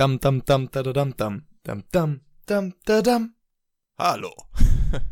Dam, 0.00 0.16
dam, 0.18 0.42
dam, 0.46 0.66
da, 0.72 0.82
da, 0.82 0.92
dam, 0.92 1.14
dam, 1.14 1.46
dam, 1.62 1.84
dam, 1.92 2.20
dam, 2.46 2.72
da, 2.86 3.02
dam. 3.02 3.34
Hallo. 3.98 4.32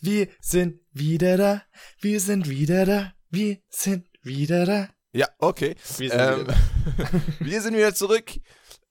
Wir 0.00 0.26
sind 0.40 0.80
wieder 0.90 1.36
da, 1.36 1.62
wir 2.00 2.20
sind 2.20 2.48
wieder 2.48 2.84
da, 2.84 3.12
wir 3.30 3.58
sind 3.68 4.08
wieder 4.22 4.66
da. 4.66 4.88
Ja, 5.12 5.28
okay. 5.38 5.76
Wir 5.98 6.10
sind 6.10 6.20
Ähm, 6.20 6.40
wieder 6.40 6.56
wir 7.38 7.62
sind 7.62 7.76
wieder 7.76 7.94
zurück. 7.94 8.32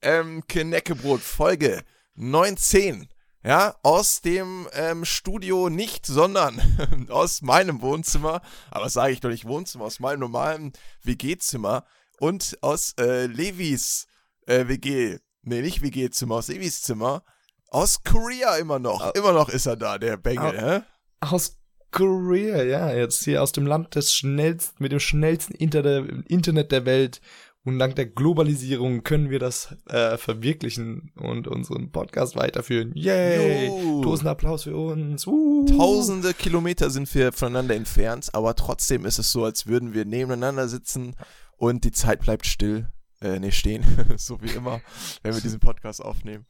Ähm, 0.00 0.42
Kneckebrot, 0.48 1.20
Folge 1.20 1.84
19. 2.14 3.10
Ja, 3.44 3.76
aus 3.82 4.22
dem 4.22 4.68
ähm, 4.72 5.04
Studio 5.04 5.68
nicht, 5.68 6.06
sondern 6.06 6.62
aus 7.10 7.42
meinem 7.42 7.82
Wohnzimmer. 7.82 8.40
Aber 8.70 8.88
sage 8.88 9.12
ich 9.12 9.20
doch 9.20 9.28
nicht 9.28 9.44
Wohnzimmer, 9.44 9.84
aus 9.84 10.00
meinem 10.00 10.20
normalen 10.20 10.72
WG-Zimmer. 11.02 11.84
Und 12.18 12.58
aus 12.62 12.94
äh, 12.98 13.26
Levis 13.26 14.06
äh, 14.46 14.66
WG. 14.68 15.18
Nee, 15.42 15.62
nicht 15.62 15.82
WG-Zimmer, 15.82 16.36
aus 16.36 16.48
Levis 16.48 16.82
Zimmer. 16.82 17.22
Aus 17.68 18.02
Korea 18.02 18.56
immer 18.56 18.78
noch. 18.78 19.02
Au- 19.02 19.10
Immer 19.12 19.32
noch 19.32 19.48
ist 19.48 19.66
er 19.66 19.76
da, 19.76 19.98
der 19.98 20.16
Bengel, 20.16 20.58
hä? 20.58 20.80
Aus 21.20 21.58
Korea, 21.92 22.62
ja, 22.62 22.92
jetzt 22.92 23.24
hier 23.24 23.42
aus 23.42 23.52
dem 23.52 23.66
Land 23.66 23.94
des 23.94 24.12
schnellsten, 24.14 24.82
mit 24.82 24.92
dem 24.92 25.00
schnellsten 25.00 25.54
Inter 25.54 26.04
Internet 26.28 26.72
der 26.72 26.84
Welt. 26.84 27.20
Und 27.64 27.80
dank 27.80 27.96
der 27.96 28.06
Globalisierung 28.06 29.02
können 29.02 29.28
wir 29.28 29.40
das 29.40 29.74
äh, 29.88 30.16
verwirklichen 30.18 31.10
und 31.16 31.48
unseren 31.48 31.90
Podcast 31.90 32.36
weiterführen. 32.36 32.92
Yay! 32.94 33.66
Jo. 33.66 34.02
Tausend 34.04 34.28
Applaus 34.28 34.62
für 34.64 34.76
uns. 34.76 35.26
Uh. 35.26 35.64
Tausende 35.76 36.32
Kilometer 36.32 36.90
sind 36.90 37.12
wir 37.12 37.32
voneinander 37.32 37.74
entfernt, 37.74 38.28
aber 38.34 38.54
trotzdem 38.54 39.04
ist 39.04 39.18
es 39.18 39.32
so, 39.32 39.44
als 39.44 39.66
würden 39.66 39.94
wir 39.94 40.04
nebeneinander 40.04 40.68
sitzen 40.68 41.16
und 41.56 41.84
die 41.84 41.92
Zeit 41.92 42.20
bleibt 42.20 42.46
still. 42.46 42.88
Äh, 43.22 43.38
nee, 43.40 43.50
stehen, 43.50 43.82
so 44.18 44.42
wie 44.42 44.50
immer, 44.50 44.82
wenn 45.22 45.32
wir 45.34 45.40
diesen 45.40 45.58
Podcast 45.58 46.02
aufnehmen. 46.02 46.44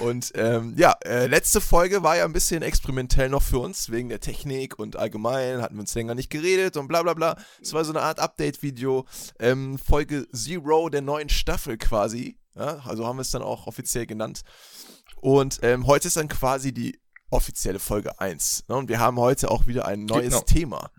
Und 0.00 0.32
ähm, 0.34 0.74
ja, 0.76 0.94
äh, 1.02 1.26
letzte 1.26 1.62
Folge 1.62 2.02
war 2.02 2.18
ja 2.18 2.26
ein 2.26 2.34
bisschen 2.34 2.62
experimentell 2.62 3.30
noch 3.30 3.42
für 3.42 3.58
uns, 3.58 3.90
wegen 3.90 4.10
der 4.10 4.20
Technik 4.20 4.78
und 4.78 4.96
allgemein 4.96 5.62
hatten 5.62 5.76
wir 5.76 5.80
uns 5.80 5.94
länger 5.94 6.14
nicht 6.14 6.28
geredet 6.28 6.76
und 6.76 6.88
bla 6.88 7.02
bla 7.02 7.14
bla. 7.14 7.38
Es 7.62 7.72
war 7.72 7.86
so 7.86 7.92
eine 7.92 8.02
Art 8.02 8.20
Update-Video, 8.20 9.06
ähm, 9.38 9.78
Folge 9.78 10.28
Zero 10.30 10.90
der 10.90 11.00
neuen 11.00 11.30
Staffel 11.30 11.78
quasi. 11.78 12.36
Ja, 12.54 12.80
also 12.84 13.06
haben 13.06 13.16
wir 13.16 13.22
es 13.22 13.30
dann 13.30 13.42
auch 13.42 13.66
offiziell 13.66 14.04
genannt. 14.04 14.42
Und 15.16 15.60
ähm, 15.62 15.86
heute 15.86 16.08
ist 16.08 16.18
dann 16.18 16.28
quasi 16.28 16.72
die 16.72 17.00
offizielle 17.30 17.78
Folge 17.78 18.20
1. 18.20 18.64
Ne? 18.68 18.76
Und 18.76 18.90
wir 18.90 18.98
haben 18.98 19.18
heute 19.18 19.50
auch 19.50 19.66
wieder 19.66 19.86
ein 19.86 20.04
neues 20.04 20.34
Genau. 20.34 20.40
Thema. 20.42 20.90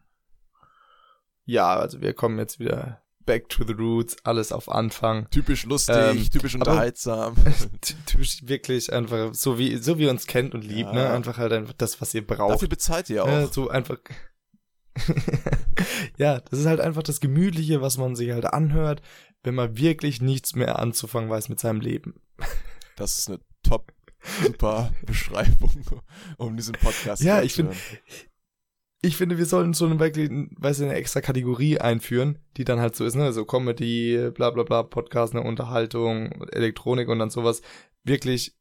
Ja, 1.45 1.76
also 1.76 2.02
wir 2.02 2.14
kommen 2.14 2.39
jetzt 2.39 2.59
wieder 2.59 3.01
back 3.25 3.50
to 3.50 3.64
the 3.66 3.73
roots, 3.73 4.16
alles 4.23 4.52
auf 4.52 4.69
Anfang. 4.69 5.30
Typisch 5.30 5.66
lustig, 5.66 5.95
Ähm, 5.97 6.30
typisch 6.30 6.55
unterhaltsam. 6.55 7.36
Ty- 7.81 7.95
Typisch 8.05 8.39
wirklich 8.47 8.91
einfach 8.91 9.33
so 9.33 9.58
wie 9.58 9.77
so 9.77 9.97
wie 10.00 10.03
ihr 10.03 10.09
uns 10.09 10.27
kennt 10.27 10.53
und 10.55 10.64
liebt, 10.64 10.89
Ja. 10.89 10.94
ne? 10.94 11.09
Einfach 11.11 11.38
halt 11.38 11.53
einfach 11.53 11.73
das, 11.73 12.02
was 12.02 12.14
ihr 12.14 12.25
braucht. 12.25 12.53
Dafür 12.55 12.67
bezahlt 12.69 13.09
ihr 13.09 13.17
Ja, 13.17 13.45
auch. 13.45 13.52
so 13.53 13.69
einfach. 13.69 13.97
ja, 16.17 16.39
das 16.42 16.59
ist 16.59 16.66
halt 16.66 16.80
einfach 16.81 17.03
das 17.03 17.19
Gemütliche, 17.19 17.81
was 17.81 17.97
man 17.97 18.16
sich 18.16 18.31
halt 18.31 18.45
anhört, 18.45 19.02
wenn 19.44 19.55
man 19.55 19.77
wirklich 19.77 20.22
nichts 20.22 20.55
mehr 20.55 20.80
anzufangen 20.80 21.30
weiß 21.30 21.49
mit 21.49 21.59
seinem 21.59 21.81
Leben. 21.81 22.16
Das 22.97 23.17
ist 23.17 23.30
eine 23.30 23.39
top, 23.64 23.94
super 24.44 24.94
Beschreibung, 25.08 25.72
um 26.38 26.55
diesen 26.55 26.73
Podcast 26.73 27.23
Ja, 27.23 27.42
ich 27.42 27.53
zu 27.55 27.64
find- 27.64 27.69
hören. 27.73 28.31
Ich 29.04 29.18
finde, 29.18 29.40
wir 29.40 29.48
sollten 29.48 29.74
so 29.74 29.86
eine 29.86 30.00
weißt 30.00 30.80
du, 30.80 30.84
eine 30.84 30.94
extra 30.94 31.22
Kategorie 31.22 31.80
einführen, 31.80 32.38
die 32.58 32.66
dann 32.66 32.80
halt 32.80 32.96
so 32.96 33.04
ist, 33.04 33.16
ne, 33.16 33.34
so 33.34 33.46
Comedy, 33.46 34.30
bla 34.32 34.52
bla 34.52 34.62
bla, 34.62 34.84
Podcast, 34.84 35.34
eine 35.34 35.44
Unterhaltung, 35.44 36.32
Elektronik 36.52 37.08
und 37.08 37.18
dann 37.18 37.32
sowas. 37.32 37.64
Wirklich, 38.04 38.56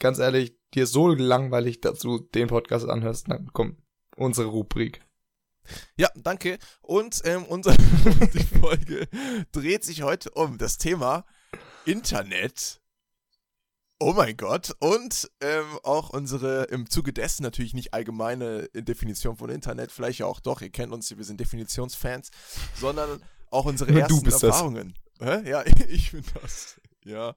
ganz 0.00 0.18
ehrlich, 0.18 0.56
dir 0.74 0.88
so 0.88 1.08
langweilig, 1.08 1.80
dass 1.80 2.00
du 2.00 2.18
den 2.18 2.48
Podcast 2.48 2.88
anhörst, 2.88 3.30
dann 3.30 3.52
kommt 3.52 3.78
unsere 4.16 4.48
Rubrik. 4.48 5.00
Ja, 5.96 6.08
danke. 6.16 6.58
Und 6.80 7.22
ähm, 7.24 7.44
unser, 7.44 7.74
die 8.34 8.58
Folge 8.60 9.08
dreht 9.52 9.84
sich 9.84 10.02
heute 10.02 10.30
um 10.30 10.58
das 10.58 10.76
Thema 10.76 11.24
Internet. 11.84 12.80
Oh 14.04 14.12
mein 14.12 14.36
Gott. 14.36 14.76
Und 14.80 15.30
ähm, 15.40 15.64
auch 15.82 16.10
unsere, 16.10 16.64
im 16.64 16.90
Zuge 16.90 17.14
dessen 17.14 17.42
natürlich 17.42 17.72
nicht 17.72 17.94
allgemeine 17.94 18.68
Definition 18.74 19.38
von 19.38 19.48
Internet, 19.48 19.90
vielleicht 19.90 20.18
ja 20.18 20.26
auch 20.26 20.40
doch, 20.40 20.60
ihr 20.60 20.68
kennt 20.68 20.92
uns, 20.92 21.16
wir 21.16 21.24
sind 21.24 21.40
Definitionsfans, 21.40 22.30
sondern 22.74 23.22
auch 23.50 23.64
unsere 23.64 23.90
Nur 23.90 24.02
du 24.02 24.20
ersten. 24.22 24.46
Erfahrungen. 24.46 24.94
Hä? 25.20 25.48
Ja, 25.48 25.64
ich 25.88 26.12
bin 26.12 26.22
das. 26.42 26.78
Ja, 27.06 27.34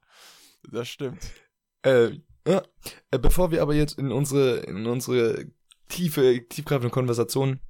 das 0.69 0.89
stimmt. 0.89 1.31
Äh, 1.83 2.19
ja. 2.45 2.61
Äh, 3.11 3.19
Bevor 3.19 3.51
wir 3.51 3.61
aber 3.61 3.73
jetzt 3.73 3.97
in 3.97 4.11
unsere, 4.11 4.57
in 4.57 4.85
unsere 4.87 5.45
tiefe, 5.87 6.49
tiefgreifende 6.49 6.91
Konversation 6.91 7.61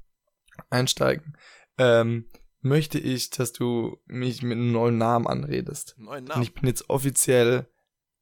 einsteigen, 0.71 1.37
ähm, 1.77 2.25
möchte 2.61 2.97
ich, 2.97 3.29
dass 3.29 3.53
du 3.53 3.99
mich 4.07 4.41
mit 4.41 4.53
einem 4.53 4.71
neuen 4.71 4.97
Namen 4.97 5.27
anredest. 5.27 5.93
Neuen 5.99 6.23
Und 6.23 6.29
Namen. 6.29 6.41
ich 6.41 6.55
bin 6.55 6.65
jetzt 6.65 6.89
offiziell, 6.89 7.69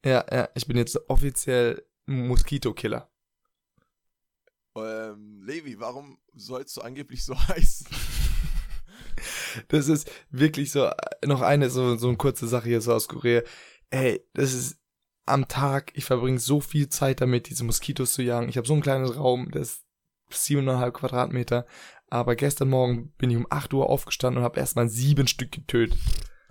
ja, 0.05 0.25
ja, 0.31 0.49
ich 0.55 0.67
bin 0.67 0.77
jetzt 0.77 0.97
offiziell 1.09 1.83
Moskito-Killer. 2.05 3.09
Ähm, 4.77 5.41
Levi, 5.43 5.79
warum 5.79 6.17
sollst 6.33 6.77
du 6.77 6.81
angeblich 6.81 7.23
so 7.25 7.35
heißen? 7.47 7.87
Das 9.69 9.87
ist 9.87 10.11
wirklich 10.29 10.71
so, 10.71 10.89
noch 11.25 11.41
eine, 11.41 11.69
so, 11.69 11.95
so 11.95 12.09
eine 12.09 12.17
kurze 12.17 12.47
Sache 12.47 12.69
hier 12.69 12.81
so 12.81 12.93
aus 12.93 13.07
Korea. 13.07 13.41
Ey, 13.89 14.25
das 14.33 14.53
ist 14.53 14.77
am 15.25 15.47
Tag, 15.47 15.91
ich 15.95 16.05
verbringe 16.05 16.39
so 16.39 16.59
viel 16.59 16.89
Zeit 16.89 17.21
damit, 17.21 17.49
diese 17.49 17.63
Moskitos 17.63 18.13
zu 18.13 18.21
jagen. 18.21 18.49
Ich 18.49 18.57
habe 18.57 18.67
so 18.67 18.73
einen 18.73 18.83
kleinen 18.83 19.05
Raum, 19.05 19.49
der 19.51 19.61
ist 19.61 19.85
siebeneinhalb 20.29 20.93
Quadratmeter. 20.93 21.65
Aber 22.09 22.35
gestern 22.35 22.69
Morgen 22.69 23.11
bin 23.17 23.31
ich 23.31 23.37
um 23.37 23.47
8 23.49 23.73
Uhr 23.73 23.89
aufgestanden 23.89 24.39
und 24.39 24.43
habe 24.43 24.59
erstmal 24.59 24.89
sieben 24.89 25.27
Stück 25.27 25.51
getötet. 25.51 25.97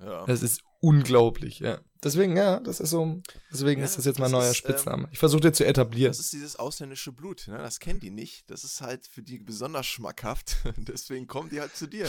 Ja. 0.02 0.24
Das 0.26 0.42
ist 0.42 0.62
unglaublich, 0.84 1.58
ja. 1.60 1.80
Deswegen, 2.02 2.36
ja, 2.36 2.60
das 2.60 2.80
ist 2.80 2.90
so, 2.90 3.22
deswegen 3.50 3.80
Ja, 3.80 3.86
ist 3.86 3.96
das 3.96 4.04
jetzt 4.04 4.18
mein 4.18 4.30
das 4.30 4.40
neuer 4.40 4.50
ist, 4.50 4.56
Spitzname. 4.58 5.08
ich 5.10 5.18
versuche 5.18 5.40
den 5.40 5.54
zu 5.54 5.64
etablieren. 5.64 6.10
Das 6.10 6.20
ist 6.20 6.32
dieses 6.34 6.56
ausländische 6.56 7.12
Blut, 7.12 7.48
ne? 7.48 7.56
Das 7.58 7.80
kennen 7.80 8.00
die 8.00 8.10
nicht. 8.10 8.50
Das 8.50 8.62
ist 8.62 8.82
halt 8.82 9.06
für 9.06 9.22
die 9.22 9.38
besonders 9.38 9.86
schmackhaft. 9.86 10.56
Deswegen 10.76 11.26
kommen 11.26 11.48
die 11.48 11.60
halt 11.60 11.74
zu 11.74 11.86
dir 11.86 12.08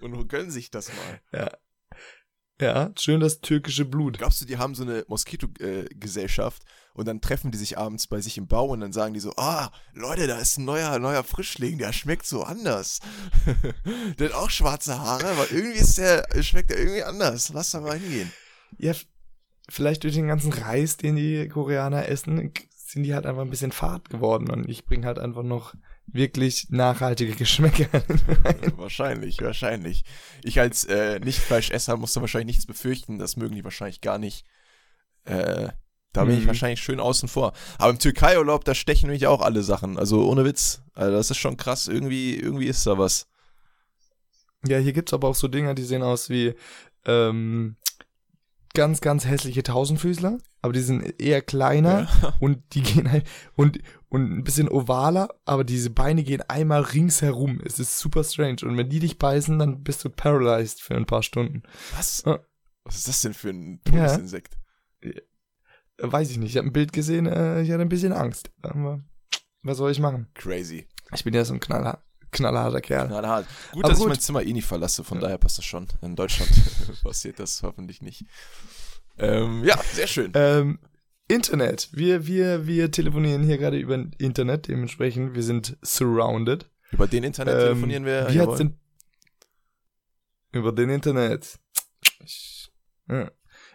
und 0.00 0.28
gönnen 0.28 0.50
sich 0.50 0.70
das 0.70 0.88
mal. 0.88 1.20
Ja. 1.32 1.50
Ja, 2.60 2.92
schön 2.98 3.20
das 3.20 3.40
türkische 3.40 3.84
Blut. 3.84 4.18
Glaubst 4.18 4.40
du, 4.40 4.44
die 4.44 4.58
haben 4.58 4.74
so 4.74 4.82
eine 4.82 5.04
Moskito-Gesellschaft 5.08 6.62
und 6.94 7.06
dann 7.06 7.20
treffen 7.20 7.50
die 7.50 7.58
sich 7.58 7.78
abends 7.78 8.06
bei 8.06 8.20
sich 8.20 8.38
im 8.38 8.46
Bau 8.46 8.66
und 8.66 8.80
dann 8.80 8.92
sagen 8.92 9.14
die 9.14 9.20
so, 9.20 9.32
ah, 9.36 9.70
Leute, 9.94 10.26
da 10.26 10.38
ist 10.38 10.58
ein 10.58 10.64
neuer, 10.64 10.98
neuer 10.98 11.24
Frischling, 11.24 11.78
der 11.78 11.92
schmeckt 11.92 12.26
so 12.26 12.42
anders. 12.42 13.00
der 14.18 14.28
hat 14.28 14.34
auch 14.34 14.50
schwarze 14.50 14.98
Haare, 14.98 15.26
aber 15.28 15.50
irgendwie 15.50 15.78
ist 15.78 15.98
der, 15.98 16.26
schmeckt 16.42 16.70
der 16.70 16.78
irgendwie 16.78 17.02
anders. 17.04 17.50
Lass 17.52 17.70
da 17.70 17.80
mal 17.80 17.98
hingehen. 17.98 18.32
Ja, 18.78 18.92
vielleicht 19.68 20.04
durch 20.04 20.14
den 20.14 20.28
ganzen 20.28 20.52
Reis, 20.52 20.96
den 20.96 21.16
die 21.16 21.48
Koreaner 21.48 22.08
essen, 22.08 22.52
sind 22.74 23.04
die 23.04 23.14
halt 23.14 23.26
einfach 23.26 23.42
ein 23.42 23.50
bisschen 23.50 23.72
fad 23.72 24.10
geworden 24.10 24.50
und 24.50 24.68
ich 24.68 24.84
bringe 24.84 25.06
halt 25.06 25.18
einfach 25.18 25.42
noch 25.42 25.74
wirklich 26.06 26.68
nachhaltige 26.70 27.34
Geschmäcker 27.34 27.88
wahrscheinlich, 28.76 29.40
wahrscheinlich. 29.40 30.04
Ich 30.42 30.60
als 30.60 30.84
äh, 30.84 31.20
Nicht-Fleischesser 31.20 31.96
musste 31.96 32.20
wahrscheinlich 32.20 32.56
nichts 32.56 32.66
befürchten. 32.66 33.18
Das 33.18 33.36
mögen 33.36 33.54
die 33.54 33.64
wahrscheinlich 33.64 34.00
gar 34.00 34.18
nicht. 34.18 34.44
Äh, 35.24 35.68
da 36.12 36.24
bin 36.24 36.36
ich 36.36 36.44
Mhm. 36.44 36.48
wahrscheinlich 36.48 36.80
schön 36.80 37.00
außen 37.00 37.28
vor. 37.28 37.52
Aber 37.78 37.90
im 37.90 37.98
Türkei-Urlaub, 37.98 38.64
da 38.64 38.74
stechen 38.74 39.06
nämlich 39.08 39.26
auch 39.26 39.40
alle 39.40 39.62
Sachen. 39.62 39.98
Also 39.98 40.26
ohne 40.28 40.44
Witz. 40.44 40.82
Also 40.94 41.12
das 41.16 41.30
ist 41.30 41.38
schon 41.38 41.56
krass. 41.56 41.88
Irgendwie, 41.88 42.36
irgendwie 42.36 42.66
ist 42.66 42.86
da 42.86 42.98
was. 42.98 43.26
Ja, 44.66 44.78
hier 44.78 44.92
gibt's 44.92 45.12
aber 45.12 45.28
auch 45.28 45.34
so 45.34 45.48
Dinger, 45.48 45.74
die 45.74 45.82
sehen 45.82 46.02
aus 46.02 46.28
wie 46.30 46.54
ähm, 47.04 47.76
ganz, 48.74 49.00
ganz 49.00 49.24
hässliche 49.26 49.62
Tausendfüßler, 49.64 50.38
aber 50.62 50.72
die 50.72 50.80
sind 50.80 51.20
eher 51.20 51.42
kleiner 51.42 52.08
Ja. 52.22 52.34
und 52.40 52.62
die 52.74 52.82
gehen 52.82 53.10
halt 53.10 53.26
und, 53.56 53.78
und 54.08 54.30
ein 54.32 54.44
bisschen 54.44 54.68
ovaler, 54.68 55.28
aber 55.44 55.64
diese 55.64 55.90
Beine 55.90 56.22
gehen 56.22 56.42
einmal 56.42 56.82
ringsherum. 56.82 57.60
Es 57.64 57.78
ist 57.80 57.98
super 57.98 58.22
strange. 58.22 58.58
Und 58.62 58.76
wenn 58.76 58.88
die 58.88 59.00
dich 59.00 59.18
beißen, 59.18 59.58
dann 59.58 59.82
bist 59.82 60.04
du 60.04 60.10
paralyzed 60.10 60.80
für 60.80 60.94
ein 60.94 61.06
paar 61.06 61.22
Stunden. 61.24 61.62
Was? 61.96 62.24
Ah. 62.24 62.38
Was 62.84 62.96
ist 62.96 63.08
das 63.08 63.20
denn 63.22 63.34
für 63.34 63.50
ein 63.50 63.80
Ja. 63.92 64.06
Todesinsekt? 64.06 64.58
Äh, 65.00 65.20
Weiß 65.98 66.30
ich 66.30 66.38
nicht. 66.38 66.50
Ich 66.50 66.56
habe 66.56 66.68
ein 66.68 66.72
Bild 66.72 66.92
gesehen, 66.92 67.26
äh, 67.26 67.62
ich 67.62 67.70
hatte 67.70 67.82
ein 67.82 67.88
bisschen 67.88 68.12
Angst. 68.12 68.50
Aber 68.62 69.00
was 69.62 69.76
soll 69.76 69.90
ich 69.90 70.00
machen? 70.00 70.28
Crazy. 70.34 70.88
Ich 71.14 71.22
bin 71.24 71.34
ja 71.34 71.44
so 71.44 71.52
ein 71.54 71.60
knaller, 71.60 72.02
knallharter 72.30 72.80
Kerl. 72.80 73.06
Knallhart. 73.08 73.46
Gut, 73.72 73.84
Aber 73.84 73.90
dass 73.90 73.98
gut. 73.98 74.06
ich 74.06 74.10
mein 74.14 74.20
Zimmer 74.20 74.42
eh 74.42 74.52
nie 74.52 74.62
verlasse. 74.62 75.04
Von 75.04 75.18
Ja. 75.18 75.24
daher 75.24 75.38
passt 75.38 75.58
das 75.58 75.64
schon. 75.64 75.86
In 76.00 76.16
Deutschland 76.16 76.50
passiert 77.02 77.38
das 77.38 77.62
hoffentlich 77.62 78.00
nicht. 78.02 78.24
Ähm, 79.18 79.62
ja, 79.64 79.78
sehr 79.92 80.06
schön. 80.06 80.32
Ähm, 80.34 80.78
Internet. 81.28 81.90
Wir, 81.92 82.26
wir, 82.26 82.66
wir 82.66 82.90
telefonieren 82.90 83.42
hier 83.44 83.58
gerade 83.58 83.78
über 83.78 83.94
Internet, 84.18 84.68
dementsprechend, 84.68 85.34
wir 85.34 85.42
sind 85.42 85.76
surrounded. 85.82 86.68
Über 86.90 87.06
den 87.06 87.22
Internet 87.24 87.54
Ähm, 87.54 87.60
telefonieren 87.60 88.04
wir. 88.04 88.28
Wie 88.30 88.40
hat's 88.40 88.58
denn 88.58 88.76
über 90.52 90.72
den 90.72 90.90
Internet? 90.90 91.58
Ja. 93.08 93.30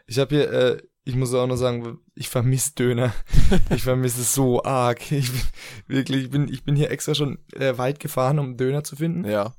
Ich 0.06 0.20
habe 0.20 0.36
hier, 0.36 0.52
äh, 0.52 0.82
ich 1.08 1.16
muss 1.16 1.34
auch 1.34 1.48
noch 1.48 1.56
sagen, 1.56 2.00
ich 2.16 2.28
vermisse 2.28 2.74
Döner. 2.76 3.14
ich 3.70 3.84
vermisse 3.84 4.20
es 4.20 4.34
so 4.34 4.62
arg. 4.64 5.10
Ich 5.10 5.32
bin, 5.32 5.42
wirklich, 5.88 6.26
ich 6.26 6.30
bin, 6.30 6.50
ich 6.50 6.64
bin 6.66 6.76
hier 6.76 6.92
extra 6.92 7.16
schon 7.16 7.40
äh, 7.54 7.78
weit 7.78 8.02
gefahren, 8.02 8.40
um 8.40 8.58
Döner 8.58 8.84
zu 8.84 8.98
finden. 8.98 9.24
Ja. 9.24 9.56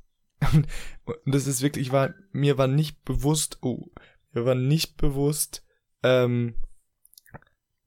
Und, 0.53 0.67
und 1.05 1.33
das 1.33 1.47
ist 1.47 1.63
wirklich, 1.63 1.91
war, 1.91 2.13
mir 2.31 2.59
war 2.59 2.67
nicht 2.67 3.03
bewusst, 3.03 3.57
oh, 3.61 3.87
mir 4.31 4.45
war 4.45 4.53
nicht 4.53 4.95
bewusst, 4.97 5.65
ähm, 6.03 6.53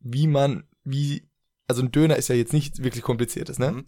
wie 0.00 0.26
man, 0.26 0.64
wie, 0.82 1.30
also 1.68 1.82
ein 1.82 1.92
Döner 1.92 2.16
ist 2.16 2.28
ja 2.28 2.34
jetzt 2.34 2.52
nicht 2.52 2.82
wirklich 2.82 3.04
kompliziertes, 3.04 3.60
ne? 3.60 3.70
Mhm. 3.70 3.86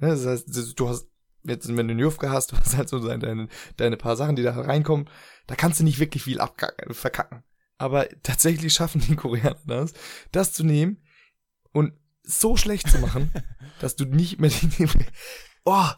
Ne, 0.00 0.08
Das 0.08 0.24
heißt, 0.24 0.74
du 0.74 0.88
hast, 0.88 1.06
jetzt, 1.42 1.68
wenn 1.68 1.86
du 1.86 1.92
eine 1.92 2.00
Jufka 2.00 2.30
hast, 2.30 2.52
du 2.52 2.56
hast 2.56 2.78
halt 2.78 2.88
so 2.88 2.98
deine, 2.98 3.48
deine 3.76 3.98
paar 3.98 4.16
Sachen, 4.16 4.36
die 4.36 4.42
da 4.42 4.58
reinkommen, 4.58 5.10
da 5.46 5.54
kannst 5.54 5.80
du 5.80 5.84
nicht 5.84 6.00
wirklich 6.00 6.22
viel 6.22 6.40
abkacken, 6.40 6.94
verkacken. 6.94 7.44
Aber 7.82 8.06
tatsächlich 8.22 8.72
schaffen 8.72 9.00
die 9.00 9.16
Koreaner 9.16 9.56
das, 9.66 9.92
das 10.30 10.52
zu 10.52 10.62
nehmen 10.62 10.98
und 11.72 11.92
so 12.22 12.56
schlecht 12.56 12.88
zu 12.88 13.00
machen, 13.00 13.32
dass 13.80 13.96
du 13.96 14.04
nicht 14.04 14.40
mehr 14.40 14.50
die, 14.50 14.86
oh, 15.64 15.88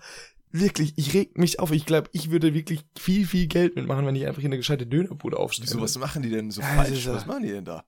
wirklich, 0.51 0.95
ich 0.97 1.13
reg 1.13 1.37
mich 1.37 1.61
auf. 1.61 1.73
Ich 1.73 1.85
glaube, 1.85 2.09
ich 2.13 2.31
würde 2.31 2.55
wirklich 2.55 2.87
viel, 2.99 3.27
viel 3.27 3.49
Geld 3.49 3.77
mitmachen, 3.77 4.07
wenn 4.07 4.17
ich 4.17 4.27
einfach 4.27 4.41
hier 4.41 4.49
eine 4.49 4.57
gescheite 4.57 4.87
Dönerbude 4.87 5.37
aufstelle. 5.37 5.69
Wieso, 5.69 5.83
was 5.83 5.99
machen 5.99 6.23
die 6.23 6.31
denn 6.31 6.51
so 6.51 6.63
Ja, 6.63 6.69
falsch? 6.69 7.07
Was 7.07 7.27
machen 7.27 7.43
die 7.43 7.51
denn 7.51 7.67
da? 7.67 7.85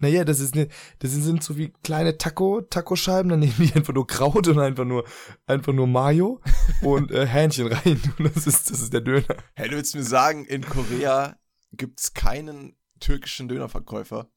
Naja, 0.00 0.26
das 0.26 0.38
ist 0.40 0.54
ne, 0.54 0.68
das 0.98 1.12
sind, 1.12 1.22
sind 1.22 1.42
so 1.42 1.56
wie 1.56 1.72
kleine 1.82 2.18
Taco, 2.18 2.60
Taco-Scheiben, 2.60 3.30
dann 3.30 3.40
nehmen 3.40 3.54
die 3.56 3.72
einfach 3.72 3.94
nur 3.94 4.06
Kraut 4.06 4.48
und 4.48 4.58
einfach 4.58 4.84
nur, 4.84 5.06
einfach 5.46 5.72
nur 5.72 5.86
Mayo 5.86 6.42
und 6.82 7.10
äh, 7.10 7.26
Hähnchen 7.26 7.68
rein. 7.68 8.02
Und 8.18 8.36
das 8.36 8.46
ist, 8.46 8.70
das 8.70 8.82
ist 8.82 8.92
der 8.92 9.00
Döner. 9.00 9.38
Hey, 9.54 9.70
du 9.70 9.76
willst 9.76 9.94
mir 9.94 10.02
sagen, 10.02 10.44
in 10.44 10.60
Korea 10.60 11.38
gibt's 11.72 12.12
keinen 12.12 12.76
türkischen 13.00 13.48
Dönerverkäufer? 13.48 14.30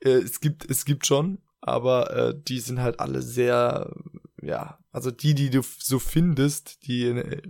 Äh, 0.00 0.10
es 0.10 0.40
gibt, 0.40 0.68
es 0.70 0.84
gibt 0.84 1.06
schon, 1.06 1.38
aber 1.60 2.10
äh, 2.10 2.34
die 2.36 2.60
sind 2.60 2.80
halt 2.80 3.00
alle 3.00 3.22
sehr, 3.22 3.94
ja, 4.42 4.78
also 4.90 5.10
die, 5.10 5.34
die 5.34 5.50
du 5.50 5.62
so 5.62 5.98
findest, 5.98 6.86
die 6.86 7.04
äh, 7.04 7.42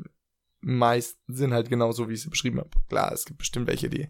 meisten 0.60 1.34
sind 1.34 1.52
halt 1.52 1.68
genauso, 1.68 2.08
wie 2.08 2.14
ich 2.14 2.22
sie 2.22 2.30
beschrieben 2.30 2.58
habe. 2.58 2.70
Klar, 2.88 3.12
es 3.12 3.24
gibt 3.24 3.38
bestimmt 3.38 3.66
welche, 3.66 3.90
die 3.90 4.08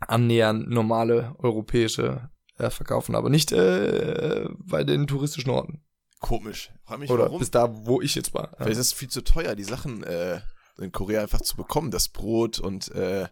annähernd 0.00 0.68
normale 0.68 1.34
europäische 1.38 2.30
äh, 2.58 2.70
verkaufen, 2.70 3.14
aber 3.14 3.30
nicht 3.30 3.52
äh, 3.52 4.48
bei 4.58 4.84
den 4.84 5.06
touristischen 5.06 5.50
Orten. 5.50 5.84
Komisch. 6.20 6.70
Frag 6.84 7.00
mich 7.00 7.10
Oder 7.10 7.24
warum. 7.24 7.40
bis 7.40 7.50
da, 7.50 7.68
wo 7.86 8.00
ich 8.00 8.14
jetzt 8.14 8.32
war. 8.34 8.52
Vielleicht 8.56 8.78
ist 8.78 8.86
es 8.86 8.92
viel 8.92 9.08
zu 9.08 9.24
teuer, 9.24 9.56
die 9.56 9.64
Sachen 9.64 10.04
äh, 10.04 10.40
in 10.78 10.92
Korea 10.92 11.22
einfach 11.22 11.40
zu 11.40 11.56
bekommen. 11.56 11.90
Das 11.90 12.08
Brot 12.08 12.60
und 12.60 12.90
äh, 12.92 13.26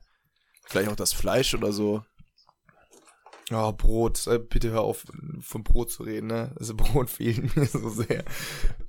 vielleicht 0.66 0.90
auch 0.90 0.96
das 0.96 1.12
Fleisch 1.12 1.54
oder 1.54 1.72
so. 1.72 2.04
Ja, 3.50 3.72
Brot, 3.72 4.26
äh, 4.28 4.38
bitte 4.38 4.70
hör 4.70 4.82
auf, 4.82 5.04
von 5.40 5.64
Brot 5.64 5.90
zu 5.90 6.04
reden, 6.04 6.28
ne? 6.28 6.54
Also 6.60 6.74
Brot 6.76 7.10
fehlt 7.10 7.56
mir 7.56 7.66
so 7.66 7.88
sehr. 7.90 8.22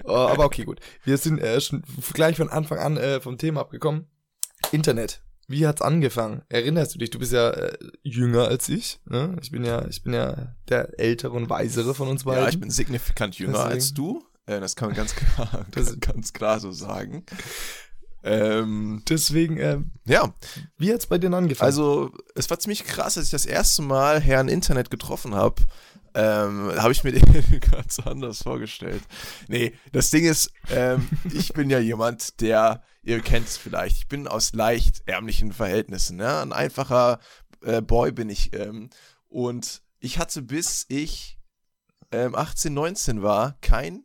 Oh, 0.03 0.11
aber 0.13 0.45
okay, 0.45 0.65
gut. 0.65 0.79
Wir 1.03 1.17
sind 1.17 1.39
äh, 1.39 1.59
schon 1.59 1.81
gleich 2.13 2.37
von 2.37 2.49
Anfang 2.49 2.77
an 2.77 2.97
äh, 2.97 3.19
vom 3.21 3.39
Thema 3.39 3.61
abgekommen. 3.61 4.07
Internet. 4.71 5.23
Wie 5.47 5.65
hat's 5.65 5.81
angefangen? 5.81 6.43
Erinnerst 6.47 6.93
du 6.93 6.99
dich? 6.99 7.09
Du 7.09 7.17
bist 7.17 7.33
ja 7.33 7.49
äh, 7.49 7.75
jünger 8.03 8.47
als 8.47 8.69
ich. 8.69 8.99
Ne? 9.05 9.35
Ich 9.41 9.49
bin 9.51 9.65
ja, 9.65 9.85
ich 9.87 10.03
bin 10.03 10.13
ja 10.13 10.55
der 10.69 10.97
ältere 10.99 11.33
und 11.33 11.49
weisere 11.49 11.95
von 11.95 12.07
uns 12.07 12.23
beiden. 12.25 12.43
Ja, 12.43 12.49
ich 12.49 12.59
bin 12.59 12.69
signifikant 12.69 13.37
jünger 13.39 13.53
Deswegen. 13.53 13.73
als 13.73 13.93
du. 13.95 14.23
Äh, 14.45 14.59
das 14.59 14.75
kann 14.75 14.89
man 14.89 14.95
ganz 14.97 15.15
klar, 15.15 15.65
Das- 15.71 15.99
ganz 15.99 16.33
klar 16.33 16.59
so 16.59 16.71
sagen. 16.71 17.25
Ähm, 18.23 19.03
Deswegen, 19.09 19.57
äh, 19.57 19.79
ja, 20.05 20.33
wie 20.77 20.93
hat's 20.93 21.07
bei 21.07 21.17
dir 21.17 21.31
angefangen? 21.33 21.65
also 21.65 22.11
es 22.35 22.49
war 22.49 22.59
ziemlich 22.59 22.83
krass, 22.85 23.17
als 23.17 23.27
ich 23.27 23.31
das 23.31 23.45
erste 23.45 23.81
Mal 23.81 24.19
Herrn 24.19 24.47
Internet 24.47 24.89
getroffen 24.91 25.35
habe. 25.35 25.61
Ähm, 26.13 26.71
habe 26.75 26.91
ich 26.91 27.03
mir 27.03 27.11
den 27.19 27.59
ganz 27.59 27.99
anders 27.99 28.43
vorgestellt. 28.43 29.01
Nee, 29.47 29.73
das 29.91 30.11
Ding 30.11 30.25
ist, 30.25 30.51
ähm, 30.69 31.07
ich 31.33 31.53
bin 31.53 31.69
ja 31.69 31.79
jemand, 31.79 32.41
der, 32.41 32.83
ihr 33.01 33.21
kennt 33.21 33.47
es 33.47 33.57
vielleicht, 33.57 33.97
ich 33.97 34.07
bin 34.07 34.27
aus 34.27 34.53
leicht 34.53 35.03
ärmlichen 35.05 35.53
Verhältnissen. 35.53 36.17
Ne? 36.17 36.41
Ein 36.41 36.53
einfacher 36.53 37.19
äh, 37.63 37.81
Boy 37.81 38.11
bin 38.11 38.29
ich. 38.29 38.53
Ähm, 38.53 38.89
und 39.29 39.81
ich 39.99 40.19
hatte 40.19 40.41
bis 40.41 40.85
ich 40.89 41.39
ähm, 42.11 42.35
18, 42.35 42.73
19 42.73 43.21
war, 43.21 43.57
kein 43.61 44.03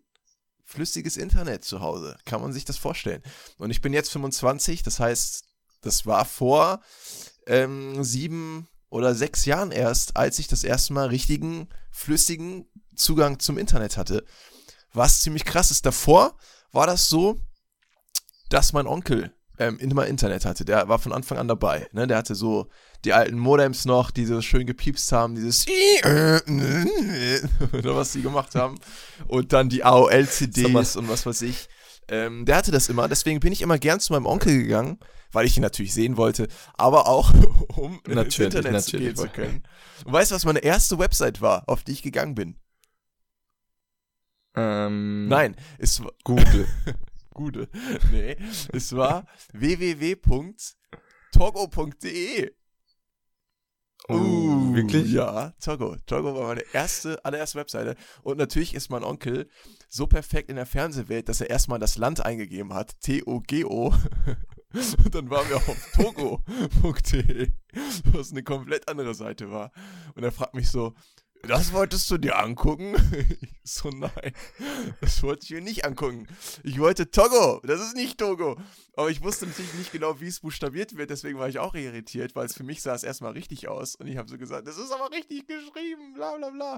flüssiges 0.66 1.16
Internet 1.16 1.64
zu 1.64 1.80
Hause. 1.80 2.18
Kann 2.26 2.42
man 2.42 2.52
sich 2.52 2.64
das 2.64 2.76
vorstellen. 2.76 3.22
Und 3.56 3.70
ich 3.70 3.80
bin 3.80 3.92
jetzt 3.92 4.10
25, 4.10 4.82
das 4.82 5.00
heißt, 5.00 5.44
das 5.80 6.04
war 6.04 6.24
vor 6.24 6.80
ähm, 7.46 8.02
sieben 8.02 8.68
oder 8.90 9.14
sechs 9.14 9.44
Jahren 9.44 9.70
erst, 9.70 10.16
als 10.16 10.38
ich 10.38 10.48
das 10.48 10.64
erste 10.64 10.92
Mal 10.92 11.08
richtigen, 11.08 11.68
flüssigen 11.90 12.66
Zugang 12.96 13.38
zum 13.38 13.58
Internet 13.58 13.96
hatte. 13.96 14.24
Was 14.92 15.20
ziemlich 15.20 15.44
krass 15.44 15.70
ist. 15.70 15.86
Davor 15.86 16.36
war 16.72 16.86
das 16.86 17.08
so, 17.08 17.38
dass 18.48 18.72
mein 18.72 18.86
Onkel 18.86 19.32
ähm, 19.58 19.78
immer 19.78 20.06
Internet 20.06 20.44
hatte. 20.44 20.64
Der 20.64 20.88
war 20.88 20.98
von 20.98 21.12
Anfang 21.12 21.38
an 21.38 21.48
dabei. 21.48 21.88
Ne? 21.92 22.06
Der 22.06 22.18
hatte 22.18 22.34
so 22.34 22.68
die 23.04 23.12
alten 23.12 23.38
Modems 23.38 23.84
noch, 23.84 24.10
die 24.10 24.26
so 24.26 24.40
schön 24.42 24.66
gepiepst 24.66 25.12
haben, 25.12 25.34
dieses 25.34 25.66
oder 27.72 27.96
was 27.96 28.12
die 28.12 28.22
gemacht 28.22 28.54
haben. 28.54 28.78
Und 29.28 29.52
dann 29.52 29.68
die 29.68 29.84
AOL-CDs 29.84 30.96
und 30.96 31.08
was 31.08 31.26
weiß 31.26 31.42
ich. 31.42 31.68
Ähm, 32.08 32.44
der 32.44 32.56
hatte 32.56 32.70
das 32.70 32.88
immer, 32.88 33.08
deswegen 33.08 33.40
bin 33.40 33.52
ich 33.52 33.62
immer 33.62 33.78
gern 33.78 33.98
zu 33.98 34.12
meinem 34.12 34.26
Onkel 34.26 34.62
gegangen, 34.62 34.98
weil 35.32 35.44
ich 35.44 35.56
ihn 35.56 35.62
natürlich 35.62 35.92
sehen 35.92 36.16
wollte, 36.16 36.46
aber 36.74 37.08
auch 37.08 37.32
um 37.76 38.00
ins 38.06 38.14
Natürlich, 38.14 38.54
Internet 38.54 38.72
natürlich. 38.72 39.06
gehen 39.06 39.16
zu 39.16 39.28
können. 39.28 39.62
Und 40.04 40.12
weißt 40.12 40.30
du, 40.30 40.36
was 40.36 40.44
meine 40.44 40.60
erste 40.60 40.98
Website 40.98 41.40
war, 41.40 41.64
auf 41.68 41.82
die 41.82 41.92
ich 41.92 42.02
gegangen 42.02 42.34
bin? 42.36 42.56
ähm, 44.56 45.28
Nein, 45.28 45.56
es 45.78 46.02
war 46.02 46.12
Google. 46.24 46.66
gute. 47.36 47.68
Nee, 48.10 48.36
es 48.72 48.96
war 48.96 49.26
www.togo.de. 49.52 50.16
Oh, 54.08 54.74
wirklich? 54.74 55.10
Ja, 55.12 55.52
Togo. 55.60 55.96
Togo 56.06 56.34
war 56.34 56.48
meine 56.48 56.64
erste, 56.72 57.24
allererste 57.24 57.58
Webseite. 57.58 57.96
Und 58.22 58.38
natürlich 58.38 58.74
ist 58.74 58.88
mein 58.88 59.02
Onkel 59.02 59.48
so 59.88 60.06
perfekt 60.06 60.48
in 60.48 60.56
der 60.56 60.66
Fernsehwelt, 60.66 61.28
dass 61.28 61.40
er 61.40 61.50
erstmal 61.50 61.80
das 61.80 61.98
Land 61.98 62.24
eingegeben 62.24 62.72
hat. 62.72 63.00
T-O-G-O. 63.00 63.94
Und 65.04 65.14
dann 65.14 65.30
waren 65.30 65.48
wir 65.48 65.56
auf 65.56 65.92
togo.de, 65.94 67.50
was 68.12 68.30
eine 68.30 68.42
komplett 68.42 68.88
andere 68.88 69.14
Seite 69.14 69.50
war. 69.50 69.72
Und 70.14 70.22
er 70.22 70.32
fragt 70.32 70.54
mich 70.54 70.70
so, 70.70 70.94
das 71.46 71.72
wolltest 71.72 72.10
du 72.10 72.18
dir 72.18 72.38
angucken? 72.38 72.94
So, 73.68 73.90
nein, 73.90 74.32
das 75.00 75.24
wollte 75.24 75.42
ich 75.42 75.50
mir 75.50 75.60
nicht 75.60 75.84
angucken. 75.84 76.28
Ich 76.62 76.78
wollte 76.78 77.10
Togo, 77.10 77.60
das 77.64 77.80
ist 77.80 77.96
nicht 77.96 78.16
Togo. 78.16 78.56
Aber 78.94 79.10
ich 79.10 79.24
wusste 79.24 79.44
natürlich 79.44 79.74
nicht 79.74 79.90
genau, 79.90 80.20
wie 80.20 80.28
es 80.28 80.38
buchstabiert 80.38 80.96
wird, 80.96 81.10
deswegen 81.10 81.36
war 81.40 81.48
ich 81.48 81.58
auch 81.58 81.74
irritiert, 81.74 82.36
weil 82.36 82.46
es 82.46 82.54
für 82.54 82.62
mich 82.62 82.80
sah 82.80 82.94
es 82.94 83.02
erstmal 83.02 83.32
richtig 83.32 83.66
aus. 83.66 83.96
Und 83.96 84.06
ich 84.06 84.18
habe 84.18 84.28
so 84.28 84.38
gesagt, 84.38 84.68
das 84.68 84.78
ist 84.78 84.92
aber 84.92 85.10
richtig 85.10 85.48
geschrieben, 85.48 86.14
bla 86.14 86.36
bla 86.36 86.50
bla. 86.50 86.76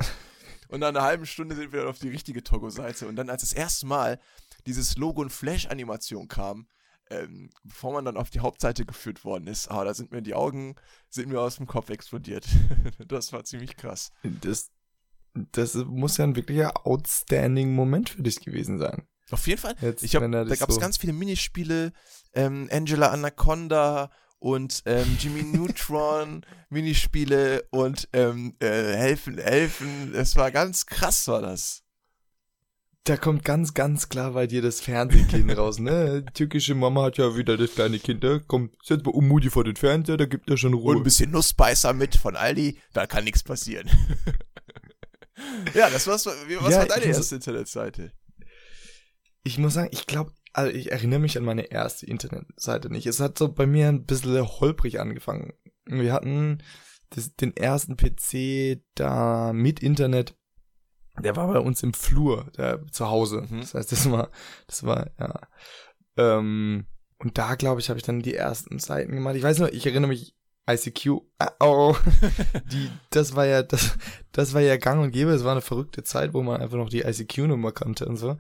Und 0.69 0.81
nach 0.81 0.89
einer 0.89 1.03
halben 1.03 1.27
Stunde 1.27 1.55
sind 1.57 1.73
wir 1.73 1.81
dann 1.81 1.91
auf 1.91 1.99
die 1.99 2.09
richtige 2.09 2.43
Togo-Seite. 2.43 3.07
Und 3.07 3.17
dann 3.17 3.29
als 3.29 3.43
das 3.43 3.53
erste 3.53 3.85
Mal 3.85 4.19
dieses 4.67 4.97
Logo- 4.97 5.21
und 5.21 5.31
Flash-Animation 5.31 6.27
kam, 6.27 6.67
ähm, 7.11 7.51
bevor 7.65 7.93
man 7.93 8.05
dann 8.05 8.17
auf 8.17 8.31
die 8.31 8.41
Hauptseite 8.41 8.85
geführt 8.85 9.25
worden 9.25 9.47
ist, 9.47 9.69
ah, 9.71 9.85
da 9.85 9.95
sind 9.95 10.13
mir 10.13 10.23
die 10.23 10.35
Augen, 10.35 10.75
sind 11.09 11.29
mir 11.29 11.41
aus 11.41 11.57
dem 11.57 11.67
Kopf 11.67 11.91
explodiert. 11.91 12.47
das 13.07 13.33
war 13.33 13.45
ziemlich 13.45 13.77
krass. 13.77 14.11
Das, 14.23 14.71
das 15.35 15.75
muss 15.75 16.17
ja 16.17 16.25
ein 16.25 16.37
wirklicher 16.37 16.87
outstanding 16.87 17.75
Moment 17.75 18.11
für 18.11 18.23
dich 18.23 18.41
gewesen 18.41 18.79
sein. 18.79 19.07
Auf 19.31 19.47
jeden 19.47 19.61
Fall. 19.61 19.75
Jetzt, 19.81 20.03
Ich 20.03 20.17
hab, 20.17 20.23
da 20.23 20.45
gab 20.45 20.69
es 20.69 20.75
so- 20.75 20.81
ganz 20.81 20.97
viele 20.97 21.13
Minispiele, 21.13 21.93
ähm, 22.33 22.69
Angela 22.73 23.11
Anaconda 23.11 24.11
und 24.39 24.83
ähm, 24.87 25.17
Jimmy 25.21 25.43
Neutron 25.57 26.45
Minispiele 26.71 27.67
und 27.71 28.09
ähm, 28.13 28.57
äh, 28.61 28.67
Helfen, 28.95 29.39
Helfen. 29.39 30.15
Es 30.15 30.37
war 30.37 30.51
ganz 30.51 30.87
krass, 30.87 31.29
war 31.29 31.43
das. 31.43 31.83
Da 33.05 33.17
kommt 33.17 33.43
ganz, 33.45 33.73
ganz 33.73 34.11
klar 34.11 34.33
bei 34.33 34.47
dir 34.47 34.61
das 34.61 34.81
Fernsehkind 34.81 35.57
raus, 35.57 35.79
ne? 35.79 36.25
Türkische 36.35 36.75
Mama 36.75 37.05
hat 37.05 37.17
ja 37.17 37.37
wieder 37.37 37.57
das 37.57 37.75
kleine 37.75 37.99
Kind, 37.99 38.23
da 38.23 38.39
kommt, 38.39 38.75
setz 38.85 39.03
mal 39.03 39.13
Umudi 39.13 39.49
vor 39.49 39.65
den 39.65 39.77
Fernseher, 39.77 40.19
da 40.19 40.27
gibt 40.27 40.51
er 40.51 40.59
schon 40.59 40.75
Und 40.75 40.81
Ruhe. 40.81 40.97
ein 40.97 41.03
bisschen 41.03 41.31
Nussbeißer 41.31 41.95
mit 41.95 42.17
von 42.17 42.37
Aldi, 42.37 42.79
da 42.93 43.07
kann 43.07 43.25
nichts 43.25 43.43
passieren. 43.43 43.89
ja, 45.75 45.89
das 45.89 46.07
war's. 46.07 46.27
Was 46.27 46.73
Ja, 46.73 46.79
war 46.81 46.87
deine 46.87 47.05
erste 47.07 47.37
Internetseite? 47.37 48.13
ich 49.45 49.57
muss 49.57 49.73
sagen, 49.75 49.89
ich 49.93 50.07
glaube, 50.07 50.33
also 50.53 50.71
ich 50.71 50.93
erinnere 50.93 51.21
mich 51.21 51.39
an 51.39 51.45
meine 51.45 51.71
erste 51.71 52.05
Internetseite 52.05 52.91
nicht. 52.91 53.07
Es 53.07 53.21
hat 53.21 53.39
so 53.39 53.49
bei 53.51 53.67
mir 53.67 53.89
ein 53.89 54.05
bisschen 54.05 54.47
holprig 54.47 55.01
angefangen. 55.01 55.55
Wir 55.87 56.13
hatten 56.13 56.59
das, 57.11 57.35
den 57.37 57.57
ersten 57.57 57.97
PC 57.97 58.83
da 58.95 59.55
mit 59.55 59.81
Internet. 59.81 60.35
Der 61.21 61.37
war 61.37 61.49
bei 61.53 61.59
uns 61.59 61.83
im 61.83 61.93
Flur, 61.93 62.51
der 62.57 62.87
zu 62.89 63.09
Hause. 63.09 63.47
Mhm. 63.49 63.61
Das 63.61 63.75
heißt, 63.75 63.93
das 63.93 64.11
war, 64.11 64.29
das 64.67 64.85
war, 64.85 65.07
ja. 65.19 65.41
Ähm, 66.17 66.87
und 67.19 67.39
da, 67.39 67.55
glaube 67.55 67.81
ich, 67.81 67.89
habe 67.89 67.99
ich 67.99 68.05
dann 68.05 68.23
die 68.23 68.35
ersten 68.35 68.79
Seiten 68.79 69.13
gemacht. 69.13 69.35
Ich 69.35 69.43
weiß 69.43 69.59
noch, 69.59 69.69
ich 69.69 69.87
erinnere 69.87 70.09
mich 70.09 70.35
ICQ, 70.69 71.23
ah, 71.39 71.53
oh, 71.61 71.97
die, 72.73 72.91
das 73.11 73.35
war 73.35 73.47
ja, 73.47 73.63
das, 73.63 73.97
das 74.33 74.55
war 74.55 74.61
ja 74.61 74.77
gang 74.77 75.03
und 75.03 75.13
gäbe, 75.13 75.31
es 75.31 75.45
war 75.45 75.53
eine 75.53 75.63
verrückte 75.63 76.05
Zeit, 76.05 76.35
wo 76.35 76.43
man 76.43 76.61
einfach 76.61 76.77
noch 76.77 76.91
die 76.91 77.01
ICQ-Nummer 77.01 77.73
kannte 77.73 78.07
und 78.07 78.17
so. 78.17 78.37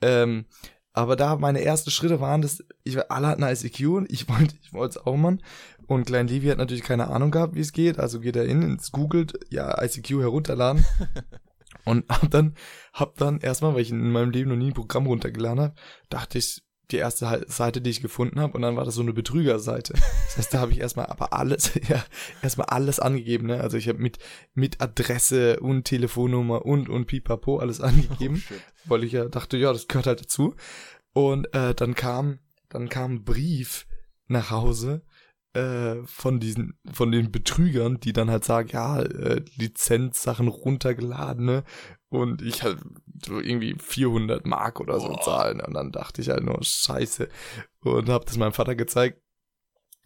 Ähm, 0.00 0.46
aber 0.92 1.16
da 1.16 1.36
meine 1.36 1.62
ersten 1.62 1.90
Schritte 1.90 2.20
waren, 2.20 2.40
dass 2.40 2.64
ich 2.84 3.10
alle 3.10 3.26
hatten 3.26 3.42
ICQ 3.42 3.80
und 3.88 4.12
ich 4.12 4.28
wollte, 4.28 4.54
ich 4.62 4.72
wollte 4.72 4.98
es 4.98 5.06
auch 5.06 5.16
machen. 5.16 5.42
Und 5.86 6.06
Klein 6.06 6.26
Levi 6.26 6.48
hat 6.48 6.58
natürlich 6.58 6.82
keine 6.82 7.08
Ahnung 7.08 7.30
gehabt, 7.30 7.54
wie 7.54 7.60
es 7.60 7.72
geht, 7.72 7.98
also 7.98 8.20
geht 8.20 8.36
er 8.36 8.46
in, 8.46 8.62
ins 8.62 8.92
googelt, 8.92 9.38
ja, 9.50 9.82
ICQ 9.82 10.20
herunterladen. 10.20 10.84
und 11.86 12.04
hab 12.10 12.30
dann, 12.30 12.54
hab 12.92 13.16
dann 13.16 13.40
erstmal, 13.40 13.74
weil 13.74 13.82
ich 13.82 13.90
in 13.90 14.12
meinem 14.12 14.30
Leben 14.30 14.50
noch 14.50 14.56
nie 14.56 14.68
ein 14.68 14.74
Programm 14.74 15.06
runtergeladen 15.06 15.60
habe, 15.60 15.74
dachte 16.10 16.38
ich, 16.38 16.62
die 16.90 16.98
erste 16.98 17.44
Seite, 17.48 17.80
die 17.80 17.90
ich 17.90 18.00
gefunden 18.00 18.38
habe, 18.40 18.52
und 18.52 18.62
dann 18.62 18.76
war 18.76 18.84
das 18.84 18.94
so 18.94 19.02
eine 19.02 19.12
Betrügerseite. 19.12 19.94
Das 19.94 20.36
heißt, 20.36 20.54
da 20.54 20.60
habe 20.60 20.72
ich 20.72 20.78
erstmal 20.78 21.06
aber 21.06 21.32
alles, 21.32 21.72
ja, 21.88 22.04
erstmal 22.42 22.68
alles 22.68 23.00
angegeben, 23.00 23.48
ne? 23.48 23.60
Also 23.60 23.76
ich 23.76 23.88
habe 23.88 23.98
mit 23.98 24.18
mit 24.54 24.80
Adresse 24.80 25.58
und 25.60 25.84
Telefonnummer 25.84 26.64
und 26.64 26.88
und 26.88 27.06
Pipapo 27.06 27.58
alles 27.58 27.80
angegeben, 27.80 28.42
oh, 28.50 28.54
weil 28.84 29.04
ich 29.04 29.12
ja 29.12 29.24
dachte, 29.24 29.56
ja, 29.56 29.72
das 29.72 29.88
gehört 29.88 30.06
halt 30.06 30.20
dazu. 30.20 30.54
Und 31.12 31.52
äh, 31.54 31.74
dann 31.74 31.94
kam 31.94 32.38
dann 32.68 32.88
kam 32.88 33.14
ein 33.14 33.24
Brief 33.24 33.86
nach 34.28 34.50
Hause 34.50 35.02
äh, 35.56 36.06
von 36.06 36.40
diesen 36.40 36.78
von 36.92 37.10
den 37.10 37.32
Betrügern, 37.32 37.98
die 38.00 38.12
dann 38.12 38.30
halt 38.30 38.44
sagen, 38.44 38.68
ja, 38.72 39.00
äh, 39.00 39.42
Lizenzsachen 39.56 40.48
runtergeladen, 40.48 41.44
ne? 41.44 41.64
und 42.08 42.42
ich 42.42 42.62
halt 42.62 42.78
so 43.24 43.40
irgendwie 43.40 43.74
400 43.78 44.46
Mark 44.46 44.80
oder 44.80 45.00
so 45.00 45.14
zahlen 45.16 45.60
und 45.60 45.74
dann 45.74 45.92
dachte 45.92 46.20
ich 46.20 46.28
halt 46.28 46.44
nur 46.44 46.58
Scheiße 46.62 47.28
und 47.80 48.08
habe 48.08 48.24
das 48.24 48.36
meinem 48.36 48.52
Vater 48.52 48.74
gezeigt. 48.74 49.20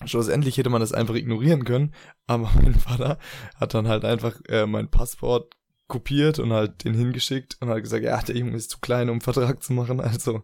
Schlussendlich 0.07 0.57
hätte 0.57 0.71
man 0.71 0.81
das 0.81 0.95
einfach 0.95 1.15
ignorieren 1.15 1.65
können, 1.65 1.95
aber 2.27 2.51
mein 2.63 2.75
Vater 2.75 3.19
hat 3.57 3.75
dann 3.75 3.89
halt 3.89 4.05
einfach 4.05 4.41
äh, 4.49 4.67
mein 4.67 4.91
Passwort 4.91 5.55
kopiert 5.89 6.39
und 6.39 6.53
halt 6.53 6.85
den 6.85 6.95
hingeschickt 6.95 7.59
und 7.61 7.69
hat 7.69 7.83
gesagt, 7.83 8.05
ja, 8.05 8.23
der 8.23 8.37
Junge 8.37 8.57
ist 8.57 8.71
zu 8.71 8.79
klein, 8.79 9.09
um 9.09 9.15
einen 9.15 9.21
Vertrag 9.21 9.63
zu 9.63 9.73
machen. 9.73 10.01
Also, 10.01 10.43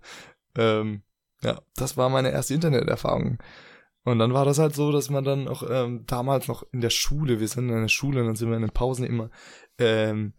ähm, 0.56 1.02
ja, 1.42 1.60
das 1.76 1.96
war 1.96 2.08
meine 2.08 2.32
erste 2.32 2.54
Interneterfahrung. 2.54 3.38
Und 4.06 4.20
dann 4.20 4.32
war 4.32 4.44
das 4.44 4.60
halt 4.60 4.72
so, 4.72 4.92
dass 4.92 5.10
man 5.10 5.24
dann 5.24 5.48
auch 5.48 5.64
ähm, 5.68 6.04
damals 6.06 6.46
noch 6.46 6.64
in 6.70 6.80
der 6.80 6.90
Schule, 6.90 7.40
wir 7.40 7.48
sind 7.48 7.68
in 7.68 7.80
der 7.80 7.88
Schule, 7.88 8.20
und 8.20 8.28
dann 8.28 8.36
sind 8.36 8.48
wir 8.48 8.56
in 8.56 8.62
den 8.62 8.70
Pausen 8.70 9.04
immer 9.04 9.30
ähm, 9.78 10.32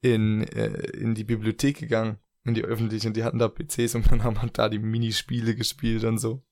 in, 0.00 0.42
äh, 0.48 0.90
in 0.96 1.14
die 1.14 1.22
Bibliothek 1.22 1.78
gegangen, 1.78 2.18
in 2.42 2.54
die 2.54 2.64
öffentliche, 2.64 3.06
und 3.06 3.16
die 3.16 3.22
hatten 3.22 3.38
da 3.38 3.46
PCs 3.46 3.94
und 3.94 4.10
dann 4.10 4.24
haben 4.24 4.34
wir 4.42 4.50
da 4.52 4.68
die 4.68 4.80
Minispiele 4.80 5.54
gespielt 5.54 6.02
und 6.02 6.18
so. 6.18 6.42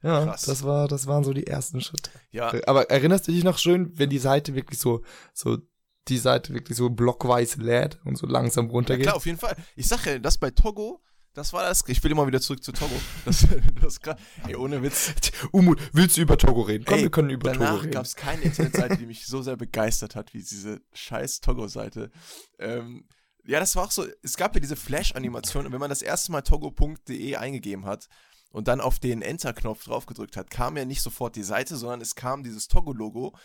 Ja, 0.00 0.24
Krass. 0.24 0.42
das 0.42 0.62
war, 0.62 0.86
das 0.86 1.08
waren 1.08 1.24
so 1.24 1.32
die 1.32 1.48
ersten 1.48 1.80
Schritte. 1.80 2.12
Ja. 2.30 2.52
Aber 2.68 2.88
erinnerst 2.90 3.26
du 3.26 3.32
dich 3.32 3.42
noch 3.42 3.58
schön, 3.58 3.90
wenn 3.98 4.08
die 4.08 4.18
Seite 4.18 4.54
wirklich 4.54 4.78
so, 4.78 5.02
so 5.34 5.58
die 6.06 6.18
Seite 6.18 6.54
wirklich 6.54 6.78
so 6.78 6.90
blockweise 6.90 7.60
lädt 7.60 7.98
und 8.04 8.16
so 8.16 8.28
langsam 8.28 8.70
runtergeht? 8.70 9.06
Ja, 9.06 9.10
klar, 9.10 9.16
auf 9.16 9.26
jeden 9.26 9.38
Fall. 9.38 9.56
Ich 9.74 9.88
sag 9.88 10.06
ja, 10.06 10.20
das 10.20 10.38
bei 10.38 10.52
Togo, 10.52 11.02
das 11.34 11.52
war 11.52 11.62
das. 11.62 11.84
Ich 11.86 12.02
will 12.02 12.10
immer 12.10 12.26
wieder 12.26 12.40
zurück 12.40 12.62
zu 12.62 12.72
Togo. 12.72 12.94
Das, 13.24 13.46
das 13.80 14.00
ey, 14.46 14.56
ohne 14.56 14.82
Witz. 14.82 15.12
Umut, 15.52 15.80
willst 15.92 16.16
du 16.16 16.22
über 16.22 16.38
Togo 16.38 16.62
reden? 16.62 16.84
Komm, 16.84 16.98
ey, 16.98 17.02
wir 17.04 17.10
können 17.10 17.30
über 17.30 17.52
Togo 17.52 17.64
reden. 17.64 17.76
Danach 17.78 17.90
gab 17.90 18.04
es 18.06 18.16
keine 18.16 18.42
Internetseite, 18.42 18.96
die 18.96 19.06
mich 19.06 19.26
so 19.26 19.42
sehr 19.42 19.56
begeistert 19.56 20.16
hat, 20.16 20.34
wie 20.34 20.38
diese 20.38 20.80
scheiß 20.92 21.40
Togo-Seite. 21.40 22.10
Ähm, 22.58 23.06
ja, 23.44 23.60
das 23.60 23.76
war 23.76 23.84
auch 23.84 23.90
so. 23.90 24.06
Es 24.22 24.36
gab 24.36 24.54
ja 24.54 24.60
diese 24.60 24.76
Flash-Animation 24.76 25.66
und 25.66 25.72
wenn 25.72 25.80
man 25.80 25.90
das 25.90 26.02
erste 26.02 26.32
Mal 26.32 26.42
togo.de 26.42 27.36
eingegeben 27.36 27.86
hat 27.86 28.08
und 28.50 28.68
dann 28.68 28.80
auf 28.80 28.98
den 28.98 29.22
Enter-Knopf 29.22 29.84
draufgedrückt 29.84 30.36
hat, 30.36 30.50
kam 30.50 30.76
ja 30.76 30.84
nicht 30.84 31.02
sofort 31.02 31.36
die 31.36 31.42
Seite, 31.42 31.76
sondern 31.76 32.00
es 32.00 32.14
kam 32.14 32.42
dieses 32.42 32.68
Togo-Logo 32.68 33.36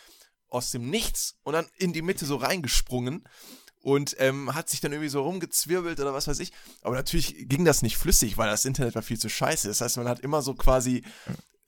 aus 0.50 0.72
dem 0.72 0.90
Nichts 0.90 1.40
und 1.44 1.54
dann 1.54 1.68
in 1.78 1.94
die 1.94 2.02
Mitte 2.02 2.26
so 2.26 2.36
reingesprungen 2.36 3.24
und 3.84 4.16
ähm, 4.18 4.56
hat 4.56 4.70
sich 4.70 4.82
dann 4.82 4.94
irgendwie 4.94 5.10
so 5.10 5.22
rumgezwirbelt 5.22 6.00
oder 6.00 6.14
was 6.14 6.28
weiß 6.28 6.40
ich. 6.40 6.52
Aber 6.82 6.96
natürlich 6.96 7.48
ging 7.50 7.66
das 7.66 7.82
nicht 7.82 7.98
flüssig, 7.98 8.38
weil 8.38 8.50
das 8.50 8.66
Internet 8.66 8.96
war 8.96 9.02
viel 9.04 9.20
zu 9.20 9.30
scheiße. 9.30 9.68
Das 9.68 9.82
heißt, 9.82 9.98
man 9.98 10.08
hat 10.08 10.22
immer 10.22 10.42
so 10.42 10.56
quasi 10.56 11.04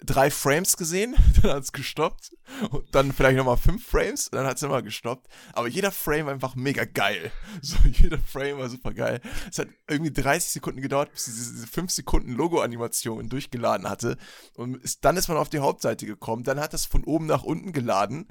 drei 0.04 0.32
Frames 0.32 0.78
gesehen, 0.78 1.16
dann 1.42 1.52
hat 1.52 1.64
es 1.64 1.74
gestoppt 1.74 2.32
und 2.70 2.94
dann 2.94 3.12
vielleicht 3.12 3.38
nochmal 3.38 3.58
fünf 3.58 3.86
Frames, 3.86 4.30
dann 4.30 4.46
hat 4.46 4.58
es 4.58 4.64
immer 4.64 4.82
gestoppt. 4.82 5.28
Aber 5.54 5.68
jeder 5.68 5.92
Frame 5.92 6.28
war 6.28 6.34
einfach 6.34 6.56
mega 6.56 6.86
geil. 6.86 7.32
So, 7.62 7.78
jeder 7.90 8.20
Frame 8.20 8.60
war 8.60 8.70
super 8.70 8.94
geil. 8.94 9.22
Es 9.50 9.60
hat 9.60 9.68
irgendwie 9.90 10.12
30 10.12 10.52
Sekunden 10.52 10.82
gedauert, 10.82 11.12
bis 11.12 11.26
diese, 11.26 11.54
diese 11.54 11.68
5 11.68 11.92
Sekunden 11.92 12.34
Logo-Animation 12.34 13.28
durchgeladen 13.28 13.90
hatte. 13.90 14.18
Und 14.56 14.78
ist, 14.84 15.04
dann 15.04 15.18
ist 15.18 15.28
man 15.30 15.38
auf 15.38 15.50
die 15.50 15.60
Hauptseite 15.60 16.06
gekommen, 16.06 16.44
dann 16.44 16.60
hat 16.60 16.74
das 16.74 16.86
von 16.86 17.04
oben 17.04 17.26
nach 17.26 17.44
unten 17.44 17.72
geladen 17.72 18.28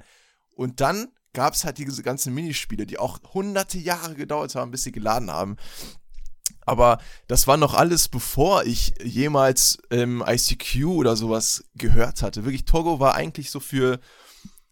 und 0.55 0.81
dann 0.81 1.09
gab 1.33 1.53
es 1.53 1.65
halt 1.65 1.77
diese 1.77 2.01
ganzen 2.01 2.33
Minispiele, 2.33 2.85
die 2.85 2.97
auch 2.97 3.19
hunderte 3.33 3.77
Jahre 3.77 4.15
gedauert 4.15 4.55
haben, 4.55 4.71
bis 4.71 4.83
sie 4.83 4.91
geladen 4.91 5.29
haben. 5.29 5.57
Aber 6.61 6.97
das 7.27 7.45
war 7.45 7.57
noch 7.57 7.75
alles, 7.75 8.07
bevor 8.07 8.63
ich 8.63 8.93
jemals 9.03 9.77
ähm, 9.91 10.23
ICQ 10.25 10.85
oder 10.85 11.15
sowas 11.15 11.65
gehört 11.75 12.23
hatte. 12.23 12.43
Wirklich, 12.43 12.65
Togo 12.65 12.99
war 12.99 13.13
eigentlich 13.13 13.51
so 13.51 13.59
für, 13.59 13.99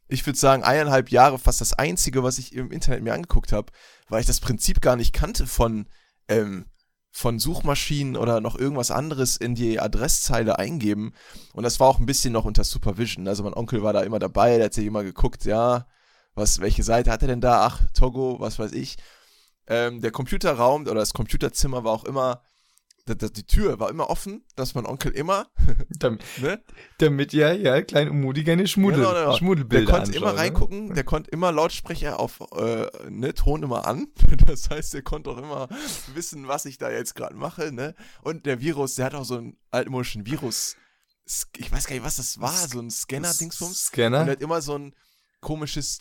ich 0.08 0.26
würde 0.26 0.40
sagen, 0.40 0.64
eineinhalb 0.64 1.12
Jahre 1.12 1.38
fast 1.38 1.62
das 1.62 1.74
Einzige, 1.74 2.24
was 2.24 2.40
ich 2.40 2.56
im 2.56 2.72
Internet 2.72 3.04
mir 3.04 3.14
angeguckt 3.14 3.52
habe, 3.52 3.72
weil 4.08 4.22
ich 4.22 4.28
das 4.28 4.40
Prinzip 4.40 4.82
gar 4.82 4.96
nicht 4.96 5.14
kannte 5.14 5.46
von, 5.46 5.88
ähm, 6.28 6.66
von 7.16 7.38
Suchmaschinen 7.38 8.18
oder 8.18 8.42
noch 8.42 8.58
irgendwas 8.58 8.90
anderes 8.90 9.38
in 9.38 9.54
die 9.54 9.80
Adresszeile 9.80 10.58
eingeben. 10.58 11.14
Und 11.54 11.64
das 11.64 11.80
war 11.80 11.88
auch 11.88 12.00
ein 12.00 12.08
bisschen 12.08 12.34
noch 12.34 12.44
unter 12.44 12.64
Supervision. 12.64 13.28
Also 13.28 13.44
mein 13.44 13.54
Onkel 13.54 13.84
war 13.84 13.94
da 13.94 14.02
immer 14.02 14.18
dabei, 14.18 14.58
der 14.58 14.66
hat 14.66 14.74
sich 14.74 14.88
immer 14.88 15.04
geguckt, 15.04 15.46
ja, 15.46 15.86
was, 16.34 16.60
welche 16.60 16.82
Seite 16.82 17.12
hat 17.12 17.22
er 17.22 17.28
denn 17.28 17.40
da? 17.40 17.68
Ach, 17.68 17.82
Togo, 17.94 18.40
was 18.40 18.58
weiß 18.58 18.72
ich. 18.72 18.98
Ähm, 19.68 20.02
der 20.02 20.10
Computerraum 20.10 20.82
oder 20.82 20.96
das 20.96 21.14
Computerzimmer 21.14 21.84
war 21.84 21.94
auch 21.94 22.04
immer, 22.04 22.42
die, 23.08 23.46
Tür 23.46 23.80
war 23.80 23.90
immer 23.90 24.10
offen, 24.10 24.46
dass 24.56 24.76
mein 24.76 24.86
Onkel 24.86 25.12
immer, 25.12 25.48
damit, 25.90 26.24
ne? 26.42 26.64
damit 26.98 27.34
ja, 27.34 27.52
ja, 27.52 27.82
klein 27.82 28.10
und 28.10 28.22
mutig 28.22 28.50
eine 28.50 28.68
Schmuddel, 28.68 29.00
genau, 29.00 29.14
genau. 29.14 29.38
Schmuddelbilder 29.38 29.86
Der 29.86 30.00
konnte 30.00 30.18
immer 30.18 30.34
ne? 30.34 30.40
reingucken, 30.40 30.88
ne? 30.88 30.94
der 30.94 31.04
konnte 31.04 31.32
immer 31.32 31.52
Lautsprecher 31.52 32.20
auf, 32.20 32.42
äh, 32.56 32.88
ne, 33.10 33.34
Ton 33.34 33.64
immer 33.64 33.88
an. 33.88 34.08
Das 34.46 34.70
heißt, 34.70 34.94
der 34.94 35.04
konnte 35.04 35.30
auch 35.30 35.38
immer 35.38 35.70
wissen, 36.14 36.48
was 36.48 36.66
ich 36.66 36.78
da 36.78 36.92
jetzt 36.92 37.16
gerade 37.16 37.36
mache, 37.36 37.72
ne? 37.72 37.96
Und 38.24 38.46
der 38.46 38.60
Virus, 38.60 38.96
der 38.96 39.06
hat 39.06 39.16
auch 39.16 39.24
so 39.24 39.38
einen 39.38 39.58
altmodischen 39.72 40.26
Virus, 40.26 40.76
ich 41.58 41.72
weiß 41.72 41.88
gar 41.88 41.96
nicht, 41.96 42.04
was 42.04 42.18
das 42.18 42.42
war, 42.42 42.52
so 42.52 42.80
ein 42.80 42.90
Scanner-Dingsbums. 42.90 43.86
Scanner? 43.86 44.20
Und 44.20 44.26
der 44.26 44.36
hat 44.36 44.42
immer 44.42 44.62
so 44.62 44.78
ein, 44.78 44.94
komisches, 45.44 46.00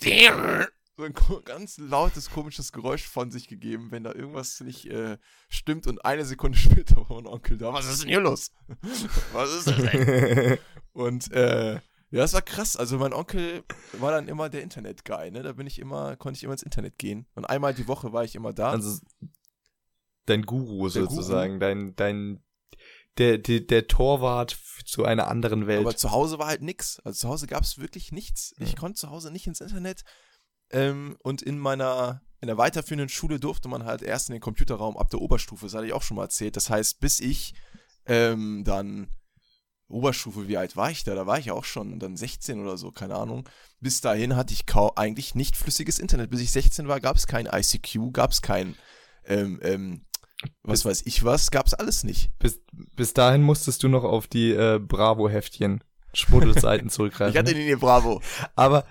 so 0.97 1.05
ein 1.05 1.15
ganz 1.45 1.79
lautes, 1.79 2.31
komisches 2.31 2.73
Geräusch 2.73 3.07
von 3.07 3.31
sich 3.31 3.49
gegeben, 3.49 3.91
wenn 3.91 4.05
da 4.05 4.13
irgendwas 4.13 4.61
nicht 4.61 4.87
äh, 4.87 5.19
stimmt 5.49 5.87
und 5.87 6.05
eine 6.05 6.25
Sekunde 6.25 6.59
später 6.59 6.97
war 6.97 7.17
mein 7.17 7.27
Onkel 7.27 7.59
da. 7.59 7.73
Was 7.73 7.87
ist 7.87 8.03
denn 8.03 8.11
hier 8.11 8.21
los? 8.21 8.53
Was 9.33 9.55
ist 9.55 9.67
das 9.69 9.77
denn? 9.77 10.59
und 10.93 11.33
äh, 11.33 11.75
ja, 11.75 12.21
das 12.21 12.35
war 12.35 12.43
krass. 12.43 12.77
Also 12.77 12.99
mein 12.99 13.15
Onkel 13.15 13.65
war 13.95 14.13
dann 14.13 14.29
immer 14.29 14.51
der 14.51 14.63
Internet-Guy, 14.63 15.31
ne? 15.31 15.43
Da 15.43 15.53
bin 15.53 15.67
ich 15.67 15.79
immer, 15.79 16.17
konnte 16.17 16.37
ich 16.37 16.45
immer 16.45 16.53
ins 16.53 16.63
Internet 16.63 16.99
gehen. 16.99 17.27
Und 17.35 17.47
einmal 17.47 17.73
die 17.73 17.89
Woche 17.89 18.13
war 18.13 18.23
ich 18.23 18.35
immer 18.35 18.53
da. 18.53 18.71
Also 18.71 19.01
dein 20.27 20.43
Guru 20.43 20.91
der 20.91 21.03
sozusagen, 21.03 21.55
Guru. 21.55 21.61
dein, 21.61 21.97
dein 21.97 22.45
der, 23.19 23.39
der, 23.39 23.61
der 23.61 23.87
Torwart 23.87 24.59
zu 24.85 25.05
einer 25.05 25.29
anderen 25.29 25.67
Welt. 25.67 25.81
Aber 25.81 25.97
zu 25.97 26.11
Hause 26.11 26.39
war 26.39 26.49
halt 26.49 26.63
nix. 26.63 27.01
Also 27.01 27.21
zu 27.21 27.29
Hause 27.29 27.47
gab 27.47 27.63
es 27.63 27.79
wirklich 27.79 28.13
nichts. 28.13 28.55
Ich 28.59 28.77
konnte 28.77 28.99
zu 28.99 29.11
Hause 29.11 29.31
nicht 29.31 29.47
ins 29.47 29.61
Internet. 29.61 30.03
Ähm, 30.73 31.17
und 31.23 31.43
in 31.43 31.59
meiner, 31.59 32.23
in 32.41 32.49
der 32.49 32.59
weiterführenden 32.59 33.09
Schule 33.09 33.39
durfte 33.39 33.69
man 33.69 33.85
halt 33.85 34.03
erst 34.03 34.29
in 34.29 34.35
den 34.35 34.41
Computerraum 34.41 34.97
ab 34.97 35.11
der 35.11 35.21
Oberstufe. 35.21 35.67
Das 35.67 35.75
hatte 35.75 35.87
ich 35.87 35.93
auch 35.93 36.03
schon 36.03 36.17
mal 36.17 36.25
erzählt. 36.25 36.57
Das 36.57 36.71
heißt, 36.71 37.01
bis 37.01 37.21
ich 37.21 37.55
ähm, 38.07 38.65
dann 38.65 39.09
Oberstufe, 39.89 40.49
wie 40.49 40.57
alt 40.57 40.77
war 40.77 40.91
ich 40.91 41.05
da? 41.05 41.15
Da 41.15 41.27
war 41.27 41.39
ich 41.39 41.51
auch 41.51 41.65
schon 41.65 41.99
dann 41.99 42.17
16 42.17 42.61
oder 42.61 42.79
so, 42.79 42.91
keine 42.91 43.15
Ahnung. 43.15 43.49
Bis 43.81 44.01
dahin 44.01 44.37
hatte 44.37 44.55
ich 44.55 44.67
kaum, 44.67 44.93
eigentlich 44.97 45.35
nicht 45.35 45.57
flüssiges 45.57 45.99
Internet. 45.99 46.31
Bis 46.31 46.41
ich 46.41 46.51
16 46.51 46.89
war, 46.89 47.01
gab 47.01 47.17
es 47.17 47.27
kein 47.27 47.47
ICQ, 47.47 48.13
gab 48.13 48.31
es 48.31 48.41
kein 48.41 48.75
ähm, 49.27 49.61
ähm, 49.63 50.03
was 50.63 50.81
bis, 50.81 50.85
weiß 50.87 51.03
ich 51.07 51.25
was, 51.25 51.51
gab's 51.51 51.75
alles 51.75 52.05
nicht. 52.05 52.31
Bis, 52.39 52.61
bis 52.73 53.15
dahin 53.15 53.43
musstest 53.43 53.83
du 53.83 53.89
noch 53.89 54.05
auf 54.05 54.27
die 54.27 54.51
äh, 54.51 54.81
Bravo-Heftchen 54.81 55.85
Schmuddelseiten 56.15 56.91
zurückgreifen. 56.91 57.33
ich 57.33 57.39
hatte 57.39 57.55
nie 57.55 57.75
Bravo. 57.77 58.21
Aber, 58.55 58.85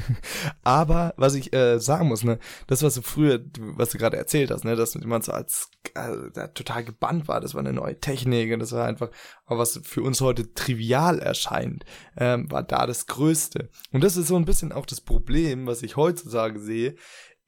aber 0.62 1.14
was 1.16 1.34
ich 1.34 1.52
äh, 1.52 1.78
sagen 1.78 2.08
muss, 2.08 2.24
ne, 2.24 2.38
das 2.66 2.82
was 2.82 2.94
du 2.94 3.02
früher, 3.02 3.40
was 3.58 3.90
du 3.90 3.98
gerade 3.98 4.16
erzählt 4.16 4.50
hast, 4.50 4.64
ne, 4.64 4.76
dass 4.76 4.94
man 4.94 5.22
so 5.22 5.32
als 5.32 5.70
äh, 5.94 6.48
total 6.54 6.84
gebannt 6.84 7.28
war, 7.28 7.40
das 7.40 7.54
war 7.54 7.60
eine 7.60 7.72
neue 7.72 7.98
Technik 7.98 8.52
und 8.52 8.60
das 8.60 8.72
war 8.72 8.86
einfach, 8.86 9.10
aber 9.46 9.60
was 9.60 9.80
für 9.82 10.02
uns 10.02 10.20
heute 10.20 10.52
trivial 10.54 11.18
erscheint, 11.18 11.84
ähm, 12.16 12.50
war 12.50 12.62
da 12.62 12.86
das 12.86 13.06
Größte. 13.06 13.70
Und 13.90 14.02
das 14.02 14.16
ist 14.16 14.28
so 14.28 14.36
ein 14.36 14.44
bisschen 14.44 14.72
auch 14.72 14.86
das 14.86 15.00
Problem, 15.00 15.66
was 15.66 15.82
ich 15.82 15.96
heutzutage 15.96 16.60
sehe, 16.60 16.96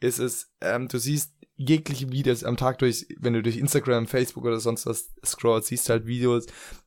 ist 0.01 0.19
es, 0.19 0.53
ähm, 0.61 0.89
du 0.89 0.99
siehst 0.99 1.35
jegliche 1.57 2.11
Videos 2.11 2.45
am 2.45 2.57
Tag 2.57 2.79
durch, 2.79 3.07
wenn 3.19 3.33
du 3.33 3.43
durch 3.43 3.57
Instagram, 3.57 4.07
Facebook 4.07 4.45
oder 4.45 4.61
sonst 4.61 4.87
was 4.87 5.13
scrollst, 5.25 5.69
siehst 5.69 5.89
halt 5.89 6.07
Videos, 6.07 6.47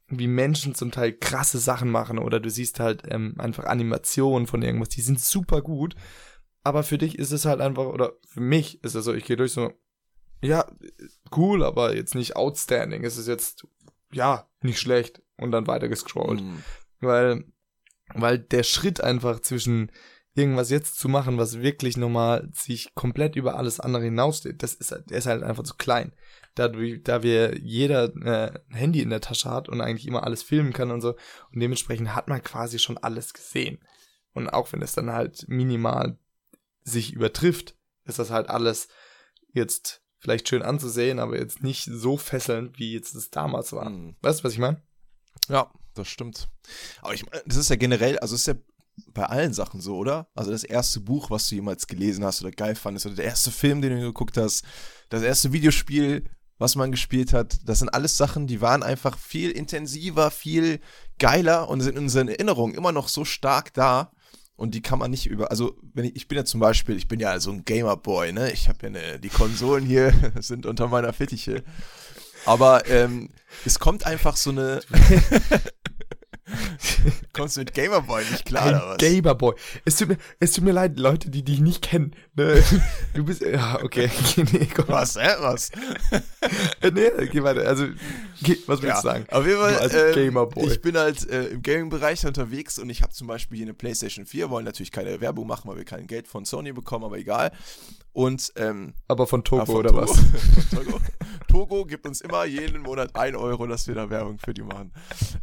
wie 0.10 0.28
Menschen 0.28 0.74
zum 0.74 0.92
Teil 0.92 1.14
krasse 1.14 1.60
Sachen 1.60 1.90
machen 1.92 2.18
oder 2.18 2.40
du 2.40 2.50
siehst 2.50 2.80
halt 2.80 3.04
ähm, 3.10 3.36
einfach 3.38 3.66
Animationen 3.66 4.48
von 4.48 4.62
irgendwas, 4.62 4.90
die 4.90 5.02
sind 5.02 5.20
super 5.20 5.62
gut. 5.62 5.96
Aber 6.64 6.84
für 6.84 6.98
dich 6.98 7.18
ist 7.18 7.32
es 7.32 7.46
halt 7.46 7.62
einfach, 7.62 7.86
oder 7.86 8.14
für 8.28 8.42
mich 8.42 8.84
ist 8.84 8.96
es 8.96 9.06
so, 9.06 9.14
ich 9.14 9.26
gehe 9.26 9.38
durch 9.38 9.54
so, 9.54 9.72
ja, 10.42 10.66
cool, 11.36 11.64
aber 11.64 11.96
jetzt 11.96 12.16
nicht 12.16 12.36
outstanding. 12.36 13.04
Es 13.04 13.18
ist 13.18 13.28
jetzt, 13.28 13.66
ja, 14.12 14.48
nicht 14.62 14.80
schlecht 14.80 15.22
und 15.38 15.52
dann 15.52 15.68
weiter 15.68 15.88
gescrollt. 15.88 16.42
Mhm. 16.42 16.64
Weil, 17.00 17.46
weil 18.14 18.40
der 18.40 18.64
Schritt 18.64 19.02
einfach 19.02 19.40
zwischen 19.42 19.92
irgendwas 20.36 20.70
jetzt 20.70 21.00
zu 21.00 21.10
machen, 21.10 21.38
was 21.38 21.62
wirklich 21.62 21.98
nochmal 21.98 22.50
sich 22.54 22.94
komplett 22.96 23.36
über 23.36 23.56
alles 23.58 23.80
andere 23.80 24.04
hinaussteht, 24.04 24.62
das 24.62 24.74
ist, 24.74 24.92
halt- 24.92 25.10
der 25.10 25.18
ist 25.18 25.26
halt 25.26 25.44
einfach 25.44 25.64
zu 25.64 25.76
klein. 25.76 26.14
Da, 26.58 26.70
da 26.70 27.24
wir 27.24 27.58
jeder 27.60 28.16
äh, 28.26 28.60
ein 28.70 28.76
Handy 28.76 29.02
in 29.02 29.10
der 29.10 29.22
Tasche 29.22 29.50
hat 29.50 29.70
und 29.70 29.80
eigentlich 29.82 30.08
immer 30.08 30.24
alles 30.24 30.42
filmen 30.42 30.74
kann 30.74 30.92
und 30.92 31.02
so, 31.02 31.16
und 31.52 31.60
dementsprechend 31.60 32.16
hat 32.16 32.28
man 32.28 32.44
quasi 32.44 32.80
schon 32.80 32.98
alles 32.98 33.34
gesehen. 33.34 33.80
Und 34.34 34.50
auch 34.50 34.72
wenn 34.74 34.82
es 34.82 34.94
dann 34.94 35.12
halt 35.12 35.48
minimal 35.48 36.18
sich 36.84 37.14
übertrifft, 37.14 37.76
ist 38.06 38.20
das 38.20 38.32
halt 38.32 38.50
alles 38.50 38.88
jetzt 39.54 40.02
vielleicht 40.20 40.50
schön 40.50 40.64
anzusehen, 40.64 41.20
aber 41.20 41.38
jetzt 41.38 41.62
nicht 41.62 41.86
so 41.86 42.18
fesselnd, 42.18 42.80
wie 42.80 42.94
jetzt 42.94 43.14
es 43.16 43.30
damals 43.30 43.72
war. 43.74 43.90
Mhm. 43.90 44.16
Weißt 44.22 44.40
du, 44.40 44.44
was 44.46 44.54
ich 44.54 44.60
meine? 44.60 44.82
Ja, 45.50 45.72
das 45.94 46.08
stimmt. 46.08 46.50
Aber 47.02 47.14
ich 47.14 47.26
meine, 47.30 47.44
das 47.46 47.58
ist 47.58 47.70
ja 47.70 47.76
generell, 47.76 48.18
also 48.20 48.36
es 48.36 48.42
ist 48.42 48.48
ja 48.48 48.56
bei 49.14 49.26
allen 49.26 49.54
Sachen 49.54 49.80
so, 49.80 49.96
oder? 49.98 50.28
Also 50.34 50.52
das 50.52 50.64
erste 50.64 51.00
Buch, 51.00 51.30
was 51.30 51.48
du 51.50 51.56
jemals 51.56 51.88
gelesen 51.88 52.26
hast 52.26 52.42
oder 52.42 52.52
geil 52.52 52.76
fandest, 52.76 53.06
oder 53.06 53.16
der 53.16 53.26
erste 53.26 53.52
Film, 53.52 53.82
den 53.82 53.96
du 53.96 54.02
geguckt 54.02 54.38
hast, 54.38 54.66
das 55.10 55.22
erste 55.22 55.54
Videospiel, 55.54 56.26
was 56.58 56.76
man 56.76 56.92
gespielt 56.92 57.34
hat, 57.34 57.60
das 57.66 57.80
sind 57.80 57.90
alles 57.90 58.18
Sachen, 58.18 58.48
die 58.48 58.62
waren 58.62 58.84
einfach 58.84 59.18
viel 59.18 59.52
intensiver, 59.52 60.32
viel 60.32 60.80
geiler 61.20 61.70
und 61.70 61.82
sind 61.82 61.98
in 61.98 62.04
unseren 62.04 62.28
Erinnerungen 62.28 62.76
immer 62.76 62.92
noch 62.92 63.08
so 63.10 63.26
stark 63.26 63.74
da. 63.74 64.12
Und 64.56 64.74
die 64.74 64.82
kann 64.82 64.98
man 64.98 65.12
nicht 65.12 65.28
über, 65.28 65.52
also 65.52 65.78
wenn 65.94 66.06
ich, 66.06 66.16
ich 66.16 66.28
bin 66.28 66.36
ja 66.36 66.44
zum 66.44 66.60
Beispiel, 66.60 66.98
ich 66.98 67.08
bin 67.08 67.20
ja 67.20 67.40
so 67.40 67.52
ein 67.52 67.64
Gamerboy, 67.64 68.32
ne? 68.32 68.52
Ich 68.52 68.68
habe 68.68 68.80
ja 68.82 68.88
eine, 68.88 69.20
die 69.20 69.30
Konsolen 69.30 69.86
hier 69.86 70.12
sind 70.40 70.66
unter 70.66 70.88
meiner 70.88 71.14
Fittiche. 71.14 71.64
Aber 72.46 72.90
ähm, 72.90 73.30
es 73.66 73.78
kommt 73.78 74.08
einfach 74.08 74.36
so 74.36 74.50
eine. 74.50 74.80
Kommst 77.34 77.58
du 77.58 77.62
mit 77.62 77.74
Gamerboy 77.74 78.24
nicht 78.32 78.46
klar, 78.46 78.68
oder 78.68 78.84
Ein 78.84 78.90
was? 78.92 78.98
Gamerboy. 78.98 79.56
Es 79.86 79.96
tut 79.98 80.10
mir, 80.10 80.18
es 80.40 80.54
tut 80.54 80.64
mir 80.64 80.72
leid, 80.72 80.98
Leute, 80.98 81.30
die 81.30 81.44
dich 81.44 81.60
nicht 81.60 81.82
kennen. 81.84 82.16
Ne? 82.36 82.64
Du 83.14 83.24
bist, 83.26 83.42
ja, 83.42 83.80
okay. 83.84 84.10
nee, 84.38 84.68
komm. 84.74 84.86
was, 84.90 85.16
hä? 85.16 85.36
Was? 85.40 85.72
Nee, 86.84 87.28
geh 87.32 87.44
weiter. 87.44 87.68
Also, 87.68 87.88
geh, 88.44 88.58
was 88.68 88.82
willst 88.82 88.98
du 89.00 89.02
sagen? 89.02 89.26
Auf 89.32 89.46
jeden 89.46 89.60
Fall, 89.60 89.90
ähm, 89.92 90.16
Gamerboy. 90.16 90.68
ich 90.68 90.82
bin 90.82 90.98
halt 90.98 91.28
äh, 91.30 91.48
im 91.48 91.62
Gaming-Bereich 91.64 92.26
unterwegs 92.26 92.78
und 92.80 92.90
ich 92.90 93.02
habe 93.02 93.12
zum 93.14 93.28
Beispiel 93.28 93.58
hier 93.58 93.66
eine 93.66 93.74
PlayStation 93.74 94.26
4, 94.26 94.50
wollen 94.50 94.66
natürlich 94.66 94.92
keine 94.92 95.20
Werbung 95.20 95.48
machen, 95.48 95.70
weil 95.70 95.78
wir 95.78 95.86
kein 95.86 96.08
Geld 96.08 96.28
von 96.28 96.46
Sony 96.46 96.72
bekommen, 96.74 97.06
aber 97.06 97.18
egal. 97.18 97.52
Und 98.14 98.52
ähm, 98.56 98.94
Aber 99.08 99.28
von 99.28 99.44
Togo 99.44 99.62
Ah, 99.62 99.66
von 99.68 99.76
oder 99.76 99.90
Togo. 99.90 100.02
was? 100.02 100.20
Von 100.74 100.86
Togo. 100.86 101.00
Togo 101.48 101.86
gibt 101.86 102.06
uns 102.08 102.22
immer 102.22 102.46
jeden 102.46 102.82
Monat 102.82 103.16
1 103.16 103.38
Euro, 103.38 103.68
dass 103.68 103.88
wir 103.88 103.94
da 103.96 104.10
Werbung 104.10 104.38
für 104.40 104.54
die 104.56 104.64
machen. 104.64 104.92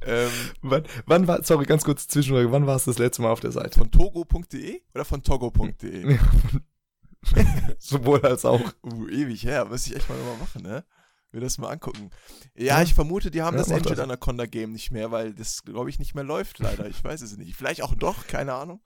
Ähm, 0.04 0.28
Wann, 0.62 0.82
wann 1.06 1.26
war, 1.26 1.42
sorry, 1.44 1.64
ganz 1.66 1.84
kurz 1.84 2.06
Zwischenfrage, 2.08 2.50
wann 2.52 2.66
warst 2.66 2.86
du 2.86 2.90
das 2.90 2.98
letzte 2.98 3.22
Mal 3.22 3.30
auf 3.30 3.40
der 3.40 3.52
Seite? 3.52 3.78
von 3.78 3.90
togo.de 3.90 4.82
oder 4.94 5.04
von 5.04 5.22
togo.de? 5.22 6.18
Sowohl 7.78 8.20
als 8.24 8.44
auch. 8.44 8.60
Uh, 8.82 9.08
ewig 9.08 9.44
her, 9.44 9.64
müsste 9.64 9.90
ich 9.90 9.96
echt 9.96 10.08
mal 10.08 10.18
nochmal 10.18 10.36
machen, 10.38 10.62
ne? 10.62 10.84
Mir 11.32 11.40
das 11.40 11.58
mal 11.58 11.70
angucken. 11.70 12.10
Ja, 12.54 12.78
Ja. 12.78 12.82
ich 12.82 12.94
vermute, 12.94 13.30
die 13.30 13.42
haben 13.42 13.56
Ja, 13.56 13.64
das 13.64 13.82
das. 13.82 13.98
Anaconda 13.98 14.46
Game 14.46 14.72
nicht 14.72 14.90
mehr, 14.92 15.10
weil 15.10 15.34
das, 15.34 15.64
glaube 15.64 15.90
ich, 15.90 15.98
nicht 15.98 16.14
mehr 16.14 16.22
läuft, 16.22 16.58
leider. 16.60 16.86
Ich 16.86 17.02
weiß 17.02 17.22
es 17.22 17.36
nicht. 17.36 17.56
Vielleicht 17.56 17.82
auch 17.82 17.94
doch, 17.94 18.26
keine 18.28 18.52
Ahnung. 18.54 18.80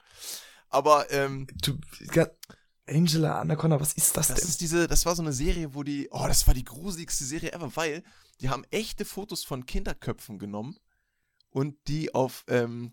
Aber 0.71 1.11
ähm, 1.12 1.47
Du, 1.62 1.79
Angela 2.87 3.41
Anaconda, 3.41 3.81
was 3.81 3.93
ist 3.93 4.17
das, 4.17 4.29
das 4.29 4.38
denn? 4.41 4.49
ist 4.49 4.61
diese, 4.62 4.87
das 4.87 5.05
war 5.05 5.15
so 5.15 5.23
eine 5.23 5.33
Serie, 5.35 5.75
wo 5.75 5.83
die, 5.83 6.09
oh, 6.11 6.25
das 6.27 6.47
war 6.47 6.55
die 6.55 6.64
gruseligste 6.64 7.25
Serie 7.25 7.53
ever, 7.53 7.75
weil 7.77 8.03
die 8.40 8.49
haben 8.49 8.64
echte 8.71 9.05
Fotos 9.05 9.44
von 9.44 9.66
Kinderköpfen 9.66 10.38
genommen 10.38 10.79
und 11.59 11.75
die 11.88 12.14
auf, 12.14 12.44
ähm, 12.47 12.92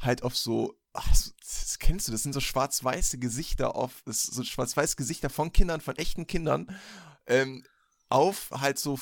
halt 0.00 0.24
auf 0.24 0.36
so, 0.36 0.74
ach, 0.92 1.08
das, 1.08 1.34
das 1.38 1.78
kennst 1.78 2.08
du, 2.08 2.12
das 2.12 2.24
sind 2.24 2.32
so 2.32 2.40
schwarz-weiße 2.40 3.18
Gesichter 3.18 3.76
auf, 3.76 4.02
das 4.04 4.24
so 4.24 4.42
schwarz-weiße 4.42 4.96
Gesichter 4.96 5.30
von 5.30 5.52
Kindern, 5.52 5.80
von 5.80 5.94
echten 5.94 6.26
Kindern, 6.26 6.76
ähm, 7.28 7.64
auf 8.08 8.50
halt 8.50 8.80
so 8.80 8.98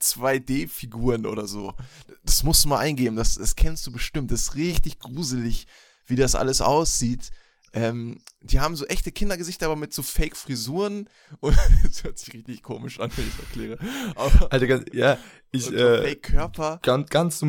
2D-Figuren 0.00 1.26
oder 1.26 1.48
so. 1.48 1.74
Das 2.22 2.44
musst 2.44 2.64
du 2.64 2.68
mal 2.68 2.78
eingeben, 2.78 3.16
das, 3.16 3.34
das 3.34 3.56
kennst 3.56 3.84
du 3.88 3.90
bestimmt. 3.90 4.30
Das 4.30 4.42
ist 4.42 4.54
richtig 4.54 5.00
gruselig, 5.00 5.66
wie 6.06 6.14
das 6.14 6.36
alles 6.36 6.60
aussieht. 6.60 7.30
Ähm, 7.72 8.22
die 8.40 8.60
haben 8.60 8.76
so 8.76 8.86
echte 8.86 9.10
Kindergesichter, 9.10 9.66
aber 9.66 9.76
mit 9.76 9.92
so 9.92 10.02
Fake-Frisuren. 10.04 11.08
Und 11.40 11.56
das 11.82 12.04
hört 12.04 12.20
sich 12.20 12.32
richtig 12.32 12.62
komisch 12.62 13.00
an, 13.00 13.10
wenn 13.16 13.26
ich 13.26 13.34
es 13.34 13.40
erkläre. 13.40 13.78
Aber 14.14 14.52
Alter, 14.52 14.66
ganz, 14.68 14.84
ja, 14.92 15.18
ich, 15.50 15.72
äh, 15.72 16.02
Fake-Körper. 16.02 16.78
ganz, 16.84 17.10
ganz, 17.10 17.42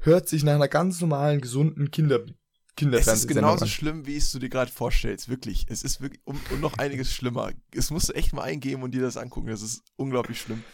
hört 0.00 0.28
sich 0.28 0.42
nach 0.42 0.54
einer 0.54 0.68
ganz 0.68 1.00
normalen, 1.00 1.40
gesunden 1.40 1.90
Kinder, 1.90 2.98
Es 2.98 3.06
ist 3.08 3.28
genauso 3.28 3.66
schlimm, 3.66 4.06
wie 4.06 4.16
es 4.16 4.32
du 4.32 4.38
dir 4.38 4.48
gerade 4.48 4.70
vorstellst, 4.70 5.28
wirklich. 5.28 5.66
Es 5.68 5.82
ist 5.82 6.00
wirklich 6.00 6.20
und, 6.24 6.50
und 6.50 6.60
noch 6.60 6.78
einiges 6.78 7.12
schlimmer. 7.12 7.52
Es 7.74 7.90
musst 7.90 8.08
du 8.08 8.14
echt 8.14 8.32
mal 8.32 8.42
eingeben 8.42 8.82
und 8.82 8.92
dir 8.92 9.02
das 9.02 9.16
angucken. 9.16 9.48
Das 9.48 9.62
ist 9.62 9.82
unglaublich 9.96 10.40
schlimm. 10.40 10.64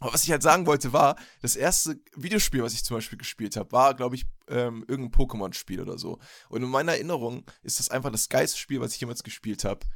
Aber 0.00 0.14
was 0.14 0.24
ich 0.24 0.30
halt 0.30 0.42
sagen 0.42 0.66
wollte, 0.66 0.92
war, 0.92 1.16
das 1.42 1.54
erste 1.54 2.00
Videospiel, 2.16 2.62
was 2.62 2.72
ich 2.72 2.84
zum 2.84 2.96
Beispiel 2.96 3.18
gespielt 3.18 3.56
habe, 3.56 3.70
war, 3.70 3.94
glaube 3.94 4.16
ich, 4.16 4.24
ähm, 4.48 4.84
irgendein 4.88 5.12
Pokémon-Spiel 5.12 5.80
oder 5.80 5.96
so. 5.96 6.18
Und 6.48 6.62
in 6.62 6.68
meiner 6.70 6.92
Erinnerung 6.92 7.44
ist 7.62 7.78
das 7.78 7.88
einfach 7.88 8.10
das 8.10 8.28
geilste 8.28 8.58
Spiel, 8.58 8.80
was 8.80 8.94
ich 8.94 9.00
jemals 9.00 9.22
gespielt 9.22 9.64
habe. 9.64 9.86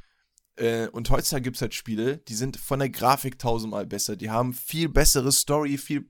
Äh, 0.55 0.87
und 0.89 1.09
heutzutage 1.09 1.43
gibt 1.43 1.57
es 1.57 1.61
halt 1.61 1.73
Spiele, 1.73 2.19
die 2.19 2.35
sind 2.35 2.57
von 2.57 2.79
der 2.79 2.89
Grafik 2.89 3.37
tausendmal 3.37 3.85
besser. 3.85 4.15
Die 4.15 4.29
haben 4.29 4.53
viel 4.53 4.87
bessere 4.87 5.31
Story, 5.31 5.77
viel 5.77 6.09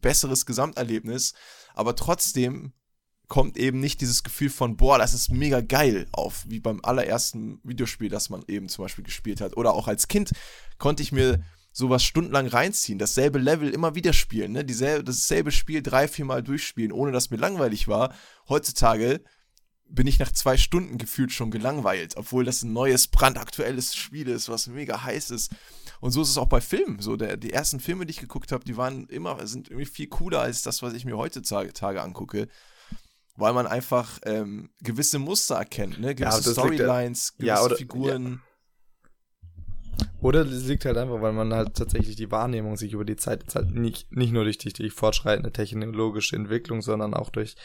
besseres 0.00 0.46
Gesamterlebnis. 0.46 1.34
Aber 1.74 1.96
trotzdem 1.96 2.72
kommt 3.28 3.56
eben 3.56 3.80
nicht 3.80 4.00
dieses 4.00 4.22
Gefühl 4.22 4.50
von, 4.50 4.76
boah, 4.76 4.98
das 4.98 5.14
ist 5.14 5.30
mega 5.30 5.60
geil 5.60 6.06
auf, 6.12 6.44
wie 6.48 6.60
beim 6.60 6.80
allerersten 6.82 7.60
Videospiel, 7.62 8.08
das 8.08 8.28
man 8.28 8.42
eben 8.48 8.68
zum 8.68 8.84
Beispiel 8.84 9.04
gespielt 9.04 9.40
hat. 9.40 9.56
Oder 9.56 9.72
auch 9.72 9.86
als 9.88 10.08
Kind 10.08 10.32
konnte 10.78 11.02
ich 11.02 11.12
mir 11.12 11.42
sowas 11.72 12.02
stundenlang 12.02 12.48
reinziehen, 12.48 12.98
dasselbe 12.98 13.38
Level 13.38 13.70
immer 13.70 13.94
wieder 13.94 14.12
spielen, 14.12 14.52
ne? 14.52 14.64
Dieselbe, 14.64 15.04
dasselbe 15.04 15.52
Spiel 15.52 15.82
drei, 15.82 16.08
viermal 16.08 16.42
durchspielen, 16.42 16.90
ohne 16.90 17.12
dass 17.12 17.30
mir 17.30 17.36
langweilig 17.36 17.86
war. 17.86 18.12
Heutzutage 18.48 19.22
bin 19.88 20.06
ich 20.06 20.18
nach 20.18 20.32
zwei 20.32 20.56
Stunden 20.56 20.98
gefühlt 20.98 21.32
schon 21.32 21.50
gelangweilt, 21.50 22.16
obwohl 22.16 22.44
das 22.44 22.62
ein 22.62 22.72
neues, 22.72 23.08
brandaktuelles 23.08 23.94
Spiel 23.94 24.28
ist, 24.28 24.48
was 24.48 24.66
mega 24.66 25.04
heiß 25.04 25.30
ist. 25.30 25.52
Und 26.00 26.12
so 26.12 26.22
ist 26.22 26.30
es 26.30 26.38
auch 26.38 26.48
bei 26.48 26.60
Filmen. 26.60 27.00
So, 27.00 27.16
der, 27.16 27.36
die 27.36 27.52
ersten 27.52 27.78
Filme, 27.78 28.06
die 28.06 28.12
ich 28.12 28.20
geguckt 28.20 28.52
habe, 28.52 28.64
die 28.64 28.76
waren 28.76 29.06
immer, 29.08 29.46
sind 29.46 29.68
irgendwie 29.68 29.86
viel 29.86 30.08
cooler 30.08 30.40
als 30.40 30.62
das, 30.62 30.82
was 30.82 30.94
ich 30.94 31.04
mir 31.04 31.16
heutzutage 31.16 31.72
Tage 31.72 32.02
angucke. 32.02 32.48
Weil 33.36 33.52
man 33.52 33.66
einfach 33.66 34.18
ähm, 34.24 34.70
gewisse 34.82 35.18
Muster 35.18 35.56
erkennt, 35.56 36.00
ne? 36.00 36.14
Gewisse 36.14 36.50
ja- 36.50 36.52
Storylines, 36.52 37.36
gewisse 37.36 37.46
ja, 37.46 37.62
oder- 37.62 37.76
Figuren. 37.76 38.42
Oder 40.22 40.42
es 40.42 40.64
liegt 40.66 40.84
halt 40.84 40.98
einfach, 40.98 41.20
weil 41.22 41.32
man 41.32 41.52
halt 41.52 41.74
tatsächlich 41.74 42.16
die 42.16 42.30
Wahrnehmung 42.30 42.76
sich 42.76 42.92
über 42.92 43.04
die 43.06 43.16
Zeit 43.16 43.54
halt 43.54 43.70
nicht, 43.70 44.12
nicht 44.12 44.32
nur 44.32 44.44
durch 44.44 44.58
die, 44.58 44.72
die 44.72 44.90
fortschreitende 44.90 45.52
technologische 45.52 46.36
Entwicklung, 46.36 46.82
sondern 46.82 47.14
auch 47.14 47.30
durch, 47.30 47.56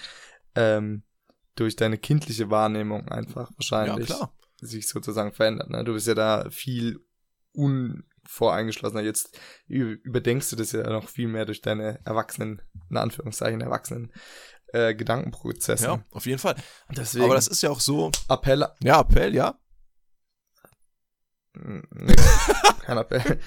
ähm, 0.56 1.04
durch 1.56 1.76
deine 1.76 1.98
kindliche 1.98 2.50
Wahrnehmung 2.50 3.10
einfach 3.10 3.50
Ja, 3.52 3.56
wahrscheinlich 3.58 4.13
sich 4.62 4.88
sozusagen 4.88 5.34
verändert. 5.34 5.69
Ne? 5.69 5.84
Du 5.84 5.93
bist 5.93 6.08
ja 6.08 6.13
da 6.13 6.50
viel 6.50 7.00
unvoreingeschlossener. 8.25 9.01
Jetzt 9.01 9.38
überdenkst 9.67 10.49
du 10.49 10.55
das 10.55 10.71
ja 10.71 10.89
noch 10.89 11.09
viel 11.09 11.27
mehr 11.27 11.45
durch 11.45 11.61
deine 11.61 11.99
Erwachsenen, 12.05 12.61
in 12.89 12.97
Anführungszeichen 12.97 13.61
Erwachsenen, 13.61 14.11
äh, 14.67 14.93
Gedankenprozesse. 14.93 15.85
Ja, 15.85 16.03
auf 16.11 16.25
jeden 16.25 16.39
Fall. 16.39 16.55
Deswegen 16.95 17.25
Aber 17.25 17.35
das 17.35 17.47
ist 17.47 17.61
ja 17.61 17.69
auch 17.69 17.79
so. 17.79 18.11
Appell, 18.29 18.65
Ja, 18.81 19.01
Appell, 19.01 19.33
ja. 19.33 19.57
Nee, 21.57 22.15
kein 22.81 22.97
Appell. 22.97 23.39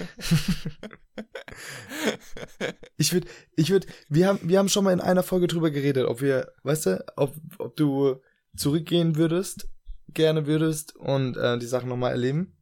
ich 2.97 3.13
würde, 3.13 3.27
ich 3.55 3.69
würde, 3.69 3.85
wir 4.09 4.27
haben, 4.27 4.39
wir 4.41 4.57
haben 4.57 4.69
schon 4.69 4.83
mal 4.83 4.93
in 4.93 5.01
einer 5.01 5.21
Folge 5.21 5.45
drüber 5.45 5.69
geredet, 5.69 6.07
ob 6.07 6.21
wir, 6.21 6.51
weißt 6.63 6.87
du, 6.87 7.05
ob, 7.17 7.35
ob 7.59 7.75
du 7.75 8.19
zurückgehen 8.55 9.15
würdest, 9.15 9.69
gerne 10.07 10.47
würdest 10.47 10.95
und 10.95 11.37
äh, 11.37 11.59
die 11.59 11.67
Sachen 11.67 11.87
nochmal 11.87 12.11
erleben. 12.11 12.58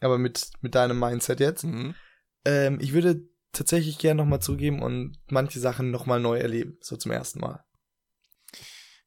Aber 0.00 0.18
mit, 0.18 0.50
mit 0.60 0.74
deinem 0.74 0.98
Mindset 0.98 1.40
jetzt. 1.40 1.64
Mhm. 1.64 1.94
Ähm, 2.44 2.78
ich 2.80 2.92
würde 2.92 3.28
tatsächlich 3.52 3.98
gerne 3.98 4.22
nochmal 4.22 4.40
zurückgeben 4.40 4.82
und 4.82 5.18
manche 5.28 5.60
Sachen 5.60 5.90
nochmal 5.90 6.20
neu 6.20 6.38
erleben, 6.38 6.78
so 6.80 6.96
zum 6.96 7.12
ersten 7.12 7.40
Mal. 7.40 7.64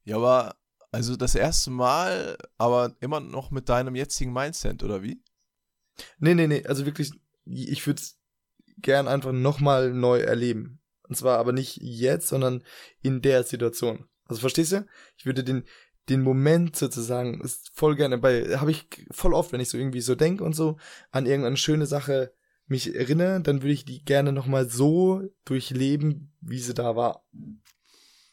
Ja, 0.04 0.18
aber 0.18 0.56
also 0.92 1.16
das 1.16 1.36
erste 1.36 1.72
Mal, 1.72 2.38
aber 2.58 2.96
immer 3.00 3.20
noch 3.20 3.52
mit 3.52 3.70
deinem 3.70 3.96
jetzigen 3.96 4.34
Mindset, 4.34 4.84
oder 4.84 5.04
wie? 5.04 5.24
Nee, 6.20 6.34
nee, 6.34 6.48
nee, 6.48 6.66
also 6.66 6.86
wirklich, 6.86 7.12
ich 7.46 7.86
würde 7.86 8.02
es 8.02 8.20
gern 8.78 9.08
einfach 9.08 9.32
nochmal 9.32 9.94
neu 9.94 10.20
erleben. 10.20 10.82
Und 11.04 11.16
zwar 11.16 11.38
aber 11.40 11.52
nicht 11.52 11.78
jetzt, 11.82 12.28
sondern 12.28 12.64
in 13.02 13.22
der 13.22 13.44
Situation. 13.44 14.08
Also 14.26 14.42
verstehst 14.42 14.72
du? 14.72 14.86
Ich 15.18 15.26
würde 15.26 15.44
den, 15.44 15.66
den 16.12 16.22
Moment 16.22 16.76
sozusagen 16.76 17.40
ist 17.42 17.72
voll 17.74 17.96
gerne 17.96 18.18
bei, 18.18 18.58
habe 18.58 18.72
ich 18.72 18.88
voll 19.12 19.34
oft, 19.34 19.54
wenn 19.54 19.62
ich 19.62 19.70
so 19.70 19.78
irgendwie 19.78 20.02
so 20.02 20.16
denke 20.16 20.44
und 20.44 20.54
so 20.54 20.78
an 21.12 21.26
irgendeine 21.26 21.56
schöne 21.58 21.86
Sache 21.86 22.34
mich 22.68 22.96
erinnere, 22.96 23.42
dann 23.42 23.62
würde 23.62 23.74
ich 23.74 23.86
die 23.86 24.04
gerne 24.04 24.32
nochmal 24.32 24.68
so 24.70 25.24
durchleben, 25.46 26.34
wie 26.42 26.60
sie 26.60 26.74
da 26.74 26.96
war. 26.96 27.24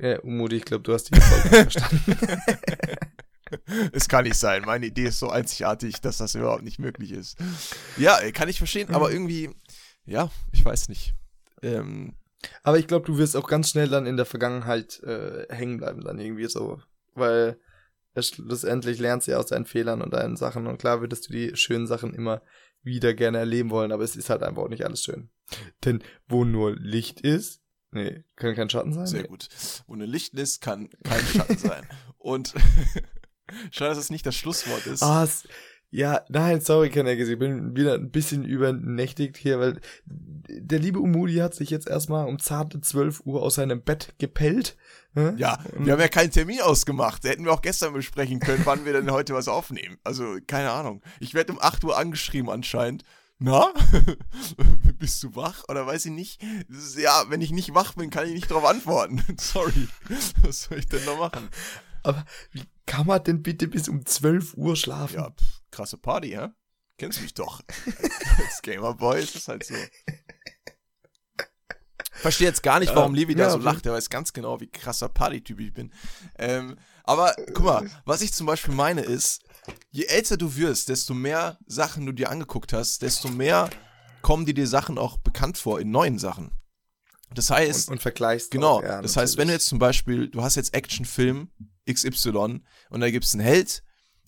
ja, 0.00 0.18
Umut, 0.20 0.52
ich 0.52 0.64
glaube, 0.64 0.82
du 0.82 0.92
hast 0.92 1.04
die 1.04 1.20
Folge 1.20 1.48
verstanden. 1.70 2.02
Es 3.92 4.08
kann 4.08 4.24
nicht 4.24 4.36
sein. 4.36 4.62
Meine 4.64 4.86
Idee 4.86 5.06
ist 5.06 5.18
so 5.18 5.30
einzigartig, 5.30 6.00
dass 6.00 6.18
das 6.18 6.34
überhaupt 6.34 6.62
nicht 6.62 6.78
möglich 6.78 7.12
ist. 7.12 7.38
Ja, 7.96 8.20
äh, 8.20 8.32
kann 8.32 8.48
ich 8.48 8.58
verstehen, 8.58 8.94
aber 8.94 9.10
irgendwie, 9.10 9.50
ja, 10.04 10.30
ich 10.52 10.64
weiß 10.64 10.88
nicht. 10.88 11.14
Ähm, 11.62 12.14
Aber 12.62 12.78
ich 12.78 12.86
glaube, 12.86 13.06
du 13.06 13.18
wirst 13.18 13.36
auch 13.36 13.48
ganz 13.48 13.70
schnell 13.70 13.88
dann 13.88 14.06
in 14.06 14.16
der 14.16 14.26
Vergangenheit 14.26 15.02
äh, 15.02 15.46
hängen 15.52 15.78
bleiben, 15.78 16.02
dann 16.02 16.18
irgendwie 16.18 16.46
so. 16.48 16.80
Weil 17.14 17.58
schlussendlich 18.16 18.98
lernst 18.98 19.26
du 19.26 19.32
ja 19.32 19.38
aus 19.38 19.46
deinen 19.46 19.66
Fehlern 19.66 20.02
und 20.02 20.12
deinen 20.12 20.36
Sachen. 20.36 20.66
Und 20.66 20.78
klar 20.78 21.00
würdest 21.00 21.28
du 21.28 21.32
die 21.32 21.56
schönen 21.56 21.86
Sachen 21.86 22.14
immer 22.14 22.42
wieder 22.82 23.14
gerne 23.14 23.38
erleben 23.38 23.70
wollen, 23.70 23.92
aber 23.92 24.04
es 24.04 24.16
ist 24.16 24.30
halt 24.30 24.42
einfach 24.42 24.62
auch 24.62 24.68
nicht 24.68 24.84
alles 24.84 25.02
schön. 25.02 25.30
Denn 25.84 26.02
wo 26.28 26.44
nur 26.44 26.74
Licht 26.76 27.20
ist, 27.20 27.60
nee, 27.90 28.24
kann 28.36 28.54
kein 28.54 28.70
Schatten 28.70 28.92
sein. 28.92 29.06
sehr 29.06 29.22
nee. 29.22 29.28
gut. 29.28 29.48
Wo 29.86 29.94
eine 29.94 30.06
Licht 30.06 30.34
ist, 30.34 30.60
kann 30.60 30.88
kein 31.04 31.24
Schatten 31.34 31.58
sein. 31.58 31.86
Und 32.18 32.54
schade, 33.70 33.90
dass 33.90 33.98
es 33.98 34.10
nicht 34.10 34.26
das 34.26 34.36
Schlusswort 34.36 34.86
ist. 34.86 35.02
Ah, 35.02 35.24
es, 35.24 35.44
ja, 35.90 36.22
nein, 36.28 36.60
sorry, 36.60 36.90
Kanekis, 36.90 37.28
ich 37.28 37.38
bin 37.38 37.74
wieder 37.74 37.94
ein 37.94 38.10
bisschen 38.10 38.44
übernächtigt 38.44 39.38
hier, 39.38 39.58
weil 39.58 39.80
der 40.04 40.78
liebe 40.78 41.00
Umudi 41.00 41.36
hat 41.36 41.54
sich 41.54 41.70
jetzt 41.70 41.88
erstmal 41.88 42.26
um 42.26 42.38
zarte 42.38 42.80
12 42.80 43.22
Uhr 43.24 43.42
aus 43.42 43.54
seinem 43.54 43.80
Bett 43.80 44.14
gepellt. 44.18 44.76
ne? 45.14 45.34
Ja, 45.38 45.58
wir 45.78 45.94
haben 45.94 46.00
ja 46.00 46.08
keinen 46.08 46.30
Termin 46.30 46.60
ausgemacht. 46.60 47.24
Hätten 47.24 47.46
wir 47.46 47.52
auch 47.52 47.62
gestern 47.62 47.94
besprechen 47.94 48.38
können, 48.38 48.66
wann 48.66 48.84
wir 48.84 48.92
denn 48.92 49.10
heute 49.10 49.32
was 49.32 49.48
aufnehmen. 49.48 49.96
Also, 50.04 50.36
keine 50.46 50.72
Ahnung. 50.72 51.02
Ich 51.20 51.32
werde 51.32 51.54
um 51.54 51.58
8 51.60 51.82
Uhr 51.84 51.96
angeschrieben 51.96 52.50
anscheinend. 52.50 53.04
Na? 53.38 53.72
Bist 54.98 55.22
du 55.22 55.36
wach? 55.36 55.64
Oder 55.68 55.86
weiß 55.86 56.06
ich 56.06 56.12
nicht? 56.12 56.42
Ist, 56.68 56.98
ja, 56.98 57.24
wenn 57.28 57.40
ich 57.40 57.52
nicht 57.52 57.72
wach 57.72 57.94
bin, 57.94 58.10
kann 58.10 58.26
ich 58.26 58.34
nicht 58.34 58.50
darauf 58.50 58.64
antworten. 58.64 59.24
Sorry. 59.40 59.88
Was 60.42 60.64
soll 60.64 60.78
ich 60.78 60.88
denn 60.88 61.04
noch 61.04 61.18
machen? 61.18 61.48
Aber 62.02 62.24
wie 62.52 62.64
kann 62.86 63.06
man 63.06 63.22
denn 63.24 63.42
bitte 63.42 63.68
bis 63.68 63.88
um 63.88 64.04
12 64.04 64.54
Uhr 64.54 64.76
schlafen? 64.76 65.16
Ja, 65.16 65.30
pff, 65.30 65.62
krasse 65.70 65.98
Party, 65.98 66.30
hä? 66.30 66.48
Kennst 66.98 67.20
mich 67.20 67.34
doch. 67.34 67.62
Als 68.38 68.62
Gamerboy 68.62 69.20
ist 69.20 69.36
es 69.36 69.48
halt 69.48 69.64
so. 69.64 69.74
Verstehe 72.12 72.48
jetzt 72.48 72.64
gar 72.64 72.80
nicht, 72.80 72.94
warum 72.94 73.14
Levi 73.14 73.36
da 73.36 73.44
Ja, 73.44 73.50
so 73.50 73.58
lacht. 73.58 73.86
Er 73.86 73.92
weiß 73.92 74.10
ganz 74.10 74.32
genau, 74.32 74.60
wie 74.60 74.66
krasser 74.66 75.08
Partytyp 75.08 75.60
ich 75.60 75.72
bin. 75.72 75.92
Ähm, 76.36 76.76
aber 77.04 77.34
guck 77.54 77.64
mal, 77.64 77.90
was 78.04 78.22
ich 78.22 78.32
zum 78.32 78.46
Beispiel 78.46 78.74
meine 78.74 79.02
ist, 79.02 79.42
je 79.90 80.04
älter 80.04 80.36
du 80.36 80.56
wirst, 80.56 80.88
desto 80.88 81.14
mehr 81.14 81.58
Sachen 81.66 82.04
du 82.06 82.12
dir 82.12 82.30
angeguckt 82.30 82.72
hast, 82.72 83.02
desto 83.02 83.28
mehr 83.28 83.70
kommen 84.22 84.46
dir 84.46 84.54
die 84.54 84.66
Sachen 84.66 84.98
auch 84.98 85.18
bekannt 85.18 85.58
vor 85.58 85.80
in 85.80 85.92
neuen 85.92 86.18
Sachen. 86.18 86.50
Das 87.34 87.50
heißt, 87.50 87.88
und, 87.88 87.94
und 87.94 88.00
vergleichst 88.02 88.50
Genau, 88.50 88.78
auch, 88.78 88.82
ja, 88.82 89.02
das 89.02 89.16
heißt, 89.16 89.36
wenn 89.36 89.48
du 89.48 89.52
natürlich. 89.52 89.60
jetzt 89.62 89.66
zum 89.68 89.78
Beispiel, 89.78 90.28
du 90.28 90.42
hast 90.42 90.56
jetzt 90.56 90.74
Actionfilm 90.74 91.50
XY 91.90 92.60
und 92.90 93.00
da 93.00 93.10
gibt's 93.10 93.34
einen 93.34 93.44
Held 93.44 93.82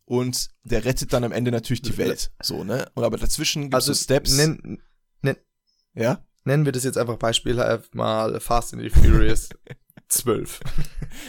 und 0.04 0.48
der 0.64 0.84
rettet 0.84 1.12
dann 1.12 1.24
am 1.24 1.32
Ende 1.32 1.50
natürlich 1.50 1.82
die 1.82 1.96
Welt. 1.96 2.30
So, 2.42 2.64
ne? 2.64 2.90
Und 2.94 3.04
aber 3.04 3.16
dazwischen 3.16 3.62
gibt's 3.62 3.74
also 3.74 3.92
so 3.92 4.02
Steps. 4.02 4.36
Nenn, 4.36 4.82
nenn, 5.22 5.36
ja? 5.94 6.24
nennen 6.44 6.64
wir 6.64 6.72
das 6.72 6.84
jetzt 6.84 6.98
einfach 6.98 7.16
beispielhaft 7.16 7.94
mal 7.94 8.40
Fast 8.40 8.74
and 8.74 8.82
the 8.82 8.90
Furious 8.90 9.48
12. 10.10 10.60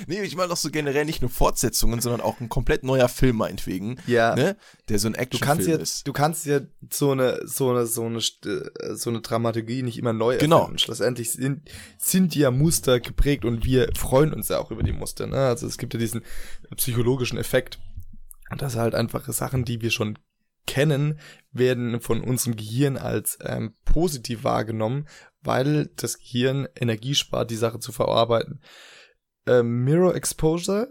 Nee, 0.06 0.22
ich 0.22 0.36
meine 0.36 0.50
doch 0.50 0.58
so 0.58 0.70
generell 0.70 1.06
nicht 1.06 1.22
nur 1.22 1.32
Fortsetzungen, 1.32 2.02
sondern 2.02 2.22
auch 2.22 2.40
ein 2.40 2.50
komplett 2.50 2.84
neuer 2.84 3.08
Film 3.10 3.38
meinetwegen, 3.38 3.98
Ja, 4.06 4.36
ne? 4.36 4.56
Der 4.90 5.00
so 5.00 5.08
ein 5.08 5.14
du 5.14 5.20
Actionfilm 5.20 5.48
kannst 5.58 5.68
ja, 5.68 5.76
ist. 5.78 6.08
du 6.08 6.14
kannst 6.14 6.46
ja 6.46 6.60
so 6.92 7.12
eine, 7.12 7.40
so 7.46 7.72
eine, 7.72 7.88
so 7.88 8.06
eine, 8.06 8.20
so 8.20 9.10
eine 9.10 9.22
Dramaturgie 9.22 9.82
nicht 9.82 9.98
immer 9.98 10.14
neu 10.14 10.38
Genau. 10.38 10.60
erfinden. 10.60 10.78
Schlussendlich 10.80 11.32
sind, 11.32 11.70
sind 11.98 12.36
die 12.36 12.40
ja 12.40 12.52
Muster 12.52 13.00
geprägt 13.00 13.44
und 13.44 13.66
wir 13.66 13.90
freuen 13.98 14.34
uns 14.34 14.50
ja 14.50 14.60
auch 14.60 14.70
über 14.72 14.84
die 14.84 14.92
Muster, 14.94 15.26
ne? 15.26 15.38
Also 15.48 15.66
es 15.66 15.78
gibt 15.80 15.94
ja 15.96 16.00
diesen 16.00 16.22
psychologischen 16.76 17.38
Effekt. 17.40 17.80
Und 18.52 18.62
das 18.62 18.76
halt 18.76 18.94
einfach 18.96 19.28
Sachen, 19.34 19.66
die 19.66 19.82
wir 19.82 19.90
schon 19.92 20.20
kennen, 20.66 21.20
werden 21.52 22.00
von 22.02 22.22
unserem 22.22 22.56
Gehirn 22.56 22.98
als 22.98 23.38
ähm, 23.42 23.76
positiv 23.86 24.44
wahrgenommen, 24.44 25.08
weil 25.42 25.88
das 25.96 26.18
Gehirn 26.18 26.68
Energie 26.76 27.16
spart, 27.16 27.52
die 27.52 27.56
Sache 27.56 27.80
zu 27.80 27.92
verarbeiten. 27.92 28.62
Ähm, 29.48 29.84
Mirror 29.84 30.16
Exposure 30.16 30.88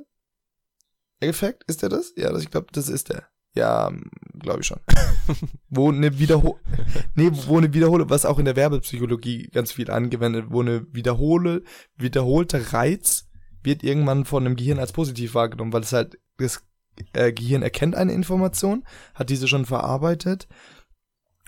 Effekt, 1.20 1.64
ist 1.68 1.82
der 1.82 1.88
das? 1.88 2.12
Ja, 2.16 2.32
das, 2.32 2.42
ich 2.42 2.50
glaube, 2.50 2.68
das 2.72 2.88
ist 2.88 3.10
der. 3.10 3.28
Ja, 3.54 3.90
glaube 4.38 4.60
ich 4.60 4.66
schon. 4.66 4.80
wo 5.68 5.90
eine 5.90 6.18
Wiederhol 6.18 6.60
nee, 7.14 7.30
wo 7.46 7.58
eine 7.58 7.74
Wiederhole, 7.74 8.08
was 8.08 8.24
auch 8.24 8.38
in 8.38 8.44
der 8.44 8.56
Werbepsychologie 8.56 9.48
ganz 9.52 9.72
viel 9.72 9.90
angewendet, 9.90 10.46
wo 10.50 10.60
eine 10.60 10.86
wiederhole, 10.92 11.62
wiederholte 11.96 12.72
Reiz 12.72 13.28
wird 13.62 13.82
irgendwann 13.82 14.24
von 14.24 14.44
dem 14.44 14.56
Gehirn 14.56 14.78
als 14.78 14.92
positiv 14.92 15.34
wahrgenommen, 15.34 15.72
weil 15.72 15.82
es 15.82 15.92
halt 15.92 16.18
das 16.38 16.64
äh, 17.12 17.32
Gehirn 17.32 17.62
erkennt 17.62 17.94
eine 17.94 18.12
Information, 18.12 18.84
hat 19.14 19.30
diese 19.30 19.48
schon 19.48 19.66
verarbeitet 19.66 20.48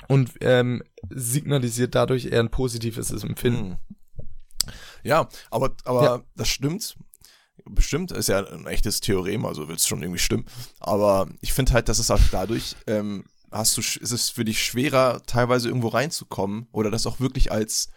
und 0.09 0.33
ähm, 0.41 0.83
signalisiert 1.11 1.95
dadurch 1.95 2.27
eher 2.27 2.41
ein 2.41 2.51
positives 2.51 3.11
Empfinden. 3.23 3.73
Hm. 3.73 3.77
Ja, 5.03 5.29
aber, 5.51 5.75
aber 5.85 6.03
Ja. 6.05 6.23
das 6.37 6.49
stimmt. 6.49 6.97
Bestimmt, 7.65 8.11
ist 8.11 8.29
ja 8.29 8.45
ein 8.45 8.67
echtes 8.67 9.01
Theorem, 9.01 9.45
also 9.45 9.69
wird 9.69 9.79
es 9.79 9.87
schon 9.87 10.03
irgendwie 10.03 10.19
stimmen. 10.19 10.47
Aber 10.81 11.29
ich 11.41 11.53
finde 11.53 11.73
halt, 11.73 11.89
dass 11.89 11.99
es 11.99 12.11
auch 12.11 12.21
dadurch, 12.33 12.75
ähm, 12.87 13.25
hast 13.53 13.77
du, 13.77 13.81
ist 13.81 14.11
es 14.11 14.31
für 14.31 14.45
dich 14.45 14.65
schwerer, 14.65 15.23
teilweise 15.27 15.69
irgendwo 15.69 15.89
reinzukommen 15.89 16.67
oder 16.73 16.91
das 16.91 17.07
auch 17.07 17.21
wirklich 17.21 17.53
als, 17.53 17.91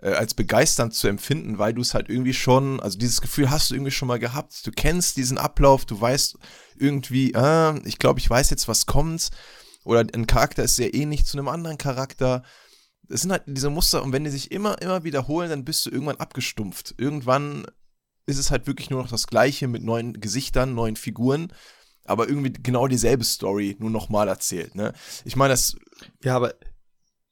äh, 0.00 0.10
als 0.10 0.34
begeisternd 0.34 0.94
zu 0.94 1.08
empfinden, 1.08 1.58
weil 1.58 1.74
du 1.74 1.82
es 1.82 1.94
halt 1.94 2.08
irgendwie 2.08 2.34
schon, 2.34 2.80
also 2.80 2.98
dieses 2.98 3.20
Gefühl 3.20 3.50
hast 3.50 3.70
du 3.70 3.74
irgendwie 3.74 3.90
schon 3.90 4.08
mal 4.08 4.18
gehabt. 4.18 4.66
Du 4.66 4.70
kennst 4.70 5.16
diesen 5.16 5.38
Ablauf, 5.38 5.84
du 5.84 6.00
weißt 6.00 6.38
irgendwie, 6.76 7.32
äh, 7.32 7.78
ich 7.86 7.98
glaube, 7.98 8.20
ich 8.20 8.28
weiß 8.28 8.50
jetzt, 8.50 8.68
was 8.68 8.86
kommt. 8.86 9.30
Oder 9.84 10.00
ein 10.00 10.26
Charakter 10.26 10.64
ist 10.64 10.76
sehr 10.76 10.94
ähnlich 10.94 11.24
zu 11.24 11.38
einem 11.38 11.48
anderen 11.48 11.78
Charakter 11.78 12.42
es 13.08 13.22
sind 13.22 13.32
halt 13.32 13.42
diese 13.46 13.70
Muster 13.70 14.02
und 14.02 14.12
wenn 14.12 14.24
die 14.24 14.30
sich 14.30 14.50
immer, 14.50 14.80
immer 14.82 15.04
wiederholen, 15.04 15.50
dann 15.50 15.64
bist 15.64 15.86
du 15.86 15.90
irgendwann 15.90 16.16
abgestumpft. 16.16 16.94
Irgendwann 16.98 17.66
ist 18.26 18.38
es 18.38 18.50
halt 18.50 18.66
wirklich 18.66 18.90
nur 18.90 19.02
noch 19.02 19.10
das 19.10 19.26
Gleiche 19.26 19.68
mit 19.68 19.82
neuen 19.82 20.20
Gesichtern, 20.20 20.74
neuen 20.74 20.96
Figuren, 20.96 21.52
aber 22.04 22.28
irgendwie 22.28 22.52
genau 22.52 22.86
dieselbe 22.86 23.24
Story, 23.24 23.76
nur 23.78 23.90
nochmal 23.90 24.28
erzählt, 24.28 24.74
ne? 24.74 24.92
Ich 25.24 25.36
meine, 25.36 25.54
das, 25.54 25.76
Ja, 26.22 26.36
aber 26.36 26.54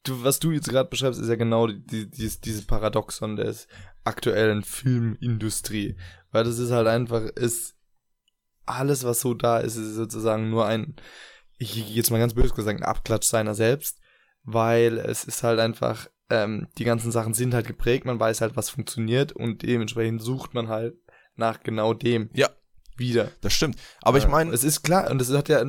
du, 0.08 0.24
was 0.24 0.38
du 0.38 0.50
jetzt 0.52 0.68
gerade 0.68 0.88
beschreibst, 0.88 1.20
ist 1.20 1.28
ja 1.28 1.36
genau 1.36 1.66
die, 1.66 2.10
dieses, 2.10 2.40
dieses 2.40 2.66
Paradoxon 2.66 3.36
des 3.36 3.66
aktuellen 4.04 4.62
Filmindustrie. 4.62 5.96
Weil 6.32 6.44
das 6.44 6.58
ist 6.58 6.70
halt 6.70 6.86
einfach, 6.86 7.22
ist 7.22 7.74
alles, 8.64 9.04
was 9.04 9.20
so 9.20 9.34
da 9.34 9.58
ist, 9.58 9.76
ist 9.76 9.94
sozusagen 9.94 10.50
nur 10.50 10.66
ein, 10.66 10.96
ich 11.58 11.74
jetzt 11.94 12.10
mal 12.10 12.18
ganz 12.18 12.34
böse 12.34 12.54
gesagt, 12.54 12.80
ein 12.80 12.84
Abklatsch 12.86 13.26
seiner 13.28 13.54
selbst, 13.54 13.98
weil 14.42 14.98
es 14.98 15.24
ist 15.24 15.42
halt 15.42 15.60
einfach, 15.60 16.08
ähm, 16.30 16.68
die 16.78 16.84
ganzen 16.84 17.12
Sachen 17.12 17.34
sind 17.34 17.54
halt 17.54 17.66
geprägt, 17.66 18.04
man 18.04 18.20
weiß 18.20 18.40
halt, 18.40 18.56
was 18.56 18.70
funktioniert 18.70 19.32
und 19.32 19.62
dementsprechend 19.62 20.22
sucht 20.22 20.54
man 20.54 20.68
halt 20.68 20.94
nach 21.36 21.62
genau 21.62 21.94
dem 21.94 22.30
Ja. 22.32 22.48
wieder. 22.96 23.30
das 23.40 23.52
stimmt. 23.52 23.76
Aber 24.02 24.18
ich 24.18 24.24
Äh, 24.24 24.28
meine, 24.28 24.52
es 24.52 24.64
ist 24.64 24.82
klar, 24.82 25.10
und 25.10 25.20
es 25.22 25.30
hat 25.32 25.48
ja, 25.48 25.64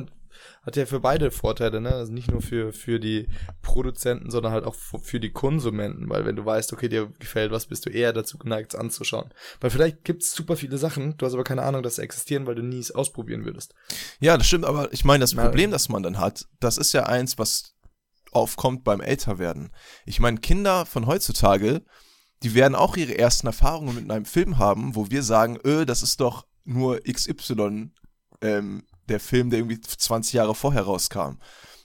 hat 0.62 0.76
ja 0.76 0.86
für 0.86 1.00
beide 1.00 1.30
Vorteile, 1.30 1.80
ne? 1.80 1.92
Also 1.94 2.12
nicht 2.12 2.30
nur 2.30 2.42
für, 2.42 2.72
für 2.72 3.00
die 3.00 3.28
Produzenten, 3.62 4.30
sondern 4.30 4.52
halt 4.52 4.64
auch 4.64 4.74
für 4.74 5.20
die 5.20 5.32
Konsumenten, 5.32 6.08
weil 6.08 6.24
wenn 6.26 6.36
du 6.36 6.44
weißt, 6.44 6.72
okay, 6.72 6.88
dir 6.88 7.10
gefällt 7.18 7.52
was, 7.52 7.66
bist 7.66 7.86
du 7.86 7.90
eher 7.90 8.12
dazu 8.12 8.38
geneigt, 8.38 8.74
es 8.74 8.80
anzuschauen. 8.80 9.32
Weil 9.60 9.70
vielleicht 9.70 10.04
gibt's 10.04 10.32
super 10.32 10.56
viele 10.56 10.78
Sachen, 10.78 11.16
du 11.16 11.26
hast 11.26 11.34
aber 11.34 11.44
keine 11.44 11.62
Ahnung, 11.62 11.82
dass 11.82 11.96
sie 11.96 12.02
existieren, 12.02 12.46
weil 12.46 12.54
du 12.54 12.62
nie 12.62 12.78
es 12.78 12.90
ausprobieren 12.90 13.44
würdest. 13.44 13.74
Ja, 14.20 14.36
das 14.36 14.46
stimmt, 14.46 14.64
aber 14.64 14.92
ich 14.92 15.04
meine, 15.04 15.22
das 15.22 15.34
Problem, 15.34 15.70
das 15.70 15.88
man 15.88 16.02
dann 16.02 16.18
hat, 16.18 16.46
das 16.60 16.78
ist 16.78 16.92
ja 16.92 17.04
eins, 17.04 17.38
was 17.38 17.74
aufkommt 18.32 18.84
beim 18.84 19.00
Älterwerden. 19.00 19.70
Ich 20.04 20.20
meine, 20.20 20.38
Kinder 20.38 20.86
von 20.86 21.06
heutzutage, 21.06 21.82
die 22.42 22.54
werden 22.54 22.74
auch 22.74 22.96
ihre 22.96 23.18
ersten 23.18 23.46
Erfahrungen 23.46 23.94
mit 23.94 24.10
einem 24.10 24.24
Film 24.24 24.58
haben, 24.58 24.94
wo 24.94 25.10
wir 25.10 25.22
sagen, 25.22 25.58
öh, 25.64 25.84
das 25.84 26.02
ist 26.02 26.20
doch 26.20 26.46
nur 26.64 27.00
XY, 27.00 27.90
ähm, 28.40 28.84
der 29.10 29.20
Film, 29.20 29.50
der 29.50 29.60
irgendwie 29.60 29.80
20 29.80 30.34
Jahre 30.34 30.54
vorher 30.54 30.82
rauskam. 30.82 31.38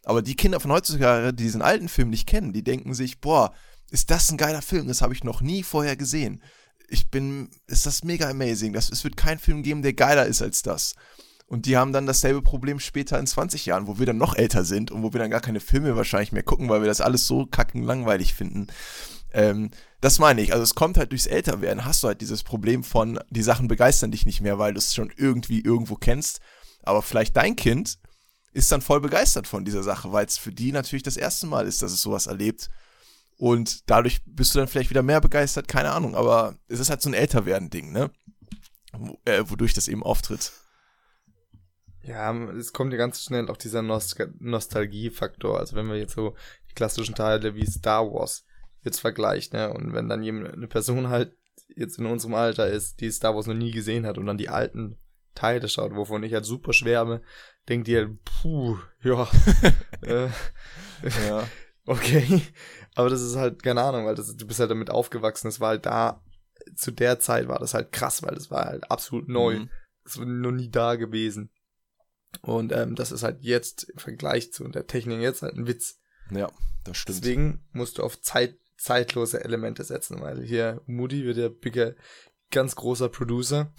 Aber 0.03 0.21
die 0.21 0.35
Kinder 0.35 0.59
von 0.59 0.71
heutzutage, 0.71 1.33
die 1.33 1.43
diesen 1.43 1.61
alten 1.61 1.87
Film 1.87 2.09
nicht 2.09 2.27
kennen, 2.27 2.53
die 2.53 2.63
denken 2.63 2.93
sich, 2.93 3.21
boah, 3.21 3.53
ist 3.89 4.11
das 4.11 4.31
ein 4.31 4.37
geiler 4.37 4.61
Film, 4.61 4.87
das 4.87 5.01
habe 5.01 5.13
ich 5.13 5.23
noch 5.23 5.41
nie 5.41 5.63
vorher 5.63 5.95
gesehen. 5.95 6.41
Ich 6.89 7.09
bin, 7.09 7.49
ist 7.67 7.85
das 7.85 8.03
mega 8.03 8.29
amazing. 8.29 8.73
Das, 8.73 8.89
es 8.89 9.03
wird 9.03 9.17
keinen 9.17 9.39
Film 9.39 9.63
geben, 9.63 9.81
der 9.81 9.93
geiler 9.93 10.25
ist 10.25 10.41
als 10.41 10.61
das. 10.61 10.95
Und 11.47 11.65
die 11.65 11.77
haben 11.77 11.93
dann 11.93 12.07
dasselbe 12.07 12.41
Problem 12.41 12.79
später 12.79 13.19
in 13.19 13.27
20 13.27 13.65
Jahren, 13.65 13.87
wo 13.87 13.99
wir 13.99 14.05
dann 14.05 14.17
noch 14.17 14.35
älter 14.35 14.63
sind 14.63 14.91
und 14.91 15.03
wo 15.03 15.13
wir 15.13 15.19
dann 15.19 15.31
gar 15.31 15.41
keine 15.41 15.59
Filme 15.59 15.95
wahrscheinlich 15.95 16.31
mehr 16.31 16.43
gucken, 16.43 16.69
weil 16.69 16.81
wir 16.81 16.87
das 16.87 17.01
alles 17.01 17.27
so 17.27 17.45
kacken 17.45 17.83
langweilig 17.83 18.33
finden. 18.33 18.67
Ähm, 19.33 19.71
das 20.01 20.19
meine 20.19 20.41
ich. 20.41 20.53
Also 20.53 20.63
es 20.63 20.75
kommt 20.75 20.97
halt 20.97 21.11
durchs 21.11 21.27
Älterwerden, 21.27 21.85
hast 21.85 22.03
du 22.03 22.07
halt 22.07 22.21
dieses 22.21 22.43
Problem 22.43 22.83
von, 22.83 23.19
die 23.29 23.43
Sachen 23.43 23.67
begeistern 23.67 24.11
dich 24.11 24.25
nicht 24.25 24.41
mehr, 24.41 24.57
weil 24.57 24.73
du 24.73 24.79
es 24.79 24.93
schon 24.93 25.11
irgendwie 25.15 25.61
irgendwo 25.61 25.95
kennst. 25.95 26.39
Aber 26.83 27.01
vielleicht 27.01 27.35
dein 27.35 27.55
Kind 27.55 27.97
ist 28.53 28.71
dann 28.71 28.81
voll 28.81 29.01
begeistert 29.01 29.47
von 29.47 29.65
dieser 29.65 29.83
Sache, 29.83 30.11
weil 30.11 30.25
es 30.25 30.37
für 30.37 30.51
die 30.51 30.71
natürlich 30.71 31.03
das 31.03 31.17
erste 31.17 31.47
Mal 31.47 31.67
ist, 31.67 31.81
dass 31.81 31.91
es 31.91 32.01
sowas 32.01 32.27
erlebt. 32.27 32.69
Und 33.37 33.89
dadurch 33.89 34.21
bist 34.25 34.53
du 34.53 34.59
dann 34.59 34.67
vielleicht 34.67 34.91
wieder 34.91 35.01
mehr 35.01 35.21
begeistert, 35.21 35.67
keine 35.67 35.91
Ahnung. 35.91 36.15
Aber 36.15 36.55
es 36.67 36.79
ist 36.79 36.89
halt 36.89 37.01
so 37.01 37.09
ein 37.09 37.15
Älterwerden-Ding, 37.15 37.91
ne? 37.91 38.11
Äh, 39.25 39.43
wodurch 39.47 39.73
das 39.73 39.87
eben 39.87 40.03
auftritt. 40.03 40.51
Ja, 42.03 42.33
es 42.51 42.73
kommt 42.73 42.91
ja 42.91 42.97
ganz 42.97 43.23
schnell 43.23 43.49
auch 43.49 43.57
dieser 43.57 43.81
Nost 43.81 44.17
Nostalgiefaktor. 44.39 45.57
Also 45.57 45.75
wenn 45.75 45.87
wir 45.87 45.97
jetzt 45.97 46.13
so 46.13 46.35
die 46.69 46.75
klassischen 46.75 47.15
Teile 47.15 47.55
wie 47.55 47.65
Star 47.65 48.05
Wars 48.13 48.45
jetzt 48.83 48.99
vergleicht, 48.99 49.53
ne? 49.53 49.73
Und 49.73 49.93
wenn 49.93 50.09
dann 50.09 50.21
jemand, 50.21 50.53
eine 50.53 50.67
Person 50.67 51.09
halt 51.09 51.35
jetzt 51.75 51.97
in 51.97 52.05
unserem 52.05 52.35
Alter 52.35 52.67
ist, 52.67 52.99
die 52.99 53.09
Star 53.09 53.35
Wars 53.35 53.47
noch 53.47 53.53
nie 53.55 53.71
gesehen 53.71 54.05
hat 54.05 54.17
und 54.17 54.25
dann 54.25 54.37
die 54.37 54.49
alten 54.49 54.97
Teile 55.35 55.67
schaut, 55.67 55.95
wovon 55.95 56.23
ich 56.23 56.33
halt 56.33 56.45
super 56.45 56.73
schwärme, 56.73 57.21
denkt 57.69 57.87
ihr, 57.87 58.17
puh, 58.23 58.77
ja, 59.01 59.27
äh, 60.01 60.29
ja. 61.27 61.47
okay. 61.85 62.41
Aber 62.95 63.09
das 63.09 63.21
ist 63.21 63.35
halt, 63.35 63.63
keine 63.63 63.81
Ahnung, 63.81 64.05
weil 64.05 64.15
das, 64.15 64.35
du 64.35 64.47
bist 64.47 64.59
halt 64.59 64.71
damit 64.71 64.89
aufgewachsen. 64.89 65.47
Es 65.47 65.59
war 65.59 65.69
halt 65.69 65.85
da, 65.85 66.23
zu 66.75 66.91
der 66.91 67.19
Zeit 67.19 67.47
war 67.47 67.59
das 67.59 67.73
halt 67.73 67.91
krass, 67.91 68.23
weil 68.23 68.35
das 68.35 68.51
war 68.51 68.65
halt 68.65 68.89
absolut 68.91 69.27
neu. 69.27 69.59
Mhm. 69.59 69.69
Das 70.03 70.17
war 70.19 70.25
noch 70.25 70.51
nie 70.51 70.69
da 70.69 70.95
gewesen. 70.95 71.49
Und 72.41 72.71
ähm, 72.71 72.95
das 72.95 73.11
ist 73.11 73.23
halt 73.23 73.41
jetzt 73.41 73.83
im 73.83 73.99
Vergleich 73.99 74.51
zu 74.51 74.67
der 74.67 74.87
Technik 74.87 75.21
jetzt 75.21 75.41
halt 75.41 75.55
ein 75.55 75.67
Witz. 75.67 75.99
Ja, 76.31 76.51
das 76.83 76.97
stimmt. 76.97 77.19
Deswegen 77.19 77.65
musst 77.71 77.97
du 77.97 78.03
auf 78.03 78.21
Zeit, 78.21 78.57
zeitlose 78.77 79.43
Elemente 79.43 79.83
setzen, 79.83 80.19
weil 80.21 80.41
hier 80.43 80.81
Moody 80.85 81.25
wird 81.25 81.37
ja 81.37 81.49
bigger, 81.49 81.95
ganz 82.51 82.75
großer 82.75 83.09
Producer. 83.09 83.73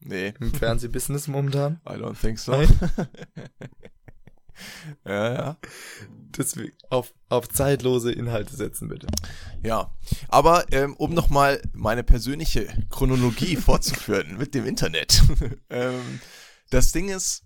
Nee. 0.00 0.34
Im 0.40 0.52
Fernsehbusiness 0.52 1.28
momentan. 1.28 1.80
I 1.88 1.92
don't 1.92 2.18
think 2.18 2.38
so. 2.38 2.52
ja, 5.04 5.34
ja. 5.34 5.56
Deswegen 6.36 6.72
auf, 6.90 7.14
auf 7.28 7.48
zeitlose 7.48 8.12
Inhalte 8.12 8.54
setzen, 8.54 8.88
bitte. 8.88 9.06
Ja, 9.62 9.94
aber 10.28 10.70
ähm, 10.72 10.94
um 10.96 11.14
nochmal 11.14 11.62
meine 11.72 12.04
persönliche 12.04 12.66
Chronologie 12.90 13.56
fortzuführen 13.56 14.36
mit 14.36 14.54
dem 14.54 14.66
Internet. 14.66 15.22
ähm, 15.70 16.20
das 16.70 16.92
Ding 16.92 17.08
ist, 17.08 17.44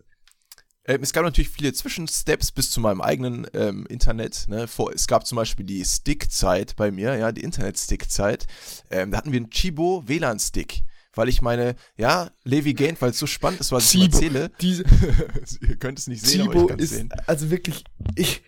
ähm, 0.86 1.02
es 1.02 1.12
gab 1.12 1.24
natürlich 1.24 1.50
viele 1.50 1.72
Zwischensteps 1.72 2.52
bis 2.52 2.70
zu 2.70 2.80
meinem 2.80 3.00
eigenen 3.00 3.46
ähm, 3.54 3.86
Internet. 3.86 4.46
Ne? 4.48 4.66
Vor, 4.66 4.92
es 4.92 5.06
gab 5.06 5.26
zum 5.26 5.36
Beispiel 5.36 5.66
die 5.66 5.84
Stick-Zeit 5.84 6.74
bei 6.76 6.90
mir, 6.90 7.16
ja, 7.16 7.32
die 7.32 7.42
Internet-Stick-Zeit. 7.42 8.46
Ähm, 8.90 9.10
da 9.10 9.18
hatten 9.18 9.32
wir 9.32 9.38
einen 9.38 9.50
Chibo 9.50 10.02
WLAN-Stick 10.06 10.84
weil 11.20 11.28
ich 11.28 11.42
meine, 11.42 11.76
ja, 11.98 12.30
Levi 12.44 12.72
Gain, 12.72 12.96
weil 12.98 13.10
es 13.10 13.18
so 13.18 13.26
spannend 13.26 13.60
ist, 13.60 13.72
was 13.72 13.94
ich 13.94 14.04
erzähle. 14.04 14.50
Diese, 14.58 14.84
Ihr 15.60 15.76
könnt 15.76 15.98
es 15.98 16.06
nicht 16.06 16.24
sehen, 16.24 16.46
Chibo 16.46 16.50
aber 16.52 16.62
ich 16.62 16.68
kann 16.68 16.78
es 16.78 16.90
sehen. 16.90 17.10
Also 17.26 17.50
wirklich, 17.50 17.84
ich, 18.14 18.42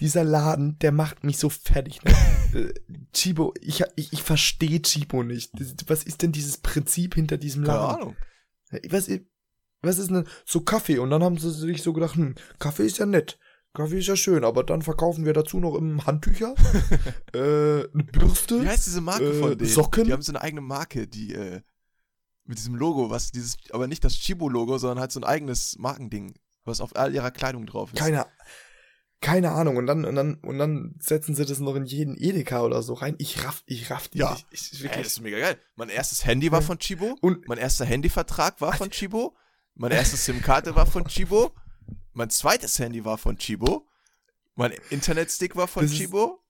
dieser 0.00 0.24
Laden, 0.24 0.80
der 0.80 0.90
macht 0.90 1.22
mich 1.22 1.38
so 1.38 1.48
fertig. 1.48 2.02
Ne? 2.02 2.12
Äh, 2.54 2.72
Chibo, 3.12 3.52
ich, 3.60 3.84
ich, 3.96 4.10
ich 4.14 4.22
verstehe 4.22 4.80
Chibo 4.80 5.22
nicht. 5.22 5.52
Was 5.86 6.02
ist 6.02 6.22
denn 6.22 6.32
dieses 6.32 6.56
Prinzip 6.56 7.14
hinter 7.14 7.36
diesem 7.36 7.62
Laden? 7.62 7.86
Keine 7.86 8.00
Ahnung. 8.00 8.16
Was, 8.88 9.10
was 9.82 9.98
ist 9.98 10.10
denn 10.10 10.26
so 10.46 10.62
Kaffee? 10.62 10.98
Und 10.98 11.10
dann 11.10 11.22
haben 11.22 11.36
sie 11.36 11.52
sich 11.52 11.82
so 11.82 11.92
gedacht, 11.92 12.16
hm, 12.16 12.36
Kaffee 12.58 12.86
ist 12.86 12.96
ja 12.96 13.04
nett. 13.04 13.38
Kaffee 13.74 13.98
ist 13.98 14.08
ja 14.08 14.16
schön, 14.16 14.44
aber 14.44 14.64
dann 14.64 14.80
verkaufen 14.80 15.26
wir 15.26 15.34
dazu 15.34 15.60
noch 15.60 15.74
im 15.74 16.06
Handtücher, 16.06 16.54
äh, 17.34 17.38
eine 17.38 18.04
Bürste. 18.12 18.62
Wie 18.62 18.66
heißt 18.66 18.86
diese 18.86 19.02
Marke 19.02 19.30
äh, 19.30 19.34
von 19.34 19.58
denen? 19.58 19.70
Socken. 19.70 20.04
Die 20.04 20.12
haben 20.12 20.22
so 20.22 20.32
eine 20.32 20.40
eigene 20.40 20.62
Marke, 20.62 21.06
die, 21.06 21.34
äh, 21.34 21.60
mit 22.48 22.58
diesem 22.58 22.74
Logo, 22.74 23.10
was 23.10 23.30
dieses, 23.30 23.58
aber 23.70 23.86
nicht 23.86 24.02
das 24.04 24.14
Chibo-Logo, 24.14 24.78
sondern 24.78 25.00
halt 25.00 25.12
so 25.12 25.20
ein 25.20 25.24
eigenes 25.24 25.76
Markending, 25.78 26.34
was 26.64 26.80
auf 26.80 26.96
all 26.96 27.14
ihrer 27.14 27.30
Kleidung 27.30 27.66
drauf 27.66 27.92
ist. 27.92 27.98
Keine, 27.98 28.26
keine 29.20 29.50
Ahnung. 29.50 29.76
Und 29.76 29.86
dann, 29.86 30.06
und 30.06 30.14
dann, 30.14 30.36
und 30.36 30.58
dann 30.58 30.94
setzen 30.98 31.34
sie 31.34 31.44
das 31.44 31.58
noch 31.58 31.74
in 31.74 31.84
jeden 31.84 32.16
Edeka 32.16 32.62
oder 32.62 32.82
so 32.82 32.94
rein. 32.94 33.16
Ich 33.18 33.44
raff, 33.44 33.62
ich 33.66 33.90
raff 33.90 34.08
die. 34.08 34.18
Ja, 34.18 34.34
ich, 34.50 34.72
ich, 34.72 34.82
wirklich. 34.82 34.96
Ey, 34.96 35.02
das 35.02 35.12
ist 35.12 35.20
mega 35.20 35.38
geil. 35.38 35.60
Mein 35.76 35.90
erstes 35.90 36.24
Handy 36.24 36.50
war 36.50 36.62
von 36.62 36.78
Chibo. 36.78 37.18
Und 37.20 37.46
mein 37.48 37.58
erster 37.58 37.84
Handyvertrag 37.84 38.60
war 38.62 38.72
von 38.72 38.90
Chibo. 38.90 39.36
Meine 39.74 39.96
erste 39.96 40.16
SIM-Karte 40.18 40.74
war 40.74 40.86
von 40.86 41.06
Chibo. 41.06 41.52
Mein 42.14 42.30
zweites 42.30 42.78
Handy 42.78 43.04
war 43.04 43.18
von 43.18 43.36
Chibo. 43.36 43.86
Mein 44.54 44.72
Internetstick 44.88 45.54
war 45.54 45.68
von 45.68 45.84
das 45.84 45.92
Chibo. 45.92 46.42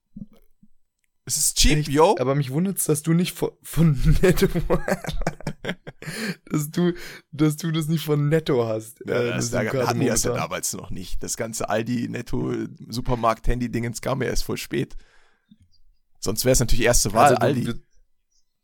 Es 1.29 1.37
ist 1.37 1.57
cheap, 1.57 1.77
Echt? 1.77 1.89
yo. 1.89 2.15
Aber 2.17 2.33
mich 2.33 2.49
wundert's, 2.49 2.85
dass 2.85 3.03
du 3.03 3.13
nicht 3.13 3.37
von, 3.37 3.51
von 3.61 3.91
Netto, 4.23 4.47
dass 6.49 6.71
du, 6.71 6.93
dass 7.31 7.55
du 7.55 7.71
das 7.71 7.87
nicht 7.87 8.03
von 8.03 8.29
Netto 8.29 8.67
hast. 8.67 8.99
Ja, 9.05 9.13
äh, 9.13 9.29
das, 9.35 9.51
da 9.51 9.63
hatten 9.63 9.99
die 9.99 10.07
das 10.07 10.23
ja 10.23 10.33
damals 10.33 10.73
noch 10.73 10.89
nicht. 10.89 11.21
Das 11.21 11.37
ganze 11.37 11.69
Aldi, 11.69 12.09
Netto, 12.09 12.51
Supermarkt, 12.87 13.47
Handy-Dingens 13.47 14.01
kam 14.01 14.23
ja 14.23 14.29
erst 14.29 14.43
voll 14.43 14.57
spät. 14.57 14.95
Sonst 16.19 16.45
wäre 16.45 16.53
es 16.53 16.61
natürlich 16.61 16.85
erste 16.85 17.13
Wahl, 17.13 17.35
also, 17.35 17.41
Aldi. 17.41 17.63
Du, 17.65 17.73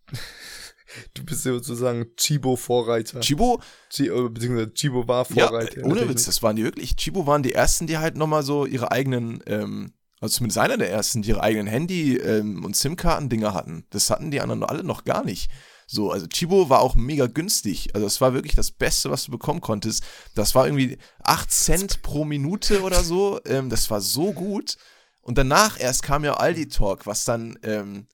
du 1.13 1.23
bist 1.23 1.43
sozusagen 1.43 2.15
Chibo-Vorreiter. 2.17 3.19
Chibo? 3.19 3.62
Chibo, 3.91 4.32
beziehungsweise 4.32 4.73
Chibo 4.73 5.08
war 5.08 5.25
Vorreiter. 5.25 5.82
Ja, 5.82 5.86
ohne 5.86 6.10
Witz, 6.10 6.25
das 6.25 6.41
waren 6.41 6.56
die 6.56 6.63
wirklich. 6.63 6.95
Chibo 6.95 7.28
waren 7.28 7.43
die 7.43 7.54
ersten, 7.54 7.86
die 7.86 7.99
halt 7.99 8.17
nochmal 8.17 8.41
so 8.41 8.65
ihre 8.65 8.91
eigenen 8.91 9.43
ähm, 9.45 9.93
also 10.26 10.38
zumindest 10.38 10.58
einer 10.58 10.78
der 10.78 10.92
ersten, 10.92 11.22
die 11.22 11.30
ihre 11.30 11.42
eigenen 11.44 11.68
Handy- 11.68 12.18
ähm, 12.18 12.64
und 12.66 12.76
SIM-Karten-Dinger 12.76 13.54
hatten. 13.54 13.86
Das 13.90 14.10
hatten 14.10 14.32
die 14.32 14.42
anderen 14.42 14.64
alle 14.64 14.84
noch 14.84 15.04
gar 15.06 15.24
nicht. 15.24 15.50
So, 15.88 16.12
also 16.12 16.28
Chibo 16.28 16.70
war 16.70 16.80
auch 16.82 16.96
mega 16.96 17.28
günstig. 17.28 17.94
Also 17.94 18.08
es 18.08 18.20
war 18.20 18.34
wirklich 18.34 18.56
das 18.56 18.72
Beste, 18.72 19.12
was 19.12 19.26
du 19.26 19.32
bekommen 19.32 19.62
konntest. 19.62 20.04
Das 20.34 20.56
war 20.56 20.66
irgendwie 20.66 20.98
8 21.24 21.52
Cent 21.52 22.02
pro 22.02 22.26
Minute 22.26 22.82
oder 22.82 23.04
so. 23.04 23.40
Ähm, 23.46 23.70
das 23.70 23.90
war 23.92 24.02
so 24.02 24.34
gut. 24.34 24.78
Und 25.22 25.38
danach 25.38 25.80
erst 25.80 26.04
kam 26.04 26.24
ja 26.24 26.36
Aldi 26.36 26.68
Talk, 26.70 27.06
was 27.06 27.24
dann, 27.26 27.58
ähm, 27.64 28.08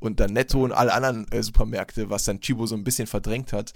und 0.00 0.20
dann 0.20 0.32
Netto 0.32 0.62
und 0.62 0.72
alle 0.72 0.92
anderen 0.92 1.30
äh, 1.32 1.42
Supermärkte, 1.42 2.10
was 2.10 2.24
dann 2.24 2.40
Chibo 2.40 2.66
so 2.66 2.74
ein 2.74 2.84
bisschen 2.84 3.06
verdrängt 3.06 3.52
hat. 3.52 3.72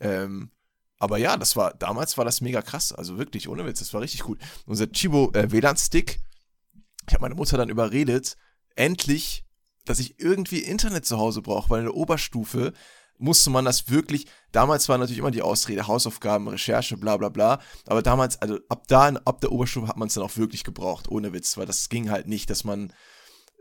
Ähm, 0.00 0.50
aber 0.98 1.18
ja, 1.18 1.36
das 1.36 1.56
war, 1.56 1.74
damals 1.74 2.18
war 2.18 2.24
das 2.24 2.40
mega 2.40 2.62
krass. 2.62 2.92
Also 2.92 3.18
wirklich, 3.18 3.48
ohne 3.48 3.64
Witz, 3.66 3.78
das 3.80 3.94
war 3.94 4.00
richtig 4.00 4.20
gut. 4.20 4.38
Unser 4.66 4.90
Chibo 4.90 5.30
äh, 5.34 5.50
WLAN-Stick, 5.50 6.20
ich 7.08 7.14
habe 7.14 7.22
meine 7.22 7.34
Mutter 7.34 7.56
dann 7.56 7.68
überredet, 7.68 8.36
endlich, 8.76 9.44
dass 9.84 9.98
ich 9.98 10.20
irgendwie 10.20 10.60
Internet 10.60 11.06
zu 11.06 11.18
Hause 11.18 11.42
brauche, 11.42 11.70
weil 11.70 11.80
in 11.80 11.86
der 11.86 11.94
Oberstufe 11.94 12.72
musste 13.18 13.50
man 13.50 13.64
das 13.64 13.90
wirklich, 13.90 14.26
damals 14.52 14.88
war 14.88 14.96
natürlich 14.96 15.18
immer 15.18 15.32
die 15.32 15.42
Ausrede, 15.42 15.88
Hausaufgaben, 15.88 16.48
Recherche, 16.48 16.96
bla 16.96 17.16
bla 17.16 17.28
bla, 17.28 17.60
aber 17.86 18.02
damals, 18.02 18.40
also 18.40 18.60
ab 18.68 18.84
da, 18.86 19.08
ab 19.24 19.40
der 19.40 19.50
Oberstufe 19.50 19.88
hat 19.88 19.96
man 19.96 20.08
es 20.08 20.14
dann 20.14 20.22
auch 20.22 20.36
wirklich 20.36 20.62
gebraucht, 20.62 21.08
ohne 21.08 21.32
Witz, 21.32 21.56
weil 21.56 21.66
das 21.66 21.88
ging 21.88 22.10
halt 22.10 22.28
nicht, 22.28 22.48
dass 22.48 22.64
man 22.64 22.92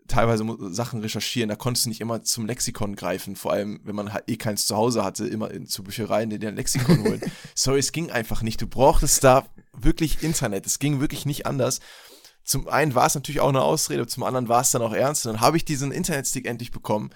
teilweise 0.08 0.46
Sachen 0.70 1.02
recherchieren, 1.02 1.50
da 1.50 1.56
konntest 1.56 1.86
du 1.86 1.90
nicht 1.90 2.02
immer 2.02 2.24
zum 2.24 2.46
Lexikon 2.46 2.96
greifen, 2.96 3.36
vor 3.36 3.52
allem, 3.52 3.82
wenn 3.84 3.96
man 3.96 4.14
halt 4.14 4.26
eh 4.28 4.38
keins 4.38 4.66
zu 4.66 4.76
Hause 4.76 5.04
hatte, 5.04 5.28
immer 5.28 5.52
in, 5.52 5.68
zur 5.68 5.86
Bücherei 5.86 6.24
in 6.24 6.30
den 6.30 6.56
Lexikon 6.56 7.04
holen. 7.04 7.22
Sorry, 7.56 7.80
es 7.80 7.92
ging 7.92 8.12
einfach 8.12 8.42
nicht, 8.42 8.62
du 8.62 8.68
brauchtest 8.68 9.24
da 9.24 9.46
wirklich 9.74 10.24
Internet, 10.24 10.66
es 10.66 10.80
ging 10.80 11.02
wirklich 11.02 11.26
nicht 11.26 11.46
anders 11.46 11.80
zum 12.48 12.70
einen 12.70 12.96
war 12.96 13.06
es 13.06 13.14
natürlich 13.14 13.42
auch 13.42 13.50
eine 13.50 13.62
Ausrede, 13.62 14.08
zum 14.08 14.24
anderen 14.24 14.48
war 14.48 14.62
es 14.62 14.72
dann 14.72 14.82
auch 14.82 14.94
ernst. 14.94 15.26
Und 15.26 15.34
dann 15.34 15.42
habe 15.42 15.58
ich 15.58 15.66
diesen 15.66 15.92
Internetstick 15.92 16.48
endlich 16.48 16.72
bekommen. 16.72 17.12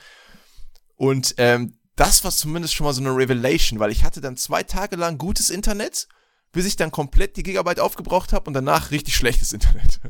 Und 0.98 1.36
ähm, 1.38 1.78
das 1.96 2.24
war 2.26 2.32
zumindest 2.32 2.74
schon 2.74 2.86
mal 2.86 2.94
so 2.94 3.02
eine 3.02 3.16
Revelation, 3.16 3.80
weil 3.80 3.92
ich 3.92 4.04
hatte 4.04 4.20
dann 4.20 4.36
zwei 4.36 4.64
Tage 4.64 4.98
lang 4.98 5.18
gutes 5.18 5.50
Internet, 5.50 6.10
bis 6.52 6.66
ich 6.66 6.76
dann 6.76 6.92
komplett 6.92 7.38
die 7.38 7.44
Gigabyte 7.44 7.80
aufgebraucht 7.80 8.34
habe 8.34 8.48
und 8.48 8.54
danach 8.54 8.92
richtig 8.92 9.16
schlechtes 9.16 9.54
Internet. 9.54 10.02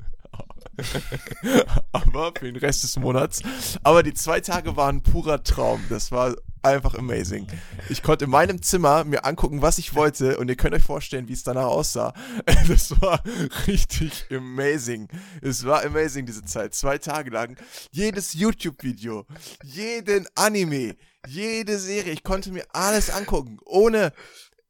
aber 1.91 2.33
für 2.37 2.45
den 2.45 2.55
Rest 2.55 2.83
des 2.83 2.97
Monats. 2.97 3.43
Aber 3.83 4.01
die 4.01 4.15
zwei 4.15 4.41
Tage 4.41 4.75
waren 4.75 5.03
purer 5.03 5.43
Traum. 5.43 5.83
Das 5.89 6.11
war 6.11 6.35
einfach 6.63 6.95
amazing. 6.95 7.47
Ich 7.89 8.03
konnte 8.03 8.25
in 8.25 8.31
meinem 8.31 8.61
Zimmer 8.61 9.03
mir 9.03 9.25
angucken, 9.25 9.61
was 9.61 9.77
ich 9.77 9.95
wollte 9.95 10.37
und 10.37 10.49
ihr 10.49 10.55
könnt 10.55 10.73
euch 10.73 10.83
vorstellen, 10.83 11.27
wie 11.27 11.33
es 11.33 11.43
danach 11.43 11.65
aussah. 11.65 12.13
Das 12.67 13.01
war 13.01 13.23
richtig 13.67 14.25
amazing. 14.31 15.07
Es 15.41 15.65
war 15.65 15.83
amazing 15.83 16.25
diese 16.25 16.43
Zeit. 16.43 16.73
Zwei 16.73 16.97
Tage 16.97 17.31
lang. 17.31 17.57
Jedes 17.91 18.33
YouTube-Video, 18.33 19.25
jeden 19.63 20.27
Anime, 20.35 20.95
jede 21.27 21.79
Serie. 21.79 22.13
Ich 22.13 22.23
konnte 22.23 22.51
mir 22.51 22.65
alles 22.71 23.09
angucken, 23.09 23.57
ohne 23.65 24.13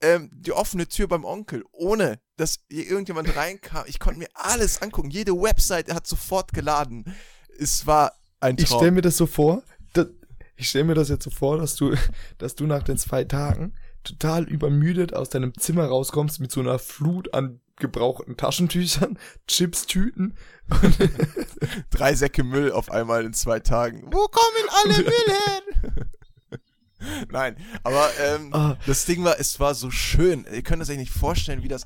ähm, 0.01 0.30
die 0.34 0.51
offene 0.51 0.88
Tür 0.88 1.08
beim 1.08 1.25
Onkel, 1.25 1.63
ohne 1.71 2.19
dass 2.38 2.60
hier 2.69 2.88
irgendjemand 2.89 3.36
reinkam. 3.36 3.84
Ich 3.88 3.99
konnte 3.99 4.19
mir 4.19 4.30
alles 4.34 4.82
angucken. 4.82 5.12
Jede 5.12 5.34
Website 5.34 5.93
hat 5.93 6.08
sofort 6.08 6.54
geladen. 6.54 7.06
Es 7.60 7.86
war 7.86 8.13
ein 8.39 8.58
Traum. 8.58 8.63
Ich 8.63 8.69
stelle 8.69 8.91
mir 8.91 9.01
das 9.01 9.17
so 9.17 9.27
vor, 9.27 9.63
ich 10.56 10.70
stelle 10.70 10.86
mir 10.86 10.94
das 10.94 11.10
jetzt 11.10 11.24
so 11.24 11.30
vor, 11.30 11.58
dass 11.58 11.76
du, 11.76 11.96
dass 12.38 12.56
du 12.56 12.66
nach 12.66 12.84
den 12.84 12.98
zwei 12.98 13.24
Tagen 13.24 13.74
total 14.04 14.44
übermüdet 14.44 15.14
aus 15.14 15.30
deinem 15.30 15.54
Zimmer 15.58 15.86
rauskommst 15.86 16.40
mit 16.40 16.52
so 16.52 16.60
einer 16.60 16.80
Flut 16.80 17.34
an 17.34 17.60
gebrauchten 17.78 18.38
Taschentüchern, 18.38 19.18
Chipstüten. 19.48 20.38
Drei 21.90 22.16
Säcke 22.16 22.44
Müll 22.44 22.72
auf 22.72 22.92
einmal 22.92 23.26
in 23.26 23.34
zwei 23.34 23.60
Tagen. 23.60 24.04
Wo 24.12 24.28
kommen 24.28 24.70
alle 24.84 24.98
Müll 25.04 25.14
hin? 25.28 26.06
Nein, 27.32 27.56
aber 27.84 28.10
ähm, 28.20 28.52
oh. 28.54 28.74
das 28.86 29.06
Ding 29.06 29.24
war, 29.24 29.40
es 29.40 29.60
war 29.60 29.74
so 29.74 29.90
schön. 29.90 30.46
Ihr 30.54 30.62
könnt 30.62 30.88
euch 30.88 30.98
nicht 30.98 31.12
vorstellen, 31.12 31.64
wie 31.64 31.68
das 31.68 31.84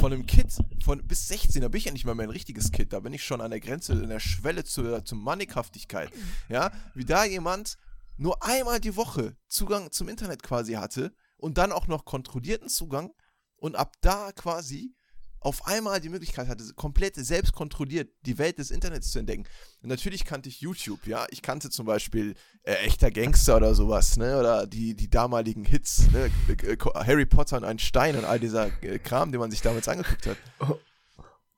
von 0.00 0.12
einem 0.12 0.26
Kid 0.26 0.48
von 0.84 1.06
bis 1.06 1.28
16, 1.28 1.62
da 1.62 1.68
bin 1.68 1.78
ich 1.78 1.84
ja 1.84 1.92
nicht 1.92 2.04
mal 2.04 2.14
mehr 2.14 2.26
ein 2.26 2.30
richtiges 2.30 2.72
Kid, 2.72 2.92
da 2.92 3.00
bin 3.00 3.12
ich 3.12 3.24
schon 3.24 3.40
an 3.40 3.52
der 3.52 3.60
Grenze, 3.60 3.92
an 3.92 4.08
der 4.08 4.20
Schwelle 4.20 4.64
zur, 4.64 5.04
zur 5.04 5.18
Mannigkraftigkeit. 5.18 6.10
Ja, 6.48 6.72
wie 6.94 7.04
da 7.04 7.24
jemand 7.24 7.78
nur 8.16 8.42
einmal 8.42 8.80
die 8.80 8.96
Woche 8.96 9.36
Zugang 9.48 9.92
zum 9.92 10.08
Internet 10.08 10.42
quasi 10.42 10.74
hatte 10.74 11.12
und 11.36 11.58
dann 11.58 11.72
auch 11.72 11.86
noch 11.86 12.04
kontrollierten 12.04 12.68
Zugang 12.68 13.12
und 13.56 13.76
ab 13.76 13.94
da 14.00 14.32
quasi 14.32 14.94
auf 15.40 15.66
einmal 15.66 16.00
die 16.00 16.08
Möglichkeit 16.08 16.48
hatte, 16.48 16.64
komplett 16.74 17.14
selbst 17.14 17.52
kontrolliert 17.52 18.10
die 18.22 18.36
Welt 18.38 18.58
des 18.58 18.72
Internets 18.72 19.12
zu 19.12 19.20
entdecken. 19.20 19.44
Und 19.80 19.88
natürlich 19.88 20.24
kannte 20.24 20.48
ich 20.48 20.60
YouTube, 20.60 21.06
ja. 21.06 21.24
Ich 21.30 21.40
kannte 21.40 21.70
zum 21.70 21.86
Beispiel 21.86 22.34
äh, 22.64 22.74
echter 22.84 23.12
Gangster 23.12 23.58
oder 23.58 23.74
sowas, 23.74 24.16
ne? 24.16 24.38
Oder 24.38 24.66
die, 24.66 24.96
die 24.96 25.08
damaligen 25.08 25.64
Hits, 25.64 26.10
ne? 26.10 26.32
Äh, 26.48 26.76
Harry 26.96 27.26
Potter 27.26 27.58
und 27.58 27.64
ein 27.64 27.78
Stein 27.78 28.16
und 28.16 28.24
all 28.24 28.40
dieser 28.40 28.70
äh, 28.82 28.98
Kram, 28.98 29.30
den 29.30 29.38
man 29.38 29.52
sich 29.52 29.60
damals 29.60 29.86
angeguckt 29.86 30.26
hat. 30.26 30.38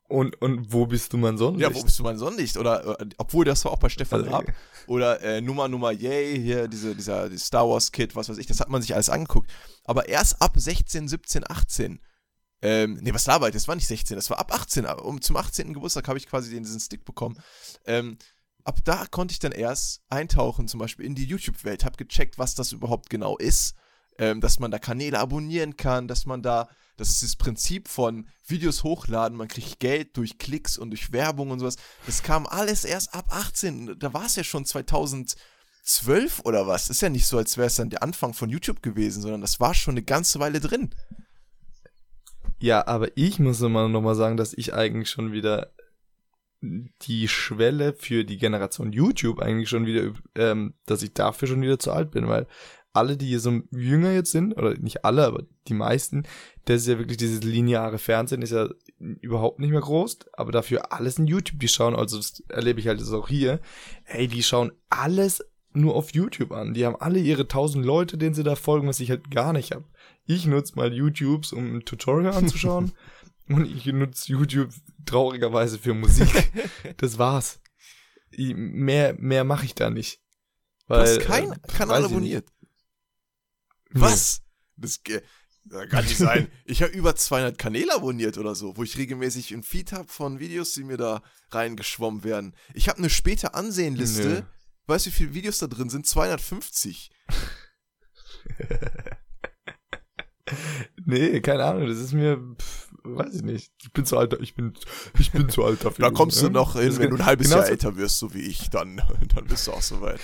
Und, 0.09 0.41
und 0.41 0.73
wo 0.73 0.85
bist 0.87 1.13
du 1.13 1.17
mein 1.17 1.37
Sonnenlicht? 1.37 1.69
Ja, 1.69 1.75
wo 1.75 1.83
bist 1.83 1.99
du 1.99 2.03
mein 2.03 2.17
Sonnenlicht? 2.17 2.57
Oder, 2.57 2.99
äh, 2.99 3.05
obwohl 3.17 3.45
das 3.45 3.63
war 3.63 3.71
auch 3.71 3.79
bei 3.79 3.89
Stefan 3.89 4.27
also. 4.27 4.43
Oder 4.87 5.21
äh, 5.21 5.39
Nummer 5.39 5.67
Nummer 5.67 5.91
Yay, 5.91 6.41
hier 6.41 6.67
diese, 6.67 6.95
dieser 6.95 7.29
die 7.29 7.37
Star 7.37 7.69
Wars 7.69 7.91
Kit, 7.91 8.15
was 8.15 8.27
weiß 8.27 8.39
ich, 8.39 8.47
das 8.47 8.59
hat 8.59 8.69
man 8.69 8.81
sich 8.81 8.95
alles 8.95 9.09
angeguckt. 9.09 9.51
Aber 9.85 10.09
erst 10.09 10.41
ab 10.41 10.53
16, 10.55 11.07
17, 11.07 11.43
18 11.49 11.99
ähm, 12.61 12.99
nee, 13.01 13.13
was 13.13 13.25
laber 13.25 13.47
ich? 13.47 13.53
Das 13.53 13.67
war 13.67 13.75
nicht 13.75 13.87
16, 13.87 14.15
das 14.15 14.29
war 14.29 14.39
ab 14.39 14.53
18. 14.53 14.85
Um, 14.85 15.21
zum 15.21 15.37
18. 15.37 15.73
Geburtstag 15.73 16.07
habe 16.07 16.17
ich 16.17 16.27
quasi 16.27 16.49
den, 16.49 16.63
diesen 16.63 16.79
Stick 16.79 17.05
bekommen. 17.05 17.37
Ähm, 17.85 18.17
ab 18.63 18.79
da 18.83 19.05
konnte 19.05 19.31
ich 19.31 19.39
dann 19.39 19.51
erst 19.51 20.01
eintauchen, 20.09 20.67
zum 20.67 20.79
Beispiel 20.79 21.05
in 21.05 21.15
die 21.15 21.25
YouTube-Welt, 21.25 21.85
habe 21.85 21.97
gecheckt, 21.97 22.37
was 22.37 22.55
das 22.55 22.71
überhaupt 22.71 23.09
genau 23.09 23.37
ist. 23.37 23.75
Ähm, 24.19 24.41
dass 24.41 24.59
man 24.59 24.69
da 24.69 24.79
Kanäle 24.79 25.17
abonnieren 25.17 25.77
kann, 25.77 26.07
dass 26.07 26.25
man 26.25 26.41
da, 26.41 26.67
das 26.97 27.09
ist 27.09 27.23
das 27.23 27.35
Prinzip 27.37 27.87
von 27.87 28.27
Videos 28.45 28.83
hochladen, 28.83 29.37
man 29.37 29.47
kriegt 29.47 29.79
Geld 29.79 30.17
durch 30.17 30.37
Klicks 30.37 30.77
und 30.77 30.89
durch 30.89 31.13
Werbung 31.13 31.51
und 31.51 31.59
sowas. 31.59 31.77
Das 32.05 32.21
kam 32.21 32.45
alles 32.45 32.83
erst 32.83 33.13
ab 33.15 33.27
18. 33.29 33.97
Da 33.97 34.13
war 34.13 34.25
es 34.25 34.35
ja 34.35 34.43
schon 34.43 34.65
2012 34.65 36.41
oder 36.43 36.67
was. 36.67 36.89
Ist 36.89 37.01
ja 37.01 37.09
nicht 37.09 37.27
so, 37.27 37.37
als 37.37 37.57
wäre 37.57 37.67
es 37.67 37.75
dann 37.75 37.89
der 37.89 38.03
Anfang 38.03 38.33
von 38.33 38.49
YouTube 38.49 38.83
gewesen, 38.83 39.21
sondern 39.21 39.41
das 39.41 39.61
war 39.61 39.73
schon 39.73 39.93
eine 39.93 40.03
ganze 40.03 40.39
Weile 40.39 40.59
drin. 40.59 40.89
Ja, 42.59 42.85
aber 42.85 43.15
ich 43.15 43.39
muss 43.39 43.61
immer 43.61 43.87
noch 43.87 44.01
mal 44.01 44.15
sagen, 44.15 44.35
dass 44.35 44.53
ich 44.53 44.73
eigentlich 44.73 45.09
schon 45.09 45.31
wieder 45.31 45.71
die 46.61 47.27
Schwelle 47.27 47.93
für 47.93 48.25
die 48.25 48.37
Generation 48.37 48.91
YouTube 48.91 49.39
eigentlich 49.39 49.69
schon 49.69 49.85
wieder, 49.85 50.13
ähm, 50.35 50.73
dass 50.85 51.03
ich 51.03 51.13
dafür 51.13 51.47
schon 51.47 51.61
wieder 51.61 51.79
zu 51.79 51.91
alt 51.91 52.11
bin, 52.11 52.27
weil 52.27 52.47
alle, 52.99 53.17
die 53.17 53.27
hier 53.27 53.39
so 53.39 53.61
jünger 53.71 54.11
jetzt 54.11 54.31
sind, 54.31 54.57
oder 54.57 54.75
nicht 54.77 55.05
alle, 55.05 55.25
aber 55.25 55.43
die 55.67 55.73
meisten, 55.73 56.23
das 56.65 56.81
ist 56.81 56.87
ja 56.87 56.99
wirklich 56.99 57.17
dieses 57.17 57.41
lineare 57.43 57.97
Fernsehen, 57.97 58.41
ist 58.41 58.51
ja 58.51 58.69
überhaupt 58.99 59.59
nicht 59.59 59.71
mehr 59.71 59.79
groß, 59.79 60.19
aber 60.33 60.51
dafür 60.51 60.91
alles 60.91 61.17
in 61.17 61.27
YouTube, 61.27 61.59
die 61.59 61.69
schauen, 61.69 61.95
also 61.95 62.17
das 62.17 62.43
erlebe 62.49 62.79
ich 62.79 62.87
halt 62.87 62.99
jetzt 62.99 63.13
auch 63.13 63.29
hier, 63.29 63.61
ey, 64.05 64.27
die 64.27 64.43
schauen 64.43 64.73
alles 64.89 65.43
nur 65.71 65.95
auf 65.95 66.13
YouTube 66.13 66.51
an. 66.51 66.73
Die 66.73 66.85
haben 66.85 66.95
alle 66.95 67.19
ihre 67.19 67.47
tausend 67.47 67.85
Leute, 67.85 68.17
denen 68.17 68.33
sie 68.33 68.43
da 68.43 68.55
folgen, 68.55 68.87
was 68.87 68.99
ich 68.99 69.09
halt 69.09 69.31
gar 69.31 69.53
nicht 69.53 69.71
hab. 69.71 69.83
Ich 70.25 70.45
nutze 70.45 70.75
mal 70.75 70.93
YouTubes, 70.93 71.53
um 71.53 71.77
ein 71.77 71.85
Tutorial 71.85 72.33
anzuschauen. 72.33 72.91
und 73.49 73.65
ich 73.65 73.85
nutze 73.85 74.31
YouTube 74.31 74.71
traurigerweise 75.05 75.79
für 75.79 75.93
Musik. 75.93 76.27
Das 76.97 77.17
war's. 77.17 77.61
Ich, 78.31 78.53
mehr 78.55 79.15
mehr 79.17 79.43
mache 79.43 79.65
ich 79.65 79.73
da 79.73 79.89
nicht. 79.89 80.21
Weil, 80.87 81.03
du 81.03 81.21
hast 81.21 81.27
keinen 81.27 81.53
äh, 81.53 81.57
Kanal 81.67 82.05
abonniert. 82.05 82.49
Was? 83.91 84.41
Das 84.75 85.01
kann 85.89 86.05
nicht 86.05 86.17
sein. 86.17 86.47
Ich 86.65 86.81
habe 86.81 86.91
über 86.93 87.15
200 87.15 87.57
Kanäle 87.57 87.93
abonniert 87.93 88.37
oder 88.37 88.55
so, 88.55 88.77
wo 88.77 88.83
ich 88.83 88.97
regelmäßig 88.97 89.51
ein 89.53 89.63
Feed 89.63 89.91
habe 89.91 90.07
von 90.07 90.39
Videos, 90.39 90.73
die 90.73 90.83
mir 90.83 90.97
da 90.97 91.21
reingeschwommen 91.51 92.23
werden. 92.23 92.55
Ich 92.73 92.89
habe 92.89 92.97
eine 92.99 93.09
später 93.09 93.55
Ansehenliste. 93.55 94.27
Nö. 94.27 94.41
Weißt 94.87 95.05
du, 95.05 95.11
wie 95.11 95.13
viele 95.13 95.33
Videos 95.33 95.59
da 95.59 95.67
drin 95.67 95.89
sind? 95.89 96.07
250. 96.07 97.11
nee, 101.05 101.41
keine 101.41 101.65
Ahnung, 101.65 101.87
das 101.87 101.99
ist 101.99 102.13
mir, 102.13 102.37
pff, 102.57 102.89
weiß 103.03 103.35
ich 103.35 103.43
nicht. 103.43 103.71
Ich 103.83 103.93
bin 103.93 104.05
zu 104.05 104.17
alt, 104.17 104.35
ich 104.41 104.55
bin, 104.55 104.73
ich 105.19 105.31
bin 105.31 105.49
zu 105.49 105.63
alt 105.63 105.85
dafür. 105.85 106.05
Da 106.05 106.11
kommst 106.11 106.41
du 106.41 106.49
noch 106.49 106.73
hin, 106.73 106.97
wenn 106.97 107.11
du 107.11 107.17
ein 107.17 107.25
halbes 107.25 107.51
Jahr 107.51 107.67
älter 107.67 107.97
wirst, 107.97 108.17
so 108.19 108.33
wie 108.33 108.41
ich, 108.41 108.69
dann, 108.69 109.01
dann 109.35 109.45
bist 109.45 109.67
du 109.67 109.73
auch 109.73 109.81
so 109.81 110.01
weit. 110.01 110.19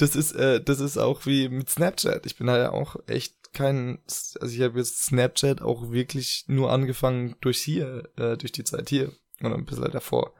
Das 0.00 0.14
ist, 0.14 0.32
äh, 0.32 0.62
das 0.62 0.80
ist 0.80 0.96
auch 0.96 1.26
wie 1.26 1.48
mit 1.48 1.68
Snapchat. 1.68 2.24
Ich 2.26 2.36
bin 2.36 2.48
halt 2.48 2.62
ja 2.62 2.72
auch 2.72 2.96
echt 3.06 3.52
kein, 3.52 3.98
also 4.06 4.54
ich 4.54 4.60
habe 4.60 4.78
jetzt 4.78 5.04
Snapchat 5.04 5.60
auch 5.62 5.90
wirklich 5.90 6.44
nur 6.46 6.70
angefangen 6.70 7.34
durch 7.40 7.58
hier, 7.58 8.08
äh, 8.16 8.36
durch 8.36 8.52
die 8.52 8.64
Zeit 8.64 8.88
hier 8.88 9.12
oder 9.42 9.54
ein 9.54 9.64
bisschen 9.64 9.90
davor. 9.90 10.34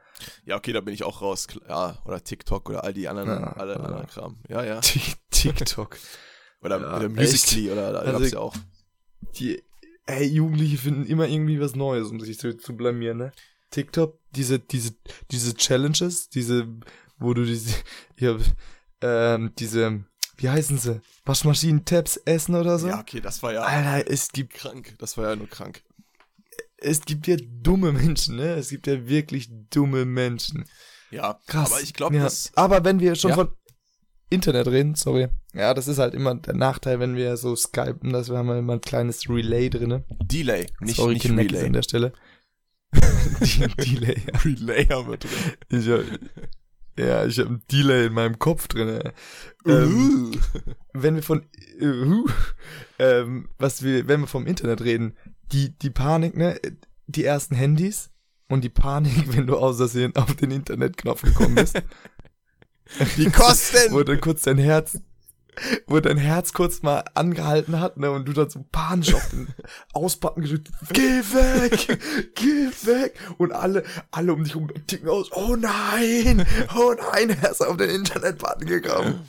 Ja, 0.45 0.57
okay, 0.57 0.73
da 0.73 0.81
bin 0.81 0.93
ich 0.93 1.03
auch 1.03 1.21
raus. 1.21 1.47
Ja, 1.67 1.97
oder 2.05 2.23
TikTok 2.23 2.69
oder 2.69 2.83
all 2.83 2.93
die 2.93 3.07
anderen, 3.07 3.29
ja, 3.29 3.53
alle 3.53 3.73
ja. 3.73 3.79
anderen 3.79 4.07
Kram. 4.07 4.37
Ja, 4.47 4.63
ja. 4.63 4.81
TikTok. 5.31 5.97
Oder, 6.61 6.81
ja, 6.81 6.97
oder 6.97 7.09
Musically, 7.09 7.65
echt? 7.65 7.73
oder 7.73 7.93
da 7.93 7.99
also, 7.99 8.19
gab's 8.19 8.31
ja 8.31 8.39
auch. 8.39 8.55
Die, 9.39 9.63
ey, 10.05 10.25
Jugendliche 10.25 10.77
finden 10.77 11.05
immer 11.05 11.27
irgendwie 11.27 11.59
was 11.59 11.75
Neues, 11.75 12.09
um 12.09 12.19
sich 12.19 12.39
zu, 12.39 12.57
zu 12.57 12.75
blamieren, 12.75 13.17
ne? 13.17 13.31
TikTok, 13.71 14.19
diese, 14.31 14.59
diese, 14.59 14.93
diese 15.31 15.53
Challenges, 15.53 16.29
diese, 16.29 16.67
wo 17.17 17.33
du 17.33 17.45
diese, 17.45 17.75
ja, 18.17 18.37
ähm, 19.01 19.53
diese, 19.57 20.03
wie 20.37 20.49
heißen 20.49 20.77
sie? 20.77 21.01
Waschmaschinen-Tabs 21.25 22.17
essen 22.25 22.55
oder 22.55 22.79
so? 22.79 22.87
Ja, 22.87 22.99
okay, 22.99 23.21
das 23.21 23.43
war 23.43 23.53
ja. 23.53 23.61
Alter, 23.61 24.09
es 24.09 24.29
gibt. 24.29 24.53
Krank, 24.53 24.95
das 24.99 25.17
war 25.17 25.29
ja 25.29 25.35
nur 25.35 25.49
krank. 25.49 25.83
Es 26.77 27.01
gibt 27.01 27.27
ja 27.27 27.35
dumme 27.39 27.91
Menschen, 27.91 28.37
ne? 28.37 28.53
Es 28.53 28.69
gibt 28.69 28.87
ja 28.87 29.07
wirklich 29.07 29.49
dumme 29.69 30.05
Menschen. 30.05 30.65
Ja, 31.11 31.39
krass. 31.47 31.71
Aber 31.71 31.81
ich 31.81 31.93
glaube, 31.93 32.15
ja. 32.15 32.27
Aber 32.55 32.85
wenn 32.85 32.99
wir 32.99 33.15
schon 33.15 33.31
ja. 33.31 33.35
von 33.35 33.49
Internet 34.29 34.67
reden, 34.67 34.95
sorry. 34.95 35.27
Ja, 35.53 35.73
das 35.73 35.87
ist 35.87 35.97
halt 35.97 36.13
immer 36.13 36.35
der 36.35 36.53
Nachteil, 36.53 36.99
wenn 36.99 37.15
wir 37.15 37.35
so 37.35 37.55
skypen, 37.55 38.13
dass 38.13 38.29
wir 38.29 38.37
haben 38.37 38.49
immer 38.51 38.73
ein 38.73 38.81
kleines 38.81 39.27
Relay 39.27 39.69
drinne. 39.69 40.05
Delay, 40.21 40.67
nicht, 40.79 40.97
sorry, 40.97 41.15
nicht 41.15 41.25
Relay. 41.29 41.65
an 41.65 41.73
der 41.73 41.81
Stelle. 41.81 42.13
Delay. 42.93 44.21
Ja. 44.31 44.39
Relay 44.39 44.85
haben 44.85 45.09
wir 45.09 45.17
drin. 45.17 45.31
Ich 45.69 45.89
ja, 46.99 47.25
ich 47.25 47.39
habe 47.39 47.49
ein 47.51 47.61
Delay 47.71 48.07
in 48.07 48.13
meinem 48.13 48.39
Kopf 48.39 48.67
drinne. 48.67 49.13
Ähm, 49.65 50.31
wenn 50.93 51.15
wir 51.15 51.23
von 51.23 51.45
uh, 51.81 52.25
ähm, 52.99 53.49
was 53.57 53.83
wir, 53.83 54.07
wenn 54.07 54.21
wir 54.21 54.27
vom 54.27 54.47
Internet 54.47 54.81
reden, 54.81 55.15
die 55.51 55.77
die 55.77 55.89
Panik, 55.89 56.35
ne, 56.35 56.59
die 57.07 57.23
ersten 57.23 57.55
Handys 57.55 58.11
und 58.47 58.63
die 58.63 58.69
Panik, 58.69 59.13
wenn 59.35 59.47
du 59.47 59.57
außersehen 59.57 60.15
auf 60.15 60.35
den 60.35 60.51
Internetknopf 60.51 61.21
gekommen 61.21 61.55
bist. 61.55 61.81
Die 63.17 63.29
Kosten! 63.29 63.91
wo 63.91 64.01
dann 64.01 64.19
kurz 64.19 64.41
dein 64.41 64.57
Herz, 64.57 64.99
wo 65.87 65.99
dein 65.99 66.17
Herz 66.17 66.53
kurz 66.53 66.81
mal 66.81 67.03
angehalten 67.13 67.79
hat, 67.79 67.97
ne, 67.97 68.11
und 68.11 68.27
du 68.27 68.33
dann 68.33 68.49
so 68.49 68.65
panisch 68.71 69.13
auf 69.13 69.29
den 69.29 69.47
Auspacken 69.93 70.41
gedrückt, 70.41 70.69
geh 70.93 71.01
weg, 71.01 71.99
geh 72.35 72.67
weg, 72.83 73.13
und 73.37 73.51
alle, 73.51 73.83
alle 74.11 74.33
um 74.33 74.43
dich 74.43 74.55
rum 74.55 74.69
ticken 74.87 75.09
aus, 75.09 75.31
oh 75.33 75.55
nein, 75.55 76.45
oh 76.75 76.93
nein, 77.11 77.29
er 77.41 77.51
ist 77.51 77.65
auf 77.65 77.77
den 77.77 77.89
Internetbutton 77.89 78.67
gekommen. 78.67 79.25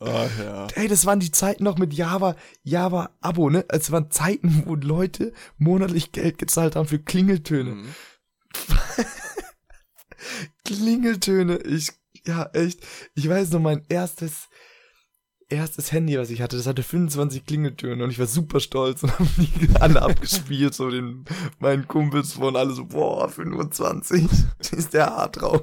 Ah, 0.00 0.26
ja. 0.38 0.66
Ey, 0.74 0.88
das 0.88 1.06
waren 1.06 1.20
die 1.20 1.30
Zeiten 1.30 1.64
noch 1.64 1.78
mit 1.78 1.94
Java, 1.94 2.36
Java 2.62 3.10
Abo, 3.22 3.48
ne? 3.48 3.64
Es 3.68 3.90
waren 3.90 4.10
Zeiten, 4.10 4.64
wo 4.66 4.74
Leute 4.74 5.32
monatlich 5.56 6.12
Geld 6.12 6.36
gezahlt 6.36 6.76
haben 6.76 6.86
für 6.86 6.98
Klingeltöne. 6.98 7.70
Mhm. 7.70 7.94
Klingeltöne, 10.64 11.58
ich, 11.58 11.92
ja, 12.26 12.50
echt. 12.52 12.80
Ich 13.14 13.28
weiß 13.28 13.50
noch, 13.52 13.60
mein 13.60 13.84
erstes, 13.88 14.48
erstes 15.48 15.92
Handy, 15.92 16.18
was 16.18 16.30
ich 16.30 16.42
hatte, 16.42 16.56
das 16.56 16.66
hatte 16.66 16.82
25 16.82 17.46
Klingeltöne 17.46 18.02
und 18.02 18.10
ich 18.10 18.18
war 18.18 18.26
super 18.26 18.60
stolz 18.60 19.02
und 19.02 19.12
haben 19.18 19.30
die 19.36 19.68
alle 19.80 20.02
abgespielt, 20.02 20.74
so 20.74 20.90
den, 20.90 21.24
meinen 21.58 21.86
Kumpels 21.86 22.40
waren 22.40 22.56
alle 22.56 22.72
so, 22.72 22.86
boah, 22.86 23.28
25, 23.28 24.28
ist 24.72 24.94
der 24.94 25.06
hart 25.06 25.40
drauf. 25.40 25.62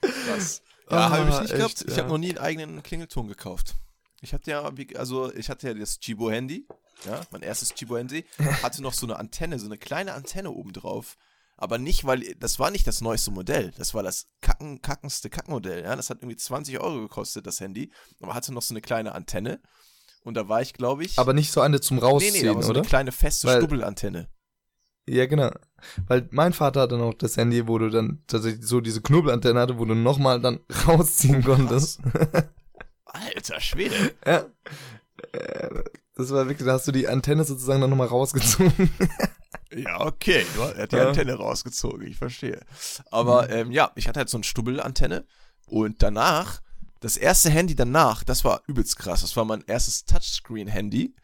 Krass. 0.00 0.62
Ja, 0.90 0.96
Ah, 0.96 1.10
habe 1.10 1.30
ich 1.30 1.40
nicht 1.40 1.50
echt, 1.52 1.56
gehabt. 1.56 1.84
Ich 1.86 1.96
ja. 1.96 1.98
habe 1.98 2.08
noch 2.08 2.18
nie 2.18 2.30
einen 2.30 2.38
eigenen 2.38 2.82
Klingelton 2.82 3.28
gekauft. 3.28 3.76
Ich 4.22 4.34
hatte 4.34 4.50
ja, 4.50 4.70
also 4.96 5.32
ich 5.34 5.48
hatte 5.48 5.68
ja 5.68 5.74
das 5.74 6.00
Chibo-Handy, 6.00 6.66
ja, 7.06 7.20
mein 7.30 7.42
erstes 7.42 7.74
Chibo-Handy, 7.74 8.24
hatte 8.62 8.82
noch 8.82 8.92
so 8.92 9.06
eine 9.06 9.18
Antenne, 9.18 9.58
so 9.58 9.66
eine 9.66 9.78
kleine 9.78 10.14
Antenne 10.14 10.50
oben 10.50 10.72
drauf. 10.72 11.16
Aber 11.62 11.76
nicht, 11.78 12.06
weil, 12.06 12.22
das 12.38 12.58
war 12.58 12.70
nicht 12.70 12.86
das 12.86 13.02
neueste 13.02 13.30
Modell, 13.30 13.70
das 13.76 13.92
war 13.92 14.02
das 14.02 14.28
kacken, 14.40 14.80
kackenste 14.80 15.28
Kackmodell, 15.28 15.84
ja. 15.84 15.94
Das 15.94 16.08
hat 16.08 16.18
irgendwie 16.22 16.36
20 16.38 16.80
Euro 16.80 17.00
gekostet, 17.02 17.46
das 17.46 17.60
Handy, 17.60 17.92
aber 18.22 18.34
hatte 18.34 18.52
noch 18.54 18.62
so 18.62 18.72
eine 18.72 18.80
kleine 18.80 19.14
Antenne. 19.14 19.60
Und 20.24 20.34
da 20.34 20.48
war 20.48 20.62
ich, 20.62 20.72
glaube 20.72 21.04
ich. 21.04 21.18
Aber 21.18 21.34
nicht 21.34 21.52
so 21.52 21.60
eine 21.60 21.80
zum 21.80 21.96
nee, 21.98 22.02
nee, 22.02 22.08
Rausziehen, 22.08 22.48
aber 22.48 22.62
so 22.62 22.70
oder? 22.70 22.80
eine 22.80 22.88
kleine 22.88 23.12
feste 23.12 23.46
Weil- 23.46 23.58
Stubbelantenne. 23.58 24.28
Ja, 25.06 25.26
genau. 25.26 25.50
Weil 26.06 26.28
mein 26.30 26.52
Vater 26.52 26.82
hatte 26.82 26.96
noch 26.96 27.14
das 27.14 27.36
Handy, 27.36 27.66
wo 27.66 27.78
du 27.78 27.90
dann 27.90 28.22
tatsächlich 28.26 28.64
so 28.66 28.80
diese 28.80 29.00
Knubbelantenne 29.02 29.58
hatte, 29.58 29.78
wo 29.78 29.84
du 29.84 29.94
nochmal 29.94 30.40
dann 30.40 30.60
rausziehen 30.86 31.42
konntest. 31.42 32.00
Alter 33.06 33.60
Schwede. 33.60 34.14
ja. 34.26 34.46
Äh, 35.32 35.82
Das 36.14 36.30
war 36.30 36.48
wirklich, 36.48 36.66
da 36.66 36.74
hast 36.74 36.86
du 36.86 36.92
die 36.92 37.08
Antenne 37.08 37.44
sozusagen 37.44 37.80
dann 37.80 37.90
nochmal 37.90 38.06
rausgezogen. 38.08 38.90
Ja, 39.72 40.00
okay. 40.00 40.44
Du, 40.54 40.62
er 40.62 40.82
hat 40.82 40.92
die 40.92 40.96
Ja. 40.96 41.08
Antenne 41.08 41.34
rausgezogen, 41.34 42.06
ich 42.06 42.16
verstehe. 42.16 42.60
Aber 43.10 43.44
Mhm. 43.48 43.52
ähm, 43.52 43.70
ja, 43.72 43.92
ich 43.94 44.08
hatte 44.08 44.18
halt 44.20 44.28
so 44.28 44.36
eine 44.36 44.44
Stubbelantenne 44.44 45.24
und 45.66 46.02
danach, 46.02 46.60
das 47.00 47.16
erste 47.16 47.50
Handy 47.50 47.74
danach, 47.74 48.24
das 48.24 48.44
war 48.44 48.62
übelst 48.66 48.96
krass. 48.98 49.20
Das 49.22 49.36
war 49.36 49.44
mein 49.44 49.62
erstes 49.66 50.04
Touchscreen-Handy. 50.04 51.14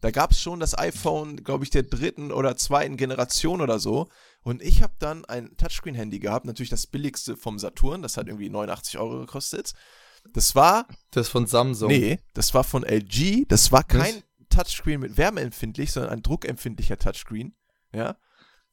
Da 0.00 0.12
gab 0.12 0.30
es 0.30 0.40
schon 0.40 0.60
das 0.60 0.78
iPhone, 0.78 1.42
glaube 1.42 1.64
ich, 1.64 1.70
der 1.70 1.82
dritten 1.82 2.30
oder 2.30 2.56
zweiten 2.56 2.96
Generation 2.96 3.60
oder 3.60 3.78
so. 3.80 4.08
Und 4.42 4.62
ich 4.62 4.82
habe 4.82 4.92
dann 5.00 5.24
ein 5.24 5.56
Touchscreen-Handy 5.56 6.20
gehabt, 6.20 6.46
natürlich 6.46 6.70
das 6.70 6.86
billigste 6.86 7.36
vom 7.36 7.58
Saturn, 7.58 8.00
das 8.02 8.16
hat 8.16 8.28
irgendwie 8.28 8.48
89 8.48 8.96
Euro 8.98 9.18
gekostet. 9.18 9.72
Das 10.32 10.54
war 10.54 10.86
Das 11.10 11.28
von 11.28 11.46
Samsung. 11.46 11.88
Nee, 11.88 12.20
das 12.34 12.54
war 12.54 12.62
von 12.64 12.84
LG. 12.84 13.44
Das 13.48 13.72
war 13.72 13.82
kein 13.82 14.14
Nicht? 14.14 14.24
Touchscreen 14.50 15.00
mit 15.00 15.16
wärmeempfindlich, 15.16 15.92
sondern 15.92 16.12
ein 16.12 16.22
druckempfindlicher 16.22 16.96
Touchscreen. 16.98 17.54
Ja. 17.92 18.16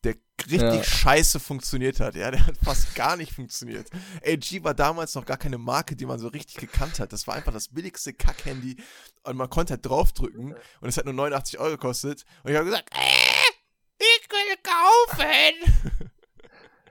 Der 0.03 0.15
richtig 0.45 0.61
Ja. 0.61 0.83
scheiße 0.83 1.39
funktioniert 1.39 1.99
hat. 1.99 2.15
Ja, 2.15 2.29
der 2.31 2.45
hat 2.45 2.57
fast 2.63 2.93
gar 2.95 3.17
nicht 3.17 3.31
funktioniert. 3.33 3.89
LG 4.21 4.63
war 4.63 4.73
damals 4.73 5.15
noch 5.15 5.25
gar 5.25 5.37
keine 5.37 5.57
Marke, 5.57 5.95
die 5.95 6.05
man 6.05 6.19
so 6.19 6.27
richtig 6.27 6.57
gekannt 6.57 6.99
hat. 6.99 7.11
Das 7.13 7.25
war 7.27 7.33
einfach 7.35 7.53
das 7.53 7.69
billigste 7.69 8.13
Kack-Handy. 8.13 8.77
Und 9.23 9.37
man 9.37 9.49
konnte 9.49 9.73
halt 9.73 9.85
draufdrücken. 9.85 10.53
Und 10.81 10.89
es 10.89 10.97
hat 10.97 11.05
nur 11.05 11.13
89 11.15 11.57
Euro 11.59 11.71
gekostet. 11.71 12.25
Und 12.43 12.51
ich 12.51 12.57
habe 12.57 12.65
gesagt, 12.65 12.89
äh, 12.93 13.97
ich 13.97 14.29
will 14.29 14.55
kaufen. 14.61 16.11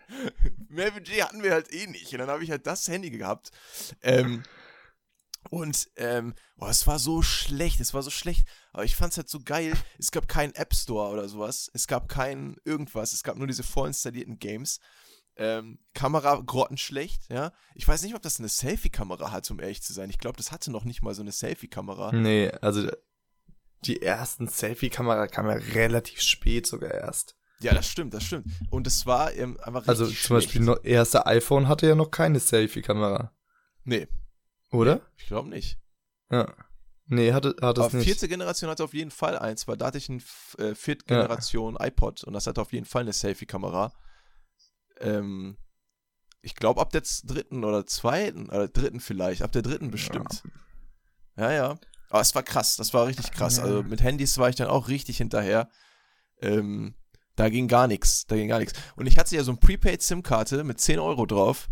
Mehr 0.68 0.90
Budget 0.90 1.22
hatten 1.24 1.42
wir 1.42 1.52
halt 1.52 1.72
eh 1.72 1.86
nicht. 1.86 2.12
Und 2.12 2.18
dann 2.18 2.28
habe 2.28 2.42
ich 2.44 2.50
halt 2.50 2.66
das 2.66 2.88
Handy 2.88 3.10
gehabt. 3.10 3.50
Ähm, 4.02 4.42
und 5.50 5.88
ähm, 5.96 6.34
boah, 6.56 6.70
es 6.70 6.86
war 6.86 6.98
so 6.98 7.22
schlecht, 7.22 7.80
es 7.80 7.94
war 7.94 8.02
so 8.02 8.10
schlecht. 8.10 8.46
Aber 8.72 8.84
ich 8.84 8.96
fand 8.96 9.12
es 9.12 9.16
halt 9.18 9.28
so 9.28 9.40
geil. 9.40 9.72
Es 9.98 10.10
gab 10.10 10.28
keinen 10.28 10.54
App 10.54 10.74
Store 10.74 11.12
oder 11.12 11.28
sowas. 11.28 11.70
Es 11.74 11.86
gab 11.86 12.08
kein 12.08 12.56
irgendwas. 12.64 13.12
Es 13.12 13.22
gab 13.22 13.36
nur 13.36 13.46
diese 13.46 13.62
vorinstallierten 13.62 14.38
Games. 14.38 14.80
Ähm, 15.36 15.78
Kamera 15.94 16.40
grottenschlecht, 16.46 17.28
ja. 17.28 17.52
Ich 17.74 17.86
weiß 17.88 18.02
nicht, 18.02 18.14
ob 18.14 18.22
das 18.22 18.38
eine 18.38 18.48
Selfie-Kamera 18.48 19.32
hat, 19.32 19.50
um 19.50 19.58
ehrlich 19.60 19.82
zu 19.82 19.92
sein. 19.92 20.08
Ich 20.10 20.18
glaube, 20.18 20.36
das 20.36 20.52
hatte 20.52 20.70
noch 20.70 20.84
nicht 20.84 21.02
mal 21.02 21.14
so 21.14 21.22
eine 21.22 21.32
Selfie-Kamera. 21.32 22.12
Nee, 22.12 22.50
also 22.60 22.88
die 23.84 24.00
ersten 24.00 24.46
Selfie-Kamera 24.48 25.26
kamen 25.26 25.50
ja 25.50 25.72
relativ 25.74 26.20
spät 26.20 26.66
sogar 26.66 26.92
erst. 26.92 27.36
Ja, 27.60 27.74
das 27.74 27.88
stimmt, 27.88 28.14
das 28.14 28.24
stimmt. 28.24 28.46
Und 28.70 28.86
es 28.86 29.06
war 29.06 29.32
ähm, 29.34 29.58
einfach 29.62 29.80
richtig 29.80 29.88
Also 29.88 30.06
zum 30.06 30.14
schlecht. 30.14 30.46
Beispiel 30.46 30.62
noch, 30.62 30.84
erste 30.84 31.26
iPhone 31.26 31.66
hatte 31.68 31.86
ja 31.88 31.94
noch 31.94 32.10
keine 32.10 32.38
Selfie-Kamera, 32.40 33.32
Nee, 33.86 34.08
oder? 34.74 35.00
ich 35.16 35.26
glaube 35.26 35.48
nicht. 35.48 35.78
Ja. 36.30 36.52
Nee, 37.06 37.32
hatte, 37.32 37.54
hatte 37.60 37.82
es 37.82 37.86
Aber 37.86 37.96
nicht. 37.98 38.06
vierte 38.06 38.28
Generation 38.28 38.70
hatte 38.70 38.84
auf 38.84 38.94
jeden 38.94 39.10
Fall 39.10 39.38
eins, 39.38 39.68
weil 39.68 39.76
da 39.76 39.86
hatte 39.86 39.98
ich 39.98 40.08
ein 40.08 40.22
äh, 40.58 40.74
Viertgeneration 40.74 41.76
iPod 41.78 42.24
und 42.24 42.32
das 42.32 42.46
hatte 42.46 42.62
auf 42.62 42.72
jeden 42.72 42.86
Fall 42.86 43.02
eine 43.02 43.12
Selfie-Kamera. 43.12 43.92
Ähm, 45.00 45.58
ich 46.40 46.54
glaube 46.54 46.80
ab 46.80 46.90
der 46.90 47.02
dritten 47.24 47.64
oder 47.64 47.86
zweiten, 47.86 48.48
oder 48.48 48.68
dritten 48.68 49.00
vielleicht, 49.00 49.42
ab 49.42 49.52
der 49.52 49.62
dritten 49.62 49.90
bestimmt. 49.90 50.42
Ja, 51.36 51.52
ja. 51.52 51.78
Aber 52.08 52.20
es 52.20 52.34
war 52.34 52.42
krass, 52.42 52.76
das 52.76 52.94
war 52.94 53.06
richtig 53.06 53.32
krass. 53.32 53.58
Ja. 53.58 53.64
Also 53.64 53.82
mit 53.82 54.02
Handys 54.02 54.38
war 54.38 54.48
ich 54.48 54.56
dann 54.56 54.68
auch 54.68 54.88
richtig 54.88 55.18
hinterher. 55.18 55.68
Ähm, 56.40 56.94
da 57.36 57.48
ging 57.48 57.66
gar 57.68 57.86
nichts, 57.86 58.26
da 58.26 58.36
ging 58.36 58.48
gar 58.48 58.60
nichts. 58.60 58.78
Und 58.96 59.06
ich 59.06 59.18
hatte 59.18 59.34
ja 59.34 59.42
so 59.42 59.50
eine 59.50 59.58
Prepaid-SIM-Karte 59.58 60.64
mit 60.64 60.80
10 60.80 61.00
Euro 61.00 61.26
drauf. 61.26 61.68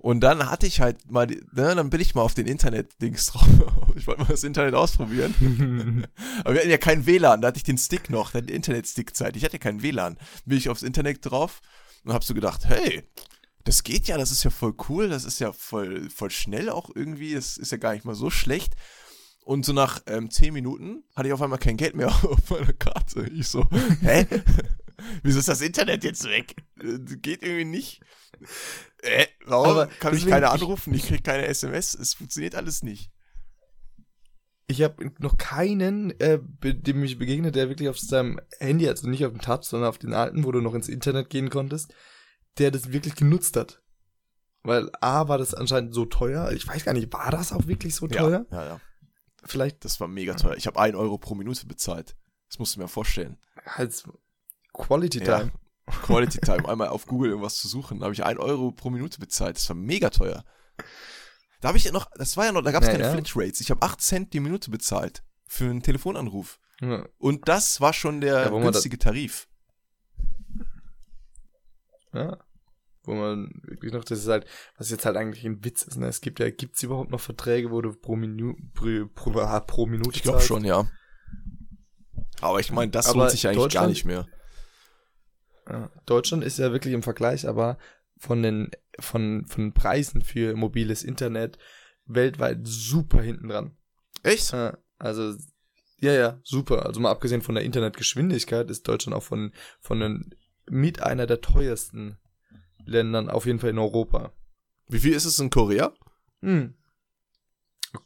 Und 0.00 0.20
dann 0.20 0.48
hatte 0.50 0.66
ich 0.66 0.80
halt 0.80 1.10
mal, 1.10 1.26
ne, 1.26 1.40
dann 1.52 1.90
bin 1.90 2.00
ich 2.00 2.14
mal 2.14 2.22
auf 2.22 2.34
den 2.34 2.46
Internet-Dings 2.46 3.26
drauf. 3.26 3.48
Ich 3.96 4.06
wollte 4.06 4.20
mal 4.20 4.28
das 4.28 4.44
Internet 4.44 4.74
ausprobieren. 4.74 6.06
Aber 6.40 6.52
wir 6.52 6.60
hatten 6.60 6.70
ja 6.70 6.76
kein 6.76 7.06
WLAN, 7.06 7.40
da 7.40 7.48
hatte 7.48 7.56
ich 7.56 7.64
den 7.64 7.78
Stick 7.78 8.10
noch, 8.10 8.32
die 8.32 8.52
Internet-Stick-Zeit. 8.52 9.34
Ich 9.36 9.44
hatte 9.44 9.58
keinen 9.58 9.82
WLAN. 9.82 10.18
Bin 10.44 10.58
ich 10.58 10.68
aufs 10.68 10.82
Internet 10.82 11.20
drauf 11.22 11.62
und 12.04 12.12
hab 12.12 12.22
so 12.22 12.34
gedacht, 12.34 12.66
hey, 12.66 13.02
das 13.64 13.82
geht 13.84 14.06
ja, 14.06 14.18
das 14.18 14.30
ist 14.30 14.44
ja 14.44 14.50
voll 14.50 14.74
cool, 14.88 15.08
das 15.08 15.24
ist 15.24 15.40
ja 15.40 15.52
voll, 15.52 16.10
voll 16.10 16.30
schnell 16.30 16.68
auch 16.68 16.90
irgendwie, 16.94 17.34
das 17.34 17.56
ist 17.56 17.72
ja 17.72 17.78
gar 17.78 17.94
nicht 17.94 18.04
mal 18.04 18.14
so 18.14 18.28
schlecht. 18.28 18.74
Und 19.44 19.64
so 19.64 19.72
nach 19.72 20.00
ähm, 20.06 20.30
10 20.30 20.52
Minuten 20.52 21.04
hatte 21.14 21.28
ich 21.28 21.32
auf 21.32 21.40
einmal 21.40 21.58
kein 21.58 21.76
Geld 21.76 21.96
mehr 21.96 22.08
auf 22.24 22.50
meiner 22.50 22.72
Karte. 22.72 23.30
Ich 23.32 23.48
so, 23.48 23.66
hä? 24.02 24.26
Wieso 25.22 25.38
ist 25.38 25.48
das 25.48 25.60
Internet 25.60 26.04
jetzt 26.04 26.24
weg? 26.24 26.56
Äh, 26.80 26.98
Geht 27.16 27.42
irgendwie 27.42 27.64
nicht. 27.64 28.00
Äh, 29.06 29.26
warum 29.46 29.66
Aber 29.68 29.86
kann 29.86 30.12
mich 30.12 30.20
deswegen- 30.22 30.30
keiner 30.34 30.52
anrufen? 30.52 30.92
Ich 30.94 31.06
krieg 31.06 31.24
keine 31.24 31.46
SMS. 31.46 31.94
Es 31.94 32.14
funktioniert 32.14 32.54
alles 32.54 32.82
nicht. 32.82 33.10
Ich 34.68 34.82
habe 34.82 35.12
noch 35.20 35.36
keinen, 35.38 36.18
äh, 36.18 36.40
dem 36.42 37.04
ich 37.04 37.18
begegnet, 37.18 37.54
der 37.54 37.68
wirklich 37.68 37.88
auf 37.88 37.98
seinem 38.00 38.40
Handy, 38.58 38.88
also 38.88 39.08
nicht 39.08 39.24
auf 39.24 39.32
dem 39.32 39.40
Touch, 39.40 39.62
sondern 39.62 39.88
auf 39.88 39.98
den 39.98 40.12
alten, 40.12 40.44
wo 40.44 40.50
du 40.50 40.60
noch 40.60 40.74
ins 40.74 40.88
Internet 40.88 41.30
gehen 41.30 41.50
konntest, 41.50 41.94
der 42.58 42.72
das 42.72 42.90
wirklich 42.92 43.14
genutzt 43.14 43.56
hat. 43.56 43.80
Weil 44.64 44.90
A 45.00 45.28
war 45.28 45.38
das 45.38 45.54
anscheinend 45.54 45.94
so 45.94 46.04
teuer. 46.04 46.50
Ich 46.50 46.66
weiß 46.66 46.84
gar 46.84 46.92
nicht, 46.94 47.12
war 47.12 47.30
das 47.30 47.52
auch 47.52 47.68
wirklich 47.68 47.94
so 47.94 48.08
teuer? 48.08 48.44
Ja, 48.50 48.62
ja, 48.62 48.66
ja. 48.70 48.80
Vielleicht 49.44 49.84
Das 49.84 50.00
war 50.00 50.08
mega 50.08 50.34
teuer. 50.34 50.56
Ich 50.56 50.66
habe 50.66 50.80
1 50.80 50.96
Euro 50.96 51.18
pro 51.18 51.36
Minute 51.36 51.66
bezahlt. 51.66 52.16
Das 52.48 52.58
musst 52.58 52.74
du 52.74 52.80
mir 52.80 52.88
vorstellen. 52.88 53.36
als 53.76 54.02
Quality 54.72 55.20
Ja. 55.20 55.48
Quality 55.86 56.38
Time, 56.40 56.68
einmal 56.68 56.88
auf 56.88 57.06
Google 57.06 57.30
irgendwas 57.30 57.56
zu 57.56 57.68
suchen, 57.68 58.02
habe 58.02 58.12
ich 58.12 58.24
1 58.24 58.38
Euro 58.40 58.72
pro 58.72 58.90
Minute 58.90 59.18
bezahlt. 59.20 59.56
Das 59.56 59.68
war 59.68 59.76
mega 59.76 60.10
teuer. 60.10 60.44
Da 61.60 61.68
habe 61.68 61.78
ich 61.78 61.84
ja 61.84 61.92
noch, 61.92 62.10
das 62.16 62.36
war 62.36 62.44
ja 62.46 62.52
noch, 62.52 62.62
da 62.62 62.72
gab 62.72 62.82
es 62.82 62.88
Ja, 62.88 62.92
keine 62.94 63.04
ja. 63.04 63.12
Flatrates. 63.12 63.60
Ich 63.60 63.70
habe 63.70 63.82
8 63.82 64.00
Cent 64.00 64.32
die 64.32 64.40
Minute 64.40 64.70
bezahlt 64.70 65.22
für 65.46 65.64
einen 65.64 65.82
Telefonanruf. 65.82 66.58
Ja. 66.80 67.06
Und 67.18 67.48
das 67.48 67.80
war 67.80 67.92
schon 67.92 68.20
der 68.20 68.50
da- 68.50 68.58
günstige 68.58 68.98
Tarif. 68.98 69.48
ja. 72.12 72.36
Wo 73.04 73.14
man 73.14 73.52
wirklich 73.62 73.92
noch, 73.92 74.02
das 74.02 74.18
ist 74.18 74.26
halt, 74.28 74.46
was 74.78 74.90
jetzt 74.90 75.06
halt 75.06 75.16
eigentlich 75.16 75.44
ein 75.46 75.64
Witz 75.64 75.84
ist, 75.84 75.96
ne? 75.96 76.08
Es 76.08 76.20
gibt 76.20 76.40
ja, 76.40 76.50
gibt's 76.50 76.82
überhaupt 76.82 77.12
noch 77.12 77.20
Verträge, 77.20 77.70
wo 77.70 77.80
du 77.80 77.92
pro 77.92 78.16
Minute, 78.16 78.60
pro, 78.74 79.06
pro, 79.14 79.38
ah, 79.38 79.60
pro 79.60 79.86
Minute 79.86 80.10
Ich 80.12 80.24
glaube 80.24 80.40
schon, 80.40 80.64
ja. 80.64 80.90
Aber 82.40 82.58
ich 82.58 82.72
meine, 82.72 82.90
das 82.90 83.06
Aber 83.06 83.20
lohnt 83.20 83.30
sich 83.30 83.46
eigentlich 83.46 83.72
gar 83.74 83.86
nicht 83.86 84.04
mehr. 84.06 84.26
Ja, 85.68 85.90
Deutschland 86.06 86.44
ist 86.44 86.58
ja 86.58 86.72
wirklich 86.72 86.94
im 86.94 87.02
Vergleich, 87.02 87.48
aber 87.48 87.78
von 88.18 88.42
den, 88.42 88.70
von, 88.98 89.44
von 89.46 89.72
Preisen 89.72 90.22
für 90.22 90.54
mobiles 90.56 91.02
Internet 91.02 91.58
weltweit 92.06 92.60
super 92.62 93.20
hinten 93.20 93.48
dran. 93.48 93.76
Echt? 94.22 94.52
Ja, 94.52 94.78
also, 94.98 95.34
ja, 95.98 96.12
ja, 96.12 96.40
super. 96.44 96.86
Also 96.86 97.00
mal 97.00 97.10
abgesehen 97.10 97.42
von 97.42 97.54
der 97.54 97.64
Internetgeschwindigkeit 97.64 98.70
ist 98.70 98.86
Deutschland 98.88 99.16
auch 99.16 99.22
von, 99.22 99.52
von 99.80 100.00
den, 100.00 100.34
mit 100.68 101.02
einer 101.02 101.26
der 101.26 101.40
teuersten 101.40 102.18
Ländern 102.84 103.28
auf 103.28 103.46
jeden 103.46 103.58
Fall 103.58 103.70
in 103.70 103.78
Europa. 103.78 104.32
Wie 104.88 105.00
viel 105.00 105.14
ist 105.14 105.24
es 105.24 105.38
in 105.38 105.50
Korea? 105.50 105.92
Hm. 106.42 106.74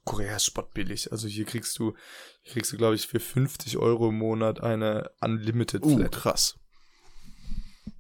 Korea 0.05 0.37
ist 0.37 0.47
spottbillig. 0.47 1.13
Also 1.13 1.29
hier 1.29 1.45
kriegst 1.45 1.79
du, 1.79 1.95
hier 2.43 2.55
kriegst 2.55 2.73
du, 2.73 2.77
glaube 2.77 2.95
ich, 2.95 3.07
für 3.07 3.21
50 3.21 3.77
Euro 3.77 4.09
im 4.09 4.19
Monat 4.19 4.61
eine 4.61 5.11
Unlimited 5.21 5.85
Uh, 5.85 5.97
Flat. 5.97 6.13
krass. 6.13 6.60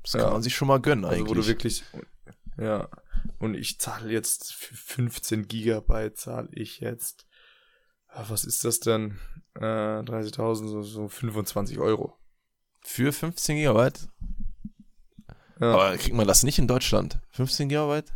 Das 0.02 0.12
Ja. 0.14 0.20
kann 0.24 0.32
man 0.32 0.42
sich 0.42 0.54
schon 0.54 0.68
mal 0.68 0.80
gönnen 0.80 1.04
Also 1.04 1.16
eigentlich. 1.16 1.30
wo 1.30 1.34
du 1.34 1.46
wirklich, 1.46 1.84
ja, 2.58 2.88
Und 3.38 3.54
ich 3.54 3.78
zahle 3.78 4.10
jetzt 4.10 4.54
für 4.54 4.74
15 4.74 5.46
Gigabyte 5.48 6.16
zahle 6.16 6.48
ich 6.52 6.80
jetzt, 6.80 7.26
ah, 8.08 8.24
was 8.28 8.44
ist 8.44 8.64
das 8.64 8.80
denn? 8.80 9.18
Äh, 9.54 9.60
30.000, 10.02 10.68
so, 10.68 10.82
so 10.82 11.08
25 11.08 11.78
Euro. 11.78 12.16
Für 12.82 13.12
15 13.12 13.56
Gigabyte? 13.56 14.08
Ja. 15.60 15.72
Aber 15.74 15.96
kriegt 15.98 16.16
man 16.16 16.26
das 16.26 16.42
nicht 16.42 16.58
in 16.58 16.66
Deutschland? 16.68 17.20
15 17.30 17.68
Gigabyte? 17.68 18.12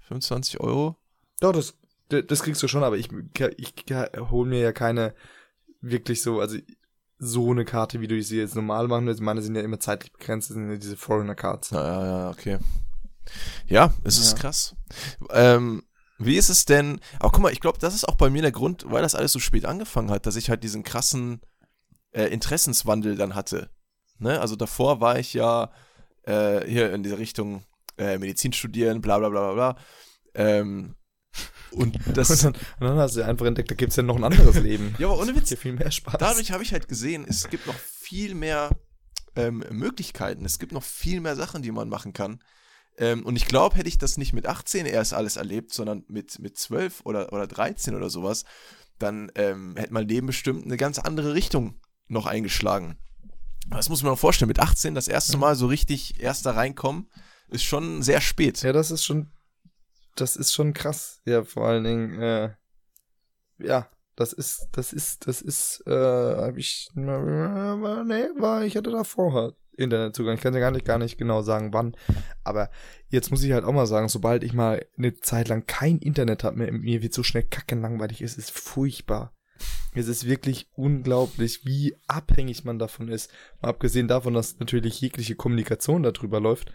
25 0.00 0.58
Euro? 0.60 0.96
Doch, 1.40 1.52
das, 1.52 1.74
das 2.08 2.42
kriegst 2.42 2.62
du 2.62 2.68
schon, 2.68 2.82
aber 2.82 2.96
ich, 2.98 3.08
ich, 3.56 3.74
ich 3.86 3.96
hole 4.18 4.48
mir 4.48 4.60
ja 4.60 4.72
keine 4.72 5.14
wirklich 5.80 6.22
so, 6.22 6.40
also 6.40 6.58
so 7.22 7.50
eine 7.50 7.66
Karte, 7.66 8.00
wie 8.00 8.08
du 8.08 8.20
sie 8.22 8.38
jetzt 8.38 8.54
normal 8.56 8.88
machen 8.88 9.06
willst. 9.06 9.20
Meine 9.20 9.42
sind 9.42 9.54
ja 9.54 9.60
immer 9.60 9.78
zeitlich 9.78 10.10
begrenzt, 10.12 10.48
das 10.50 10.54
sind 10.54 10.70
ja 10.70 10.76
diese 10.76 10.96
Foreigner 10.96 11.34
Cards. 11.34 11.70
Ja, 11.70 11.82
ja, 11.84 12.06
ja, 12.06 12.30
okay. 12.30 12.58
Ja, 13.66 13.92
es 14.04 14.18
ist 14.18 14.32
Ja. 14.32 14.38
krass. 14.38 14.74
Ähm, 15.30 15.82
wie 16.18 16.36
ist 16.36 16.48
es 16.48 16.64
denn? 16.64 16.98
Aber 17.18 17.30
guck 17.30 17.42
mal, 17.42 17.52
ich 17.52 17.60
glaube, 17.60 17.78
das 17.78 17.94
ist 17.94 18.08
auch 18.08 18.16
bei 18.16 18.30
mir 18.30 18.42
der 18.42 18.52
Grund, 18.52 18.84
weil 18.88 19.02
das 19.02 19.14
alles 19.14 19.32
so 19.32 19.38
spät 19.38 19.66
angefangen 19.66 20.10
hat, 20.10 20.26
dass 20.26 20.36
ich 20.36 20.50
halt 20.50 20.64
diesen 20.64 20.82
krassen 20.82 21.40
äh, 22.12 22.24
Interessenswandel 22.24 23.16
dann 23.16 23.34
hatte. 23.34 23.70
Ne? 24.18 24.40
Also 24.40 24.56
davor 24.56 25.00
war 25.00 25.18
ich 25.18 25.34
ja 25.34 25.70
äh, 26.24 26.66
hier 26.66 26.92
in 26.92 27.02
dieser 27.02 27.18
Richtung 27.18 27.64
äh, 27.98 28.18
Medizin 28.18 28.52
studieren, 28.52 29.00
bla 29.02 29.18
bla 29.18 29.28
bla 29.28 29.52
bla 29.52 29.72
bla. 29.72 29.82
Ähm, 30.34 30.94
und 31.72 31.98
das. 32.14 32.30
Und 32.30 32.42
dann, 32.42 32.54
und 32.54 32.86
dann 32.86 32.98
hast 32.98 33.16
du 33.16 33.22
einfach 33.24 33.46
entdeckt, 33.46 33.70
da 33.70 33.74
gibt's 33.74 33.96
ja 33.96 34.02
noch 34.02 34.16
ein 34.16 34.24
anderes 34.24 34.56
Leben. 34.62 34.94
ja, 34.98 35.08
aber 35.08 35.18
ohne 35.18 35.34
Witz, 35.34 35.48
Hier 35.48 35.58
viel 35.58 35.72
mehr 35.72 35.90
Spaß. 35.90 36.16
dadurch 36.18 36.52
habe 36.52 36.62
ich 36.62 36.72
halt 36.72 36.88
gesehen, 36.88 37.24
es 37.28 37.48
gibt 37.48 37.66
noch 37.66 37.74
viel 37.78 38.34
mehr 38.34 38.70
ähm, 39.36 39.64
Möglichkeiten. 39.70 40.44
Es 40.44 40.58
gibt 40.58 40.72
noch 40.72 40.82
viel 40.82 41.20
mehr 41.20 41.36
Sachen, 41.36 41.62
die 41.62 41.70
man 41.70 41.88
machen 41.88 42.12
kann. 42.12 42.40
Ähm, 42.98 43.24
und 43.24 43.36
ich 43.36 43.46
glaube, 43.46 43.76
hätte 43.76 43.88
ich 43.88 43.98
das 43.98 44.18
nicht 44.18 44.32
mit 44.32 44.46
18 44.46 44.86
erst 44.86 45.14
alles 45.14 45.36
erlebt, 45.36 45.72
sondern 45.72 46.04
mit, 46.08 46.38
mit 46.38 46.58
12 46.58 47.00
oder, 47.04 47.32
oder 47.32 47.46
13 47.46 47.94
oder 47.94 48.10
sowas, 48.10 48.44
dann 48.98 49.30
ähm, 49.36 49.76
hätte 49.76 49.92
mein 49.94 50.08
Leben 50.08 50.26
bestimmt 50.26 50.64
eine 50.64 50.76
ganz 50.76 50.98
andere 50.98 51.34
Richtung 51.34 51.80
noch 52.08 52.26
eingeschlagen. 52.26 52.98
Das 53.68 53.88
muss 53.88 54.02
man 54.02 54.12
mal 54.12 54.16
vorstellen. 54.16 54.48
Mit 54.48 54.58
18 54.58 54.94
das 54.94 55.08
erste 55.08 55.36
Mal 55.38 55.54
so 55.54 55.66
richtig 55.66 56.20
erst 56.20 56.44
da 56.44 56.52
reinkommen, 56.52 57.08
ist 57.48 57.62
schon 57.64 58.02
sehr 58.02 58.20
spät. 58.20 58.60
Ja, 58.62 58.72
das 58.72 58.90
ist 58.90 59.04
schon, 59.04 59.30
das 60.14 60.36
ist 60.36 60.52
schon 60.52 60.72
krass. 60.74 61.20
Ja, 61.24 61.44
vor 61.44 61.66
allen 61.66 61.84
Dingen, 61.84 62.20
äh, 62.20 62.50
ja, 63.58 63.88
das 64.16 64.32
ist, 64.32 64.68
das 64.72 64.92
ist, 64.92 65.26
das 65.26 65.40
ist, 65.40 65.82
äh, 65.86 65.90
hab 65.90 66.56
ich, 66.56 66.90
nee, 66.94 67.04
war, 67.04 68.64
ich 68.64 68.76
hatte 68.76 68.90
davor 68.90 69.32
halt 69.32 69.54
Internetzugang. 69.76 70.34
Ich 70.34 70.42
kann 70.42 70.54
ja 70.54 70.60
gar 70.60 70.70
nicht, 70.70 70.84
gar 70.84 70.98
nicht 70.98 71.18
genau 71.18 71.42
sagen, 71.42 71.72
wann. 71.72 71.96
Aber 72.44 72.70
jetzt 73.08 73.30
muss 73.30 73.42
ich 73.42 73.52
halt 73.52 73.64
auch 73.64 73.72
mal 73.72 73.86
sagen, 73.86 74.08
sobald 74.08 74.44
ich 74.44 74.52
mal 74.52 74.86
eine 74.98 75.14
Zeit 75.14 75.48
lang 75.48 75.64
kein 75.66 75.98
Internet 75.98 76.44
habe, 76.44 76.58
mir, 76.58 76.72
mir 76.72 77.02
wird 77.02 77.14
so 77.14 77.22
schnell 77.22 77.44
kackenlangweilig, 77.44 78.20
es 78.20 78.36
ist 78.36 78.50
furchtbar. 78.50 79.34
Es 79.94 80.06
ist 80.06 80.26
wirklich 80.26 80.68
unglaublich, 80.74 81.64
wie 81.64 81.96
abhängig 82.06 82.64
man 82.64 82.78
davon 82.78 83.08
ist. 83.08 83.30
Mal 83.60 83.70
abgesehen 83.70 84.06
davon, 84.06 84.34
dass 84.34 84.60
natürlich 84.60 85.00
jegliche 85.00 85.34
Kommunikation 85.34 86.02
darüber 86.02 86.40
läuft. 86.40 86.72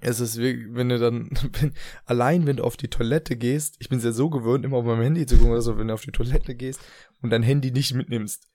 Es 0.00 0.20
ist 0.20 0.36
wirklich, 0.38 0.68
wenn 0.74 0.88
du 0.88 0.98
dann, 0.98 1.28
wenn, 1.60 1.74
allein 2.06 2.46
wenn 2.46 2.56
du 2.56 2.64
auf 2.64 2.76
die 2.76 2.88
Toilette 2.88 3.36
gehst, 3.36 3.76
ich 3.78 3.88
bin 3.88 3.98
es 3.98 4.04
ja 4.04 4.12
so 4.12 4.30
gewöhnt, 4.30 4.64
immer 4.64 4.78
auf 4.78 4.84
meinem 4.84 5.02
Handy 5.02 5.26
zu 5.26 5.36
gucken 5.36 5.52
oder 5.52 5.62
so, 5.62 5.76
wenn 5.78 5.88
du 5.88 5.94
auf 5.94 6.02
die 6.02 6.12
Toilette 6.12 6.54
gehst 6.54 6.80
und 7.20 7.30
dein 7.30 7.42
Handy 7.42 7.70
nicht 7.70 7.92
mitnimmst. 7.94 8.48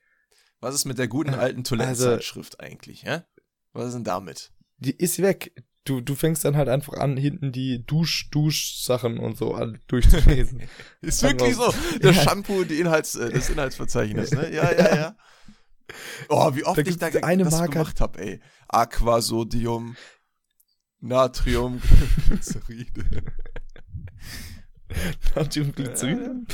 Was 0.60 0.74
ist 0.74 0.84
mit 0.86 0.98
der 0.98 1.06
guten 1.08 1.34
alten 1.34 1.62
Toilettenzeitschrift 1.64 2.58
eigentlich? 2.60 3.04
Hä? 3.04 3.20
Was 3.72 3.86
ist 3.88 3.94
denn 3.94 4.04
damit? 4.04 4.50
Die 4.78 4.90
ist 4.96 5.22
weg. 5.22 5.52
Du, 5.84 6.00
du 6.00 6.14
fängst 6.16 6.44
dann 6.44 6.56
halt 6.56 6.68
einfach 6.68 6.94
an, 6.94 7.16
hinten 7.16 7.50
die 7.52 7.84
Dusch, 7.86 8.28
Dusch-Sachen 8.30 9.18
und 9.18 9.38
so 9.38 9.54
an 9.54 9.78
durchzulesen. 9.86 10.62
Ist 11.00 11.20
Sagen 11.20 11.38
wirklich 11.40 11.56
wir- 11.58 11.70
so. 11.72 11.98
Das 12.00 12.16
Ja. 12.16 12.22
Shampoo, 12.24 12.64
die 12.64 12.80
Inhalts, 12.80 13.14
äh, 13.14 13.30
das 13.30 13.48
Inhaltsverzeichnis, 13.48 14.32
ne? 14.32 14.52
Ja, 14.52 14.70
ja, 14.72 14.96
ja. 14.96 15.16
Oh, 16.28 16.54
wie 16.54 16.64
oft 16.64 16.76
Da 16.76 16.82
ich 16.82 16.98
da 16.98 17.06
eine 17.22 17.44
das 17.44 17.54
Marke- 17.54 17.72
gemacht 17.72 18.00
habe, 18.02 18.18
ey. 18.20 18.40
Aquasodium, 18.68 19.96
Natrium, 21.00 21.80
Glyceride. 22.28 23.22
Natriumglycerin. 25.34 26.46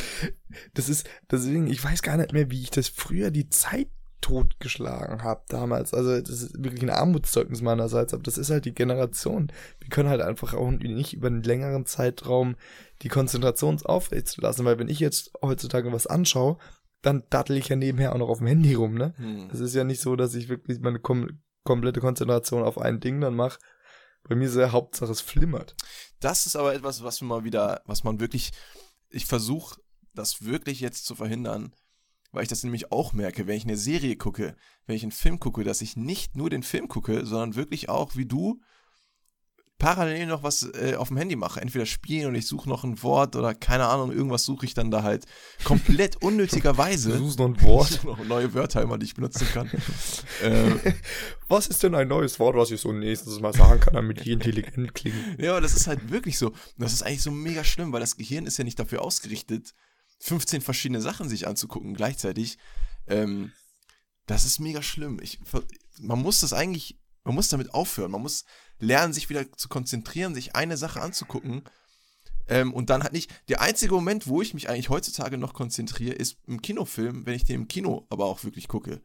Das 0.75 0.89
ist, 0.89 1.09
deswegen, 1.31 1.67
ich 1.67 1.83
weiß 1.83 2.03
gar 2.03 2.17
nicht 2.17 2.33
mehr, 2.33 2.51
wie 2.51 2.63
ich 2.63 2.71
das 2.71 2.89
früher 2.89 3.31
die 3.31 3.49
Zeit 3.49 3.89
totgeschlagen 4.21 5.23
habe 5.23 5.43
damals. 5.49 5.93
Also 5.93 6.19
das 6.19 6.43
ist 6.43 6.65
wirklich 6.65 6.83
ein 6.83 6.91
Armutszeugnis 6.91 7.61
meinerseits, 7.61 8.15
aber 8.15 8.23
das 8.23 8.39
ist 8.39 8.51
halt 8.51 8.65
die 8.65 8.75
Generation. 8.75 9.53
Wir 9.81 9.91
können 9.91 10.09
halt 10.09 10.23
einfach 10.23 10.55
auch 10.55 10.71
nicht 10.71 11.13
über 11.13 11.27
einen 11.27 11.43
längeren 11.43 11.85
Zeitraum 11.85 12.57
die 13.03 13.09
Konzentration 13.09 13.79
aufrechtzuerlassen, 13.85 14.65
weil 14.65 14.79
wenn 14.79 14.89
ich 14.89 14.99
jetzt 14.99 15.33
heutzutage 15.43 15.93
was 15.93 16.07
anschaue, 16.07 16.57
dann 17.03 17.25
dattel 17.29 17.59
ich 17.59 17.69
ja 17.69 17.77
nebenher 17.77 18.15
auch 18.15 18.19
noch 18.19 18.31
auf 18.31 18.39
dem 18.39 18.47
Handy 18.47 18.73
rum, 18.73 18.95
ne? 18.95 19.13
Hm. 19.19 19.51
Es 19.53 19.61
ist 19.61 19.75
ja 19.75 19.85
nicht 19.85 20.01
so, 20.01 20.17
dass 20.17 20.35
ich 20.35 20.49
wirklich 20.49 20.81
meine 20.81 21.01
kom 21.01 21.41
komplette 21.63 22.01
Konzentration 22.01 22.63
auf 22.63 22.79
ein 22.79 23.01
Ding 23.01 23.21
dann 23.21 23.35
mache. 23.35 23.59
Bei 24.29 24.35
mir 24.35 24.49
ist 24.49 24.57
ja 24.57 24.73
Hauptsache, 24.73 25.13
es 25.13 25.21
flimmert. 25.21 25.77
Das 26.21 26.47
ist 26.47 26.57
aber 26.57 26.75
etwas, 26.75 27.03
was 27.03 27.21
man 27.21 27.29
mal 27.29 27.45
wieder, 27.45 27.83
was 27.85 28.05
man 28.05 28.21
wirklich, 28.21 28.53
ich 29.11 29.27
versuche 29.27 29.81
das 30.15 30.45
wirklich 30.45 30.81
jetzt 30.81 31.05
zu 31.05 31.15
verhindern, 31.15 31.75
weil 32.33 32.43
ich 32.43 32.49
das 32.49 32.65
nämlich 32.65 32.91
auch 32.91 33.13
merke, 33.13 33.47
wenn 33.47 33.57
ich 33.57 33.65
eine 33.65 33.77
Serie 33.77 34.17
gucke, 34.17 34.57
wenn 34.87 34.97
ich 34.97 35.03
einen 35.03 35.13
Film 35.13 35.39
gucke, 35.39 35.63
dass 35.63 35.83
ich 35.83 35.97
nicht 35.97 36.37
nur 36.37 36.51
den 36.51 36.63
Film 36.63 36.89
gucke, 36.89 37.27
sondern 37.27 37.55
wirklich 37.55 37.89
auch, 37.89 38.17
wie 38.17 38.27
du, 38.27 38.61
parallel 39.79 40.27
noch 40.27 40.43
was 40.43 40.63
äh, 40.75 40.95
auf 40.97 41.09
dem 41.09 41.17
Handy 41.17 41.37
mache. 41.37 41.61
Entweder 41.61 41.85
spielen 41.85 42.29
und 42.29 42.35
ich 42.35 42.47
suche 42.47 42.69
noch 42.69 42.85
ein 42.85 43.03
Wort 43.03 43.37
oder 43.37 43.55
keine 43.55 43.87
Ahnung, 43.87 44.13
irgendwas 44.13 44.45
suche 44.45 44.67
ich 44.67 44.75
dann 44.75 44.91
da 44.91 45.03
halt 45.03 45.27
komplett 45.65 46.17
Du 46.21 46.29
unnötigerweise. 46.29 47.19
suchst 47.19 47.39
noch 47.39 47.47
ein 47.47 47.61
Wort. 47.63 47.91
Ich 47.91 47.97
suche 48.01 48.07
noch 48.07 48.25
neue 48.25 48.55
Wörter 48.55 48.83
immer, 48.83 48.99
die 48.99 49.07
ich 49.07 49.15
benutzen 49.15 49.47
kann. 49.53 49.71
äh, 50.43 50.93
Was 51.49 51.67
ist 51.67 51.83
denn 51.83 51.95
ein 51.95 52.09
neues 52.09 52.39
Wort, 52.39 52.57
was 52.57 52.71
ich 52.71 52.81
so 52.81 52.93
nächstes 52.93 53.41
Mal 53.41 53.53
sagen 53.53 53.81
kann, 53.81 53.95
damit 53.95 54.25
die 54.25 54.33
intelligent 54.33 54.95
klingen? 54.95 55.37
Ja, 55.39 55.53
aber 55.53 55.61
das 55.61 55.75
ist 55.75 55.87
halt 55.87 56.11
wirklich 56.11 56.39
so. 56.39 56.53
Das 56.79 56.93
ist 56.93 57.03
eigentlich 57.03 57.23
so 57.23 57.31
mega 57.31 57.65
schlimm, 57.65 57.93
weil 57.93 58.01
das 58.01 58.17
Gehirn 58.17 58.47
ist 58.47 58.57
ja 58.59 58.65
nicht 58.65 58.79
dafür 58.79 59.03
ausgerichtet, 59.03 59.75
15 60.21 60.63
verschiedene 60.63 61.01
Sachen 61.03 61.29
sich 61.29 61.47
anzugucken 61.47 61.95
gleichzeitig. 61.95 62.59
Ähm, 63.07 63.53
das 64.27 64.45
ist 64.47 64.61
mega 64.61 64.81
schlimm. 64.83 65.19
Ich, 65.21 65.39
man 66.01 66.23
muss 66.23 66.41
das 66.41 66.53
eigentlich, 66.53 66.99
man 67.25 67.35
muss 67.35 67.49
damit 67.49 67.75
aufhören. 67.75 68.13
Man 68.13 68.23
muss 68.23 68.45
lernen, 68.79 69.13
sich 69.13 69.29
wieder 69.31 69.51
zu 69.53 69.69
konzentrieren, 69.69 70.35
sich 70.35 70.55
eine 70.55 70.77
Sache 70.77 71.01
anzugucken. 71.01 71.63
Ähm, 72.47 72.75
und 72.75 72.91
dann 72.91 73.03
halt 73.03 73.13
nicht. 73.13 73.33
Der 73.49 73.63
einzige 73.63 73.95
Moment, 73.95 74.27
wo 74.27 74.43
ich 74.43 74.55
mich 74.55 74.69
eigentlich 74.69 74.91
heutzutage 74.91 75.39
noch 75.39 75.55
konzentriere, 75.55 76.15
ist 76.15 76.39
im 76.47 76.61
Kinofilm, 76.61 77.25
wenn 77.27 77.35
ich 77.35 77.45
den 77.45 77.63
im 77.63 77.69
Kino 77.69 78.07
aber 78.11 78.27
auch 78.27 78.45
wirklich 78.45 78.69
gucke. 78.69 79.01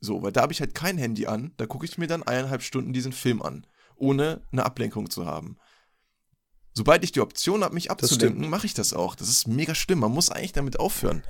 So, 0.00 0.22
weil 0.22 0.32
da 0.32 0.42
habe 0.42 0.52
ich 0.52 0.60
halt 0.60 0.74
kein 0.74 0.98
Handy 0.98 1.26
an, 1.26 1.52
da 1.56 1.66
gucke 1.66 1.86
ich 1.86 1.98
mir 1.98 2.06
dann 2.08 2.22
eineinhalb 2.22 2.62
Stunden 2.62 2.92
diesen 2.92 3.12
Film 3.12 3.42
an, 3.42 3.66
ohne 3.96 4.42
eine 4.52 4.66
Ablenkung 4.66 5.08
zu 5.08 5.24
haben. 5.24 5.56
Sobald 6.74 7.04
ich 7.04 7.12
die 7.12 7.20
Option 7.20 7.62
habe, 7.62 7.74
mich 7.74 7.90
abzulenken, 7.90 8.50
mache 8.50 8.66
ich 8.66 8.74
das 8.74 8.92
auch. 8.92 9.14
Das 9.14 9.28
ist 9.28 9.46
mega 9.46 9.74
schlimm. 9.76 10.00
Man 10.00 10.10
muss 10.10 10.30
eigentlich 10.30 10.52
damit 10.52 10.80
aufhören. 10.80 11.22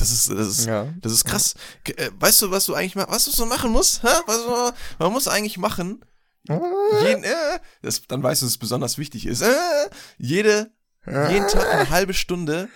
Das 0.00 0.10
ist, 0.10 0.30
das 0.30 0.46
ist, 0.48 0.66
Ja. 0.66 0.92
das 1.00 1.12
ist 1.12 1.24
krass. 1.24 1.54
Äh, 1.84 2.10
Weißt 2.18 2.42
du, 2.42 2.50
was 2.50 2.64
du 2.66 2.74
eigentlich 2.74 2.96
was 2.96 3.24
du 3.26 3.30
so 3.30 3.46
machen 3.46 3.70
musst? 3.70 4.02
Hä? 4.02 4.08
Was 4.26 4.74
man 4.98 5.12
muss 5.12 5.28
eigentlich 5.28 5.58
machen. 5.58 6.04
Jeden, 6.48 7.22
äh, 7.22 7.60
das, 7.82 8.02
dann 8.08 8.22
weißt 8.22 8.40
du, 8.42 8.46
dass 8.46 8.52
es 8.54 8.58
besonders 8.58 8.96
wichtig 8.98 9.26
ist. 9.26 9.42
Äh, 9.42 9.90
jede, 10.18 10.72
jeden 11.06 11.46
Tag 11.48 11.66
eine 11.72 11.90
halbe 11.90 12.14
Stunde 12.14 12.68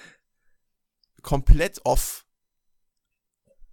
komplett 1.23 1.81
off. 1.85 2.27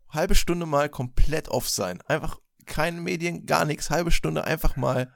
Halbe 0.10 0.36
Stunde 0.36 0.66
mal 0.66 0.90
komplett 0.90 1.50
off 1.50 1.70
sein. 1.70 2.02
Einfach 2.08 2.40
keine 2.66 3.02
Medien, 3.02 3.46
gar 3.46 3.66
nichts. 3.66 3.90
Halbe 3.90 4.12
Stunde 4.12 4.44
einfach 4.46 4.76
mal 4.78 5.14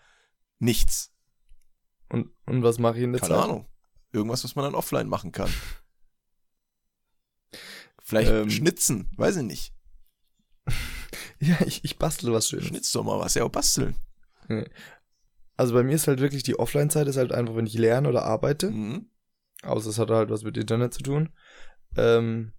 nichts. 0.59 1.11
Und, 2.09 2.29
und 2.45 2.63
was 2.63 2.77
mache 2.77 2.97
ich 2.97 3.03
in 3.03 3.13
der 3.13 3.21
Keine 3.21 3.33
Zeit? 3.35 3.43
Ahnung. 3.43 3.67
Irgendwas, 4.11 4.43
was 4.43 4.55
man 4.55 4.65
dann 4.65 4.75
offline 4.75 5.07
machen 5.07 5.31
kann. 5.31 5.51
Vielleicht 8.05 8.31
Ähm. 8.31 8.49
schnitzen, 8.49 9.09
weiß 9.17 9.37
ich 9.37 9.43
nicht. 9.43 9.73
Ja, 11.41 11.57
ich, 11.65 11.83
ich 11.83 11.97
bastle 11.97 12.31
was 12.31 12.47
Schönes. 12.47 12.67
Schnitz 12.67 12.91
doch 12.93 13.03
mal 13.03 13.19
was, 13.19 13.33
ja, 13.35 13.45
basteln. 13.47 13.93
Also 15.57 15.73
bei 15.73 15.83
mir 15.83 15.93
ist 15.93 16.07
halt 16.07 16.21
wirklich 16.21 16.43
die 16.43 16.57
Offline-Zeit 16.57 17.07
ist 17.07 17.17
halt 17.17 17.33
einfach, 17.33 17.55
wenn 17.57 17.65
ich 17.67 17.73
lerne 17.77 18.07
oder 18.07 18.23
arbeite. 18.23 18.71
Mhm. 18.71 19.09
Außer 19.61 19.89
es 19.89 19.99
hat 19.99 20.09
halt 20.11 20.29
was 20.29 20.43
mit 20.43 20.55
Internet 20.55 20.93
zu 20.93 21.03
tun. 21.03 21.33
Ähm, 21.97 22.53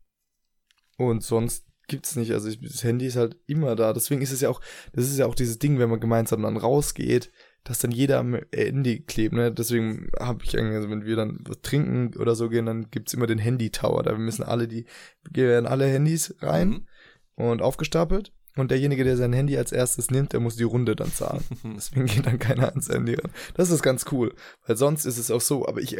und 0.98 1.22
sonst 1.22 1.66
gibt's 1.88 2.16
nicht. 2.16 2.32
Also 2.32 2.48
ich, 2.48 2.60
das 2.60 2.84
Handy 2.84 3.06
ist 3.06 3.16
halt 3.16 3.38
immer 3.46 3.76
da. 3.76 3.94
Deswegen 3.94 4.20
ist 4.20 4.32
es 4.32 4.42
ja 4.42 4.50
auch, 4.50 4.60
das 4.92 5.06
ist 5.06 5.18
ja 5.18 5.26
auch 5.26 5.34
dieses 5.34 5.58
Ding, 5.58 5.78
wenn 5.78 5.90
man 5.90 6.00
gemeinsam 6.00 6.42
dann 6.42 6.58
rausgeht, 6.58 7.32
dass 7.66 7.80
dann 7.80 7.90
jeder 7.90 8.18
am 8.20 8.38
Handy 8.54 9.00
klebt. 9.00 9.34
Ne? 9.34 9.50
Deswegen 9.52 10.08
habe 10.20 10.44
ich 10.44 10.56
eigentlich, 10.56 10.76
also 10.76 10.88
wenn 10.88 11.04
wir 11.04 11.16
dann 11.16 11.40
was 11.42 11.60
trinken 11.62 12.16
oder 12.16 12.34
so 12.36 12.48
gehen, 12.48 12.66
dann 12.66 12.90
gibt's 12.90 13.12
immer 13.12 13.26
den 13.26 13.38
Handy-Tower. 13.38 14.04
Da 14.04 14.16
müssen 14.16 14.44
alle 14.44 14.68
die, 14.68 14.86
gehen 15.32 15.66
alle 15.66 15.86
Handys 15.86 16.34
rein 16.40 16.68
Mhm. 16.68 16.86
und 17.34 17.62
aufgestapelt. 17.62 18.32
Und 18.54 18.70
derjenige, 18.70 19.04
der 19.04 19.16
sein 19.18 19.32
Handy 19.34 19.58
als 19.58 19.70
erstes 19.72 20.10
nimmt, 20.10 20.32
der 20.32 20.40
muss 20.40 20.56
die 20.56 20.62
Runde 20.62 20.96
dann 20.96 21.12
zahlen. 21.12 21.42
Deswegen 21.76 22.06
geht 22.06 22.24
dann 22.24 22.38
keiner 22.38 22.68
ans 22.70 22.88
Handy 22.88 23.14
ran. 23.14 23.30
Das 23.54 23.70
ist 23.70 23.82
ganz 23.82 24.06
cool. 24.12 24.34
Weil 24.66 24.76
sonst 24.76 25.04
ist 25.04 25.18
es 25.18 25.30
auch 25.30 25.40
so, 25.42 25.66
aber 25.66 25.80
ich, 25.82 25.96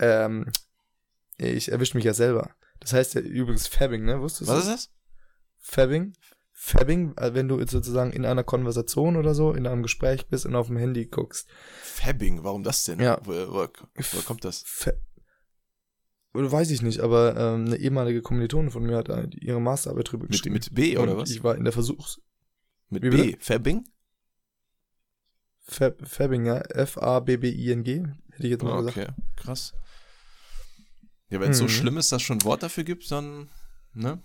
ähm, 0.00 0.46
ich 1.38 1.70
erwische 1.72 1.96
mich 1.96 2.04
ja 2.04 2.12
selber. 2.12 2.50
Das 2.80 2.92
heißt 2.92 3.14
ja 3.14 3.20
übrigens 3.20 3.68
Fabbing, 3.68 4.04
ne? 4.04 4.20
Wusstest 4.20 4.50
du? 4.50 4.54
Was 4.54 4.64
ist 4.66 4.68
das? 4.68 4.90
Fabbing? 5.60 6.12
Fabbing, 6.60 7.16
äh, 7.16 7.34
wenn 7.34 7.46
du 7.48 7.64
sozusagen 7.66 8.12
in 8.12 8.24
einer 8.26 8.42
Konversation 8.42 9.16
oder 9.16 9.32
so, 9.32 9.52
in 9.52 9.66
einem 9.66 9.82
Gespräch 9.84 10.26
bist 10.26 10.44
und 10.44 10.56
auf 10.56 10.66
dem 10.66 10.76
Handy 10.76 11.06
guckst. 11.06 11.48
Fabbing, 11.82 12.42
warum 12.42 12.64
das 12.64 12.82
denn? 12.84 12.98
Ja. 13.00 13.20
Wo, 13.24 13.32
wo, 13.32 13.68
wo 13.94 14.20
kommt 14.22 14.44
das? 14.44 14.64
Oder 16.34 16.50
weiß 16.50 16.70
ich 16.70 16.82
nicht, 16.82 17.00
aber 17.00 17.36
ähm, 17.36 17.66
eine 17.66 17.76
ehemalige 17.76 18.22
Kommilitone 18.22 18.70
von 18.72 18.82
mir 18.82 18.96
hat 18.96 19.08
äh, 19.08 19.28
ihre 19.40 19.60
Masterarbeit 19.60 20.10
drüber 20.10 20.24
Mit, 20.24 20.32
geschrieben. 20.32 20.54
mit 20.54 20.74
B 20.74 20.98
oder 20.98 21.12
und 21.12 21.18
was? 21.18 21.30
Ich 21.30 21.42
war 21.44 21.54
in 21.56 21.62
der 21.64 21.72
Versuchs... 21.72 22.20
Mit 22.90 23.02
wie 23.04 23.10
B? 23.10 23.16
bitte? 23.26 23.38
Fabbing? 23.44 23.84
Fab, 25.62 26.06
Fabbing, 26.08 26.44
ja. 26.46 26.58
F-A-B-B-I-N-G, 26.58 27.98
hätte 28.32 28.42
ich 28.42 28.50
jetzt 28.50 28.62
mal 28.62 28.72
Ah, 28.72 28.80
gesagt. 28.80 28.96
okay, 28.98 29.08
krass. 29.36 29.74
Ja, 31.30 31.40
wenn 31.40 31.52
es 31.52 31.58
so 31.58 31.64
Mhm. 31.64 31.68
schlimm 31.68 31.96
ist, 31.98 32.10
dass 32.10 32.22
schon 32.22 32.38
ein 32.38 32.44
Wort 32.44 32.62
dafür 32.62 32.84
gibt, 32.84 33.10
dann, 33.10 33.48
ne? 33.94 34.22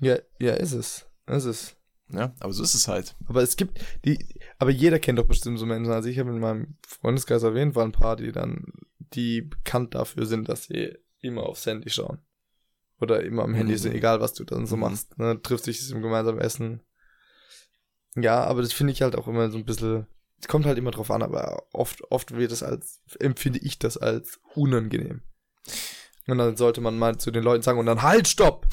Ja, 0.00 0.18
ja, 0.38 0.54
ist 0.54 0.72
es. 0.72 1.06
Ist 1.26 1.44
es. 1.44 1.76
Ja, 2.12 2.34
aber 2.40 2.52
so 2.52 2.62
ist 2.64 2.74
es 2.74 2.88
halt. 2.88 3.14
Aber 3.26 3.42
es 3.42 3.56
gibt 3.56 3.78
die, 4.04 4.18
aber 4.58 4.70
jeder 4.70 4.98
kennt 4.98 5.18
doch 5.18 5.26
bestimmt 5.26 5.58
so 5.58 5.66
Menschen. 5.66 5.92
Also 5.92 6.08
ich 6.08 6.18
habe 6.18 6.30
in 6.30 6.40
meinem 6.40 6.76
Freundeskreis 6.86 7.42
jeden 7.42 7.72
Fall 7.74 7.84
ein 7.84 7.92
paar, 7.92 8.16
die 8.16 8.32
dann, 8.32 8.72
die 8.98 9.42
bekannt 9.42 9.94
dafür 9.94 10.26
sind, 10.26 10.48
dass 10.48 10.64
sie 10.64 10.96
immer 11.20 11.44
aufs 11.44 11.66
Handy 11.66 11.88
schauen. 11.90 12.18
Oder 13.00 13.22
immer 13.22 13.44
am 13.44 13.54
Handy 13.54 13.74
Mhm. 13.74 13.78
sind, 13.78 13.94
egal 13.94 14.20
was 14.20 14.32
du 14.34 14.44
dann 14.44 14.66
so 14.66 14.74
Mhm. 14.76 14.80
machst. 14.82 15.16
Ne? 15.18 15.40
Trifft 15.40 15.64
sich 15.64 15.86
zum 15.86 16.02
gemeinsamen 16.02 16.40
Essen. 16.40 16.82
Ja, 18.16 18.42
aber 18.42 18.62
das 18.62 18.72
finde 18.72 18.92
ich 18.92 19.02
halt 19.02 19.14
auch 19.16 19.28
immer 19.28 19.50
so 19.50 19.58
ein 19.58 19.64
bisschen, 19.64 20.06
es 20.40 20.48
kommt 20.48 20.66
halt 20.66 20.78
immer 20.78 20.90
drauf 20.90 21.10
an, 21.10 21.22
aber 21.22 21.62
oft, 21.72 22.02
oft 22.10 22.32
wird 22.32 22.50
es 22.50 22.62
als, 22.62 23.00
empfinde 23.20 23.60
ich 23.60 23.78
das 23.78 23.96
als 23.96 24.40
unangenehm. 24.54 25.22
Und 26.26 26.38
dann 26.38 26.56
sollte 26.56 26.80
man 26.80 26.98
mal 26.98 27.18
zu 27.18 27.30
den 27.30 27.44
Leuten 27.44 27.62
sagen 27.62 27.78
und 27.78 27.86
dann 27.86 28.02
halt, 28.02 28.26
stopp! 28.26 28.66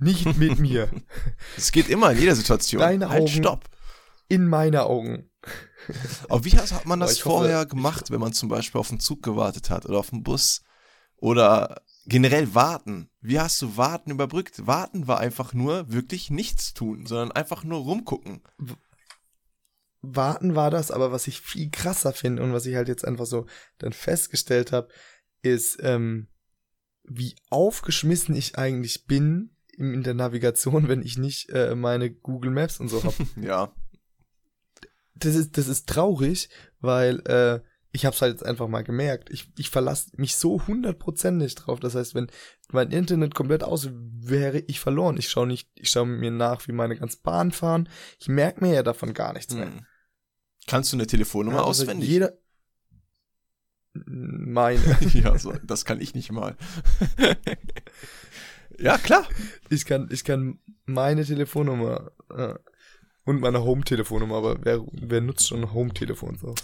Nicht 0.00 0.36
mit 0.36 0.58
mir. 0.58 0.90
Es 1.56 1.70
geht 1.72 1.88
immer 1.88 2.10
in 2.12 2.18
jeder 2.18 2.34
Situation. 2.34 2.80
Deine 2.80 3.08
halt, 3.08 3.22
Augen- 3.22 3.28
stopp. 3.32 3.64
In 4.28 4.46
meine 4.48 4.84
Augen. 4.84 5.30
Aber 6.28 6.44
wie 6.44 6.56
hat, 6.56 6.86
man 6.86 7.00
das 7.00 7.12
ich 7.12 7.24
hoffe- 7.24 7.38
vorher 7.38 7.66
gemacht, 7.66 8.10
wenn 8.10 8.20
man 8.20 8.32
zum 8.32 8.48
Beispiel 8.48 8.78
auf 8.80 8.88
den 8.88 9.00
Zug 9.00 9.22
gewartet 9.22 9.70
hat 9.70 9.86
oder 9.86 9.98
auf 9.98 10.10
den 10.10 10.22
Bus? 10.22 10.62
Oder 11.16 11.82
generell 12.06 12.54
warten. 12.54 13.10
Wie 13.20 13.38
hast 13.40 13.60
du 13.60 13.76
warten 13.76 14.10
überbrückt? 14.10 14.66
Warten 14.66 15.06
war 15.06 15.18
einfach 15.20 15.52
nur 15.52 15.92
wirklich 15.92 16.30
nichts 16.30 16.72
tun, 16.74 17.06
sondern 17.06 17.32
einfach 17.32 17.62
nur 17.64 17.80
rumgucken. 17.80 18.42
Warten 20.02 20.54
war 20.54 20.70
das, 20.70 20.90
aber 20.90 21.12
was 21.12 21.26
ich 21.26 21.40
viel 21.40 21.70
krasser 21.70 22.12
finde 22.12 22.42
und 22.42 22.52
was 22.54 22.64
ich 22.66 22.74
halt 22.74 22.88
jetzt 22.88 23.04
einfach 23.04 23.26
so 23.26 23.46
dann 23.78 23.92
festgestellt 23.92 24.72
habe, 24.72 24.88
ist, 25.42 25.78
ähm, 25.82 26.28
wie 27.04 27.34
aufgeschmissen 27.50 28.34
ich 28.34 28.56
eigentlich 28.56 29.06
bin 29.06 29.56
in, 29.80 30.02
der 30.02 30.14
Navigation, 30.14 30.88
wenn 30.88 31.02
ich 31.02 31.18
nicht 31.18 31.50
äh, 31.50 31.74
meine 31.74 32.10
Google 32.10 32.50
Maps 32.50 32.78
und 32.78 32.88
so 32.88 33.02
habe. 33.02 33.14
Ja. 33.40 33.72
das 35.14 35.34
ist, 35.34 35.56
das 35.58 35.68
ist 35.68 35.88
traurig, 35.88 36.48
weil 36.80 37.20
äh, 37.26 37.60
ich 37.92 38.06
habe 38.06 38.14
es 38.14 38.22
halt 38.22 38.32
jetzt 38.32 38.44
einfach 38.44 38.68
mal 38.68 38.84
gemerkt. 38.84 39.30
Ich, 39.30 39.50
ich 39.58 39.70
verlasse 39.70 40.10
mich 40.16 40.36
so 40.36 40.64
hundertprozentig 40.66 41.54
drauf. 41.56 41.80
Das 41.80 41.94
heißt, 41.94 42.14
wenn 42.14 42.28
mein 42.70 42.92
Internet 42.92 43.34
komplett 43.34 43.64
aus 43.64 43.88
wäre, 43.92 44.60
ich 44.60 44.78
verloren. 44.78 45.16
Ich 45.16 45.28
schaue 45.28 45.46
nicht, 45.46 45.68
ich 45.74 45.90
schaue 45.90 46.06
mir 46.06 46.30
nach, 46.30 46.68
wie 46.68 46.72
meine 46.72 46.96
ganzen 46.96 47.22
Bahnen 47.22 47.50
fahren. 47.50 47.88
Ich 48.20 48.28
merke 48.28 48.64
mir 48.64 48.74
ja 48.74 48.82
davon 48.82 49.12
gar 49.12 49.32
nichts 49.32 49.54
mehr. 49.54 49.66
Hm. 49.66 49.86
Kannst 50.66 50.92
du 50.92 50.96
eine 50.96 51.06
Telefonnummer 51.06 51.58
Ja, 51.58 51.64
also 51.64 51.82
auswendig? 51.82 52.08
Jeder. 52.08 52.38
Meine. 53.92 54.98
ja, 55.14 55.36
so, 55.36 55.52
das 55.64 55.84
kann 55.84 56.00
ich 56.00 56.14
nicht 56.14 56.30
mal. 56.30 56.56
ja, 58.80 58.98
klar. 58.98 59.28
Ich 59.68 59.84
kann, 59.84 60.08
ich 60.10 60.24
kann 60.24 60.58
meine 60.86 61.24
Telefonnummer 61.24 62.12
äh, 62.30 62.54
und 63.24 63.40
meine 63.40 63.62
Home-Telefonnummer, 63.62 64.36
aber 64.36 64.64
wer, 64.64 64.84
wer 64.92 65.20
nutzt 65.20 65.48
schon 65.48 65.62
ein 65.62 65.72
Home-Telefon 65.72 66.38
so? 66.38 66.54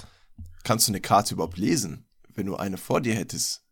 Kannst 0.64 0.88
du 0.88 0.92
eine 0.92 1.00
Karte 1.00 1.34
überhaupt 1.34 1.58
lesen, 1.58 2.06
wenn 2.34 2.46
du 2.46 2.56
eine 2.56 2.76
vor 2.76 3.00
dir 3.00 3.14
hättest? 3.14 3.62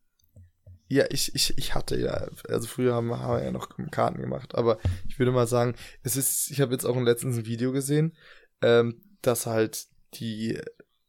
Ja, 0.88 1.06
ich, 1.10 1.34
ich, 1.34 1.56
ich 1.56 1.74
hatte 1.74 1.98
ja, 1.98 2.28
also 2.48 2.68
früher 2.68 2.94
haben, 2.94 3.10
haben 3.18 3.38
wir 3.38 3.44
ja 3.44 3.50
noch 3.50 3.70
Karten 3.90 4.20
gemacht, 4.20 4.54
aber 4.54 4.78
ich 5.08 5.18
würde 5.18 5.32
mal 5.32 5.46
sagen, 5.46 5.74
es 6.02 6.16
ist, 6.16 6.50
ich 6.50 6.60
habe 6.60 6.72
jetzt 6.72 6.84
auch 6.84 6.96
letztens 7.00 7.38
ein 7.38 7.46
Video 7.46 7.72
gesehen, 7.72 8.14
ähm, 8.62 9.00
dass 9.22 9.46
halt 9.46 9.86
die, 10.14 10.60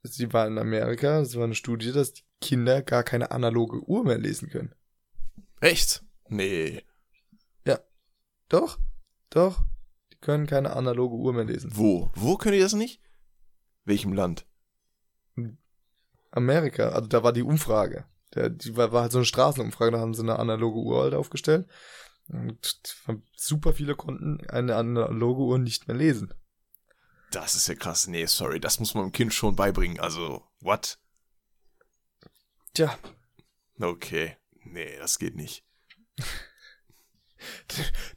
sie 0.01 0.31
war 0.31 0.47
in 0.47 0.57
Amerika, 0.57 1.19
es 1.19 1.36
war 1.36 1.43
eine 1.43 1.55
Studie, 1.55 1.91
dass 1.91 2.13
die 2.13 2.23
Kinder 2.41 2.81
gar 2.81 3.03
keine 3.03 3.31
analoge 3.31 3.88
Uhr 3.88 4.05
mehr 4.05 4.17
lesen 4.17 4.49
können. 4.49 4.73
Echt? 5.59 6.03
Nee. 6.29 6.83
Doch, 8.50 8.80
doch, 9.30 9.64
die 10.12 10.18
können 10.18 10.48
keine 10.48 10.76
analoge 10.76 11.16
Uhr 11.16 11.34
mehr 11.34 11.46
lesen. 11.46 11.72
Wo? 11.74 12.12
Wo 12.16 12.38
können 12.38 12.54
die 12.54 12.62
das 12.62 12.74
nicht? 12.74 13.02
Welchem 13.84 14.14
Land? 14.14 14.46
Amerika, 16.32 16.89
also 16.89 17.08
da 17.08 17.24
war 17.24 17.34
die 17.34 17.43
Umfrage. 17.43 18.06
Der, 18.34 18.50
die 18.50 18.76
war, 18.76 18.91
war 18.91 19.04
halt 19.04 19.12
so 19.12 19.20
eine 19.20 19.26
Straßenumfrage, 19.26 19.91
da 19.91 20.00
haben 20.00 20.14
sie 20.14 20.22
eine 20.22 20.38
analoge 20.38 20.80
Uhr 20.80 21.04
halt 21.04 21.14
aufgestellt. 21.14 21.68
Und 22.28 22.82
super 23.36 23.74
viele 23.74 23.96
konnten 23.96 24.46
eine 24.50 24.76
analoge 24.76 25.43
Uhr 25.43 25.58
nicht 25.60 25.88
mehr 25.88 25.96
lesen. 25.96 26.34
Das 27.32 27.56
ist 27.56 27.68
ja 27.68 27.76
krass. 27.76 28.08
Nee, 28.08 28.26
sorry, 28.26 28.60
das 28.60 28.80
muss 28.80 28.93
man 28.93 29.06
dem 29.06 29.12
Kind 29.12 29.34
schon 29.34 29.56
beibringen. 29.56 30.00
Also, 30.00 30.43
what? 30.60 30.98
Tja, 32.74 32.98
Okay. 33.80 34.38
Nee, 34.64 34.98
das 34.98 35.20
geht 35.20 35.36
nicht. 35.36 35.64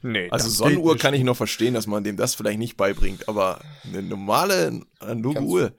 nee. 0.01 0.29
Also 0.29 0.49
Sonnenuhr 0.49 0.97
kann 0.97 1.13
ich 1.13 1.23
noch 1.23 1.37
verstehen, 1.37 1.73
dass 1.73 1.87
man 1.87 2.03
dem 2.03 2.17
das 2.17 2.35
vielleicht 2.35 2.59
nicht 2.59 2.77
beibringt, 2.77 3.27
aber 3.29 3.61
eine 3.85 4.01
normale 4.01 4.81
analoge 4.99 5.35
Kannst- 5.35 5.49
Uhr. 5.51 5.73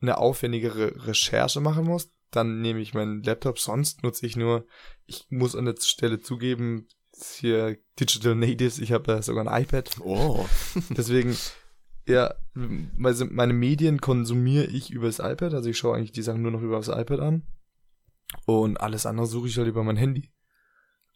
eine 0.00 0.18
aufwendigere 0.18 1.06
Recherche 1.06 1.60
machen 1.60 1.84
muss, 1.86 2.10
dann 2.30 2.60
nehme 2.60 2.80
ich 2.80 2.92
meinen 2.94 3.22
Laptop. 3.22 3.58
Sonst 3.58 4.02
nutze 4.02 4.26
ich 4.26 4.36
nur, 4.36 4.66
ich 5.06 5.26
muss 5.30 5.56
an 5.56 5.64
der 5.64 5.76
Stelle 5.80 6.20
zugeben, 6.20 6.88
hier 7.38 7.78
Digital 7.98 8.34
Natives, 8.34 8.78
ich 8.78 8.92
habe 8.92 9.22
sogar 9.22 9.46
ein 9.46 9.62
iPad. 9.62 10.00
Oh. 10.00 10.46
Deswegen, 10.90 11.36
ja, 12.06 12.34
also 13.02 13.26
meine 13.26 13.52
Medien 13.52 14.00
konsumiere 14.00 14.66
ich 14.66 14.90
über 14.90 15.06
das 15.06 15.18
iPad, 15.18 15.54
also 15.54 15.68
ich 15.68 15.78
schaue 15.78 15.96
eigentlich 15.96 16.12
die 16.12 16.22
Sachen 16.22 16.42
nur 16.42 16.50
noch 16.50 16.62
über 16.62 16.76
das 16.76 16.88
iPad 16.88 17.20
an. 17.20 17.42
Und 18.46 18.78
alles 18.80 19.06
andere 19.06 19.26
suche 19.26 19.48
ich 19.48 19.56
halt 19.56 19.68
über 19.68 19.84
mein 19.84 19.96
Handy. 19.96 20.30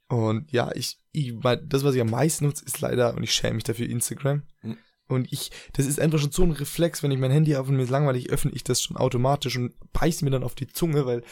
Und 0.09 0.51
ja, 0.53 0.71
ich, 0.75 1.01
ich 1.13 1.35
mein, 1.35 1.69
das, 1.69 1.85
was 1.85 1.95
ich 1.95 2.01
am 2.01 2.11
meisten 2.11 2.47
nutze, 2.47 2.65
ist 2.65 2.81
leider, 2.81 3.15
und 3.15 3.23
ich 3.23 3.33
schäme 3.33 3.55
mich 3.55 3.65
dafür, 3.65 3.89
Instagram. 3.89 4.43
Mhm. 4.63 4.79
Und 5.09 5.33
ich, 5.33 5.51
das 5.73 5.87
ist 5.87 6.01
einfach 6.01 6.19
schon 6.19 6.31
so 6.31 6.43
ein 6.43 6.51
Reflex, 6.51 7.03
wenn 7.03 7.11
ich 7.11 7.19
mein 7.19 7.31
Handy 7.31 7.57
auf 7.57 7.69
und 7.69 7.77
mir 7.77 7.83
ist 7.83 7.91
langweilig, 7.91 8.31
öffne 8.31 8.53
ich 8.53 8.65
das 8.65 8.83
schon 8.83 8.97
automatisch 8.97 9.57
und 9.57 9.75
beiß 9.93 10.23
mir 10.23 10.31
dann 10.31 10.45
auf 10.45 10.55
die 10.55 10.67
Zunge, 10.67 11.07
weil 11.07 11.23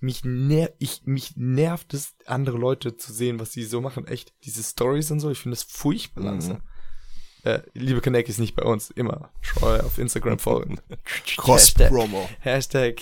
mich 0.00 0.24
ner 0.24 0.70
ich, 0.78 1.02
mich 1.04 1.36
nervt 1.36 1.94
es, 1.94 2.14
andere 2.26 2.58
Leute 2.58 2.96
zu 2.96 3.12
sehen, 3.12 3.38
was 3.40 3.52
sie 3.52 3.64
so 3.64 3.80
machen. 3.80 4.06
Echt, 4.06 4.34
diese 4.44 4.62
Stories 4.62 5.10
und 5.10 5.20
so, 5.20 5.30
ich 5.30 5.38
finde 5.38 5.54
das 5.54 5.64
furchtbar 5.64 6.24
Mhm. 6.56 6.62
Äh, 7.46 7.62
liebe 7.74 8.00
Connect 8.00 8.28
ist 8.28 8.40
nicht 8.40 8.56
bei 8.56 8.64
uns, 8.64 8.90
immer. 8.90 9.30
Schau 9.40 9.68
auf 9.76 9.98
Instagram 9.98 10.38
folgen. 10.40 10.80
Hashtag- 11.04 11.36
Cross-Promo. 11.36 12.28
Hashtag, 12.40 13.00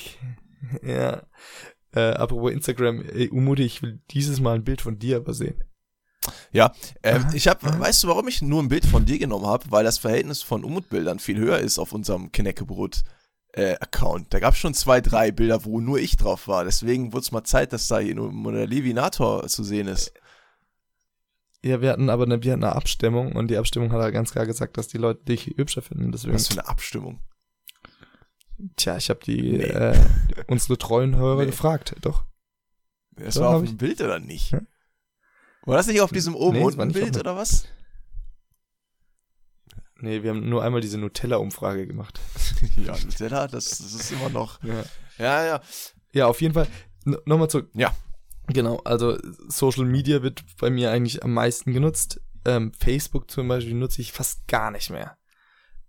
ja. 0.82 1.22
Äh, 1.94 2.10
apropos 2.10 2.52
Instagram, 2.52 3.02
ey, 3.08 3.30
Umuti, 3.30 3.62
ich 3.62 3.80
will 3.80 4.00
dieses 4.10 4.40
Mal 4.40 4.56
ein 4.56 4.64
Bild 4.64 4.82
von 4.82 4.98
dir 4.98 5.16
aber 5.16 5.32
sehen. 5.32 5.64
Ja, 6.52 6.74
ähm, 7.02 7.22
Aha, 7.22 7.32
ich 7.34 7.48
habe, 7.48 7.78
weißt 7.78 8.04
du, 8.04 8.08
warum 8.08 8.28
ich 8.28 8.42
nur 8.42 8.62
ein 8.62 8.68
Bild 8.68 8.84
von 8.84 9.06
dir 9.06 9.18
genommen 9.18 9.46
habe? 9.46 9.64
Weil 9.70 9.84
das 9.84 9.98
Verhältnis 9.98 10.42
von 10.42 10.62
Umut-Bildern 10.64 11.18
viel 11.20 11.38
höher 11.38 11.58
ist 11.58 11.78
auf 11.78 11.92
unserem 11.92 12.30
Kneckebrot. 12.32 13.02
Äh, 13.52 13.76
Account. 13.76 14.34
Da 14.34 14.40
gab 14.40 14.54
es 14.54 14.58
schon 14.60 14.74
zwei, 14.74 15.00
drei 15.00 15.30
Bilder, 15.30 15.64
wo 15.64 15.80
nur 15.80 15.98
ich 16.00 16.16
drauf 16.16 16.48
war. 16.48 16.64
Deswegen 16.64 17.12
wurde 17.12 17.22
es 17.22 17.30
mal 17.32 17.44
Zeit, 17.44 17.72
dass 17.72 17.86
da 17.86 17.98
hier 18.00 18.14
nur 18.16 18.52
der 18.52 18.66
Levinator 18.66 19.46
zu 19.46 19.62
sehen 19.62 19.86
ist. 19.86 20.12
Ja, 21.64 21.80
wir 21.80 21.90
hatten 21.90 22.10
aber 22.10 22.24
eine, 22.24 22.42
wir 22.42 22.52
hatten 22.52 22.62
eine 22.64 22.76
Abstimmung 22.76 23.32
und 23.32 23.48
die 23.48 23.56
Abstimmung 23.56 23.90
hat 23.92 24.00
er 24.00 24.12
ganz 24.12 24.32
klar 24.32 24.44
gesagt, 24.44 24.76
dass 24.76 24.86
die 24.88 24.98
Leute 24.98 25.24
dich 25.24 25.46
hübscher 25.56 25.80
finden. 25.82 26.12
Deswegen, 26.12 26.34
Was 26.34 26.48
für 26.48 26.60
eine 26.60 26.68
Abstimmung. 26.68 27.20
tja, 28.76 28.96
ich 28.98 29.08
habe 29.08 29.20
die 29.24 29.40
Nee. 29.58 29.62
äh, 29.64 29.98
unsere 30.46 30.76
treuen 30.76 31.16
Hörer 31.16 31.40
Nee. 31.40 31.46
gefragt, 31.46 31.94
doch. 32.02 32.24
Das 33.12 33.36
Ja, 33.36 33.42
war 33.42 33.56
auf 33.56 33.64
dem 33.64 33.76
Bild 33.78 34.00
oder 34.02 34.18
nicht? 34.18 34.50
Ja. 34.52 34.60
War 35.62 35.76
das 35.78 35.86
nicht 35.86 36.02
auf 36.02 36.10
diesem 36.12 36.34
oben 36.34 36.58
Nee, 36.58 36.64
unten 36.64 36.92
Bild 36.92 37.16
oder 37.16 37.34
was? 37.36 37.66
Nee, 40.00 40.22
wir 40.22 40.30
haben 40.30 40.46
nur 40.48 40.62
einmal 40.62 40.80
diese 40.82 40.98
Nutella-Umfrage 40.98 41.86
gemacht. 41.86 42.20
ja, 42.76 42.92
Nutella, 42.98 43.46
das, 43.48 43.70
das 43.70 43.94
ist 43.94 44.12
immer 44.12 44.28
noch. 44.28 44.62
Ja, 44.62 44.84
Ja, 45.18 45.44
ja. 45.46 45.60
ja 46.12 46.26
auf 46.26 46.42
jeden 46.42 46.52
Fall. 46.52 46.66
Nochmal 47.24 47.48
zurück. 47.48 47.70
Ja. 47.74 47.94
Genau, 48.48 48.76
also 48.84 49.18
Social 49.48 49.84
Media 49.86 50.22
wird 50.22 50.44
bei 50.58 50.70
mir 50.70 50.90
eigentlich 50.90 51.22
am 51.24 51.32
meisten 51.32 51.72
genutzt. 51.72 52.20
Ähm, 52.44 52.72
Facebook 52.78 53.30
zum 53.30 53.48
Beispiel 53.48 53.74
nutze 53.74 54.02
ich 54.02 54.12
fast 54.12 54.46
gar 54.48 54.70
nicht 54.70 54.90
mehr. 54.90 55.16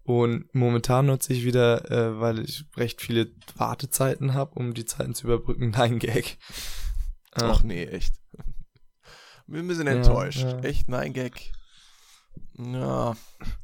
Und 0.03 0.53
momentan 0.53 1.07
nutze 1.07 1.33
ich 1.33 1.43
wieder, 1.43 1.89
äh, 1.91 2.19
weil 2.19 2.39
ich 2.39 2.65
recht 2.77 3.01
viele 3.01 3.31
Wartezeiten 3.57 4.33
habe, 4.33 4.53
um 4.57 4.73
die 4.73 4.85
Zeiten 4.85 5.15
zu 5.15 5.25
überbrücken, 5.27 5.69
Nein 5.75 5.99
Gag. 5.99 6.37
Ach 7.33 7.63
nee, 7.63 7.83
echt. 7.85 8.13
Bin 9.47 9.59
ein 9.61 9.67
bisschen 9.67 9.87
Ja, 9.87 9.93
enttäuscht. 9.93 10.41
ja. 10.43 10.59
Echt, 10.59 10.87
nein, 10.89 11.11
Gag. 11.13 11.51
Ja, 12.57 13.15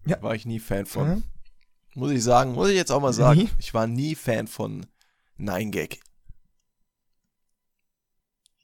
Ja. 0.06 0.22
war 0.22 0.36
ich 0.36 0.46
nie 0.46 0.60
Fan 0.60 0.86
von. 0.86 1.24
Muss 1.96 2.12
ich 2.12 2.24
sagen, 2.24 2.54
muss 2.54 2.70
ich 2.70 2.76
jetzt 2.76 2.92
auch 2.92 3.02
mal 3.02 3.14
sagen. 3.14 3.42
Nie? 3.42 3.50
Ich 3.60 3.74
war 3.74 3.88
nie 3.88 4.16
Fan 4.16 4.48
von 4.48 4.86
Nein 5.38 5.72
Gag. 5.72 6.00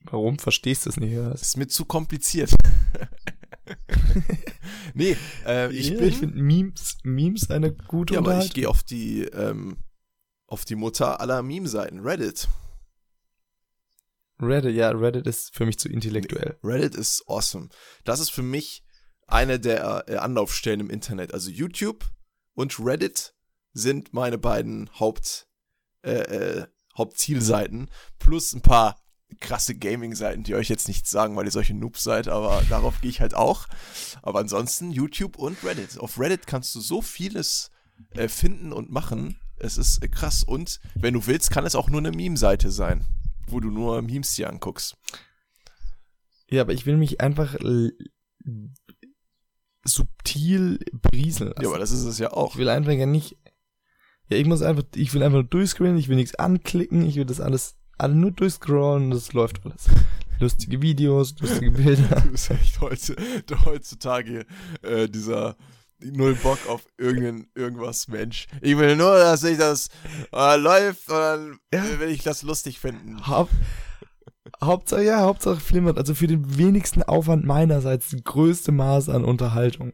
Warum 0.10 0.40
verstehst 0.40 0.86
du 0.86 0.90
es 0.90 0.98
nicht? 0.98 1.18
was? 1.18 1.42
Ist 1.42 1.58
mir 1.58 1.68
zu 1.68 1.86
kompliziert. 1.86 2.54
nee, 4.94 5.16
äh, 5.46 5.72
ich 5.74 5.90
Ja, 5.90 5.98
bin. 6.00 6.08
ich 6.08 6.18
finde 6.18 6.42
Memes, 6.42 6.98
Memes 7.04 7.50
eine 7.50 7.74
gute 7.74 8.14
ja, 8.16 8.20
aber 8.20 8.44
ich 8.44 8.54
gehe 8.54 8.70
auf 8.70 8.84
die, 8.84 9.24
ähm, 9.24 9.78
auf 10.48 10.66
die 10.66 10.76
Mutter 10.76 11.20
aller 11.20 11.42
Meme-Seiten, 11.44 12.00
Reddit. 12.00 12.48
Reddit, 14.40 14.76
ja, 14.76 14.90
Reddit 14.92 15.26
ist 15.28 15.54
für 15.56 15.66
mich 15.66 15.80
zu 15.80 15.90
intellektuell. 15.90 16.58
Reddit 16.64 16.96
ist 16.96 17.24
awesome. 17.28 17.70
Das 18.04 18.20
ist 18.20 18.30
für 18.32 18.44
mich 18.44 18.84
eine 19.26 19.60
der 19.60 20.06
äh, 20.08 20.16
Anlaufstellen 20.18 20.80
im 20.80 20.90
Internet. 20.90 21.34
Also 21.34 21.50
YouTube 21.50 22.06
und 22.54 22.80
Reddit 22.80 23.34
sind 23.74 24.14
meine 24.14 24.38
beiden 24.38 24.90
Haupt, 25.00 25.48
äh, 26.04 26.12
äh, 26.12 26.68
Hauptzielseiten. 26.98 27.90
Plus 28.20 28.54
ein 28.54 28.62
paar 28.62 29.00
krasse 29.40 29.76
Gaming-Seiten, 29.76 30.44
die 30.44 30.56
euch 30.56 30.70
jetzt 30.70 30.88
nichts 30.88 31.12
sagen, 31.12 31.36
weil 31.36 31.46
ihr 31.46 31.52
solche 31.52 31.74
Noobs 31.74 32.04
seid, 32.04 32.28
aber 32.28 32.62
darauf 32.70 33.02
gehe 33.02 33.10
ich 33.10 33.22
halt 33.22 33.34
auch. 33.34 33.68
Aber 34.22 34.40
ansonsten 34.40 34.92
YouTube 34.92 35.38
und 35.38 35.64
Reddit. 35.64 36.00
Auf 36.00 36.20
Reddit 36.20 36.48
kannst 36.48 36.74
du 36.76 36.80
so 36.80 37.02
vieles 37.02 37.72
äh, 38.12 38.28
finden 38.28 38.74
und 38.74 38.92
machen. 38.92 39.40
Es 39.60 39.78
ist 39.78 40.04
äh, 40.04 40.08
krass. 40.08 40.44
Und 40.44 40.80
wenn 40.96 41.14
du 41.14 41.26
willst, 41.26 41.52
kann 41.52 41.66
es 41.66 41.76
auch 41.76 41.90
nur 41.90 42.00
eine 42.00 42.12
Meme-Seite 42.12 42.72
sein, 42.72 43.06
wo 43.48 43.60
du 43.60 43.70
nur 43.70 44.02
Memes 44.02 44.34
dir 44.36 44.50
anguckst. 44.50 44.98
Ja, 46.50 46.62
aber 46.62 46.74
ich 46.74 46.86
will 46.86 46.98
mich 46.98 47.20
einfach 47.20 47.56
subtil 49.84 50.80
berieseln 50.92 51.50
lassen. 51.50 51.64
Ja, 51.64 51.70
aber 51.70 51.80
das 51.80 51.92
ist 51.92 52.04
es 52.04 52.20
ja 52.20 52.32
auch. 52.32 52.54
ich 52.54 52.58
will 52.58 52.70
einfach 52.70 52.92
ja 52.92 53.06
nicht. 53.06 53.38
Ja, 54.30 54.38
ich 54.38 54.46
muss 54.46 54.62
einfach, 54.62 54.84
ich 54.96 55.14
will 55.14 55.24
einfach 55.24 55.40
nur 55.40 55.44
durchscrollen, 55.44 55.98
ich 55.98 56.10
will 56.10 56.18
nichts 56.18 56.36
anklicken, 56.36 57.02
ich 57.02 57.16
will 57.16 57.26
das 57.26 57.40
alles, 57.40 57.78
alle 57.98 58.16
nur 58.16 58.32
durchscrollen 58.32 59.06
und 59.06 59.12
das 59.12 59.34
läuft 59.34 59.66
alles. 59.66 59.86
Lustige 60.40 60.82
Videos, 60.82 61.36
lustige 61.40 61.72
Bilder. 61.84 62.22
Du 62.22 62.32
bist 62.32 62.52
echt 62.52 62.80
heute, 62.82 63.16
heutzutage 63.66 64.46
äh, 64.84 65.08
dieser 65.10 65.56
null 66.00 66.36
Bock 66.36 66.60
auf 66.68 66.86
irgendein, 66.98 67.48
irgendwas 67.56 68.08
Mensch. 68.08 68.46
Ich 68.62 68.78
will 68.78 68.96
nur, 68.96 69.18
dass 69.18 69.42
sich 69.42 69.58
das 69.58 69.90
äh, 70.32 70.56
läuft 70.58 71.10
und 71.10 71.16
dann 71.16 71.60
Ja. 71.74 72.00
will 72.00 72.10
ich 72.10 72.22
das 72.24 72.44
lustig 72.44 72.80
finden. 72.80 73.26
Haupt, 73.26 73.52
Hauptsache, 74.64 75.04
ja, 75.04 75.22
Hauptsache 75.22 75.60
flimmert. 75.60 75.98
Also 75.98 76.14
für 76.14 76.28
den 76.28 76.58
wenigsten 76.58 77.02
Aufwand 77.04 77.46
meinerseits 77.46 78.10
das 78.12 78.24
größte 78.24 78.72
Maß 78.72 79.10
an 79.10 79.26
Unterhaltung. 79.26 79.94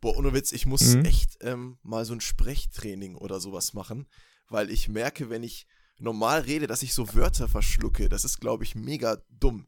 Boah, 0.00 0.16
ohne 0.16 0.32
Witz, 0.34 0.52
ich 0.52 0.66
muss 0.66 0.94
Mhm. 0.94 1.04
echt 1.04 1.36
ähm, 1.40 1.78
mal 1.82 2.04
so 2.04 2.12
ein 2.12 2.20
Sprechtraining 2.20 3.16
oder 3.16 3.40
sowas 3.40 3.74
machen, 3.74 4.06
weil 4.48 4.70
ich 4.70 4.88
merke, 4.88 5.30
wenn 5.30 5.42
ich 5.42 5.66
normal 5.98 6.40
rede, 6.42 6.66
dass 6.66 6.82
ich 6.82 6.94
so 6.94 7.14
Wörter 7.14 7.48
verschlucke. 7.48 8.08
Das 8.08 8.24
ist, 8.24 8.40
glaube 8.40 8.64
ich, 8.64 8.74
mega 8.74 9.18
dumm. 9.30 9.66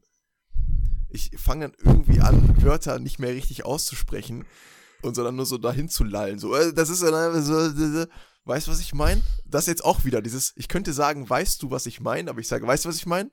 Ich 1.09 1.31
fange 1.37 1.69
dann 1.69 1.77
irgendwie 1.83 2.19
an, 2.19 2.61
Wörter 2.61 2.99
nicht 2.99 3.19
mehr 3.19 3.33
richtig 3.33 3.65
auszusprechen 3.65 4.45
und 5.01 5.15
sondern 5.15 5.35
nur 5.35 5.45
so 5.45 5.57
dahin 5.57 5.89
zu 5.89 6.03
lallen. 6.03 6.39
So, 6.39 6.55
äh, 6.55 6.73
das 6.73 6.89
ist 6.89 7.03
einfach 7.03 7.41
so, 7.41 7.57
äh, 7.57 8.03
äh. 8.03 8.07
weißt 8.45 8.67
du, 8.67 8.71
was 8.71 8.79
ich 8.79 8.93
meine? 8.93 9.21
Das 9.45 9.67
jetzt 9.67 9.85
auch 9.85 10.05
wieder 10.05 10.21
dieses, 10.21 10.53
ich 10.55 10.67
könnte 10.67 10.93
sagen, 10.93 11.29
weißt 11.29 11.61
du, 11.61 11.71
was 11.71 11.85
ich 11.85 12.01
meine, 12.01 12.29
aber 12.29 12.39
ich 12.39 12.47
sage, 12.47 12.67
weißt 12.67 12.85
du, 12.85 12.89
was 12.89 12.97
ich 12.97 13.05
meine? 13.05 13.31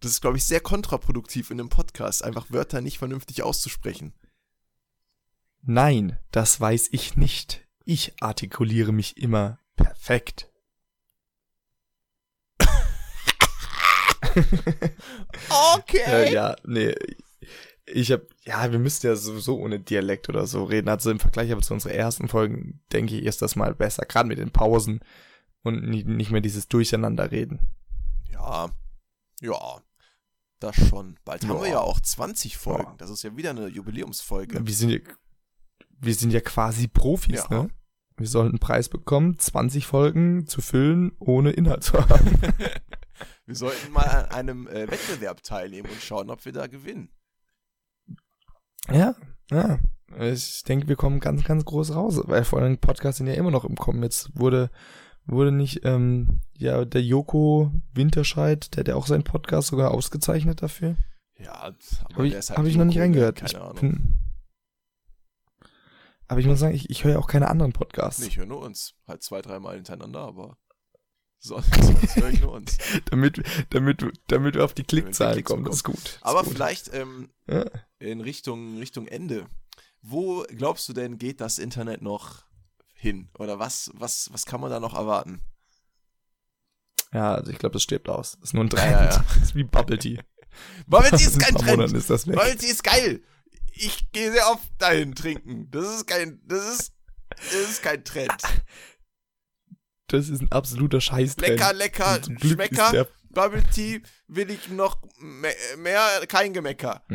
Das 0.00 0.12
ist, 0.12 0.20
glaube 0.20 0.36
ich, 0.36 0.44
sehr 0.44 0.60
kontraproduktiv 0.60 1.50
in 1.50 1.58
einem 1.58 1.70
Podcast, 1.70 2.22
einfach 2.22 2.50
Wörter 2.50 2.80
nicht 2.80 2.98
vernünftig 2.98 3.42
auszusprechen. 3.42 4.14
Nein, 5.62 6.18
das 6.30 6.60
weiß 6.60 6.88
ich 6.92 7.16
nicht. 7.16 7.66
Ich 7.84 8.22
artikuliere 8.22 8.92
mich 8.92 9.16
immer 9.16 9.58
perfekt. 9.76 10.47
Okay. 15.78 16.00
Äh, 16.06 16.32
ja, 16.32 16.56
nee. 16.64 16.94
Ich 17.86 18.12
hab, 18.12 18.22
ja, 18.44 18.70
wir 18.70 18.78
müssten 18.78 19.06
ja 19.06 19.16
sowieso 19.16 19.58
ohne 19.58 19.80
Dialekt 19.80 20.28
oder 20.28 20.46
so 20.46 20.64
reden. 20.64 20.88
Also 20.88 21.10
im 21.10 21.20
Vergleich 21.20 21.50
aber 21.52 21.62
zu 21.62 21.72
unseren 21.74 21.92
ersten 21.92 22.28
Folgen, 22.28 22.80
denke 22.92 23.16
ich, 23.16 23.24
ist 23.24 23.40
das 23.40 23.56
mal 23.56 23.74
besser. 23.74 24.04
Gerade 24.04 24.28
mit 24.28 24.38
den 24.38 24.50
Pausen 24.50 25.00
und 25.62 25.82
nicht 25.88 26.30
mehr 26.30 26.40
dieses 26.42 26.68
Durcheinanderreden. 26.68 27.60
Ja, 28.30 28.70
ja, 29.40 29.80
das 30.60 30.76
schon. 30.76 31.16
Bald 31.24 31.44
haben 31.44 31.56
Ja. 31.56 31.62
wir 31.62 31.68
ja 31.70 31.80
auch 31.80 32.00
20 32.00 32.56
Folgen. 32.58 32.82
Ja. 32.90 32.94
Das 32.98 33.10
ist 33.10 33.22
ja 33.22 33.34
wieder 33.36 33.50
eine 33.50 33.68
Jubiläumsfolge. 33.68 34.66
Wir 34.66 34.74
sind 34.74 34.90
ja, 34.90 34.98
wir 36.00 36.14
sind 36.14 36.30
ja 36.32 36.40
quasi 36.40 36.88
Profis, 36.88 37.46
Ja. 37.50 37.62
ne? 37.62 37.70
Wir 38.18 38.26
sollten 38.26 38.50
einen 38.50 38.58
Preis 38.58 38.88
bekommen, 38.88 39.38
20 39.38 39.86
Folgen 39.86 40.46
zu 40.48 40.60
füllen, 40.60 41.12
ohne 41.20 41.52
Inhalt 41.52 41.84
zu 41.84 41.94
haben. 42.08 42.38
Wir 43.48 43.54
sollten 43.54 43.90
mal 43.92 44.02
an 44.04 44.26
einem 44.30 44.66
äh, 44.66 44.90
Wettbewerb 44.90 45.42
teilnehmen 45.42 45.88
und 45.88 46.02
schauen, 46.02 46.28
ob 46.28 46.44
wir 46.44 46.52
da 46.52 46.66
gewinnen. 46.66 47.08
ja, 48.90 49.14
ja. 49.50 49.78
Ich 50.20 50.64
denke, 50.64 50.86
wir 50.86 50.96
kommen 50.96 51.18
ganz, 51.18 51.44
ganz 51.44 51.64
groß 51.64 51.94
raus, 51.94 52.20
weil 52.24 52.44
vor 52.44 52.58
allem 52.60 52.76
Podcasts 52.76 53.16
sind 53.16 53.26
ja 53.26 53.32
immer 53.32 53.50
noch 53.50 53.64
im 53.64 53.76
Kommen. 53.76 54.02
Jetzt 54.02 54.38
wurde, 54.38 54.70
wurde 55.24 55.50
nicht, 55.50 55.82
ähm, 55.84 56.42
ja, 56.58 56.84
der 56.84 57.02
Joko 57.02 57.72
Winterscheid, 57.94 58.74
der 58.74 58.80
hat 58.80 58.88
ja 58.88 58.96
auch 58.96 59.06
seinen 59.06 59.24
Podcast 59.24 59.68
sogar 59.68 59.92
ausgezeichnet 59.92 60.60
dafür. 60.60 60.96
Ja, 61.38 61.54
aber 61.54 61.74
Habe 62.16 62.28
ich, 62.28 62.34
halt 62.34 62.50
hab 62.50 62.66
ich 62.66 62.76
noch 62.76 62.84
nicht 62.84 62.98
reingehört. 62.98 63.36
Keine 63.36 63.50
Ich 63.50 63.56
Ahnung. 63.56 63.76
bin, 63.80 64.18
aber 66.26 66.40
ich 66.40 66.46
muss 66.46 66.58
sagen, 66.58 66.74
ich, 66.74 66.90
ich 66.90 67.04
höre 67.04 67.12
ja 67.12 67.18
auch 67.18 67.28
keine 67.28 67.48
anderen 67.48 67.72
Podcasts. 67.72 68.20
Nee, 68.20 68.28
ich 68.28 68.36
höre 68.36 68.44
nur 68.44 68.60
uns. 68.60 68.94
Halt 69.06 69.22
zwei, 69.22 69.40
dreimal 69.40 69.74
hintereinander, 69.76 70.20
aber 70.20 70.58
Sonst, 71.40 71.72
sonst 71.80 72.16
höre 72.16 72.30
ich 72.30 72.40
nur 72.40 72.52
uns. 72.52 72.76
damit, 73.10 73.42
damit, 73.70 74.04
damit 74.26 74.54
wir 74.56 74.64
auf 74.64 74.74
die 74.74 74.82
Klickzahlen 74.84 75.44
kommen. 75.44 75.64
Das 75.64 75.76
ist 75.76 75.84
gut. 75.84 76.18
Aber 76.22 76.40
ist 76.40 76.46
gut. 76.46 76.54
vielleicht 76.54 76.92
ähm, 76.94 77.30
Ja. 77.46 77.64
in 78.00 78.20
Richtung, 78.20 78.78
Richtung 78.78 79.06
Ende. 79.06 79.46
Wo 80.02 80.44
glaubst 80.48 80.88
du 80.88 80.92
denn, 80.92 81.18
geht 81.18 81.40
das 81.40 81.58
Internet 81.58 82.02
noch 82.02 82.44
hin? 82.92 83.28
Oder 83.38 83.58
was, 83.58 83.90
was, 83.94 84.28
was 84.32 84.46
kann 84.46 84.60
man 84.60 84.70
da 84.70 84.80
noch 84.80 84.94
erwarten? 84.94 85.40
Ja, 87.12 87.34
also 87.36 87.50
ich 87.50 87.58
glaube, 87.58 87.72
das 87.74 87.82
stirbt 87.82 88.08
aus. 88.08 88.32
Das 88.40 88.50
ist 88.50 88.54
nur 88.54 88.64
ein 88.64 88.70
Trend. 88.70 88.90
ja, 88.92 89.04
ja. 89.10 89.24
Das 89.34 89.42
ist 89.42 89.54
wie 89.54 89.64
Bubble 89.64 89.98
Tea. 89.98 90.20
Bubble 90.86 91.10
Tea 91.10 91.24
ist 91.24 91.36
In 91.36 91.42
ein 91.44 91.54
kein 91.54 91.78
Trend. 91.78 91.92
ist. 91.92 92.08
Bubble 92.26 92.56
Tea 92.56 92.66
ist 92.70 92.84
geil. 92.84 93.22
Ich 93.72 94.10
gehe 94.12 94.32
sehr 94.32 94.50
oft 94.50 94.68
dahin 94.78 95.14
trinken. 95.14 95.70
Das 95.70 95.86
ist 95.94 96.06
kein, 96.06 96.40
das 96.46 96.68
ist, 96.80 96.92
das 97.30 97.54
ist 97.70 97.82
kein 97.82 98.04
Trend. 98.04 98.34
Das 100.08 100.28
ist 100.28 100.40
ein 100.42 100.50
absoluter 100.52 101.00
Scheißtrend. 101.00 101.48
Lecker, 101.48 101.72
lecker, 101.74 102.20
Schmecker. 102.40 103.06
Bubble 103.30 103.62
Tea 103.72 104.02
will 104.26 104.50
ich 104.50 104.68
noch 104.70 104.98
mehr, 105.20 105.54
mehr 105.78 106.00
kein 106.26 106.52
Gemecker. 106.52 107.02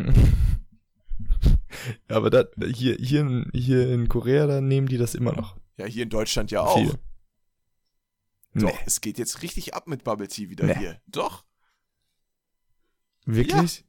Ja, 2.09 2.15
aber 2.17 2.29
da, 2.29 2.45
hier, 2.65 2.95
hier, 2.95 3.21
in- 3.21 3.49
hier 3.53 3.89
in 3.91 4.07
Korea, 4.07 4.45
da 4.45 4.61
nehmen 4.61 4.87
die 4.87 4.97
das 4.97 5.15
immer 5.15 5.33
noch. 5.33 5.57
Ja, 5.75 5.85
hier 5.85 6.03
in 6.03 6.09
Deutschland 6.09 6.51
ja 6.51 6.61
auch. 6.61 6.77
Viel. 6.77 6.91
Doch, 8.53 8.69
Nee, 8.69 8.77
es 8.85 9.01
geht 9.01 9.17
jetzt 9.17 9.41
richtig 9.41 9.73
ab 9.73 9.87
mit 9.87 10.03
Bubble 10.03 10.27
Tea 10.27 10.49
wieder 10.49 10.65
Nee. 10.65 10.75
hier. 10.77 11.01
Doch. 11.07 11.43
wirklich? 13.25 13.83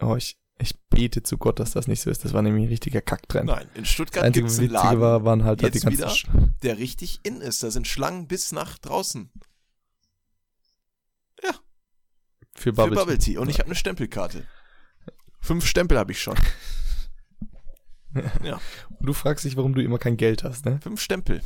Oh, 0.00 0.14
ich, 0.16 0.38
ich 0.58 0.74
bete 0.90 1.22
zu 1.22 1.38
Gott, 1.38 1.60
dass 1.60 1.72
das 1.72 1.86
nicht 1.86 2.00
so 2.00 2.10
ist. 2.10 2.24
Das 2.24 2.32
war 2.32 2.42
nämlich 2.42 2.64
ein 2.64 2.68
richtiger 2.68 3.00
Kacktrend. 3.00 3.46
Nein, 3.46 3.68
in 3.74 3.84
Stuttgart 3.84 4.32
gibt 4.32 4.48
es 4.48 4.58
einen 4.58 4.70
Laden, 4.70 5.00
war, 5.00 5.24
waren 5.24 5.44
halt 5.44 5.62
da 5.62 5.68
die 5.70 5.80
ganzen... 5.80 5.98
wieder? 5.98 6.10
Sch- 6.10 6.28
der 6.62 6.78
richtig 6.78 7.20
in 7.22 7.40
ist. 7.40 7.62
Da 7.62 7.70
sind 7.70 7.86
Schlangen 7.86 8.26
bis 8.26 8.52
nach 8.52 8.78
draußen. 8.78 9.30
Für 11.40 11.54
Für 12.54 12.72
Bubble, 12.72 12.96
Bubble 12.96 13.18
Tea. 13.18 13.38
Und 13.38 13.48
ich 13.48 13.60
habe 13.60 13.66
eine 13.66 13.76
Stempelkarte. 13.76 14.44
Fünf 15.38 15.64
Stempel 15.64 15.96
habe 15.96 16.10
ich 16.10 16.20
schon. 16.20 16.36
Und 18.14 18.60
du 19.00 19.12
fragst 19.12 19.44
dich, 19.44 19.56
warum 19.56 19.74
du 19.74 19.82
immer 19.82 19.98
kein 19.98 20.16
Geld 20.16 20.42
hast, 20.42 20.64
ne? 20.64 20.80
Fünf 20.82 21.00
Stempel. 21.00 21.40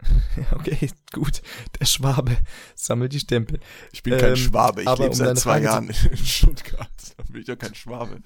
Ja, 0.36 0.52
okay, 0.52 0.90
gut. 1.12 1.40
Der 1.80 1.86
Schwabe 1.86 2.36
sammelt 2.74 3.12
die 3.12 3.20
Stempel. 3.20 3.58
Ich 3.92 4.02
bin 4.02 4.18
kein 4.18 4.30
Ähm, 4.30 4.36
Schwabe. 4.36 4.82
Ich 4.82 4.88
lebe 4.88 5.08
um 5.08 5.14
seit 5.14 5.38
zwei 5.38 5.52
Frage 5.52 5.64
Jahren 5.64 5.88
in 5.88 6.16
Stuttgart. 6.26 6.90
Da 7.16 7.22
bin 7.24 7.40
ich 7.40 7.46
doch 7.46 7.58
kein 7.58 7.74
Schwabe. 7.74 8.20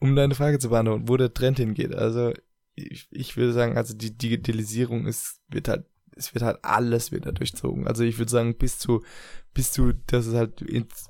Um 0.00 0.16
deine 0.16 0.34
Frage 0.34 0.58
zu 0.58 0.70
beantworten, 0.70 1.08
wo 1.08 1.16
der 1.16 1.32
Trend 1.32 1.58
hingeht. 1.58 1.94
Also, 1.94 2.32
ich, 2.74 3.08
ich 3.10 3.36
würde 3.36 3.52
sagen, 3.52 3.76
also 3.76 3.94
die 3.94 4.16
Digitalisierung 4.16 5.06
ist, 5.06 5.40
wird 5.48 5.68
halt, 5.68 5.86
es 6.16 6.34
wird 6.34 6.44
halt 6.44 6.58
alles 6.62 7.12
wieder 7.12 7.32
durchzogen. 7.32 7.86
Also 7.86 8.02
ich 8.02 8.18
würde 8.18 8.30
sagen, 8.30 8.56
bis 8.56 8.78
zu, 8.78 9.04
bis 9.54 9.72
zu, 9.72 9.92
das 10.06 10.26
ist 10.26 10.34
halt, 10.34 10.64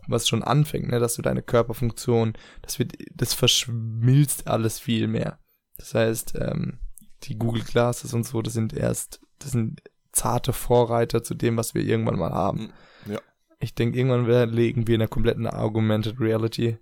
was 0.07 0.29
schon 0.29 0.43
anfängt, 0.43 0.89
ne, 0.89 0.99
dass 0.99 1.14
du 1.14 1.23
deine 1.23 1.43
Körperfunktion, 1.43 2.35
das 2.62 2.79
wird, 2.79 2.93
das 3.14 3.35
verschmilzt 3.35 4.47
alles 4.47 4.79
viel 4.79 5.09
mehr. 5.09 5.39
Das 5.77 5.95
heißt, 5.95 6.35
ähm, 6.39 6.79
die 7.25 7.37
Google 7.39 7.62
Glasses 7.62 8.14
und 8.14 8.25
so, 8.25 8.43
das 8.43 8.53
sind 8.53 8.73
erst, 8.73 9.21
das 9.39 9.53
sind 9.53 9.83
zarte 10.12 10.53
Vorreiter 10.53 11.23
zu 11.23 11.35
dem, 11.35 11.57
was 11.57 11.75
wir 11.75 11.83
irgendwann 11.83 12.19
mal 12.19 12.33
haben. 12.33 12.73
Hm, 13.05 13.12
ja. 13.12 13.21
Ich 13.61 13.75
denke, 13.75 13.99
irgendwann 13.99 14.27
werden- 14.27 14.55
legen 14.55 14.87
wir 14.87 14.95
in 14.95 15.01
einer 15.03 15.09
kompletten 15.09 15.47
Augmented 15.47 16.21
Reality. 16.21 16.79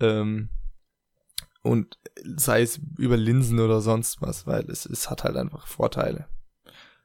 Ähm, 0.00 0.50
und 1.62 1.98
sei 2.36 2.62
es 2.62 2.80
über 2.98 3.16
Linsen 3.16 3.58
oder 3.60 3.80
sonst 3.80 4.20
was, 4.20 4.46
weil 4.46 4.68
es, 4.70 4.84
es 4.86 5.08
hat 5.08 5.24
halt 5.24 5.36
einfach 5.36 5.66
Vorteile. 5.66 6.28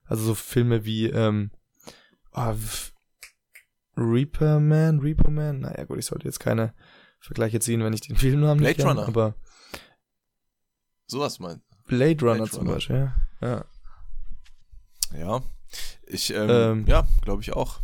Also 0.06 0.24
so 0.26 0.36
Filme 0.36 0.84
wie 0.86 1.06
ähm, 1.06 1.52
oh, 2.34 2.54
Reaper 3.96 4.60
Man, 4.60 5.00
Reaper 5.00 5.30
Man, 5.30 5.60
naja 5.62 5.84
gut, 5.86 6.00
ich 6.00 6.06
sollte 6.06 6.26
jetzt 6.26 6.40
keine 6.40 6.74
Vergleiche 7.20 7.60
ziehen, 7.60 7.84
wenn 7.84 7.94
ich 7.94 8.02
den 8.02 8.16
Filmnamen 8.16 8.64
nicht 8.64 8.78
Blade 8.78 8.90
kenne, 8.96 9.00
Runner. 9.02 9.08
aber 9.08 9.36
Sowas 11.06 11.40
mein. 11.40 11.62
Blade 11.90 12.22
Runner 12.26 12.36
Blade 12.38 12.52
zum 12.52 12.60
Runner. 12.62 12.74
Beispiel, 12.76 13.12
ja. 13.42 13.48
ja. 13.48 13.66
Ja. 15.20 15.42
Ich, 16.08 16.34
ähm, 16.34 16.50
Ähm. 16.50 16.86
ja, 16.88 17.08
glaube 17.22 17.42
ich 17.42 17.54
auch. 17.54 17.82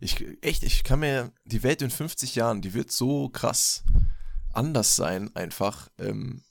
Ich, 0.00 0.24
echt, 0.42 0.62
ich 0.64 0.82
kann 0.84 1.00
mir, 1.00 1.32
die 1.44 1.62
Welt 1.62 1.82
in 1.82 1.90
50 1.90 2.34
Jahren, 2.34 2.60
die 2.62 2.74
wird 2.74 2.90
so 2.90 3.28
krass 3.28 3.84
anders 4.52 4.96
sein, 4.96 5.30
einfach. 5.36 5.88
Ähm, 5.98 6.42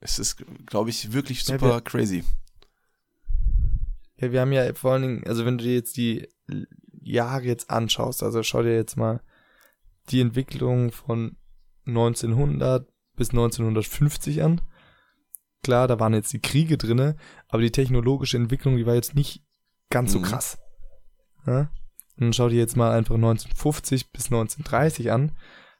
es 0.00 0.18
ist, 0.18 0.42
glaube 0.66 0.90
ich, 0.90 1.12
wirklich 1.12 1.46
Ja, 1.46 1.54
super 1.54 1.74
wir- 1.76 1.80
crazy. 1.80 2.24
Ja, 4.16 4.30
wir 4.32 4.40
haben 4.40 4.52
ja 4.52 4.72
vor 4.74 4.92
allen 4.92 5.02
Dingen, 5.02 5.26
also 5.26 5.44
wenn 5.44 5.58
du 5.58 5.64
dir 5.64 5.74
jetzt 5.74 5.96
die 5.96 6.28
Jahre 7.00 7.42
jetzt 7.44 7.70
anschaust, 7.70 8.22
also 8.22 8.42
schau 8.42 8.62
dir 8.62 8.74
jetzt 8.74 8.96
mal 8.96 9.20
die 10.10 10.20
Entwicklung 10.20 10.92
von 10.92 11.36
1900 11.86 12.88
bis 13.16 13.30
1950 13.30 14.42
an. 14.42 14.60
Klar, 15.64 15.88
da 15.88 15.98
waren 15.98 16.14
jetzt 16.14 16.32
die 16.32 16.40
Kriege 16.40 16.78
drinne, 16.78 17.16
aber 17.48 17.62
die 17.62 17.72
technologische 17.72 18.36
Entwicklung, 18.36 18.76
die 18.76 18.86
war 18.86 18.94
jetzt 18.94 19.14
nicht 19.16 19.42
ganz 19.90 20.12
so 20.12 20.18
Mhm. 20.20 20.22
krass. 20.24 20.58
Ja? 21.46 21.60
Und 22.16 22.26
dann 22.26 22.32
schau 22.32 22.48
dir 22.48 22.58
jetzt 22.58 22.76
mal 22.76 22.92
einfach 22.96 23.16
1950 23.16 24.12
bis 24.12 24.26
1930 24.26 25.10
an. 25.10 25.32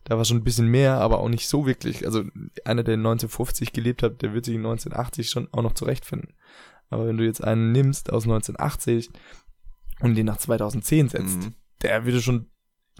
Da 0.04 0.16
war 0.18 0.24
schon 0.24 0.38
ein 0.38 0.44
bisschen 0.44 0.66
mehr, 0.68 0.98
aber 1.00 1.18
auch 1.20 1.28
nicht 1.28 1.48
so 1.48 1.66
wirklich. 1.66 2.04
Also 2.04 2.24
einer, 2.64 2.82
der 2.82 2.94
in 2.94 3.00
1950 3.00 3.72
gelebt 3.72 4.02
hat, 4.02 4.20
der 4.22 4.34
wird 4.34 4.44
sich 4.46 4.54
in 4.54 4.62
1980 4.62 5.30
schon 5.30 5.48
auch 5.52 5.62
noch 5.62 5.72
zurechtfinden. 5.74 6.34
Aber 6.90 7.06
wenn 7.06 7.16
du 7.16 7.24
jetzt 7.24 7.42
einen 7.42 7.72
nimmst 7.72 8.12
aus 8.12 8.24
1980 8.24 9.10
und 10.00 10.14
den 10.16 10.26
nach 10.26 10.36
2010 10.38 11.08
setzt, 11.08 11.38
Mhm. 11.38 11.54
der 11.82 12.04
würde 12.04 12.20
schon, 12.20 12.50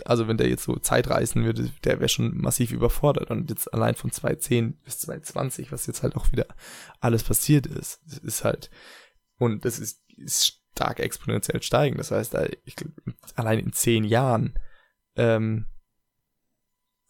also 0.04 0.26
wenn 0.26 0.36
der 0.36 0.48
jetzt 0.48 0.64
so 0.64 0.76
Zeit 0.76 1.08
reisen 1.08 1.44
würde, 1.44 1.70
der 1.84 2.00
wäre 2.00 2.08
schon 2.08 2.36
massiv 2.36 2.72
überfordert. 2.72 3.30
Und 3.30 3.50
jetzt 3.50 3.72
allein 3.72 3.94
von 3.94 4.10
2010 4.10 4.78
bis 4.78 4.98
2020, 5.00 5.72
was 5.72 5.86
jetzt 5.86 6.02
halt 6.02 6.16
auch 6.16 6.32
wieder 6.32 6.46
alles 7.00 7.22
passiert 7.22 7.66
ist, 7.66 8.00
das 8.06 8.18
ist 8.18 8.44
halt, 8.44 8.70
und 9.38 9.64
das 9.64 9.78
ist, 9.78 10.02
ist 10.16 10.60
stark 10.72 10.98
exponentiell 10.98 11.62
steigend. 11.62 12.00
Das 12.00 12.10
heißt, 12.10 12.34
äh, 12.34 12.50
ich 12.64 12.74
allein 13.36 13.60
in 13.60 13.72
zehn 13.72 14.04
Jahren, 14.04 14.58
ähm, 15.16 15.66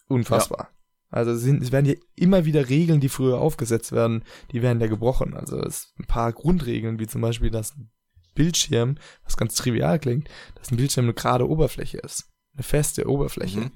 unfassbar. 0.06 0.70
Also 1.08 1.30
es, 1.30 1.42
sind, 1.42 1.62
es 1.62 1.72
werden 1.72 1.86
ja 1.86 1.94
immer 2.16 2.44
wieder 2.44 2.68
Regeln, 2.68 3.00
die 3.00 3.08
früher 3.08 3.38
aufgesetzt 3.38 3.92
werden, 3.92 4.24
die 4.52 4.62
werden 4.62 4.80
ja 4.80 4.88
gebrochen. 4.88 5.34
Also 5.34 5.58
es 5.60 5.94
ein 5.98 6.06
paar 6.06 6.32
Grundregeln, 6.32 6.98
wie 6.98 7.06
zum 7.06 7.20
Beispiel, 7.20 7.50
dass 7.50 7.76
ein 7.76 7.90
Bildschirm, 8.34 8.96
was 9.22 9.36
ganz 9.36 9.54
trivial 9.54 9.98
klingt, 9.98 10.28
dass 10.56 10.70
ein 10.70 10.76
Bildschirm 10.76 11.04
eine 11.04 11.14
gerade 11.14 11.48
Oberfläche 11.48 11.98
ist. 11.98 12.33
Eine 12.54 12.62
feste 12.62 13.08
Oberfläche. 13.08 13.60
Mhm. 13.60 13.70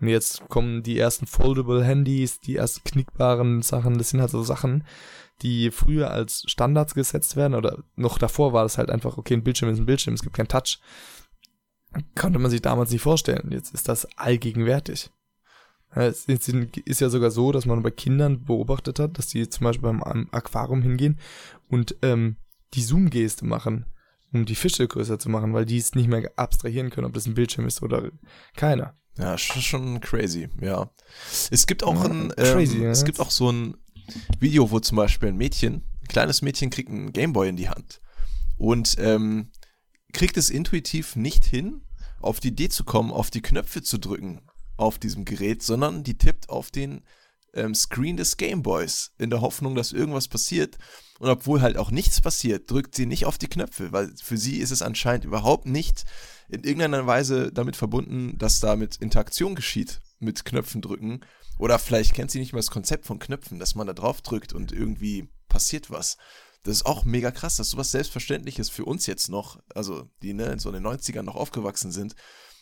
Und 0.00 0.08
jetzt 0.08 0.48
kommen 0.48 0.82
die 0.82 0.98
ersten 0.98 1.26
Foldable 1.26 1.84
Handys, 1.84 2.40
die 2.40 2.56
ersten 2.56 2.82
knickbaren 2.84 3.62
Sachen. 3.62 3.96
Das 3.96 4.10
sind 4.10 4.20
halt 4.20 4.30
so 4.30 4.42
Sachen, 4.42 4.84
die 5.42 5.70
früher 5.70 6.10
als 6.10 6.42
Standards 6.46 6.94
gesetzt 6.94 7.36
werden 7.36 7.54
oder 7.54 7.84
noch 7.96 8.18
davor 8.18 8.52
war 8.52 8.64
das 8.64 8.78
halt 8.78 8.90
einfach, 8.90 9.18
okay, 9.18 9.34
ein 9.34 9.44
Bildschirm 9.44 9.70
ist 9.70 9.78
ein 9.78 9.86
Bildschirm, 9.86 10.14
es 10.14 10.22
gibt 10.22 10.36
keinen 10.36 10.48
Touch. 10.48 10.80
Konnte 12.16 12.38
man 12.40 12.50
sich 12.50 12.60
damals 12.60 12.90
nicht 12.90 13.02
vorstellen. 13.02 13.50
Jetzt 13.52 13.72
ist 13.72 13.88
das 13.88 14.06
allgegenwärtig. 14.16 15.10
Es 15.94 16.26
ist 16.26 17.00
ja 17.00 17.08
sogar 17.08 17.30
so, 17.30 17.52
dass 17.52 17.66
man 17.66 17.82
bei 17.82 17.92
Kindern 17.92 18.44
beobachtet 18.44 18.98
hat, 18.98 19.16
dass 19.16 19.28
die 19.28 19.48
zum 19.48 19.64
Beispiel 19.64 19.92
beim 19.92 20.28
Aquarium 20.32 20.82
hingehen 20.82 21.20
und 21.68 21.94
ähm, 22.02 22.36
die 22.74 22.82
Zoom-Geste 22.82 23.44
machen, 23.44 23.86
um 24.34 24.44
die 24.44 24.54
Fische 24.54 24.86
größer 24.86 25.18
zu 25.18 25.28
machen, 25.28 25.52
weil 25.54 25.64
die 25.64 25.78
es 25.78 25.94
nicht 25.94 26.08
mehr 26.08 26.30
abstrahieren 26.36 26.90
können, 26.90 27.06
ob 27.06 27.14
das 27.14 27.26
ein 27.26 27.34
Bildschirm 27.34 27.66
ist 27.66 27.82
oder 27.82 28.10
keiner. 28.56 28.94
Ja, 29.16 29.34
sch- 29.34 29.60
schon 29.60 30.00
crazy, 30.00 30.48
ja. 30.60 30.90
Es 31.50 31.66
gibt 31.66 31.84
auch 31.84 31.94
Ja, 32.04 32.10
ein, 32.10 32.32
ähm, 32.36 32.52
crazy, 32.54 32.82
ja. 32.82 32.90
es 32.90 33.04
gibt 33.04 33.20
auch 33.20 33.30
so 33.30 33.50
ein 33.50 33.76
Video, 34.40 34.70
wo 34.70 34.80
zum 34.80 34.96
Beispiel 34.96 35.28
ein 35.28 35.36
Mädchen, 35.36 35.84
ein 36.02 36.08
kleines 36.08 36.42
Mädchen 36.42 36.70
kriegt 36.70 36.90
einen 36.90 37.12
Gameboy 37.12 37.48
in 37.48 37.56
die 37.56 37.68
Hand 37.68 38.00
und 38.58 38.96
ähm, 38.98 39.50
kriegt 40.12 40.36
es 40.36 40.50
intuitiv 40.50 41.16
nicht 41.16 41.44
hin, 41.44 41.82
auf 42.20 42.40
die 42.40 42.48
Idee 42.48 42.68
zu 42.68 42.84
kommen, 42.84 43.12
auf 43.12 43.30
die 43.30 43.42
Knöpfe 43.42 43.82
zu 43.82 43.98
drücken 43.98 44.40
auf 44.76 44.98
diesem 44.98 45.24
Gerät, 45.24 45.62
sondern 45.62 46.02
die 46.02 46.18
tippt 46.18 46.48
auf 46.48 46.72
den 46.72 47.04
ähm, 47.54 47.74
Screen 47.74 48.16
des 48.16 48.36
Gameboys 48.36 49.12
in 49.18 49.30
der 49.30 49.40
Hoffnung, 49.40 49.74
dass 49.74 49.92
irgendwas 49.92 50.28
passiert. 50.28 50.78
Und 51.18 51.28
obwohl 51.28 51.62
halt 51.62 51.76
auch 51.76 51.90
nichts 51.90 52.20
passiert, 52.20 52.70
drückt 52.70 52.94
sie 52.94 53.06
nicht 53.06 53.24
auf 53.24 53.38
die 53.38 53.48
Knöpfe, 53.48 53.92
weil 53.92 54.12
für 54.22 54.36
sie 54.36 54.58
ist 54.58 54.72
es 54.72 54.82
anscheinend 54.82 55.24
überhaupt 55.24 55.66
nicht 55.66 56.04
in 56.48 56.64
irgendeiner 56.64 57.06
Weise 57.06 57.52
damit 57.52 57.76
verbunden, 57.76 58.36
dass 58.38 58.60
damit 58.60 58.96
Interaktion 58.96 59.54
geschieht 59.54 60.00
mit 60.18 60.44
Knöpfen 60.44 60.82
drücken. 60.82 61.20
Oder 61.58 61.78
vielleicht 61.78 62.14
kennt 62.14 62.30
sie 62.30 62.40
nicht 62.40 62.52
mal 62.52 62.58
das 62.58 62.70
Konzept 62.70 63.06
von 63.06 63.20
Knöpfen, 63.20 63.58
dass 63.58 63.74
man 63.74 63.86
da 63.86 63.92
drauf 63.92 64.22
drückt 64.22 64.52
und 64.52 64.72
irgendwie 64.72 65.28
passiert 65.48 65.90
was. 65.90 66.16
Das 66.64 66.76
ist 66.76 66.86
auch 66.86 67.04
mega 67.04 67.30
krass, 67.30 67.56
dass 67.56 67.70
sowas 67.70 67.92
Selbstverständliches 67.92 68.70
für 68.70 68.84
uns 68.84 69.06
jetzt 69.06 69.28
noch, 69.28 69.60
also 69.74 70.08
die 70.22 70.32
ne, 70.32 70.58
so 70.58 70.70
in 70.70 70.74
den 70.74 70.86
90ern 70.86 71.22
noch 71.22 71.36
aufgewachsen 71.36 71.92
sind, 71.92 72.16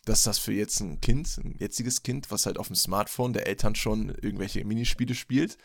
dass 0.05 0.25
das 0.25 0.39
für 0.39 0.53
jetzt 0.53 0.81
ein 0.81 1.01
Kind, 1.01 1.39
ein 1.39 1.57
jetziges 1.59 2.03
Kind, 2.03 2.31
was 2.31 2.47
halt 2.47 2.59
auf 2.59 2.67
dem 2.67 2.77
Smartphone 2.77 3.33
der 3.33 3.47
Eltern 3.47 3.75
schon 3.75 4.09
irgendwelche 4.09 4.65
Minispiele 4.65 5.15
spielt, 5.15 5.59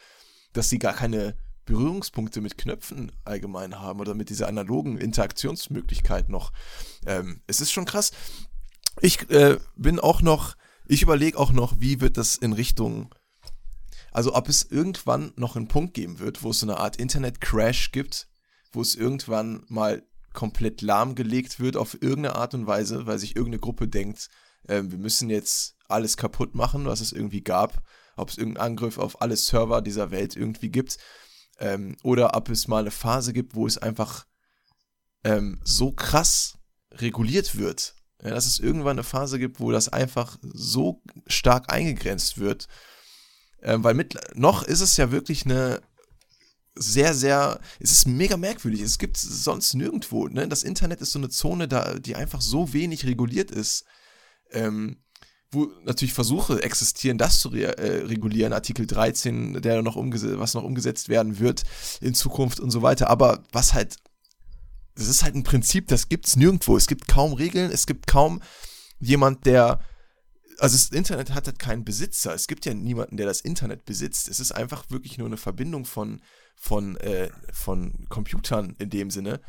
dass 0.54 0.70
sie 0.70 0.80
gar 0.80 0.94
keine 0.94 1.36
Berührungspunkte 1.66 2.42
mit 2.42 2.58
Knöpfen 2.58 3.12
allgemein 3.26 3.80
haben 3.80 4.00
oder 4.00 4.14
mit 4.14 4.30
dieser 4.30 4.48
analogen 4.48 4.98
Interaktionsmöglichkeit 4.98 6.30
noch. 6.30 6.54
Ähm, 7.06 7.42
es 7.46 7.62
ist 7.62 7.72
schon 7.72 7.86
krass. 7.86 8.12
Ich 9.02 9.30
äh, 9.30 9.58
bin 9.76 10.00
auch 10.00 10.22
noch, 10.22 10.56
ich 10.88 11.02
überlege 11.02 11.38
auch 11.38 11.52
noch, 11.52 11.80
wie 11.80 12.00
wird 12.00 12.18
das 12.18 12.38
in 12.38 12.54
Richtung, 12.54 13.14
also 14.12 14.34
ob 14.34 14.50
es 14.50 14.64
irgendwann 14.64 15.34
noch 15.36 15.56
einen 15.56 15.68
Punkt 15.68 15.94
geben 15.94 16.20
wird, 16.20 16.42
wo 16.42 16.52
es 16.52 16.60
so 16.60 16.66
eine 16.66 16.78
Art 16.78 16.96
Internet-Crash 16.96 17.92
gibt, 17.92 18.28
wo 18.72 18.82
es 18.82 18.96
irgendwann 18.96 19.64
mal 19.68 20.04
komplett 20.38 20.84
lahmgelegt 20.84 21.60
wird 21.60 21.76
auf 21.78 21.96
irgendeine 21.96 22.36
Art 22.36 22.54
und 22.54 22.68
Weise, 22.68 23.08
weil 23.08 23.18
sich 23.18 23.36
irgendeine 23.36 23.60
Gruppe 23.60 23.88
denkt, 23.88 24.30
äh, 24.68 24.84
wir 24.86 25.00
müssen 25.00 25.32
jetzt 25.32 25.76
alles 25.90 26.16
kaputt 26.16 26.54
machen, 26.54 26.86
was 26.86 27.02
es 27.02 27.12
irgendwie 27.12 27.42
gab, 27.42 27.82
ob 28.18 28.30
es 28.30 28.38
irgendeinen 28.38 28.74
Angriff 28.74 29.00
auf 29.00 29.20
alle 29.20 29.36
Server 29.36 29.82
dieser 29.82 30.12
Welt 30.12 30.36
irgendwie 30.36 30.70
gibt, 30.70 31.00
ähm, 31.58 31.98
oder 32.04 32.36
ob 32.36 32.50
es 32.50 32.68
mal 32.68 32.82
eine 32.82 32.92
Phase 32.92 33.34
gibt, 33.34 33.56
wo 33.56 33.66
es 33.66 33.80
einfach 33.80 34.28
ähm, 35.24 35.60
so 35.64 35.92
krass 35.92 36.60
reguliert 36.92 37.58
wird, 37.58 37.96
ja, 38.22 38.30
dass 38.30 38.46
es 38.46 38.60
irgendwann 38.60 38.98
eine 38.98 39.04
Phase 39.04 39.40
gibt, 39.40 39.60
wo 39.60 39.72
das 39.72 39.90
einfach 39.90 40.38
so 40.44 41.02
stark 41.26 41.74
eingegrenzt 41.74 42.38
wird. 42.38 42.68
Ähm, 43.64 43.84
weil 43.84 43.96
mit, 43.96 44.20
noch 44.36 44.62
ist 44.62 44.82
es 44.82 44.98
ja 44.98 45.10
wirklich 45.10 45.46
eine 45.46 45.82
sehr, 46.80 47.14
sehr, 47.14 47.60
es 47.80 47.92
ist 47.92 48.08
mega 48.08 48.38
merkwürdig. 48.38 48.82
Es 48.82 48.98
gibt 48.98 49.18
sonst 49.18 49.74
nirgendwo. 49.74 50.28
Ne? 50.28 50.48
Das 50.48 50.64
Internet 50.64 51.02
ist 51.02 51.12
so 51.12 51.20
eine 51.20 51.30
Zone, 51.30 51.68
da, 51.68 51.96
die 51.96 52.16
einfach 52.16 52.42
so 52.42 52.74
wenig 52.74 53.06
reguliert 53.06 53.52
ist. 53.52 53.86
Ähm, 54.52 54.98
wo 55.52 55.72
natürlich 55.86 56.14
Versuche 56.14 56.62
existieren, 56.62 57.18
das 57.18 57.40
zu 57.40 57.50
re 57.50 57.78
äh, 57.78 58.06
regulieren, 58.06 58.52
Artikel 58.52 58.86
13, 58.86 59.62
der 59.62 59.82
noch 59.82 59.96
was 59.96 60.54
noch 60.54 60.64
umgesetzt 60.64 61.08
werden 61.08 61.40
wird 61.40 61.64
in 62.02 62.14
Zukunft 62.14 62.60
und 62.60 62.70
so 62.70 62.82
weiter. 62.82 63.10
Aber 63.10 63.44
was 63.54 63.74
halt 63.74 63.98
das 64.96 65.08
ist 65.08 65.24
halt 65.24 65.36
ein 65.36 65.44
Prinzip, 65.44 65.88
das 65.88 66.10
gibt's 66.10 66.36
nirgendwo. 66.36 66.76
Es 66.76 66.88
gibt 66.88 67.08
kaum 67.08 67.34
Regeln, 67.34 67.72
es 67.72 67.86
gibt 67.86 68.08
kaum 68.08 68.42
jemand, 69.00 69.46
der 69.46 69.80
also 70.60 70.76
das 70.76 70.90
Internet 70.90 71.32
hat 71.34 71.46
halt 71.46 71.60
keinen 71.60 71.86
Besitzer. 71.86 72.34
Es 72.34 72.48
gibt 72.48 72.66
ja 72.66 72.74
niemanden, 72.74 73.18
der 73.18 73.28
das 73.28 73.42
Internet 73.42 73.86
besitzt. 73.86 74.28
Es 74.28 74.40
ist 74.40 74.52
einfach 74.52 74.90
wirklich 74.90 75.20
nur 75.20 75.28
eine 75.28 75.38
Verbindung 75.38 75.86
von, 75.86 76.20
von, 76.58 76.98
äh, 76.98 77.30
von 77.54 78.08
Computern 78.10 78.76
in 78.80 78.90
dem 78.90 79.12
Sinne. 79.12 79.40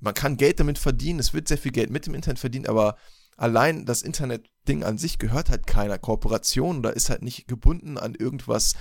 Man 0.00 0.14
kann 0.14 0.36
Geld 0.36 0.60
damit 0.60 0.78
verdienen, 0.78 1.20
es 1.20 1.32
wird 1.32 1.48
sehr 1.48 1.58
viel 1.58 1.72
Geld 1.72 1.90
mit 1.90 2.06
dem 2.06 2.14
Internet 2.14 2.38
verdient, 2.38 2.68
aber 2.68 2.96
allein 3.36 3.86
das 3.86 4.02
Internet-Ding 4.02 4.84
an 4.84 4.98
sich 4.98 5.18
gehört 5.18 5.48
halt 5.48 5.66
keiner 5.66 5.98
Kooperation 5.98 6.78
oder 6.78 6.94
ist 6.94 7.08
halt 7.08 7.22
nicht 7.22 7.48
gebunden 7.48 7.96
an 7.96 8.14
irgendwas. 8.14 8.74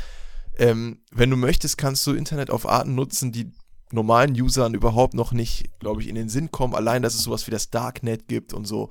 Ähm, 0.57 1.03
wenn 1.11 1.29
du 1.29 1.37
möchtest, 1.37 1.77
kannst 1.77 2.05
du 2.07 2.13
Internet 2.13 2.49
auf 2.49 2.67
Arten 2.67 2.95
nutzen, 2.95 3.31
die 3.31 3.51
normalen 3.91 4.39
Usern 4.39 4.73
überhaupt 4.73 5.13
noch 5.13 5.31
nicht, 5.31 5.79
glaube 5.79 6.01
ich, 6.01 6.07
in 6.07 6.15
den 6.15 6.29
Sinn 6.29 6.51
kommen. 6.51 6.75
Allein, 6.75 7.01
dass 7.01 7.15
es 7.15 7.23
sowas 7.23 7.47
wie 7.47 7.51
das 7.51 7.69
Darknet 7.69 8.27
gibt 8.27 8.53
und 8.53 8.65
so. 8.65 8.89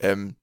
Ähm, 0.00 0.36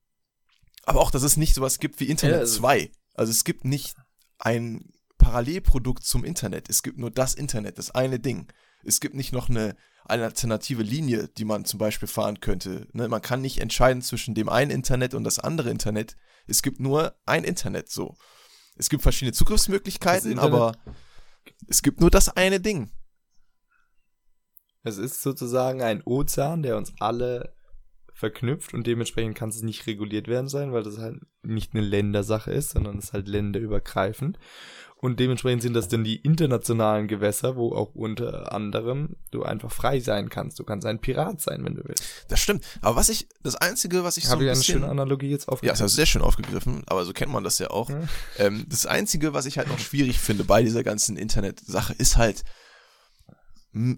aber 0.83 0.99
auch, 0.99 1.11
dass 1.11 1.23
es 1.23 1.37
nicht 1.37 1.55
sowas 1.55 1.79
gibt 1.79 1.99
wie 1.99 2.05
Internet 2.05 2.35
ja, 2.35 2.39
also 2.41 2.59
2. 2.59 2.91
Also 3.15 3.31
es 3.31 3.43
gibt 3.43 3.65
nicht 3.65 3.95
ein 4.37 4.91
Parallelprodukt 5.21 6.03
zum 6.03 6.25
Internet. 6.25 6.67
Es 6.67 6.81
gibt 6.81 6.97
nur 6.97 7.11
das 7.11 7.35
Internet, 7.35 7.77
das 7.77 7.91
eine 7.91 8.19
Ding. 8.19 8.51
Es 8.83 8.99
gibt 8.99 9.13
nicht 9.13 9.31
noch 9.31 9.49
eine 9.49 9.75
alternative 10.03 10.81
Linie, 10.81 11.27
die 11.37 11.45
man 11.45 11.63
zum 11.63 11.77
Beispiel 11.77 12.07
fahren 12.07 12.39
könnte. 12.39 12.87
Ne? 12.93 13.07
Man 13.07 13.21
kann 13.21 13.39
nicht 13.39 13.59
entscheiden 13.59 14.01
zwischen 14.01 14.33
dem 14.33 14.49
einen 14.49 14.71
Internet 14.71 15.13
und 15.13 15.23
das 15.23 15.37
andere 15.37 15.69
Internet. 15.69 16.17
Es 16.47 16.63
gibt 16.63 16.79
nur 16.79 17.15
ein 17.27 17.43
Internet 17.43 17.89
so. 17.89 18.17
Es 18.75 18.89
gibt 18.89 19.03
verschiedene 19.03 19.33
Zugriffsmöglichkeiten, 19.33 20.39
aber 20.39 20.75
es 21.67 21.83
gibt 21.83 22.01
nur 22.01 22.09
das 22.09 22.35
eine 22.35 22.59
Ding. 22.59 22.91
Es 24.81 24.97
ist 24.97 25.21
sozusagen 25.21 25.83
ein 25.83 26.01
Ozean, 26.03 26.63
der 26.63 26.77
uns 26.77 26.93
alle 26.99 27.53
verknüpft 28.11 28.73
und 28.73 28.87
dementsprechend 28.87 29.35
kann 29.35 29.49
es 29.49 29.61
nicht 29.61 29.85
reguliert 29.85 30.27
werden 30.27 30.47
sein, 30.47 30.73
weil 30.73 30.83
das 30.83 30.97
halt 30.97 31.19
nicht 31.43 31.73
eine 31.73 31.83
Ländersache 31.83 32.51
ist, 32.51 32.71
sondern 32.71 32.97
es 32.97 33.05
ist 33.05 33.13
halt 33.13 33.27
länderübergreifend. 33.27 34.39
Und 35.01 35.19
dementsprechend 35.19 35.63
sind 35.63 35.73
das 35.73 35.87
dann 35.87 36.03
die 36.03 36.17
internationalen 36.17 37.07
Gewässer, 37.07 37.55
wo 37.55 37.73
auch 37.73 37.95
unter 37.95 38.53
anderem 38.53 39.15
du 39.31 39.41
einfach 39.41 39.71
frei 39.71 39.99
sein 39.99 40.29
kannst. 40.29 40.59
Du 40.59 40.63
kannst 40.63 40.85
ein 40.85 40.99
Pirat 40.99 41.41
sein, 41.41 41.65
wenn 41.65 41.73
du 41.73 41.81
willst. 41.83 42.03
Das 42.27 42.39
stimmt. 42.39 42.63
Aber 42.81 42.97
was 42.97 43.09
ich, 43.09 43.27
das 43.41 43.55
Einzige, 43.55 44.03
was 44.03 44.17
ich 44.17 44.25
Habe 44.29 44.43
so 44.43 44.47
ein 44.47 44.53
ich 44.53 44.59
bisschen, 44.59 44.75
eine 44.75 44.81
schöne 44.81 44.91
Analogie 44.91 45.29
jetzt 45.31 45.49
aufgegriffen? 45.49 45.65
Ja, 45.65 45.71
das 45.73 45.81
hast 45.81 45.93
du 45.93 45.95
sehr 45.95 46.05
schön 46.05 46.21
aufgegriffen, 46.21 46.83
aber 46.85 47.03
so 47.03 47.13
kennt 47.13 47.31
man 47.31 47.43
das 47.43 47.57
ja 47.57 47.71
auch. 47.71 47.89
Ja. 47.89 48.03
Ähm, 48.37 48.63
das 48.69 48.85
Einzige, 48.85 49.33
was 49.33 49.47
ich 49.47 49.57
halt 49.57 49.69
noch 49.69 49.79
schwierig 49.79 50.19
finde 50.19 50.43
bei 50.43 50.61
dieser 50.61 50.83
ganzen 50.83 51.17
Internet-Sache, 51.17 51.93
ist 51.93 52.17
halt, 52.17 52.43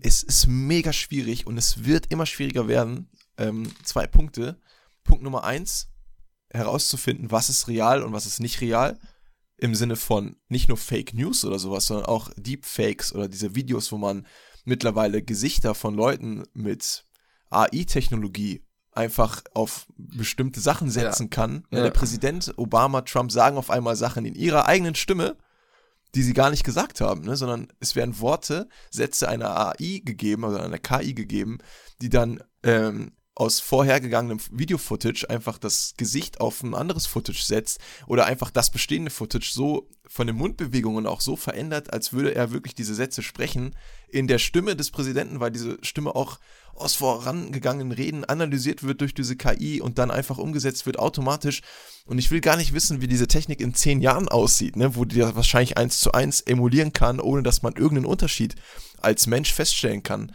es 0.01 0.23
ist 0.23 0.47
mega 0.47 0.93
schwierig 0.93 1.45
und 1.45 1.57
es 1.57 1.83
wird 1.83 2.11
immer 2.11 2.25
schwieriger 2.25 2.69
werden. 2.69 3.09
Ähm, 3.37 3.69
zwei 3.83 4.07
Punkte. 4.07 4.57
Punkt 5.03 5.21
Nummer 5.21 5.43
eins, 5.43 5.89
herauszufinden, 6.49 7.29
was 7.29 7.49
ist 7.49 7.67
real 7.67 8.03
und 8.03 8.13
was 8.13 8.25
ist 8.25 8.39
nicht 8.39 8.61
real. 8.61 8.97
Im 9.63 9.75
Sinne 9.75 9.95
von 9.95 10.35
nicht 10.49 10.67
nur 10.67 10.77
Fake 10.77 11.13
News 11.13 11.45
oder 11.45 11.57
sowas, 11.57 11.87
sondern 11.87 12.07
auch 12.07 12.29
Deepfakes 12.35 13.15
oder 13.15 13.29
diese 13.29 13.55
Videos, 13.55 13.91
wo 13.93 13.97
man 13.97 14.27
mittlerweile 14.65 15.23
Gesichter 15.23 15.73
von 15.73 15.93
Leuten 15.95 16.43
mit 16.53 17.05
AI-Technologie 17.49 18.65
einfach 18.91 19.41
auf 19.53 19.87
bestimmte 19.95 20.59
Sachen 20.59 20.89
setzen 20.89 21.23
ja. 21.23 21.29
kann. 21.29 21.67
Ja. 21.71 21.83
Der 21.83 21.91
Präsident 21.91 22.53
Obama, 22.57 23.01
Trump 23.01 23.31
sagen 23.31 23.57
auf 23.57 23.69
einmal 23.69 23.95
Sachen 23.95 24.25
in 24.25 24.35
ihrer 24.35 24.65
eigenen 24.65 24.95
Stimme 24.95 25.37
die 26.15 26.21
sie 26.21 26.33
gar 26.33 26.49
nicht 26.49 26.63
gesagt 26.63 27.01
haben, 27.01 27.21
ne? 27.21 27.35
sondern 27.35 27.67
es 27.79 27.95
werden 27.95 28.19
Worte, 28.19 28.69
Sätze 28.91 29.27
einer 29.27 29.57
AI 29.57 30.01
gegeben, 30.05 30.45
also 30.45 30.57
einer 30.57 30.77
KI 30.77 31.13
gegeben, 31.13 31.57
die 32.01 32.09
dann 32.09 32.43
ähm, 32.63 33.13
aus 33.35 33.59
vorhergegangenem 33.59 34.39
Video-Footage 34.51 35.29
einfach 35.29 35.57
das 35.57 35.95
Gesicht 35.97 36.39
auf 36.39 36.61
ein 36.61 36.75
anderes 36.75 37.07
Footage 37.07 37.41
setzt 37.41 37.79
oder 38.05 38.25
einfach 38.25 38.51
das 38.51 38.69
bestehende 38.69 39.09
Footage 39.09 39.51
so 39.51 39.89
von 40.05 40.27
den 40.27 40.35
Mundbewegungen 40.35 41.07
auch 41.07 41.21
so 41.21 41.35
verändert, 41.35 41.91
als 41.91 42.13
würde 42.13 42.35
er 42.35 42.51
wirklich 42.51 42.75
diese 42.75 42.93
Sätze 42.93 43.23
sprechen 43.23 43.75
in 44.09 44.27
der 44.27 44.37
Stimme 44.37 44.75
des 44.75 44.91
Präsidenten, 44.91 45.39
weil 45.39 45.49
diese 45.49 45.79
Stimme 45.81 46.15
auch 46.15 46.39
aus 46.75 46.93
vorangegangenen 46.93 47.91
Reden 47.91 48.23
analysiert 48.23 48.83
wird 48.83 49.01
durch 49.01 49.15
diese 49.15 49.35
KI 49.35 49.81
und 49.81 49.97
dann 49.97 50.11
einfach 50.11 50.37
umgesetzt 50.37 50.85
wird 50.85 50.99
automatisch. 50.99 51.61
Und 52.05 52.19
ich 52.19 52.29
will 52.29 52.41
gar 52.41 52.57
nicht 52.57 52.73
wissen, 52.73 53.01
wie 53.01 53.07
diese 53.07 53.27
Technik 53.27 53.61
in 53.61 53.73
zehn 53.73 54.01
Jahren 54.01 54.27
aussieht, 54.27 54.75
ne? 54.75 54.95
wo 54.95 55.05
die 55.05 55.17
das 55.17 55.35
wahrscheinlich 55.35 55.77
eins 55.77 55.99
zu 55.99 56.11
eins 56.11 56.41
emulieren 56.41 56.93
kann, 56.93 57.19
ohne 57.19 57.41
dass 57.41 57.63
man 57.63 57.73
irgendeinen 57.73 58.05
Unterschied 58.05 58.55
als 59.01 59.25
Mensch 59.25 59.51
feststellen 59.51 60.03
kann 60.03 60.31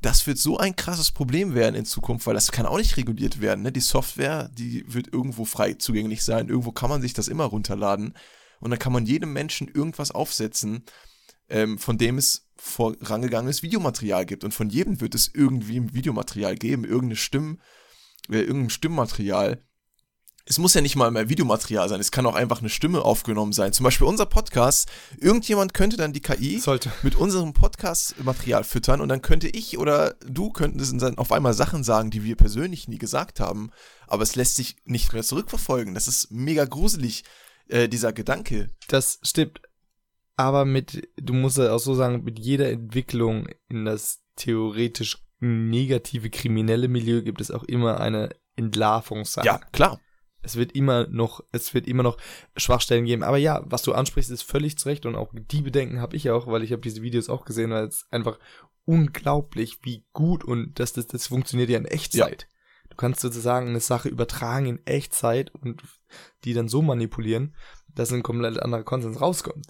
das 0.00 0.26
wird 0.26 0.38
so 0.38 0.58
ein 0.58 0.76
krasses 0.76 1.10
Problem 1.10 1.54
werden 1.54 1.74
in 1.74 1.84
Zukunft, 1.84 2.26
weil 2.26 2.34
das 2.34 2.52
kann 2.52 2.66
auch 2.66 2.78
nicht 2.78 2.96
reguliert 2.96 3.40
werden. 3.40 3.62
Ne? 3.62 3.72
Die 3.72 3.80
Software, 3.80 4.48
die 4.52 4.84
wird 4.86 5.12
irgendwo 5.12 5.44
frei 5.44 5.74
zugänglich 5.74 6.22
sein. 6.22 6.48
Irgendwo 6.48 6.72
kann 6.72 6.90
man 6.90 7.02
sich 7.02 7.14
das 7.14 7.28
immer 7.28 7.44
runterladen. 7.44 8.14
Und 8.60 8.70
dann 8.70 8.78
kann 8.78 8.92
man 8.92 9.06
jedem 9.06 9.32
Menschen 9.32 9.68
irgendwas 9.68 10.10
aufsetzen, 10.10 10.84
ähm, 11.48 11.78
von 11.78 11.98
dem 11.98 12.18
es 12.18 12.48
vorangegangenes 12.56 13.62
Videomaterial 13.62 14.24
gibt. 14.26 14.44
Und 14.44 14.54
von 14.54 14.68
jedem 14.68 15.00
wird 15.00 15.14
es 15.14 15.30
irgendwie 15.32 15.78
ein 15.78 15.94
Videomaterial 15.94 16.56
geben, 16.56 16.84
irgendeine 16.84 17.16
Stimme, 17.16 17.58
äh, 18.30 18.40
irgendein 18.40 18.70
Stimmmaterial, 18.70 19.64
es 20.48 20.58
muss 20.58 20.72
ja 20.72 20.80
nicht 20.80 20.96
mal 20.96 21.10
mehr 21.10 21.28
Videomaterial 21.28 21.88
sein, 21.90 22.00
es 22.00 22.10
kann 22.10 22.24
auch 22.24 22.34
einfach 22.34 22.60
eine 22.60 22.70
Stimme 22.70 23.02
aufgenommen 23.02 23.52
sein. 23.52 23.74
Zum 23.74 23.84
Beispiel 23.84 24.06
unser 24.06 24.24
Podcast. 24.24 24.90
Irgendjemand 25.18 25.74
könnte 25.74 25.98
dann 25.98 26.14
die 26.14 26.22
KI 26.22 26.58
Sollte. 26.58 26.90
mit 27.02 27.16
unserem 27.16 27.52
Podcast-Material 27.52 28.64
füttern 28.64 29.02
und 29.02 29.10
dann 29.10 29.20
könnte 29.20 29.48
ich 29.48 29.76
oder 29.76 30.14
du 30.26 30.50
könnten 30.50 30.98
dann 30.98 31.18
auf 31.18 31.32
einmal 31.32 31.52
Sachen 31.52 31.84
sagen, 31.84 32.10
die 32.10 32.24
wir 32.24 32.34
persönlich 32.34 32.88
nie 32.88 32.96
gesagt 32.96 33.40
haben. 33.40 33.70
Aber 34.06 34.22
es 34.22 34.36
lässt 34.36 34.56
sich 34.56 34.76
nicht 34.86 35.12
mehr 35.12 35.22
zurückverfolgen. 35.22 35.92
Das 35.92 36.08
ist 36.08 36.30
mega 36.30 36.64
gruselig, 36.64 37.24
äh, 37.68 37.86
dieser 37.86 38.14
Gedanke. 38.14 38.68
Das 38.88 39.20
stimmt. 39.22 39.60
Aber 40.36 40.64
mit, 40.64 41.08
du 41.16 41.34
musst 41.34 41.58
ja 41.58 41.72
auch 41.72 41.78
so 41.78 41.94
sagen, 41.94 42.24
mit 42.24 42.38
jeder 42.38 42.70
Entwicklung 42.70 43.48
in 43.68 43.84
das 43.84 44.20
theoretisch 44.36 45.18
negative 45.40 46.30
kriminelle 46.30 46.88
Milieu 46.88 47.20
gibt 47.22 47.42
es 47.42 47.50
auch 47.50 47.64
immer 47.64 48.00
eine 48.00 48.30
Entlarvungssache. 48.56 49.46
Ja, 49.46 49.58
klar 49.72 50.00
es 50.48 50.56
wird 50.56 50.72
immer 50.72 51.06
noch, 51.08 51.44
es 51.52 51.74
wird 51.74 51.86
immer 51.86 52.02
noch 52.02 52.16
Schwachstellen 52.56 53.04
geben. 53.04 53.22
Aber 53.22 53.36
ja, 53.36 53.62
was 53.66 53.82
du 53.82 53.92
ansprichst, 53.92 54.30
ist 54.30 54.42
völlig 54.42 54.78
zurecht 54.78 55.04
und 55.06 55.14
auch 55.14 55.32
die 55.34 55.62
Bedenken 55.62 56.00
habe 56.00 56.16
ich 56.16 56.30
auch, 56.30 56.46
weil 56.46 56.62
ich 56.62 56.72
habe 56.72 56.82
diese 56.82 57.02
Videos 57.02 57.28
auch 57.28 57.44
gesehen, 57.44 57.70
weil 57.70 57.86
es 57.86 58.06
einfach 58.10 58.38
unglaublich, 58.84 59.78
wie 59.82 60.06
gut 60.12 60.42
und 60.42 60.78
das, 60.80 60.94
das, 60.94 61.06
das 61.06 61.26
funktioniert 61.26 61.68
ja 61.68 61.78
in 61.78 61.84
Echtzeit. 61.84 62.42
Ja. 62.42 62.48
Du 62.88 62.96
kannst 62.96 63.20
sozusagen 63.20 63.68
eine 63.68 63.80
Sache 63.80 64.08
übertragen 64.08 64.66
in 64.66 64.86
Echtzeit 64.86 65.54
und 65.54 65.82
die 66.44 66.54
dann 66.54 66.68
so 66.68 66.80
manipulieren, 66.80 67.54
dass 67.88 68.12
ein 68.12 68.22
komplett 68.22 68.58
anderer 68.58 68.84
Konsens 68.84 69.20
rauskommt. 69.20 69.66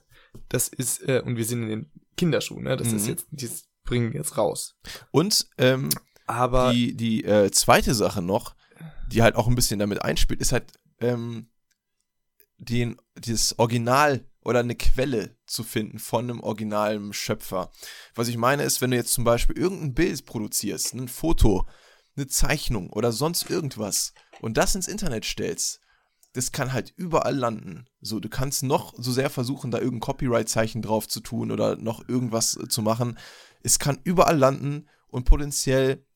Das 0.49 0.69
ist, 0.69 1.03
äh, 1.09 1.23
und 1.25 1.37
wir 1.37 1.45
sind 1.45 1.65
in 1.65 1.69
den 1.69 1.93
Kinderschuhen, 2.17 2.63
ne? 2.63 2.77
Das 2.77 2.91
mhm. 2.91 2.97
ist 2.97 3.09
jetzt, 3.09 3.27
die 3.31 3.49
bringen 3.85 4.13
jetzt 4.13 4.37
raus. 4.37 4.77
Und 5.11 5.49
ähm, 5.59 5.89
aber 6.27 6.73
die, 6.73 6.95
die 6.95 7.25
äh, 7.25 7.51
zweite 7.51 7.95
Sache 7.95 8.23
noch, 8.23 8.55
die 9.09 9.23
halt 9.23 9.37
auch 9.37 9.49
ein 9.49 9.55
bisschen 9.55 9.79
damit 9.79 10.03
einspielt, 10.03 10.41
ist 10.41 10.53
halt 10.53 10.73
ähm, 11.01 11.49
den, 12.59 12.97
dieses 13.17 13.59
Original 13.59 14.25
oder 14.43 14.61
eine 14.61 14.77
Quelle 14.77 15.37
zu 15.47 15.63
finden 15.65 15.99
von 15.99 16.25
einem 16.25 16.41
originalen 16.41 17.13
Schöpfer. 17.13 17.71
Was 18.15 18.29
ich 18.29 18.37
meine 18.37 18.63
ist, 18.63 18.81
wenn 18.81 18.91
du 18.91 18.97
jetzt 18.97 19.13
zum 19.13 19.25
Beispiel 19.25 19.59
irgendein 19.59 19.95
Bild 19.95 20.25
produzierst, 20.25 20.95
ein 20.95 21.09
Foto, 21.09 21.67
eine 22.17 22.27
Zeichnung 22.27 22.91
oder 22.91 23.13
sonst 23.13 23.49
irgendwas 23.51 24.13
und 24.41 24.57
das 24.57 24.75
ins 24.75 24.89
Internet 24.89 25.25
stellst, 25.25 25.81
das 26.33 26.53
kann 26.53 26.73
halt 26.73 26.93
überall 26.97 27.37
landen. 27.37 27.87
So, 28.01 28.21
du 28.21 28.29
kannst 28.29 28.63
noch 28.63 28.95
so 28.97 29.13
sehr 29.13 29.31
versuchen, 29.31 29.71
da 29.71 29.79
irgendein 29.79 30.01
Copyright-Zeichen 30.01 30.83
drauf 30.83 31.09
zu 31.09 31.21
tun 31.21 31.51
oder 31.51 31.77
noch 31.77 32.09
irgendwas 32.09 32.59
zu 32.69 32.83
machen. 32.83 33.19
Es 33.63 33.79
kann 33.79 33.99
überall 34.05 34.37
landen 34.37 34.89
und 35.09 35.25
potenziell 35.25 36.07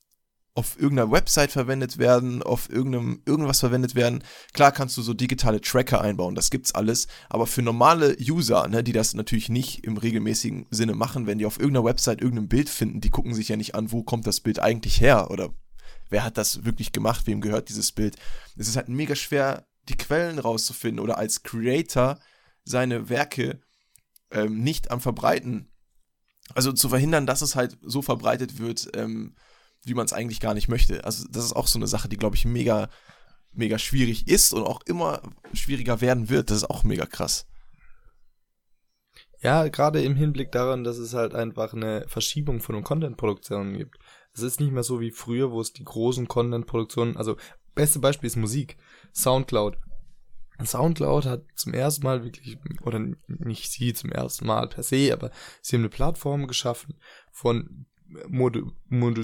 auf 0.54 0.78
irgendeiner 0.78 1.10
Website 1.10 1.50
verwendet 1.50 1.96
werden, 1.96 2.42
auf 2.42 2.68
irgendeinem 2.68 3.22
irgendwas 3.24 3.60
verwendet 3.60 3.94
werden. 3.94 4.22
Klar 4.52 4.70
kannst 4.70 4.96
du 4.98 5.02
so 5.02 5.14
digitale 5.14 5.62
Tracker 5.62 6.00
einbauen, 6.02 6.34
das 6.34 6.50
gibt's 6.50 6.74
alles, 6.74 7.06
aber 7.30 7.46
für 7.46 7.62
normale 7.62 8.16
User, 8.20 8.68
ne, 8.68 8.84
die 8.84 8.92
das 8.92 9.14
natürlich 9.14 9.48
nicht 9.48 9.84
im 9.84 9.96
regelmäßigen 9.96 10.66
Sinne 10.70 10.94
machen, 10.94 11.26
wenn 11.26 11.38
die 11.38 11.46
auf 11.46 11.58
irgendeiner 11.58 11.86
Website 11.86 12.20
irgendein 12.20 12.48
Bild 12.48 12.68
finden, 12.68 13.00
die 13.00 13.10
gucken 13.10 13.34
sich 13.34 13.48
ja 13.48 13.56
nicht 13.56 13.74
an, 13.74 13.92
wo 13.92 14.02
kommt 14.02 14.26
das 14.26 14.40
Bild 14.40 14.58
eigentlich 14.58 15.00
her 15.00 15.30
oder 15.30 15.54
wer 16.10 16.22
hat 16.24 16.36
das 16.36 16.64
wirklich 16.66 16.92
gemacht, 16.92 17.26
wem 17.26 17.40
gehört 17.40 17.70
dieses 17.70 17.92
Bild. 17.92 18.16
Es 18.56 18.68
ist 18.68 18.76
halt 18.76 18.88
mega 18.88 19.14
schwer, 19.16 19.66
die 19.88 19.96
Quellen 19.96 20.38
rauszufinden 20.38 21.02
oder 21.02 21.16
als 21.16 21.42
Creator 21.42 22.18
seine 22.64 23.08
Werke 23.08 23.62
ähm, 24.30 24.62
nicht 24.62 24.90
am 24.90 25.00
Verbreiten, 25.00 25.72
also 26.54 26.72
zu 26.72 26.90
verhindern, 26.90 27.26
dass 27.26 27.40
es 27.40 27.56
halt 27.56 27.78
so 27.82 28.02
verbreitet 28.02 28.58
wird, 28.58 28.90
ähm, 28.94 29.34
wie 29.84 29.94
man 29.94 30.06
es 30.06 30.12
eigentlich 30.12 30.40
gar 30.40 30.54
nicht 30.54 30.68
möchte. 30.68 31.04
Also 31.04 31.26
das 31.30 31.44
ist 31.44 31.54
auch 31.54 31.66
so 31.66 31.78
eine 31.78 31.86
Sache, 31.86 32.08
die, 32.08 32.16
glaube 32.16 32.36
ich, 32.36 32.44
mega, 32.44 32.88
mega 33.52 33.78
schwierig 33.78 34.28
ist 34.28 34.52
und 34.52 34.62
auch 34.62 34.80
immer 34.86 35.22
schwieriger 35.52 36.00
werden 36.00 36.28
wird. 36.28 36.50
Das 36.50 36.58
ist 36.58 36.70
auch 36.70 36.84
mega 36.84 37.06
krass. 37.06 37.46
Ja, 39.40 39.66
gerade 39.66 40.02
im 40.02 40.14
Hinblick 40.14 40.52
daran, 40.52 40.84
dass 40.84 40.98
es 40.98 41.14
halt 41.14 41.34
einfach 41.34 41.72
eine 41.72 42.04
Verschiebung 42.06 42.60
von 42.60 42.76
den 42.76 42.84
Content-Produktionen 42.84 43.76
gibt. 43.76 43.98
Es 44.32 44.42
ist 44.42 44.60
nicht 44.60 44.72
mehr 44.72 44.84
so 44.84 45.00
wie 45.00 45.10
früher, 45.10 45.50
wo 45.50 45.60
es 45.60 45.72
die 45.72 45.84
großen 45.84 46.28
Content-Produktionen, 46.28 47.16
also 47.16 47.36
beste 47.74 47.98
Beispiel 47.98 48.28
ist 48.28 48.36
Musik. 48.36 48.76
Soundcloud. 49.12 49.78
Soundcloud 50.64 51.26
hat 51.26 51.42
zum 51.56 51.74
ersten 51.74 52.04
Mal 52.04 52.22
wirklich, 52.22 52.56
oder 52.82 53.00
nicht 53.26 53.70
sie 53.72 53.94
zum 53.94 54.12
ersten 54.12 54.46
Mal 54.46 54.68
per 54.68 54.84
se, 54.84 55.12
aber 55.12 55.32
sie 55.60 55.74
haben 55.74 55.82
eine 55.82 55.88
Plattform 55.88 56.46
geschaffen 56.46 56.94
von 57.32 57.86
Mod 58.28 58.58
Mod 58.88 59.18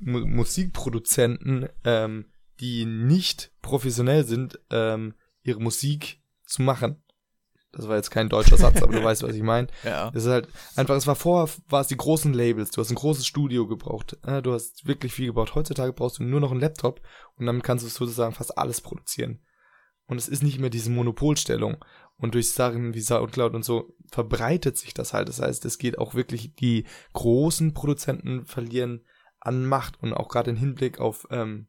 Musikproduzenten, 0.00 1.68
ähm, 1.84 2.26
die 2.60 2.84
nicht 2.84 3.52
professionell 3.62 4.24
sind, 4.24 4.60
ähm, 4.70 5.14
ihre 5.42 5.60
Musik 5.60 6.20
zu 6.46 6.62
machen. 6.62 7.02
Das 7.72 7.88
war 7.88 7.96
jetzt 7.96 8.10
kein 8.10 8.28
deutscher 8.28 8.56
Satz, 8.56 8.80
aber 8.82 8.92
du 8.92 9.02
weißt, 9.02 9.24
was 9.24 9.34
ich 9.34 9.42
meine. 9.42 9.66
Ja. 9.84 10.10
Es 10.14 10.24
ist 10.24 10.30
halt 10.30 10.48
einfach, 10.76 10.94
es 10.94 11.06
war 11.06 11.16
vorher, 11.16 11.52
war 11.68 11.80
es 11.80 11.88
die 11.88 11.96
großen 11.96 12.32
Labels, 12.32 12.70
du 12.70 12.80
hast 12.80 12.90
ein 12.90 12.96
großes 12.96 13.26
Studio 13.26 13.66
gebraucht, 13.66 14.16
äh, 14.24 14.40
du 14.42 14.52
hast 14.52 14.86
wirklich 14.86 15.12
viel 15.12 15.26
gebraucht. 15.26 15.54
Heutzutage 15.54 15.92
brauchst 15.92 16.18
du 16.18 16.22
nur 16.22 16.40
noch 16.40 16.52
einen 16.52 16.60
Laptop 16.60 17.00
und 17.36 17.46
damit 17.46 17.64
kannst 17.64 17.84
du 17.84 17.88
sozusagen 17.88 18.34
fast 18.34 18.56
alles 18.56 18.80
produzieren. 18.80 19.40
Und 20.06 20.18
es 20.18 20.28
ist 20.28 20.42
nicht 20.42 20.60
mehr 20.60 20.70
diese 20.70 20.90
Monopolstellung. 20.90 21.82
Und 22.16 22.34
durch 22.34 22.52
Sachen 22.52 22.94
wie 22.94 23.00
Soundcloud 23.00 23.54
und 23.54 23.64
so 23.64 23.96
verbreitet 24.10 24.78
sich 24.78 24.94
das 24.94 25.12
halt. 25.12 25.28
Das 25.28 25.40
heißt, 25.40 25.64
es 25.64 25.78
geht 25.78 25.98
auch 25.98 26.14
wirklich, 26.14 26.54
die 26.54 26.86
großen 27.12 27.74
Produzenten 27.74 28.46
verlieren 28.46 29.04
an 29.40 29.66
Macht 29.66 30.00
und 30.00 30.14
auch 30.14 30.28
gerade 30.28 30.50
im 30.50 30.56
Hinblick 30.56 31.00
auf, 31.00 31.26
ähm, 31.30 31.68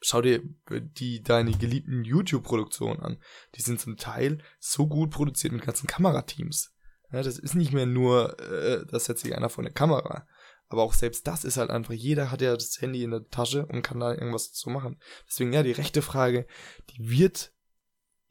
schau 0.00 0.20
dir 0.20 0.42
die, 0.68 1.22
deine 1.22 1.52
geliebten 1.52 2.04
YouTube-Produktionen 2.04 3.00
an. 3.00 3.18
Die 3.54 3.62
sind 3.62 3.80
zum 3.80 3.96
Teil 3.96 4.42
so 4.58 4.86
gut 4.86 5.10
produziert 5.10 5.52
mit 5.52 5.62
ganzen 5.62 5.86
Kamerateams. 5.86 6.74
Ja, 7.10 7.22
das 7.22 7.38
ist 7.38 7.54
nicht 7.54 7.72
mehr 7.72 7.86
nur, 7.86 8.38
äh, 8.40 8.84
das 8.90 9.06
setzt 9.06 9.22
sich 9.22 9.34
einer 9.34 9.48
vor 9.48 9.64
eine 9.64 9.72
Kamera. 9.72 10.26
Aber 10.68 10.82
auch 10.82 10.94
selbst 10.94 11.26
das 11.26 11.44
ist 11.44 11.56
halt 11.56 11.70
einfach, 11.70 11.94
jeder 11.94 12.30
hat 12.30 12.42
ja 12.42 12.54
das 12.54 12.80
Handy 12.80 13.04
in 13.04 13.12
der 13.12 13.28
Tasche 13.28 13.66
und 13.66 13.82
kann 13.82 14.00
da 14.00 14.12
irgendwas 14.12 14.52
zu 14.52 14.70
machen. 14.70 14.98
Deswegen, 15.28 15.52
ja, 15.52 15.62
die 15.62 15.72
rechte 15.72 16.02
Frage, 16.02 16.46
die 16.90 17.08
wird 17.08 17.53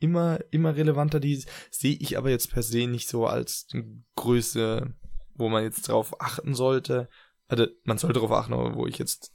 immer, 0.04 0.40
immer 0.52 0.76
relevanter. 0.76 1.20
Die 1.20 1.44
sehe 1.72 1.96
ich 1.96 2.18
aber 2.18 2.30
jetzt 2.30 2.52
per 2.52 2.62
se 2.62 2.86
nicht 2.86 3.08
so 3.10 3.26
als 3.26 3.68
Größe, 4.16 4.94
wo 5.34 5.50
man 5.50 5.64
jetzt 5.64 5.88
drauf 5.88 6.22
achten 6.22 6.54
sollte. 6.54 7.10
Also, 7.48 7.68
man 7.86 7.98
sollte 7.98 8.20
darauf 8.20 8.32
achten, 8.32 8.54
aber 8.54 8.76
wo 8.76 8.86
ich 8.86 8.98
jetzt 8.98 9.34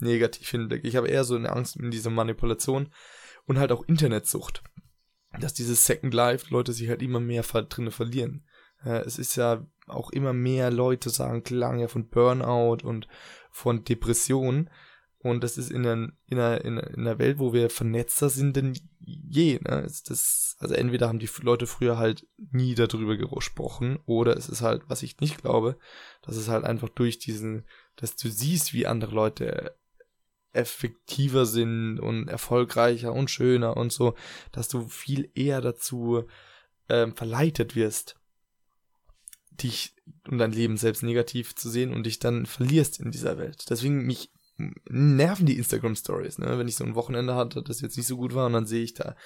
negativ 0.00 0.48
hinblicke. 0.50 0.88
Ich 0.88 0.96
habe 0.96 1.08
eher 1.08 1.24
so 1.24 1.36
eine 1.36 1.52
Angst 1.52 1.76
in 1.76 1.90
dieser 1.90 2.10
Manipulation 2.10 2.92
und 3.46 3.58
halt 3.58 3.72
auch 3.72 3.84
Internetsucht. 3.86 4.62
Dass 5.38 5.54
dieses 5.54 5.86
Second 5.86 6.12
Life 6.12 6.46
Leute 6.50 6.72
sich 6.72 6.88
halt 6.88 7.02
immer 7.02 7.20
mehr 7.20 7.42
drinne 7.42 7.92
verlieren. 7.92 8.44
Es 8.82 9.18
ist 9.18 9.36
ja 9.36 9.64
auch 9.86 10.10
immer 10.10 10.32
mehr 10.32 10.70
Leute 10.70 11.10
sagen, 11.10 11.42
klang 11.42 11.78
ja 11.78 11.86
von 11.86 12.08
Burnout 12.08 12.78
und 12.82 13.06
von 13.50 13.84
Depression. 13.84 14.70
Und 15.22 15.44
das 15.44 15.58
ist 15.58 15.70
in, 15.70 15.86
einer, 15.86 16.12
in, 16.26 16.38
einer, 16.38 16.64
in 16.64 16.78
einer 16.78 17.18
Welt, 17.18 17.38
wo 17.38 17.52
wir 17.52 17.68
vernetzter 17.68 18.30
sind 18.30 18.56
denn 18.56 18.78
je. 19.00 19.58
Ne? 19.62 19.86
Das, 20.06 20.56
also 20.58 20.74
entweder 20.74 21.08
haben 21.08 21.18
die 21.18 21.28
Leute 21.42 21.66
früher 21.66 21.98
halt 21.98 22.26
nie 22.38 22.74
darüber 22.74 23.16
gesprochen, 23.16 23.98
oder 24.06 24.36
es 24.36 24.48
ist 24.48 24.62
halt, 24.62 24.82
was 24.88 25.02
ich 25.02 25.20
nicht 25.20 25.42
glaube, 25.42 25.76
dass 26.22 26.36
es 26.36 26.48
halt 26.48 26.64
einfach 26.64 26.88
durch 26.88 27.18
diesen, 27.18 27.66
dass 27.96 28.16
du 28.16 28.30
siehst, 28.30 28.72
wie 28.72 28.86
andere 28.86 29.14
Leute 29.14 29.76
effektiver 30.52 31.44
sind 31.44 32.00
und 32.00 32.28
erfolgreicher 32.28 33.12
und 33.12 33.30
schöner 33.30 33.76
und 33.76 33.92
so, 33.92 34.14
dass 34.52 34.68
du 34.68 34.88
viel 34.88 35.30
eher 35.34 35.60
dazu 35.60 36.24
ähm, 36.88 37.14
verleitet 37.14 37.76
wirst, 37.76 38.16
dich 39.50 39.94
und 40.26 40.38
dein 40.38 40.52
Leben 40.52 40.78
selbst 40.78 41.02
negativ 41.02 41.54
zu 41.54 41.68
sehen 41.68 41.92
und 41.92 42.04
dich 42.04 42.18
dann 42.20 42.46
verlierst 42.46 43.00
in 43.00 43.10
dieser 43.10 43.36
Welt. 43.36 43.66
Deswegen 43.68 44.06
mich 44.06 44.32
nerven 44.88 45.46
die 45.46 45.56
Instagram 45.58 45.94
Stories, 45.94 46.38
ne? 46.38 46.58
Wenn 46.58 46.68
ich 46.68 46.76
so 46.76 46.84
ein 46.84 46.94
Wochenende 46.94 47.34
hatte, 47.34 47.62
das 47.62 47.80
jetzt 47.80 47.96
nicht 47.96 48.06
so 48.06 48.16
gut 48.16 48.34
war 48.34 48.46
und 48.46 48.52
dann 48.52 48.66
sehe 48.66 48.82
ich 48.82 48.94
da, 48.94 49.16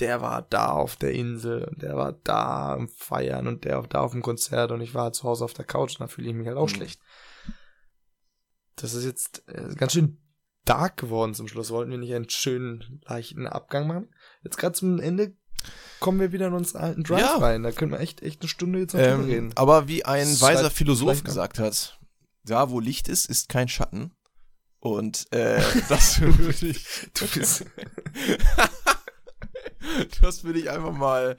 der 0.00 0.20
war 0.20 0.42
da 0.42 0.68
auf 0.68 0.96
der 0.96 1.12
Insel 1.12 1.64
und 1.64 1.82
der 1.82 1.96
war 1.96 2.12
da 2.12 2.74
am 2.74 2.88
Feiern 2.88 3.46
und 3.46 3.64
der 3.64 3.82
da 3.82 4.00
auf 4.00 4.12
dem 4.12 4.22
Konzert 4.22 4.72
und 4.72 4.80
ich 4.80 4.94
war 4.94 5.12
zu 5.12 5.24
Hause 5.24 5.44
auf 5.44 5.54
der 5.54 5.64
Couch 5.64 5.92
und 5.92 6.00
dann 6.00 6.08
fühle 6.08 6.28
ich 6.28 6.34
mich 6.34 6.46
halt 6.46 6.56
auch 6.56 6.68
mhm. 6.68 6.74
schlecht. 6.74 7.00
Das 8.76 8.94
ist 8.94 9.04
jetzt 9.04 9.44
äh, 9.48 9.74
ganz 9.76 9.92
schön 9.92 10.18
dark 10.64 10.96
geworden 10.96 11.34
zum 11.34 11.48
Schluss. 11.48 11.70
Wollten 11.70 11.90
wir 11.90 11.98
nicht 11.98 12.14
einen 12.14 12.28
schönen, 12.28 13.00
leichten 13.06 13.46
Abgang 13.46 13.86
machen? 13.86 14.08
Jetzt 14.42 14.56
gerade 14.56 14.74
zum 14.74 14.98
Ende 14.98 15.36
kommen 16.00 16.20
wir 16.20 16.32
wieder 16.32 16.48
in 16.48 16.54
unseren 16.54 16.82
alten 16.82 17.04
Drive 17.04 17.20
ja. 17.20 17.36
rein. 17.36 17.62
Da 17.62 17.72
können 17.72 17.92
wir 17.92 18.00
echt, 18.00 18.22
echt 18.22 18.42
eine 18.42 18.48
Stunde 18.48 18.80
jetzt 18.80 18.94
noch 18.94 19.00
ähm, 19.00 19.24
reden. 19.24 19.52
Aber 19.54 19.88
wie 19.88 20.04
ein 20.04 20.26
weiser 20.40 20.70
Philosoph 20.70 21.24
gesagt 21.24 21.58
hat, 21.58 21.98
da 22.44 22.70
wo 22.70 22.80
Licht 22.80 23.08
ist, 23.08 23.26
ist 23.30 23.48
kein 23.48 23.68
Schatten. 23.68 24.12
Und 24.84 25.32
äh, 25.32 25.62
das 25.88 26.20
würde 26.20 26.66
ich. 26.66 27.08
Du 27.14 27.26
bist. 27.28 27.64
das 30.20 30.44
würde 30.44 30.58
ich 30.58 30.68
einfach 30.68 30.92
mal 30.92 31.38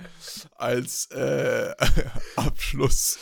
als 0.55 1.11
äh, 1.11 1.75
Abschluss 2.35 3.19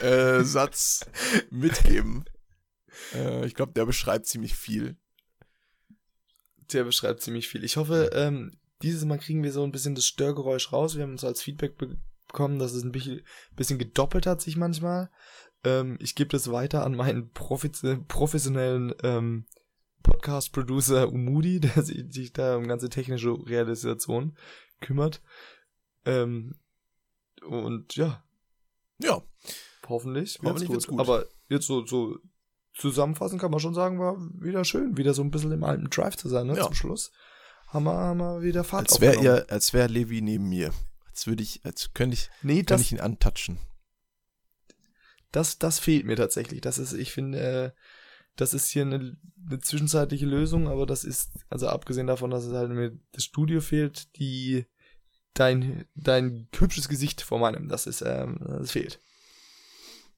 äh, 0.00 0.44
Satz 0.44 1.06
mitgeben. 1.50 2.24
Äh, 3.12 3.44
ich 3.46 3.56
glaube, 3.56 3.72
der 3.72 3.84
beschreibt 3.84 4.26
ziemlich 4.26 4.54
viel. 4.54 4.96
Der 6.72 6.84
beschreibt 6.84 7.20
ziemlich 7.20 7.48
viel. 7.48 7.64
Ich 7.64 7.76
hoffe, 7.76 8.10
ähm, 8.12 8.52
dieses 8.80 9.04
Mal 9.04 9.18
kriegen 9.18 9.42
wir 9.42 9.50
so 9.50 9.64
ein 9.64 9.72
bisschen 9.72 9.96
das 9.96 10.06
Störgeräusch 10.06 10.72
raus. 10.72 10.94
Wir 10.94 11.02
haben 11.02 11.12
uns 11.12 11.24
als 11.24 11.42
Feedback 11.42 11.76
bekommen, 12.34 12.58
dass 12.58 12.72
es 12.72 12.82
ein 12.82 12.92
bisschen, 12.92 13.22
bisschen 13.54 13.78
gedoppelt 13.78 14.26
hat 14.26 14.40
sich 14.40 14.56
manchmal. 14.56 15.08
Ähm, 15.62 15.96
ich 16.00 16.16
gebe 16.16 16.30
das 16.30 16.50
weiter 16.50 16.84
an 16.84 16.96
meinen 16.96 17.30
professionellen 17.30 18.92
ähm, 19.02 19.46
Podcast-Producer 20.02 21.08
Umudi, 21.10 21.60
der 21.60 21.82
sich, 21.82 22.12
sich, 22.12 22.32
da 22.32 22.56
um 22.56 22.66
ganze 22.66 22.90
technische 22.90 23.30
Realisation 23.30 24.36
kümmert. 24.80 25.22
Ähm, 26.04 26.56
und 27.46 27.94
ja. 27.94 28.24
Ja. 28.98 29.22
Hoffentlich. 29.88 30.40
Hoffentlich 30.42 30.70
wird's 30.70 30.88
gut. 30.88 30.98
gut. 30.98 31.06
Aber 31.06 31.26
jetzt 31.48 31.66
so, 31.66 31.86
so 31.86 32.18
zusammenfassend 32.74 33.40
kann 33.40 33.52
man 33.52 33.60
schon 33.60 33.74
sagen, 33.74 34.00
war 34.00 34.16
wieder 34.40 34.64
schön, 34.64 34.96
wieder 34.96 35.14
so 35.14 35.22
ein 35.22 35.30
bisschen 35.30 35.52
im 35.52 35.62
alten 35.62 35.88
Drive 35.88 36.16
zu 36.16 36.28
sein, 36.28 36.48
ne, 36.48 36.56
ja. 36.56 36.64
zum 36.64 36.74
Schluss 36.74 37.12
haben 37.68 37.84
wir, 37.84 37.92
haben 37.92 38.18
wir 38.18 38.42
wieder 38.42 38.64
Fahrt 38.64 38.90
Als 38.90 39.00
wäre 39.00 39.22
er, 39.22 39.50
als 39.50 39.72
wäre 39.72 39.88
Levi 39.88 40.22
neben 40.22 40.48
mir. 40.48 40.72
Als 41.14 41.28
würde 41.28 41.44
ich, 41.44 41.64
als 41.64 41.94
könnte 41.94 42.14
ich, 42.14 42.28
nee, 42.42 42.64
das, 42.64 42.80
ich 42.80 42.90
ihn 42.90 42.98
antatschen. 42.98 43.58
Das, 45.30 45.60
das 45.60 45.78
fehlt 45.78 46.04
mir 46.06 46.16
tatsächlich. 46.16 46.60
Das 46.60 46.76
ist, 46.76 46.92
ich 46.92 47.12
finde, 47.12 47.38
äh, 47.38 47.70
das 48.34 48.52
ist 48.52 48.68
hier 48.68 48.82
eine, 48.82 49.16
eine 49.48 49.60
zwischenzeitliche 49.60 50.26
Lösung, 50.26 50.66
aber 50.66 50.86
das 50.86 51.04
ist, 51.04 51.30
also 51.48 51.68
abgesehen 51.68 52.08
davon, 52.08 52.30
dass 52.30 52.44
es 52.44 52.52
halt 52.52 52.68
mir 52.70 52.98
das 53.12 53.22
Studio 53.22 53.60
fehlt, 53.60 54.16
die, 54.16 54.66
dein, 55.34 55.86
dein 55.94 56.48
hübsches 56.58 56.88
Gesicht 56.88 57.22
vor 57.22 57.38
meinem, 57.38 57.68
das 57.68 57.86
ist, 57.86 58.02
ähm, 58.02 58.40
das 58.40 58.72
fehlt. 58.72 59.00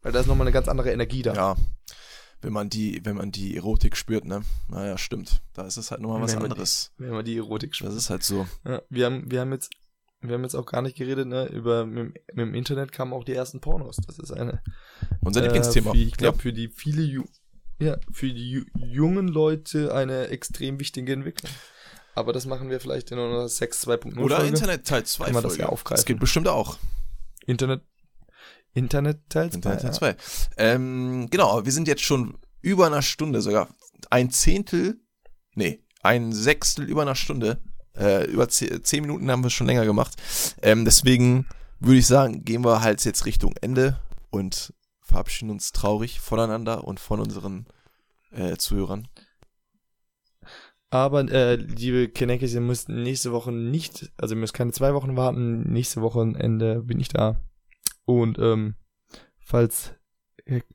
Weil 0.00 0.12
da 0.12 0.20
ist 0.20 0.26
nochmal 0.28 0.46
eine 0.46 0.54
ganz 0.54 0.66
andere 0.66 0.92
Energie 0.92 1.20
da. 1.20 1.34
Ja 1.34 1.56
wenn 2.42 2.52
man 2.52 2.68
die, 2.68 3.00
wenn 3.04 3.16
man 3.16 3.32
die 3.32 3.56
Erotik 3.56 3.96
spürt, 3.96 4.24
ne? 4.24 4.42
Naja, 4.68 4.98
stimmt. 4.98 5.42
Da 5.54 5.66
ist 5.66 5.78
es 5.78 5.90
halt 5.90 6.00
nochmal 6.00 6.20
was 6.20 6.36
wenn 6.36 6.42
anderes. 6.44 6.92
Die, 6.98 7.04
wenn 7.04 7.10
man 7.10 7.24
die 7.24 7.38
Erotik 7.38 7.74
spürt. 7.74 7.90
Das 7.90 7.96
ist 7.96 8.10
halt 8.10 8.22
so. 8.22 8.46
Ja, 8.64 8.82
wir 8.90 9.06
haben, 9.06 9.30
wir 9.30 9.40
haben 9.40 9.52
jetzt 9.52 9.70
wir 10.20 10.34
haben 10.34 10.42
jetzt 10.42 10.54
auch 10.54 10.66
gar 10.66 10.82
nicht 10.82 10.96
geredet, 10.96 11.26
ne, 11.26 11.46
über, 11.46 11.86
mit, 11.86 12.14
mit 12.32 12.38
dem 12.38 12.54
Internet 12.54 12.92
kamen 12.92 13.12
auch 13.12 13.24
die 13.24 13.34
ersten 13.34 13.60
Pornos. 13.60 13.96
Das 14.06 14.18
ist 14.18 14.32
eine, 14.32 14.62
Unser 15.20 15.42
Lieblingsthema. 15.42 15.90
Äh, 15.90 15.94
für, 15.94 15.98
ich 15.98 16.16
glaube, 16.16 16.38
für 16.38 16.52
die 16.52 16.68
viele, 16.68 17.02
Ju 17.02 17.24
ja, 17.78 17.98
für 18.10 18.32
die 18.32 18.50
Ju 18.50 18.62
jungen 18.74 19.28
Leute 19.28 19.94
eine 19.94 20.28
extrem 20.28 20.80
wichtige 20.80 21.12
Entwicklung. 21.12 21.52
Aber 22.14 22.32
das 22.32 22.46
machen 22.46 22.70
wir 22.70 22.80
vielleicht 22.80 23.10
in 23.10 23.18
unserer 23.18 23.48
6 23.48 23.86
2.0 23.86 24.18
Oder 24.18 24.36
Folge. 24.36 24.48
Internet 24.48 24.86
Teil 24.86 25.04
2 25.04 25.24
Kann 25.24 25.34
man 25.34 25.42
das 25.42 25.52
Folge. 25.52 25.64
ja 25.64 25.68
aufgreifen. 25.68 25.96
Das 25.96 26.06
geht 26.06 26.18
bestimmt 26.18 26.48
auch. 26.48 26.78
Internet, 27.44 27.82
Internet 28.72 29.28
Teil 29.28 29.50
2. 29.50 29.56
Internet 29.56 29.80
Teil 29.80 29.90
ja. 29.90 30.16
2. 30.16 30.16
Ähm, 30.56 31.28
genau, 31.30 31.64
wir 31.64 31.72
sind 31.72 31.88
jetzt 31.88 32.02
schon 32.02 32.38
über 32.62 32.86
einer 32.86 33.02
Stunde, 33.02 33.42
sogar 33.42 33.68
ein 34.08 34.30
Zehntel, 34.30 34.98
nee, 35.54 35.84
ein 36.02 36.32
Sechstel 36.32 36.88
über 36.88 37.02
einer 37.02 37.14
Stunde. 37.14 37.62
Äh, 37.98 38.24
über 38.26 38.48
ze- 38.48 38.82
zehn 38.82 39.02
Minuten 39.02 39.30
haben 39.30 39.42
wir 39.42 39.50
schon 39.50 39.66
länger 39.66 39.84
gemacht. 39.84 40.14
Ähm, 40.62 40.84
deswegen 40.84 41.46
würde 41.80 41.98
ich 41.98 42.06
sagen, 42.06 42.44
gehen 42.44 42.64
wir 42.64 42.82
halt 42.82 43.04
jetzt 43.04 43.26
Richtung 43.26 43.54
Ende 43.60 43.98
und 44.30 44.72
verabschieden 45.00 45.50
uns 45.50 45.72
traurig 45.72 46.20
voneinander 46.20 46.84
und 46.84 47.00
von 47.00 47.20
unseren 47.20 47.66
äh, 48.32 48.56
Zuhörern. 48.56 49.08
Aber, 50.90 51.20
äh, 51.30 51.56
liebe 51.56 52.08
Kenneckis, 52.08 52.54
ihr 52.54 52.60
müsst 52.60 52.88
nächste 52.88 53.32
Woche 53.32 53.52
nicht, 53.52 54.12
also 54.16 54.34
ihr 54.34 54.40
müsst 54.40 54.54
keine 54.54 54.72
zwei 54.72 54.94
Wochen 54.94 55.16
warten. 55.16 55.62
Nächste 55.72 56.00
Wochenende 56.00 56.82
bin 56.82 57.00
ich 57.00 57.08
da. 57.08 57.40
Und, 58.04 58.38
ähm, 58.38 58.76
falls 59.38 59.94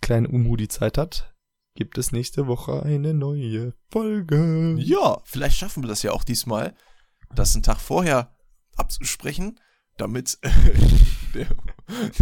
kleine 0.02 0.27
Umu 0.27 0.57
die 0.57 0.68
Zeit 0.68 0.98
hat, 0.98 1.34
gibt 1.76 1.98
es 1.98 2.11
nächste 2.11 2.48
Woche 2.48 2.84
eine 2.84 3.14
neue 3.14 3.73
Folge. 3.89 4.76
Ja, 4.77 5.22
vielleicht 5.23 5.57
schaffen 5.57 5.84
wir 5.84 5.88
das 5.88 6.03
ja 6.03 6.11
auch 6.11 6.26
diesmal, 6.26 6.73
das 7.36 7.56
einen 7.56 7.64
Tag 7.64 7.80
vorher 7.80 8.34
abzusprechen, 8.76 9.60
damit, 9.98 10.38
der, 11.34 11.48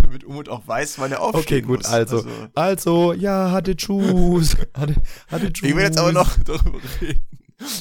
damit 0.02 0.24
Umut 0.24 0.50
auch 0.50 0.68
weiß, 0.68 1.00
wann 1.00 1.12
er 1.12 1.22
aufstehen 1.22 1.42
Okay, 1.44 1.62
gut, 1.62 1.80
muss. 1.80 1.88
also, 1.88 2.26
Also, 2.56 3.14
ja, 3.14 3.52
hatte 3.52 3.76
Tschüss. 3.76 4.56
hatte, 4.74 4.96
hatte 5.28 5.54
Tschüss. 5.54 5.70
ich 5.70 5.76
will 5.76 5.84
jetzt 5.84 5.98
aber 5.98 6.12
noch 6.12 6.38
darüber 6.44 6.80
reden. 7.02 7.26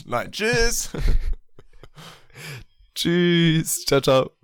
Nein, 0.07 0.31
tschüss. 0.33 0.91
Tschüss. 2.95 3.85
Ciao, 3.87 4.01
ciao. 4.01 4.38